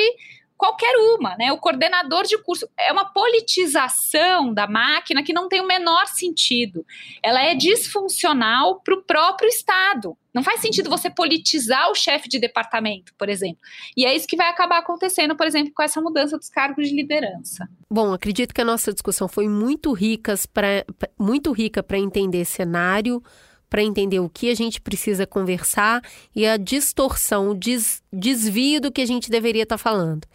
qualquer 0.60 0.94
uma, 1.16 1.34
né? 1.38 1.50
O 1.50 1.56
coordenador 1.56 2.24
de 2.24 2.36
curso 2.36 2.68
é 2.78 2.92
uma 2.92 3.06
politização 3.06 4.52
da 4.52 4.66
máquina 4.66 5.22
que 5.22 5.32
não 5.32 5.48
tem 5.48 5.58
o 5.58 5.66
menor 5.66 6.06
sentido. 6.06 6.84
Ela 7.22 7.42
é 7.42 7.54
disfuncional 7.54 8.78
para 8.82 8.92
o 8.92 9.02
próprio 9.02 9.48
Estado. 9.48 10.14
Não 10.34 10.44
faz 10.44 10.60
sentido 10.60 10.90
você 10.90 11.08
politizar 11.08 11.90
o 11.90 11.94
chefe 11.94 12.28
de 12.28 12.38
departamento, 12.38 13.14
por 13.16 13.30
exemplo. 13.30 13.58
E 13.96 14.04
é 14.04 14.14
isso 14.14 14.28
que 14.28 14.36
vai 14.36 14.50
acabar 14.50 14.78
acontecendo, 14.78 15.34
por 15.34 15.46
exemplo, 15.46 15.72
com 15.74 15.82
essa 15.82 15.98
mudança 15.98 16.36
dos 16.36 16.50
cargos 16.50 16.90
de 16.90 16.94
liderança. 16.94 17.66
Bom, 17.90 18.12
acredito 18.12 18.54
que 18.54 18.60
a 18.60 18.64
nossa 18.64 18.92
discussão 18.92 19.26
foi 19.26 19.48
muito 19.48 19.94
ricas 19.94 20.44
para 20.44 20.84
muito 21.18 21.52
rica 21.52 21.82
para 21.82 21.98
entender 21.98 22.44
cenário, 22.44 23.22
para 23.70 23.82
entender 23.82 24.18
o 24.18 24.28
que 24.28 24.50
a 24.50 24.54
gente 24.54 24.80
precisa 24.80 25.26
conversar 25.26 26.02
e 26.34 26.44
a 26.44 26.56
distorção, 26.56 27.50
o 27.50 27.54
des 27.54 28.02
desvio 28.12 28.80
do 28.80 28.90
que 28.90 29.00
a 29.00 29.06
gente 29.06 29.30
deveria 29.30 29.62
estar 29.62 29.78
tá 29.78 29.82
falando. 29.82 30.26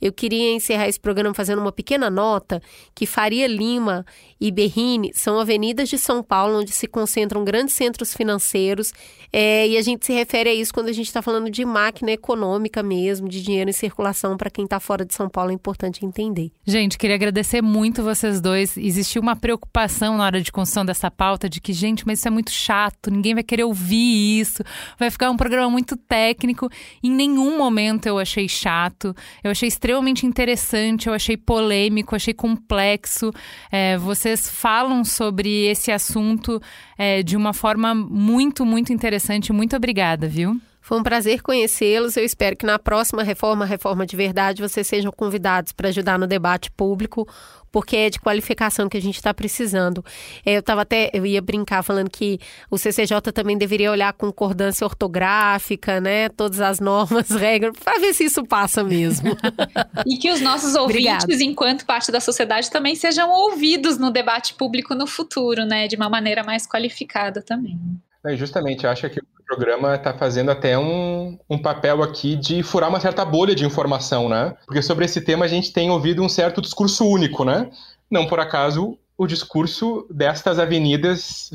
Eu 0.00 0.12
queria 0.12 0.54
encerrar 0.54 0.88
esse 0.88 0.98
programa 0.98 1.34
fazendo 1.34 1.60
uma 1.60 1.70
pequena 1.70 2.08
nota 2.08 2.62
que 2.94 3.04
Faria 3.04 3.46
Lima 3.46 4.06
e 4.40 4.50
Berrini 4.50 5.12
são 5.14 5.38
avenidas 5.38 5.88
de 5.88 5.98
São 5.98 6.22
Paulo 6.22 6.60
onde 6.60 6.72
se 6.72 6.86
concentram 6.86 7.44
grandes 7.44 7.74
centros 7.74 8.14
financeiros 8.14 8.92
é, 9.32 9.68
e 9.68 9.76
a 9.76 9.82
gente 9.82 10.06
se 10.06 10.12
refere 10.12 10.48
a 10.48 10.54
isso 10.54 10.72
quando 10.72 10.88
a 10.88 10.92
gente 10.92 11.06
está 11.06 11.22
falando 11.22 11.50
de 11.50 11.64
máquina 11.64 12.10
econômica 12.10 12.82
mesmo, 12.82 13.28
de 13.28 13.42
dinheiro 13.42 13.70
em 13.70 13.72
circulação 13.72 14.36
para 14.36 14.50
quem 14.50 14.64
está 14.64 14.80
fora 14.80 15.04
de 15.04 15.14
São 15.14 15.28
Paulo 15.28 15.50
é 15.50 15.54
importante 15.54 16.04
entender. 16.04 16.50
Gente, 16.66 16.98
queria 16.98 17.16
agradecer 17.16 17.62
muito 17.62 18.02
vocês 18.02 18.40
dois. 18.40 18.76
Existiu 18.76 19.22
uma 19.22 19.36
preocupação 19.36 20.16
na 20.16 20.24
hora 20.24 20.40
de 20.40 20.50
construção 20.50 20.84
dessa 20.84 21.10
pauta 21.10 21.48
de 21.48 21.60
que, 21.60 21.72
gente, 21.72 22.06
mas 22.06 22.18
isso 22.18 22.28
é 22.28 22.30
muito 22.30 22.50
chato, 22.50 23.10
ninguém 23.10 23.34
vai 23.34 23.42
querer 23.42 23.64
ouvir 23.64 24.40
isso, 24.40 24.64
vai 24.98 25.10
ficar 25.10 25.30
um 25.30 25.36
programa 25.36 25.70
muito 25.70 25.96
técnico. 25.96 26.68
Em 27.02 27.10
nenhum 27.10 27.58
momento 27.58 28.06
eu 28.06 28.18
achei 28.18 28.48
chato, 28.48 29.14
eu 29.44 29.50
achei 29.50 29.68
extremamente 29.68 30.26
interessante, 30.26 31.08
eu 31.08 31.14
achei 31.14 31.36
polêmico, 31.36 32.16
achei 32.16 32.34
complexo. 32.34 33.30
É, 33.70 33.96
vocês 33.98 34.29
falam 34.36 35.04
sobre 35.04 35.66
esse 35.66 35.90
assunto 35.90 36.60
é, 36.96 37.22
de 37.22 37.36
uma 37.36 37.52
forma 37.52 37.94
muito, 37.94 38.64
muito 38.64 38.92
interessante. 38.92 39.52
Muito 39.52 39.76
obrigada, 39.76 40.28
viu? 40.28 40.60
Foi 40.90 40.98
um 40.98 41.04
prazer 41.04 41.40
conhecê-los. 41.40 42.16
Eu 42.16 42.24
espero 42.24 42.56
que 42.56 42.66
na 42.66 42.76
próxima 42.76 43.22
reforma, 43.22 43.64
Reforma 43.64 44.04
de 44.04 44.16
Verdade, 44.16 44.60
vocês 44.60 44.84
sejam 44.84 45.12
convidados 45.12 45.70
para 45.70 45.86
ajudar 45.86 46.18
no 46.18 46.26
debate 46.26 46.68
público 46.68 47.28
porque 47.70 47.96
é 47.96 48.10
de 48.10 48.18
qualificação 48.18 48.88
que 48.88 48.96
a 48.96 49.00
gente 49.00 49.14
está 49.14 49.32
precisando. 49.32 50.04
É, 50.44 50.56
eu 50.56 50.58
estava 50.58 50.82
até, 50.82 51.08
eu 51.12 51.24
ia 51.24 51.40
brincar 51.40 51.84
falando 51.84 52.10
que 52.10 52.40
o 52.68 52.76
CCJ 52.76 53.20
também 53.32 53.56
deveria 53.56 53.92
olhar 53.92 54.12
concordância 54.14 54.84
ortográfica, 54.84 56.00
né? 56.00 56.28
Todas 56.30 56.60
as 56.60 56.80
normas, 56.80 57.30
regras, 57.38 57.78
para 57.78 58.00
ver 58.00 58.12
se 58.12 58.24
isso 58.24 58.44
passa 58.44 58.82
mesmo. 58.82 59.30
e 60.04 60.16
que 60.16 60.32
os 60.32 60.40
nossos 60.40 60.74
ouvintes, 60.74 61.22
Obrigada. 61.22 61.44
enquanto 61.44 61.86
parte 61.86 62.10
da 62.10 62.18
sociedade, 62.18 62.68
também 62.68 62.96
sejam 62.96 63.30
ouvidos 63.30 63.96
no 63.96 64.10
debate 64.10 64.54
público 64.54 64.92
no 64.96 65.06
futuro, 65.06 65.64
né? 65.64 65.86
De 65.86 65.94
uma 65.94 66.08
maneira 66.08 66.42
mais 66.42 66.66
qualificada 66.66 67.40
também. 67.40 67.78
É, 68.26 68.36
justamente, 68.36 68.86
acho 68.86 69.08
que 69.08 69.20
o 69.20 69.44
programa 69.46 69.94
está 69.94 70.12
fazendo 70.12 70.50
até 70.50 70.78
um, 70.78 71.38
um 71.48 71.58
papel 71.58 72.02
aqui 72.02 72.36
de 72.36 72.62
furar 72.62 72.90
uma 72.90 73.00
certa 73.00 73.24
bolha 73.24 73.54
de 73.54 73.64
informação, 73.64 74.28
né? 74.28 74.54
Porque 74.66 74.82
sobre 74.82 75.06
esse 75.06 75.20
tema 75.22 75.46
a 75.46 75.48
gente 75.48 75.72
tem 75.72 75.90
ouvido 75.90 76.22
um 76.22 76.28
certo 76.28 76.60
discurso 76.60 77.06
único, 77.06 77.44
né? 77.44 77.70
Não 78.10 78.26
por 78.26 78.38
acaso 78.38 78.98
o 79.16 79.26
discurso 79.26 80.06
destas 80.10 80.58
avenidas 80.58 81.50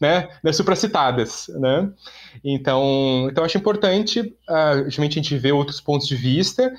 né, 0.00 0.28
das 0.42 0.56
supracitadas, 0.56 1.48
né? 1.48 1.90
Então, 2.42 3.28
então 3.30 3.44
acho 3.44 3.58
importante, 3.58 4.20
uh, 4.48 4.86
a 4.86 4.90
gente 4.90 5.36
ver 5.36 5.52
outros 5.52 5.80
pontos 5.80 6.08
de 6.08 6.16
vista 6.16 6.72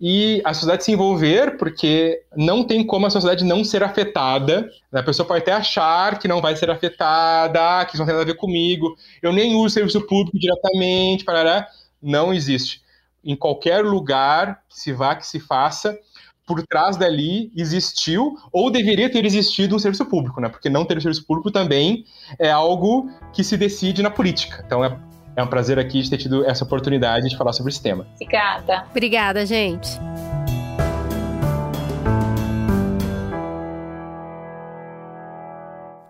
e 0.00 0.40
a 0.44 0.54
sociedade 0.54 0.84
se 0.84 0.92
envolver, 0.92 1.56
porque 1.56 2.22
não 2.36 2.62
tem 2.62 2.86
como 2.86 3.06
a 3.06 3.10
sociedade 3.10 3.44
não 3.44 3.64
ser 3.64 3.82
afetada. 3.82 4.70
A 4.92 5.02
pessoa 5.02 5.26
pode 5.26 5.40
até 5.40 5.52
achar 5.52 6.18
que 6.18 6.28
não 6.28 6.40
vai 6.40 6.54
ser 6.54 6.70
afetada, 6.70 7.84
que 7.84 7.94
isso 7.94 7.98
não 7.98 8.06
tem 8.06 8.14
nada 8.14 8.22
a 8.22 8.32
ver 8.32 8.36
comigo, 8.36 8.96
eu 9.20 9.32
nem 9.32 9.56
uso 9.56 9.74
serviço 9.74 10.00
público 10.06 10.38
diretamente, 10.38 11.24
parará. 11.24 11.66
não 12.00 12.32
existe. 12.32 12.82
Em 13.24 13.34
qualquer 13.34 13.84
lugar 13.84 14.62
que 14.68 14.80
se 14.80 14.92
vá, 14.92 15.16
que 15.16 15.26
se 15.26 15.40
faça, 15.40 15.98
por 16.46 16.66
trás 16.66 16.96
dali 16.96 17.52
existiu 17.54 18.34
ou 18.50 18.70
deveria 18.70 19.10
ter 19.10 19.24
existido 19.26 19.76
um 19.76 19.78
serviço 19.78 20.06
público, 20.06 20.40
né? 20.40 20.48
Porque 20.48 20.70
não 20.70 20.84
ter 20.84 21.00
serviço 21.02 21.26
público 21.26 21.50
também 21.50 22.06
é 22.38 22.50
algo 22.50 23.10
que 23.34 23.44
se 23.44 23.56
decide 23.56 24.02
na 24.02 24.10
política. 24.10 24.62
Então 24.64 24.82
é 24.82 24.98
É 25.38 25.42
um 25.42 25.46
prazer 25.46 25.78
aqui 25.78 26.02
de 26.02 26.10
ter 26.10 26.16
tido 26.16 26.44
essa 26.44 26.64
oportunidade 26.64 27.28
de 27.28 27.36
falar 27.36 27.52
sobre 27.52 27.70
esse 27.70 27.80
tema. 27.80 28.04
Obrigada. 28.14 28.84
Obrigada, 28.90 29.46
gente. 29.46 29.88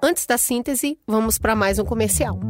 Antes 0.03 0.25
da 0.25 0.39
síntese, 0.39 0.99
vamos 1.07 1.37
para 1.37 1.55
mais 1.55 1.79
um 1.79 1.85
comercial. 1.85 2.41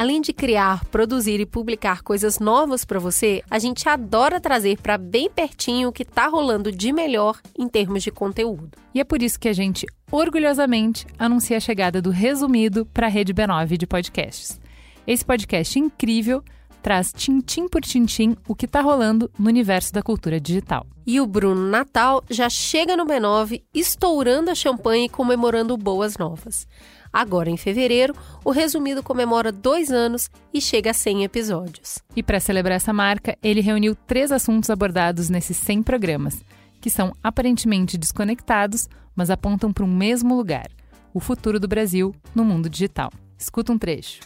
Além 0.00 0.22
de 0.22 0.32
criar, 0.32 0.82
produzir 0.86 1.40
e 1.40 1.44
publicar 1.44 2.00
coisas 2.00 2.38
novas 2.38 2.86
para 2.86 2.98
você, 2.98 3.42
a 3.50 3.58
gente 3.58 3.86
adora 3.86 4.40
trazer 4.40 4.80
para 4.80 4.96
bem 4.96 5.28
pertinho 5.28 5.90
o 5.90 5.92
que 5.92 6.04
está 6.04 6.26
rolando 6.26 6.72
de 6.72 6.90
melhor 6.90 7.38
em 7.54 7.68
termos 7.68 8.02
de 8.02 8.10
conteúdo. 8.10 8.70
E 8.94 9.00
é 9.00 9.04
por 9.04 9.22
isso 9.22 9.38
que 9.38 9.46
a 9.46 9.52
gente 9.52 9.84
orgulhosamente 10.10 11.06
anuncia 11.18 11.58
a 11.58 11.60
chegada 11.60 12.00
do 12.00 12.08
Resumido 12.08 12.86
para 12.86 13.08
a 13.08 13.10
Rede 13.10 13.34
B9 13.34 13.76
de 13.76 13.86
podcasts. 13.86 14.58
Esse 15.06 15.22
podcast 15.22 15.78
incrível 15.78 16.42
traz 16.80 17.12
tintim 17.12 17.68
por 17.68 17.82
tintim 17.82 18.34
o 18.48 18.54
que 18.54 18.64
está 18.64 18.80
rolando 18.80 19.30
no 19.38 19.48
universo 19.48 19.92
da 19.92 20.02
cultura 20.02 20.40
digital. 20.40 20.86
E 21.06 21.20
o 21.20 21.26
Bruno 21.26 21.68
Natal 21.68 22.24
já 22.30 22.48
chega 22.48 22.96
no 22.96 23.04
B9 23.04 23.62
estourando 23.74 24.50
a 24.50 24.54
champanhe 24.54 25.04
e 25.04 25.10
comemorando 25.10 25.76
boas 25.76 26.16
novas. 26.16 26.66
Agora, 27.12 27.50
em 27.50 27.56
fevereiro, 27.56 28.14
o 28.44 28.50
Resumido 28.50 29.02
comemora 29.02 29.50
dois 29.50 29.90
anos 29.90 30.30
e 30.54 30.60
chega 30.60 30.90
a 30.90 30.94
100 30.94 31.24
episódios. 31.24 31.98
E 32.14 32.22
para 32.22 32.40
celebrar 32.40 32.76
essa 32.76 32.92
marca, 32.92 33.36
ele 33.42 33.60
reuniu 33.60 33.94
três 33.94 34.30
assuntos 34.30 34.70
abordados 34.70 35.28
nesses 35.28 35.56
100 35.56 35.82
programas, 35.82 36.44
que 36.80 36.88
são 36.88 37.12
aparentemente 37.22 37.98
desconectados, 37.98 38.88
mas 39.14 39.30
apontam 39.30 39.72
para 39.72 39.84
um 39.84 39.92
mesmo 39.92 40.36
lugar: 40.36 40.68
o 41.12 41.20
futuro 41.20 41.58
do 41.58 41.68
Brasil 41.68 42.14
no 42.34 42.44
mundo 42.44 42.68
digital. 42.68 43.10
Escuta 43.40 43.72
um 43.72 43.78
trecho. 43.78 44.20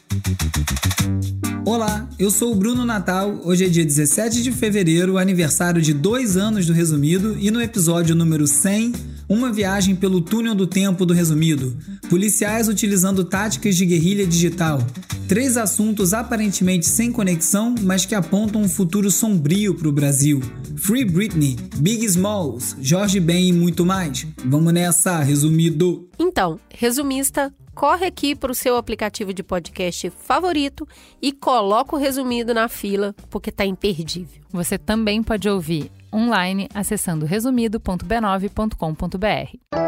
Olá, 1.65 2.09
eu 2.19 2.33
sou 2.33 2.51
o 2.51 2.57
Bruno 2.57 2.85
Natal. 2.85 3.41
Hoje 3.45 3.65
é 3.65 3.69
dia 3.69 3.85
17 3.85 4.43
de 4.43 4.51
fevereiro, 4.51 5.17
aniversário 5.17 5.81
de 5.81 5.95
dois 5.95 6.37
anos 6.37 6.67
do 6.67 6.73
Resumido, 6.73 7.39
e 7.39 7.49
no 7.49 7.63
episódio 7.63 8.13
número 8.17 8.45
100, 8.45 8.93
uma 9.29 9.53
viagem 9.53 9.95
pelo 9.95 10.21
túnel 10.21 10.53
do 10.53 10.67
tempo 10.67 11.07
do 11.07 11.15
Resumido. 11.15 11.77
Policiais 12.11 12.69
utilizando 12.69 13.25
táticas 13.25 13.77
de 13.77 13.87
guerrilha 13.87 14.27
digital. 14.27 14.85
Três 15.29 15.57
assuntos 15.57 16.13
aparentemente 16.13 16.87
sem 16.87 17.13
conexão, 17.13 17.73
mas 17.83 18.05
que 18.05 18.17
apontam 18.17 18.63
um 18.63 18.69
futuro 18.69 19.13
sombrio 19.13 19.77
para 19.77 19.89
o 19.89 19.93
Brasil. 19.93 20.43
Free 20.77 21.05
Britney, 21.05 21.57
Big 21.77 22.05
Smalls, 22.05 22.77
Jorge 22.81 23.21
Ben 23.21 23.49
e 23.49 23.53
muito 23.53 23.87
mais. 23.87 24.27
Vamos 24.45 24.73
nessa, 24.73 25.21
resumido. 25.21 26.09
Então, 26.19 26.59
resumista, 26.69 27.55
corre 27.75 28.07
aqui 28.07 28.35
para 28.35 28.53
o 28.53 28.55
seu 28.55 28.77
aplicativo 28.77 29.35
de 29.35 29.43
podcast 29.43 30.09
favorito 30.11 30.87
e 31.21 31.33
coloca 31.33 31.97
o 31.97 31.99
resumido 31.99 32.55
na 32.55 32.69
fila, 32.69 33.13
porque 33.29 33.51
tá 33.51 33.67
imperdível. 33.67 34.45
Você 34.51 34.79
também 34.79 35.21
pode 35.23 35.49
ouvir 35.49 35.91
online 36.13 36.69
acessando 36.73 37.27
resumido.b9.com.br. 37.27 39.85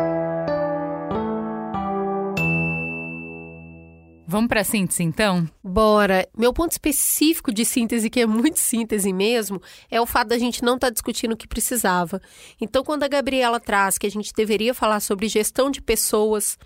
Vamos 4.29 4.49
para 4.49 4.63
a 4.63 4.65
síntese, 4.65 5.05
então? 5.05 5.49
Bora! 5.63 6.29
Meu 6.37 6.53
ponto 6.53 6.73
específico 6.73 7.53
de 7.53 7.65
síntese, 7.65 8.11
que 8.11 8.21
é 8.21 8.27
muito 8.27 8.59
síntese 8.59 9.13
mesmo, 9.13 9.63
é 9.89 10.01
o 10.01 10.07
fato 10.07 10.29
da 10.29 10.39
gente 10.39 10.65
não 10.65 10.75
estar 10.75 10.89
tá 10.89 10.93
discutindo 10.93 11.33
o 11.33 11.37
que 11.37 11.47
precisava. 11.47 12.21
Então, 12.61 12.83
quando 12.83 13.05
a 13.05 13.09
Gabriela 13.09 13.61
traz 13.61 13.97
que 13.97 14.07
a 14.07 14.11
gente 14.11 14.33
deveria 14.35 14.75
falar 14.75 14.99
sobre 14.99 15.29
gestão 15.29 15.71
de 15.71 15.81
pessoas, 15.81 16.59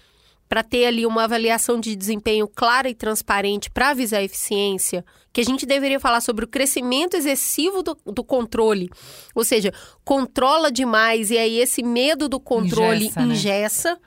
para 0.51 0.65
ter 0.65 0.85
ali 0.85 1.07
uma 1.07 1.23
avaliação 1.23 1.79
de 1.79 1.95
desempenho 1.95 2.49
clara 2.49 2.91
e 2.91 2.95
transparente 2.95 3.71
para 3.71 3.91
avisar 3.91 4.19
a 4.19 4.25
eficiência, 4.25 5.05
que 5.33 5.41
a 5.41 5.45
gente 5.45 5.65
deveria 5.65 6.01
falar 6.01 6.21
sobre 6.21 6.45
o 6.45 6.49
crescimento 6.49 7.17
excessivo 7.17 7.85
do, 7.85 7.97
do, 8.05 8.25
controle, 8.25 8.91
ou 9.33 9.45
seja, 9.45 9.73
controla 10.05 10.69
demais 10.73 11.31
e 11.31 11.39
aí 11.39 11.61
esse 11.61 11.85
medo 11.85 12.29
do 12.29 12.41
controle 12.41 13.13
ingessa. 13.17 13.93
Né? 13.93 13.99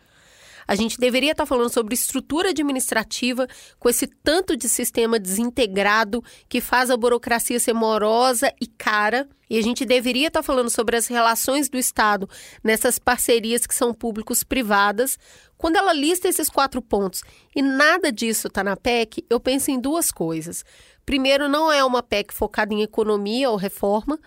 A 0.67 0.75
gente 0.75 0.97
deveria 0.97 1.31
estar 1.31 1.45
falando 1.45 1.69
sobre 1.69 1.93
estrutura 1.93 2.49
administrativa 2.49 3.47
com 3.79 3.89
esse 3.89 4.07
tanto 4.07 4.55
de 4.55 4.69
sistema 4.69 5.19
desintegrado 5.19 6.23
que 6.47 6.61
faz 6.61 6.89
a 6.89 6.97
burocracia 6.97 7.59
ser 7.59 7.73
morosa 7.73 8.53
e 8.59 8.67
cara. 8.67 9.27
E 9.49 9.57
a 9.57 9.61
gente 9.61 9.85
deveria 9.85 10.27
estar 10.27 10.41
falando 10.41 10.69
sobre 10.69 10.95
as 10.95 11.07
relações 11.07 11.69
do 11.69 11.77
Estado 11.77 12.27
nessas 12.63 12.97
parcerias 12.97 13.67
que 13.67 13.75
são 13.75 13.93
públicos-privadas. 13.93 15.19
Quando 15.57 15.75
ela 15.75 15.93
lista 15.93 16.27
esses 16.27 16.49
quatro 16.49 16.81
pontos 16.81 17.21
e 17.55 17.61
nada 17.61 18.11
disso 18.11 18.47
está 18.47 18.63
na 18.63 18.75
PEC, 18.75 19.25
eu 19.29 19.39
penso 19.39 19.69
em 19.69 19.79
duas 19.79 20.11
coisas. 20.11 20.65
Primeiro, 21.05 21.47
não 21.47 21.71
é 21.71 21.83
uma 21.83 22.01
PEC 22.01 22.33
focada 22.33 22.73
em 22.73 22.81
economia 22.81 23.49
ou 23.49 23.57
reforma, 23.57 24.17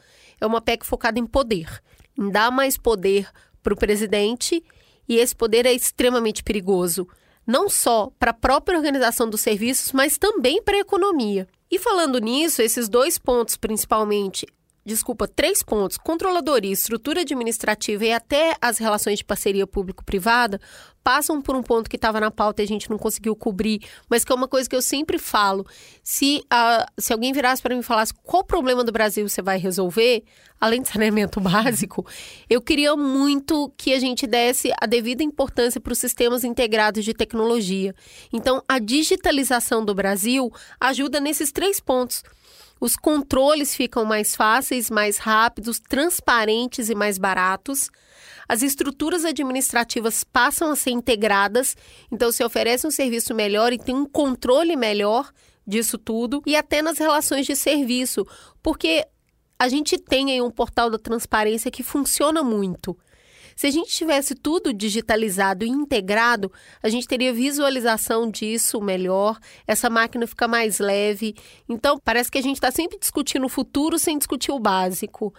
é 0.40 0.46
uma 0.46 0.60
PEC 0.60 0.86
focada 0.86 1.18
em 1.18 1.26
poder, 1.26 1.82
em 2.16 2.30
dar 2.30 2.50
mais 2.50 2.76
poder 2.76 3.28
para 3.62 3.74
o 3.74 3.76
presidente 3.76 4.62
e 5.08 5.16
esse 5.16 5.34
poder 5.34 5.66
é 5.66 5.72
extremamente 5.72 6.42
perigoso, 6.42 7.06
não 7.46 7.68
só 7.68 8.10
para 8.18 8.32
a 8.32 8.34
própria 8.34 8.76
organização 8.76 9.28
dos 9.28 9.40
serviços, 9.40 9.92
mas 9.92 10.18
também 10.18 10.62
para 10.62 10.76
a 10.76 10.80
economia. 10.80 11.46
E 11.70 11.78
falando 11.78 12.18
nisso, 12.18 12.62
esses 12.62 12.88
dois 12.88 13.18
pontos 13.18 13.56
principalmente 13.56 14.46
desculpa, 14.86 15.26
três 15.26 15.62
pontos: 15.62 15.98
controladoria, 15.98 16.72
estrutura 16.72 17.22
administrativa 17.22 18.04
e 18.04 18.12
até 18.12 18.56
as 18.60 18.78
relações 18.78 19.18
de 19.18 19.24
parceria 19.24 19.66
público-privada, 19.66 20.60
passam 21.02 21.40
por 21.42 21.54
um 21.54 21.62
ponto 21.62 21.88
que 21.90 21.96
estava 21.96 22.20
na 22.20 22.30
pauta 22.30 22.62
e 22.62 22.64
a 22.64 22.68
gente 22.68 22.88
não 22.88 22.98
conseguiu 22.98 23.36
cobrir, 23.36 23.80
mas 24.08 24.24
que 24.24 24.32
é 24.32 24.34
uma 24.34 24.48
coisa 24.48 24.68
que 24.68 24.74
eu 24.74 24.82
sempre 24.82 25.18
falo. 25.18 25.66
Se, 26.02 26.42
uh, 26.52 26.84
se 26.98 27.12
alguém 27.12 27.32
virasse 27.32 27.62
para 27.62 27.74
mim 27.74 27.80
e 27.80 27.84
falasse 27.84 28.12
qual 28.24 28.42
problema 28.42 28.82
do 28.82 28.90
Brasil 28.90 29.28
você 29.28 29.42
vai 29.42 29.58
resolver, 29.58 30.24
além 30.60 30.82
de 30.82 30.88
saneamento 30.88 31.38
básico, 31.40 32.04
eu 32.48 32.60
queria 32.60 32.96
muito 32.96 33.72
que 33.76 33.92
a 33.92 34.00
gente 34.00 34.26
desse 34.26 34.72
a 34.80 34.86
devida 34.86 35.22
importância 35.22 35.80
para 35.80 35.92
os 35.92 35.98
sistemas 35.98 36.42
integrados 36.42 37.04
de 37.04 37.14
tecnologia. 37.14 37.94
Então, 38.32 38.62
a 38.68 38.78
digitalização 38.78 39.84
do 39.84 39.94
Brasil 39.94 40.52
ajuda 40.80 41.20
nesses 41.20 41.52
três 41.52 41.78
pontos. 41.78 42.22
Os 42.80 42.96
controles 42.96 43.74
ficam 43.74 44.04
mais 44.04 44.36
fáceis, 44.36 44.90
mais 44.90 45.16
rápidos, 45.16 45.80
transparentes 45.80 46.90
e 46.90 46.94
mais 46.94 47.16
baratos. 47.16 47.90
As 48.48 48.62
estruturas 48.62 49.24
administrativas 49.24 50.22
passam 50.22 50.70
a 50.70 50.76
ser 50.76 50.90
integradas, 50.90 51.76
então 52.12 52.30
se 52.30 52.44
oferece 52.44 52.86
um 52.86 52.90
serviço 52.90 53.34
melhor 53.34 53.72
e 53.72 53.78
tem 53.78 53.94
um 53.94 54.06
controle 54.06 54.76
melhor 54.76 55.32
disso 55.66 55.98
tudo, 55.98 56.42
e 56.46 56.54
até 56.54 56.80
nas 56.80 56.98
relações 56.98 57.44
de 57.44 57.56
serviço, 57.56 58.24
porque 58.62 59.04
a 59.58 59.68
gente 59.68 59.98
tem 59.98 60.30
aí 60.30 60.40
um 60.40 60.50
portal 60.50 60.88
da 60.88 60.98
transparência 60.98 61.70
que 61.70 61.82
funciona 61.82 62.42
muito. 62.42 62.96
Se 63.56 63.66
a 63.66 63.70
gente 63.70 63.90
tivesse 63.90 64.34
tudo 64.34 64.70
digitalizado 64.70 65.64
e 65.64 65.68
integrado, 65.68 66.52
a 66.82 66.90
gente 66.90 67.08
teria 67.08 67.32
visualização 67.32 68.30
disso 68.30 68.82
melhor, 68.82 69.38
essa 69.66 69.88
máquina 69.88 70.26
fica 70.26 70.46
mais 70.46 70.78
leve. 70.78 71.34
Então, 71.66 71.98
parece 71.98 72.30
que 72.30 72.36
a 72.36 72.42
gente 72.42 72.56
está 72.56 72.70
sempre 72.70 72.98
discutindo 72.98 73.46
o 73.46 73.48
futuro 73.48 73.98
sem 73.98 74.18
discutir 74.18 74.52
o 74.52 74.58
básico. 74.58 75.32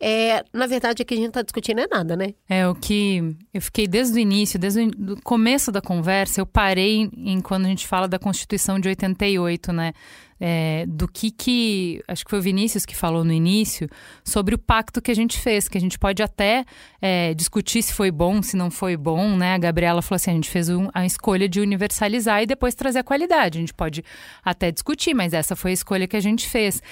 É, 0.00 0.42
na 0.52 0.66
verdade, 0.66 1.02
o 1.02 1.06
que 1.06 1.14
a 1.14 1.16
gente 1.16 1.28
está 1.28 1.42
discutindo 1.42 1.80
é 1.80 1.86
nada, 1.86 2.16
né? 2.16 2.34
É 2.48 2.66
o 2.66 2.74
que 2.74 3.36
eu 3.54 3.62
fiquei 3.62 3.86
desde 3.86 4.18
o 4.18 4.20
início, 4.20 4.58
desde 4.58 4.80
o 4.80 5.22
começo 5.22 5.70
da 5.70 5.80
conversa, 5.80 6.40
eu 6.40 6.46
parei 6.46 7.08
em 7.16 7.40
quando 7.40 7.66
a 7.66 7.68
gente 7.68 7.86
fala 7.86 8.08
da 8.08 8.18
Constituição 8.18 8.80
de 8.80 8.88
88, 8.88 9.72
né? 9.72 9.92
É, 10.40 10.86
do 10.88 11.06
que 11.06 11.30
que. 11.30 12.02
Acho 12.08 12.24
que 12.24 12.30
foi 12.30 12.38
o 12.38 12.42
Vinícius 12.42 12.86
que 12.86 12.96
falou 12.96 13.22
no 13.22 13.32
início, 13.32 13.88
sobre 14.24 14.54
o 14.54 14.58
pacto 14.58 15.02
que 15.02 15.10
a 15.10 15.14
gente 15.14 15.38
fez, 15.38 15.68
que 15.68 15.76
a 15.76 15.80
gente 15.80 15.98
pode 15.98 16.22
até 16.22 16.64
é, 17.00 17.34
discutir 17.34 17.82
se 17.82 17.92
foi 17.92 18.10
bom, 18.10 18.42
se 18.42 18.56
não 18.56 18.70
foi 18.70 18.96
bom, 18.96 19.36
né? 19.36 19.54
A 19.54 19.58
Gabriela 19.58 20.00
falou 20.00 20.16
assim: 20.16 20.30
a 20.30 20.34
gente 20.34 20.48
fez 20.48 20.70
um, 20.70 20.88
a 20.94 21.04
escolha 21.04 21.48
de 21.48 21.60
universalizar 21.60 22.42
e 22.42 22.46
depois 22.46 22.74
trazer 22.74 23.00
a 23.00 23.04
qualidade. 23.04 23.58
A 23.58 23.60
gente 23.60 23.74
pode 23.74 24.02
até 24.42 24.72
discutir, 24.72 25.12
mas 25.12 25.34
essa 25.34 25.54
foi 25.54 25.72
a 25.72 25.74
escolha 25.74 26.08
que 26.08 26.16
a 26.16 26.20
gente 26.20 26.48
fez. 26.48 26.82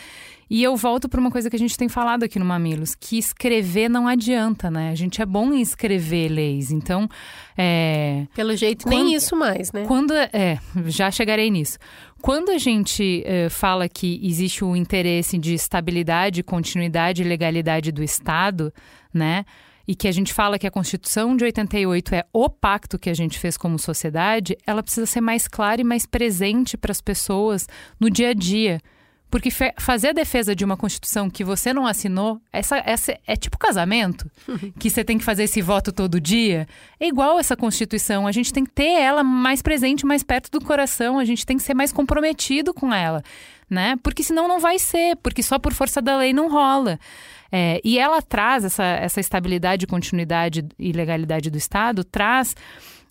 E 0.51 0.63
eu 0.63 0.75
volto 0.77 1.09
para 1.09 1.21
uma 1.21 1.31
coisa 1.31 1.51
que 1.51 1.57
a 1.57 1.59
gente 1.59 1.77
tem 1.77 1.89
falado 1.89 2.23
aqui 2.23 2.39
no 2.39 2.45
Mamilos, 2.45 2.95
que 2.95 3.19
escrever 3.19 3.91
não 3.91 4.09
adianta, 4.09 4.71
né? 4.71 4.91
A 4.91 4.95
gente 4.95 5.21
é 5.21 5.27
bom 5.27 5.53
em 5.53 5.61
escrever 5.61 6.29
leis, 6.29 6.71
então... 6.71 7.09
É... 7.57 8.27
Pelo 8.35 8.57
jeito, 8.57 8.85
quando, 8.85 8.95
nem 8.95 9.15
isso 9.15 9.37
mais, 9.37 9.73
né? 9.73 9.85
Quando... 9.87 10.15
É, 10.15 10.59
já 10.87 11.11
chegarei 11.11 11.51
nisso. 11.51 11.79
Quando 12.21 12.51
a 12.51 12.59
gente 12.59 13.23
é, 13.25 13.49
fala 13.49 13.89
que 13.89 14.21
existe 14.23 14.65
o 14.65 14.75
interesse 14.75 15.39
de 15.39 15.55
estabilidade, 15.55 16.43
continuidade 16.43 17.23
e 17.23 17.25
legalidade 17.25 17.93
do 17.93 18.03
Estado, 18.03 18.73
né? 19.15 19.45
e 19.89 19.95
que 19.95 20.07
a 20.07 20.13
gente 20.13 20.35
fala 20.35 20.59
que 20.59 20.67
a 20.67 20.71
Constituição 20.71 21.35
de 21.35 21.45
88 21.45 22.15
é 22.15 22.25
o 22.31 22.51
pacto 22.51 22.99
que 22.99 23.09
a 23.09 23.15
gente 23.15 23.39
fez 23.39 23.57
como 23.57 23.79
sociedade, 23.79 24.55
ela 24.67 24.83
precisa 24.83 25.07
ser 25.07 25.23
mais 25.23 25.49
clara 25.49 25.81
e 25.81 25.85
mais 25.85 26.05
presente 26.05 26.77
para 26.77 26.93
as 26.93 27.01
pessoas 27.01 27.67
no 27.99 28.11
dia 28.11 28.29
a 28.29 28.35
dia 28.35 28.83
Porque 29.31 29.51
fazer 29.79 30.09
a 30.09 30.13
defesa 30.13 30.55
de 30.55 30.65
uma 30.65 30.77
Constituição 30.77 31.29
que 31.29 31.45
você 31.45 31.73
não 31.73 31.87
assinou, 31.87 32.41
essa, 32.53 32.79
essa 32.79 33.19
é 33.27 33.37
tipo 33.37 33.59
casamento, 33.59 34.31
que 34.79 34.89
você 34.89 35.05
tem 35.05 35.19
que 35.19 35.25
fazer 35.25 35.45
esse 35.45 35.61
voto 35.61 35.93
todo 35.93 36.21
dia. 36.21 36.67
É 36.99 37.07
igual 37.07 37.39
essa 37.39 37.57
Constituição. 37.57 38.27
A 38.27 38.33
gente 38.33 38.53
tem 38.53 38.65
que 38.65 38.71
ter 38.71 39.01
ela 39.01 39.23
mais 39.23 39.61
presente, 39.61 40.07
mais 40.07 40.23
perto 40.23 40.51
do 40.51 40.65
coração. 40.65 41.19
A 41.19 41.25
gente 41.25 41.45
tem 41.45 41.57
que 41.57 41.63
ser 41.63 41.75
mais 41.75 41.93
comprometido 41.93 42.73
com 42.73 42.93
ela, 42.93 43.23
né? 43.69 43.97
Porque 44.03 44.23
senão 44.23 44.49
não 44.49 44.59
vai 44.59 44.79
ser, 44.79 45.17
porque 45.17 45.43
só 45.43 45.59
por 45.59 45.75
força 45.75 46.01
da 46.01 46.17
lei 46.17 46.33
não 46.33 46.51
rola. 46.51 46.99
É, 47.51 47.81
e 47.85 47.99
ela 47.99 48.21
traz 48.21 48.65
essa, 48.65 48.85
essa 48.85 49.21
estabilidade, 49.21 49.87
continuidade 49.87 50.65
e 50.79 50.93
legalidade 50.93 51.51
do 51.51 51.57
Estado, 51.57 52.05
traz 52.05 52.55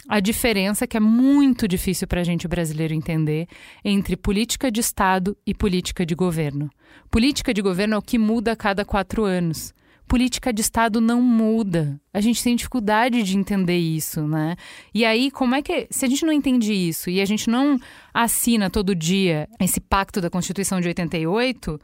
a 0.07 0.19
diferença 0.19 0.87
que 0.87 0.95
é 0.95 0.99
muito 0.99 1.67
difícil 1.67 2.07
para 2.07 2.21
a 2.21 2.23
gente 2.23 2.47
brasileiro 2.47 2.93
entender 2.93 3.47
entre 3.83 4.15
política 4.15 4.71
de 4.71 4.79
Estado 4.79 5.37
e 5.45 5.53
política 5.53 6.05
de 6.05 6.15
governo. 6.15 6.69
Política 7.11 7.53
de 7.53 7.61
governo 7.61 7.95
é 7.95 7.97
o 7.97 8.01
que 8.01 8.17
muda 8.17 8.53
a 8.53 8.55
cada 8.55 8.85
quatro 8.85 9.23
anos. 9.23 9.73
Política 10.07 10.53
de 10.53 10.61
Estado 10.61 11.01
não 11.01 11.21
muda. 11.21 11.99
A 12.13 12.21
gente 12.21 12.41
tem 12.41 12.55
dificuldade 12.55 13.21
de 13.23 13.37
entender 13.37 13.77
isso, 13.77 14.25
né? 14.25 14.55
E 14.93 15.03
aí, 15.03 15.29
como 15.29 15.53
é 15.53 15.61
que. 15.61 15.85
Se 15.91 16.05
a 16.05 16.07
gente 16.07 16.25
não 16.25 16.31
entende 16.31 16.71
isso 16.71 17.09
e 17.09 17.19
a 17.19 17.25
gente 17.25 17.49
não 17.49 17.77
assina 18.13 18.69
todo 18.69 18.95
dia 18.95 19.49
esse 19.59 19.81
pacto 19.81 20.21
da 20.21 20.29
Constituição 20.29 20.79
de 20.79 20.87
88, 20.87 21.77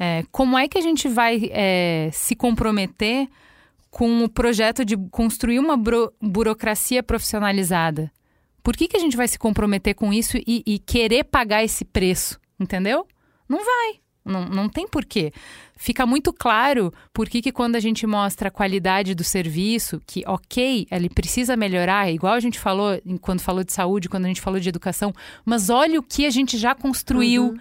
é, 0.00 0.24
como 0.32 0.58
é 0.58 0.66
que 0.66 0.78
a 0.78 0.80
gente 0.80 1.06
vai 1.06 1.48
é, 1.52 2.10
se 2.12 2.34
comprometer 2.34 3.28
com 3.90 4.24
o 4.24 4.28
projeto 4.28 4.84
de 4.84 4.96
construir 5.10 5.58
uma 5.58 5.76
buro 5.76 6.12
burocracia 6.20 7.02
profissionalizada. 7.02 8.10
Por 8.62 8.76
que, 8.76 8.86
que 8.86 8.96
a 8.96 9.00
gente 9.00 9.16
vai 9.16 9.26
se 9.26 9.38
comprometer 9.38 9.94
com 9.94 10.12
isso 10.12 10.36
e, 10.36 10.62
e 10.66 10.78
querer 10.78 11.24
pagar 11.24 11.64
esse 11.64 11.84
preço? 11.84 12.38
Entendeu? 12.58 13.06
Não 13.48 13.58
vai. 13.58 14.00
Não, 14.22 14.44
não 14.44 14.68
tem 14.68 14.86
porquê. 14.86 15.32
Fica 15.74 16.04
muito 16.04 16.32
claro 16.32 16.92
por 17.12 17.28
que, 17.28 17.50
quando 17.50 17.76
a 17.76 17.80
gente 17.80 18.06
mostra 18.06 18.48
a 18.48 18.50
qualidade 18.50 19.14
do 19.14 19.24
serviço, 19.24 20.00
que 20.06 20.22
ok, 20.26 20.86
ele 20.90 21.08
precisa 21.08 21.56
melhorar, 21.56 22.12
igual 22.12 22.34
a 22.34 22.40
gente 22.40 22.60
falou 22.60 23.00
quando 23.22 23.40
falou 23.40 23.64
de 23.64 23.72
saúde, 23.72 24.08
quando 24.08 24.26
a 24.26 24.28
gente 24.28 24.42
falou 24.42 24.60
de 24.60 24.68
educação, 24.68 25.12
mas 25.44 25.70
olha 25.70 25.98
o 25.98 26.02
que 26.02 26.26
a 26.26 26.30
gente 26.30 26.58
já 26.58 26.74
construiu. 26.74 27.48
Uhum 27.48 27.58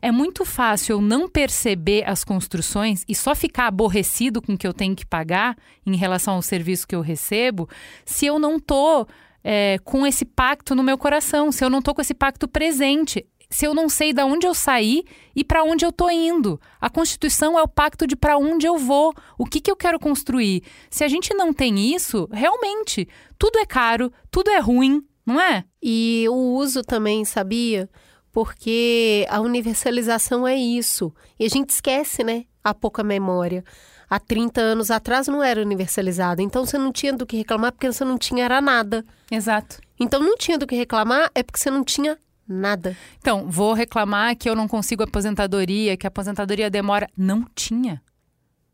é 0.00 0.10
muito 0.10 0.44
fácil 0.44 0.94
eu 0.96 1.00
não 1.00 1.28
perceber 1.28 2.04
as 2.08 2.24
construções 2.24 3.04
e 3.08 3.14
só 3.14 3.34
ficar 3.34 3.66
aborrecido 3.66 4.40
com 4.40 4.54
o 4.54 4.58
que 4.58 4.66
eu 4.66 4.72
tenho 4.72 4.94
que 4.94 5.06
pagar 5.06 5.56
em 5.84 5.96
relação 5.96 6.34
ao 6.34 6.42
serviço 6.42 6.86
que 6.86 6.94
eu 6.94 7.00
recebo, 7.00 7.68
se 8.04 8.26
eu 8.26 8.38
não 8.38 8.58
tô 8.58 9.06
é, 9.42 9.78
com 9.84 10.06
esse 10.06 10.24
pacto 10.24 10.74
no 10.74 10.82
meu 10.82 10.98
coração, 10.98 11.50
se 11.50 11.64
eu 11.64 11.70
não 11.70 11.82
tô 11.82 11.94
com 11.94 12.00
esse 12.00 12.14
pacto 12.14 12.46
presente, 12.46 13.26
se 13.50 13.64
eu 13.64 13.72
não 13.72 13.88
sei 13.88 14.12
de 14.12 14.22
onde 14.22 14.46
eu 14.46 14.54
saí 14.54 15.04
e 15.34 15.42
para 15.42 15.64
onde 15.64 15.84
eu 15.84 15.90
tô 15.90 16.10
indo. 16.10 16.60
A 16.80 16.90
Constituição 16.90 17.58
é 17.58 17.62
o 17.62 17.68
pacto 17.68 18.06
de 18.06 18.14
para 18.14 18.36
onde 18.36 18.66
eu 18.66 18.76
vou, 18.76 19.14
o 19.38 19.46
que, 19.46 19.60
que 19.60 19.70
eu 19.70 19.76
quero 19.76 19.98
construir. 19.98 20.62
Se 20.90 21.02
a 21.02 21.08
gente 21.08 21.32
não 21.34 21.52
tem 21.52 21.94
isso, 21.94 22.28
realmente, 22.30 23.08
tudo 23.38 23.58
é 23.58 23.64
caro, 23.64 24.12
tudo 24.30 24.50
é 24.50 24.58
ruim, 24.58 25.02
não 25.24 25.40
é? 25.40 25.64
E 25.82 26.26
o 26.28 26.54
uso 26.56 26.82
também, 26.82 27.24
sabia? 27.24 27.88
Porque 28.32 29.26
a 29.28 29.40
universalização 29.40 30.46
é 30.46 30.56
isso. 30.56 31.12
E 31.38 31.44
a 31.44 31.48
gente 31.48 31.70
esquece, 31.70 32.22
né? 32.22 32.44
A 32.62 32.74
pouca 32.74 33.02
memória. 33.02 33.64
Há 34.10 34.18
30 34.18 34.60
anos 34.60 34.90
atrás 34.90 35.28
não 35.28 35.42
era 35.42 35.60
universalizada, 35.60 36.40
então 36.40 36.64
você 36.64 36.78
não 36.78 36.90
tinha 36.90 37.12
do 37.12 37.26
que 37.26 37.36
reclamar 37.36 37.72
porque 37.72 37.92
você 37.92 38.04
não 38.04 38.16
tinha 38.16 38.44
era 38.44 38.60
nada. 38.60 39.04
Exato. 39.30 39.80
Então 40.00 40.20
não 40.20 40.36
tinha 40.36 40.56
do 40.56 40.66
que 40.66 40.74
reclamar 40.74 41.30
é 41.34 41.42
porque 41.42 41.58
você 41.58 41.70
não 41.70 41.84
tinha 41.84 42.16
nada. 42.48 42.96
Então, 43.18 43.48
vou 43.50 43.74
reclamar 43.74 44.34
que 44.36 44.48
eu 44.48 44.56
não 44.56 44.66
consigo 44.66 45.02
aposentadoria, 45.02 45.96
que 45.96 46.06
a 46.06 46.08
aposentadoria 46.08 46.70
demora. 46.70 47.08
Não 47.16 47.44
tinha. 47.54 48.02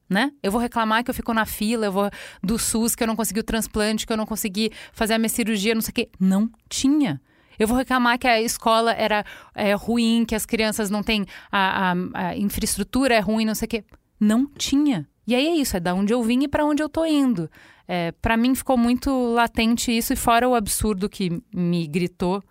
Né? 0.09 0.31
Eu 0.43 0.52
vou 0.52 0.60
reclamar 0.60 1.02
que 1.02 1.10
eu 1.10 1.14
fico 1.14 1.35
na 1.35 1.44
fila, 1.44 1.86
eu 1.86 1.93
vou 1.93 2.10
do 2.43 2.59
SUS, 2.59 2.94
que 2.94 3.02
eu 3.02 3.06
não 3.06 3.16
consegui 3.16 3.40
o 3.40 3.44
transplante, 3.44 4.06
que 4.06 4.12
eu 4.12 4.16
não 4.16 4.26
consegui 4.26 4.70
fazer 4.93 5.14
a 5.14 5.18
minha 5.18 5.28
cirurgia, 5.28 5.74
não 5.74 5.82
sei 5.82 5.90
o 5.90 5.94
quê. 5.94 6.09
Não 6.20 6.48
tinha. 6.68 7.20
Eu 7.59 7.66
vou 7.66 7.76
reclamar 7.76 8.18
que 8.18 8.26
a 8.26 8.40
escola 8.40 8.93
era 8.93 9.24
é, 9.55 9.74
ruim, 9.74 10.24
que 10.26 10.35
as 10.35 10.47
crianças 10.47 10.90
não 10.90 11.02
têm 11.02 11.24
a, 11.51 11.93
a, 11.93 11.94
a 12.28 12.36
infraestrutura 12.36 13.14
é 13.14 13.20
ruim, 13.20 13.44
não 13.44 13.55
sei 13.55 13.66
o 13.66 13.68
quê. 13.68 13.85
Não 14.18 14.47
tinha. 14.47 15.06
E 15.26 15.35
aí 15.35 15.47
é 15.47 15.55
isso, 15.56 15.76
é 15.76 15.81
da 15.81 15.94
onde 15.94 16.12
eu 16.12 16.22
vim 16.22 16.43
e 16.43 16.48
para 16.48 16.64
onde 16.64 16.82
eu 16.82 16.89
tô 16.89 17.05
indo. 17.05 17.51
É, 17.86 18.12
para 18.12 18.36
mim 18.36 18.55
ficou 18.55 18.76
muito 18.76 19.35
latente 19.35 19.90
isso, 19.97 20.12
e 20.12 20.16
fora 20.16 20.48
o 20.48 20.55
absurdo 20.55 21.09
que 21.09 21.43
me 21.55 21.86
gritou 21.86 22.43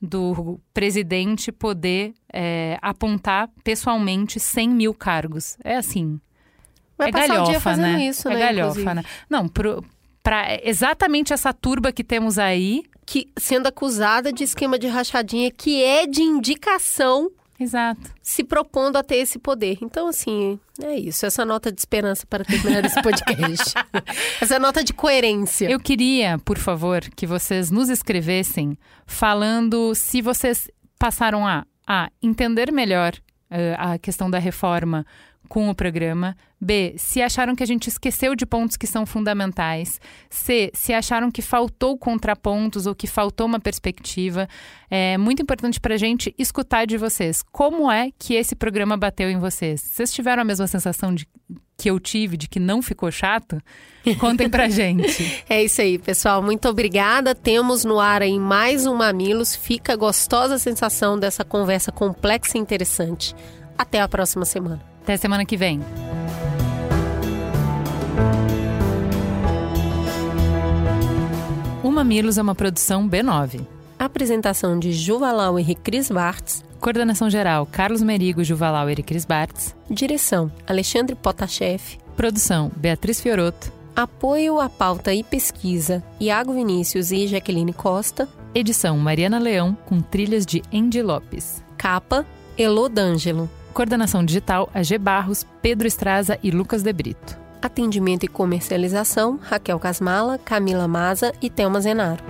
do 0.00 0.60
presidente 0.72 1.50
poder 1.50 2.12
é, 2.32 2.78
apontar 2.82 3.48
pessoalmente 3.62 4.38
100 4.38 4.68
mil 4.68 4.94
cargos. 4.94 5.56
É 5.64 5.76
assim. 5.76 6.20
Vai 6.96 7.08
é 7.08 7.12
galhofa, 7.12 7.76
né? 7.76 8.06
Isso, 8.06 8.28
é 8.28 8.34
né, 8.34 8.40
galhofa, 8.40 8.80
inclusive. 8.80 8.94
né? 8.94 9.04
Não, 9.28 9.48
para 10.22 10.60
exatamente 10.62 11.32
essa 11.32 11.52
turba 11.52 11.92
que 11.92 12.04
temos 12.04 12.38
aí, 12.38 12.84
que 13.06 13.28
sendo 13.38 13.66
acusada 13.66 14.32
de 14.32 14.44
esquema 14.44 14.78
de 14.78 14.86
rachadinha, 14.86 15.50
que 15.50 15.82
é 15.82 16.06
de 16.06 16.22
indicação. 16.22 17.30
Exato. 17.58 18.12
Se 18.20 18.42
propondo 18.42 18.96
a 18.96 19.02
ter 19.02 19.16
esse 19.16 19.38
poder. 19.38 19.78
Então, 19.80 20.08
assim, 20.08 20.58
é 20.82 20.96
isso. 20.98 21.24
Essa 21.24 21.44
nota 21.44 21.70
de 21.70 21.80
esperança 21.80 22.26
para 22.26 22.44
terminar 22.44 22.84
esse 22.84 23.00
podcast. 23.00 23.74
essa 24.40 24.58
nota 24.58 24.82
de 24.82 24.92
coerência. 24.92 25.70
Eu 25.70 25.78
queria, 25.78 26.38
por 26.38 26.58
favor, 26.58 27.02
que 27.14 27.26
vocês 27.26 27.70
nos 27.70 27.88
escrevessem 27.88 28.76
falando 29.06 29.94
se 29.94 30.20
vocês 30.20 30.68
passaram 30.98 31.46
a, 31.46 31.64
a 31.86 32.10
entender 32.20 32.72
melhor 32.72 33.14
uh, 33.50 33.74
a 33.78 33.98
questão 33.98 34.28
da 34.28 34.38
reforma 34.38 35.06
com 35.48 35.68
o 35.68 35.74
programa. 35.74 36.36
B, 36.60 36.94
se 36.96 37.20
acharam 37.20 37.54
que 37.54 37.62
a 37.62 37.66
gente 37.66 37.88
esqueceu 37.88 38.34
de 38.34 38.46
pontos 38.46 38.76
que 38.76 38.86
são 38.86 39.04
fundamentais. 39.04 40.00
C, 40.30 40.70
se 40.72 40.92
acharam 40.92 41.30
que 41.30 41.42
faltou 41.42 41.96
contrapontos 41.98 42.86
ou 42.86 42.94
que 42.94 43.06
faltou 43.06 43.46
uma 43.46 43.60
perspectiva. 43.60 44.48
É 44.90 45.18
muito 45.18 45.42
importante 45.42 45.80
para 45.80 45.94
a 45.94 45.98
gente 45.98 46.34
escutar 46.38 46.86
de 46.86 46.96
vocês. 46.96 47.42
Como 47.52 47.90
é 47.90 48.10
que 48.18 48.34
esse 48.34 48.54
programa 48.54 48.96
bateu 48.96 49.30
em 49.30 49.38
vocês? 49.38 49.80
Vocês 49.80 50.12
tiveram 50.12 50.42
a 50.42 50.44
mesma 50.44 50.66
sensação 50.66 51.14
de 51.14 51.28
que 51.76 51.90
eu 51.90 51.98
tive 51.98 52.36
de 52.36 52.48
que 52.48 52.60
não 52.60 52.80
ficou 52.80 53.10
chato? 53.10 53.60
Contem 54.18 54.48
pra 54.48 54.68
gente. 54.70 55.44
é 55.48 55.62
isso 55.62 55.80
aí, 55.80 55.98
pessoal. 55.98 56.42
Muito 56.42 56.68
obrigada. 56.68 57.34
Temos 57.34 57.84
no 57.84 58.00
ar 58.00 58.22
aí 58.22 58.38
mais 58.38 58.86
um 58.86 58.94
Mamilos. 58.94 59.54
Fica 59.54 59.92
a 59.92 59.96
gostosa 59.96 60.58
sensação 60.58 61.18
dessa 61.18 61.44
conversa 61.44 61.92
complexa 61.92 62.56
e 62.56 62.60
interessante. 62.60 63.34
Até 63.76 64.00
a 64.00 64.08
próxima 64.08 64.44
semana. 64.44 64.93
Até 65.04 65.18
semana 65.18 65.44
que 65.44 65.54
vem. 65.54 65.82
O 71.82 71.90
Mamilos 71.90 72.38
é 72.38 72.42
uma 72.42 72.54
produção 72.54 73.06
B9. 73.06 73.66
Apresentação 73.98 74.78
de 74.78 74.94
Juvalau 74.94 75.60
e 75.60 75.74
Cris 75.74 76.10
Bartz. 76.10 76.64
Coordenação 76.80 77.28
geral: 77.28 77.66
Carlos 77.70 78.00
Merigo, 78.00 78.42
Juvalauer 78.42 78.98
e 78.98 79.02
Cris 79.02 79.26
Bartz. 79.26 79.76
Direção: 79.90 80.50
Alexandre 80.66 81.14
Potashev. 81.14 81.82
Produção: 82.16 82.72
Beatriz 82.74 83.20
Fioroto. 83.20 83.70
Apoio 83.94 84.58
à 84.58 84.70
pauta 84.70 85.12
e 85.12 85.22
pesquisa: 85.22 86.02
Iago 86.18 86.54
Vinícius 86.54 87.12
e 87.12 87.26
Jaqueline 87.26 87.74
Costa. 87.74 88.26
Edição: 88.54 88.96
Mariana 88.96 89.38
Leão, 89.38 89.76
com 89.84 90.00
trilhas 90.00 90.46
de 90.46 90.62
Andy 90.72 91.02
Lopes. 91.02 91.62
Capa: 91.76 92.24
Elô 92.56 92.88
D'Angelo. 92.88 93.50
Coordenação 93.74 94.24
digital: 94.24 94.70
AG 94.72 94.96
Barros, 94.98 95.44
Pedro 95.60 95.88
Estraza 95.88 96.38
e 96.42 96.50
Lucas 96.52 96.84
De 96.84 96.92
Brito. 96.92 97.36
Atendimento 97.60 98.24
e 98.24 98.28
comercialização: 98.28 99.38
Raquel 99.42 99.80
Casmala, 99.80 100.38
Camila 100.38 100.86
Maza 100.86 101.34
e 101.42 101.50
Thelma 101.50 101.80
Zenaro. 101.80 102.22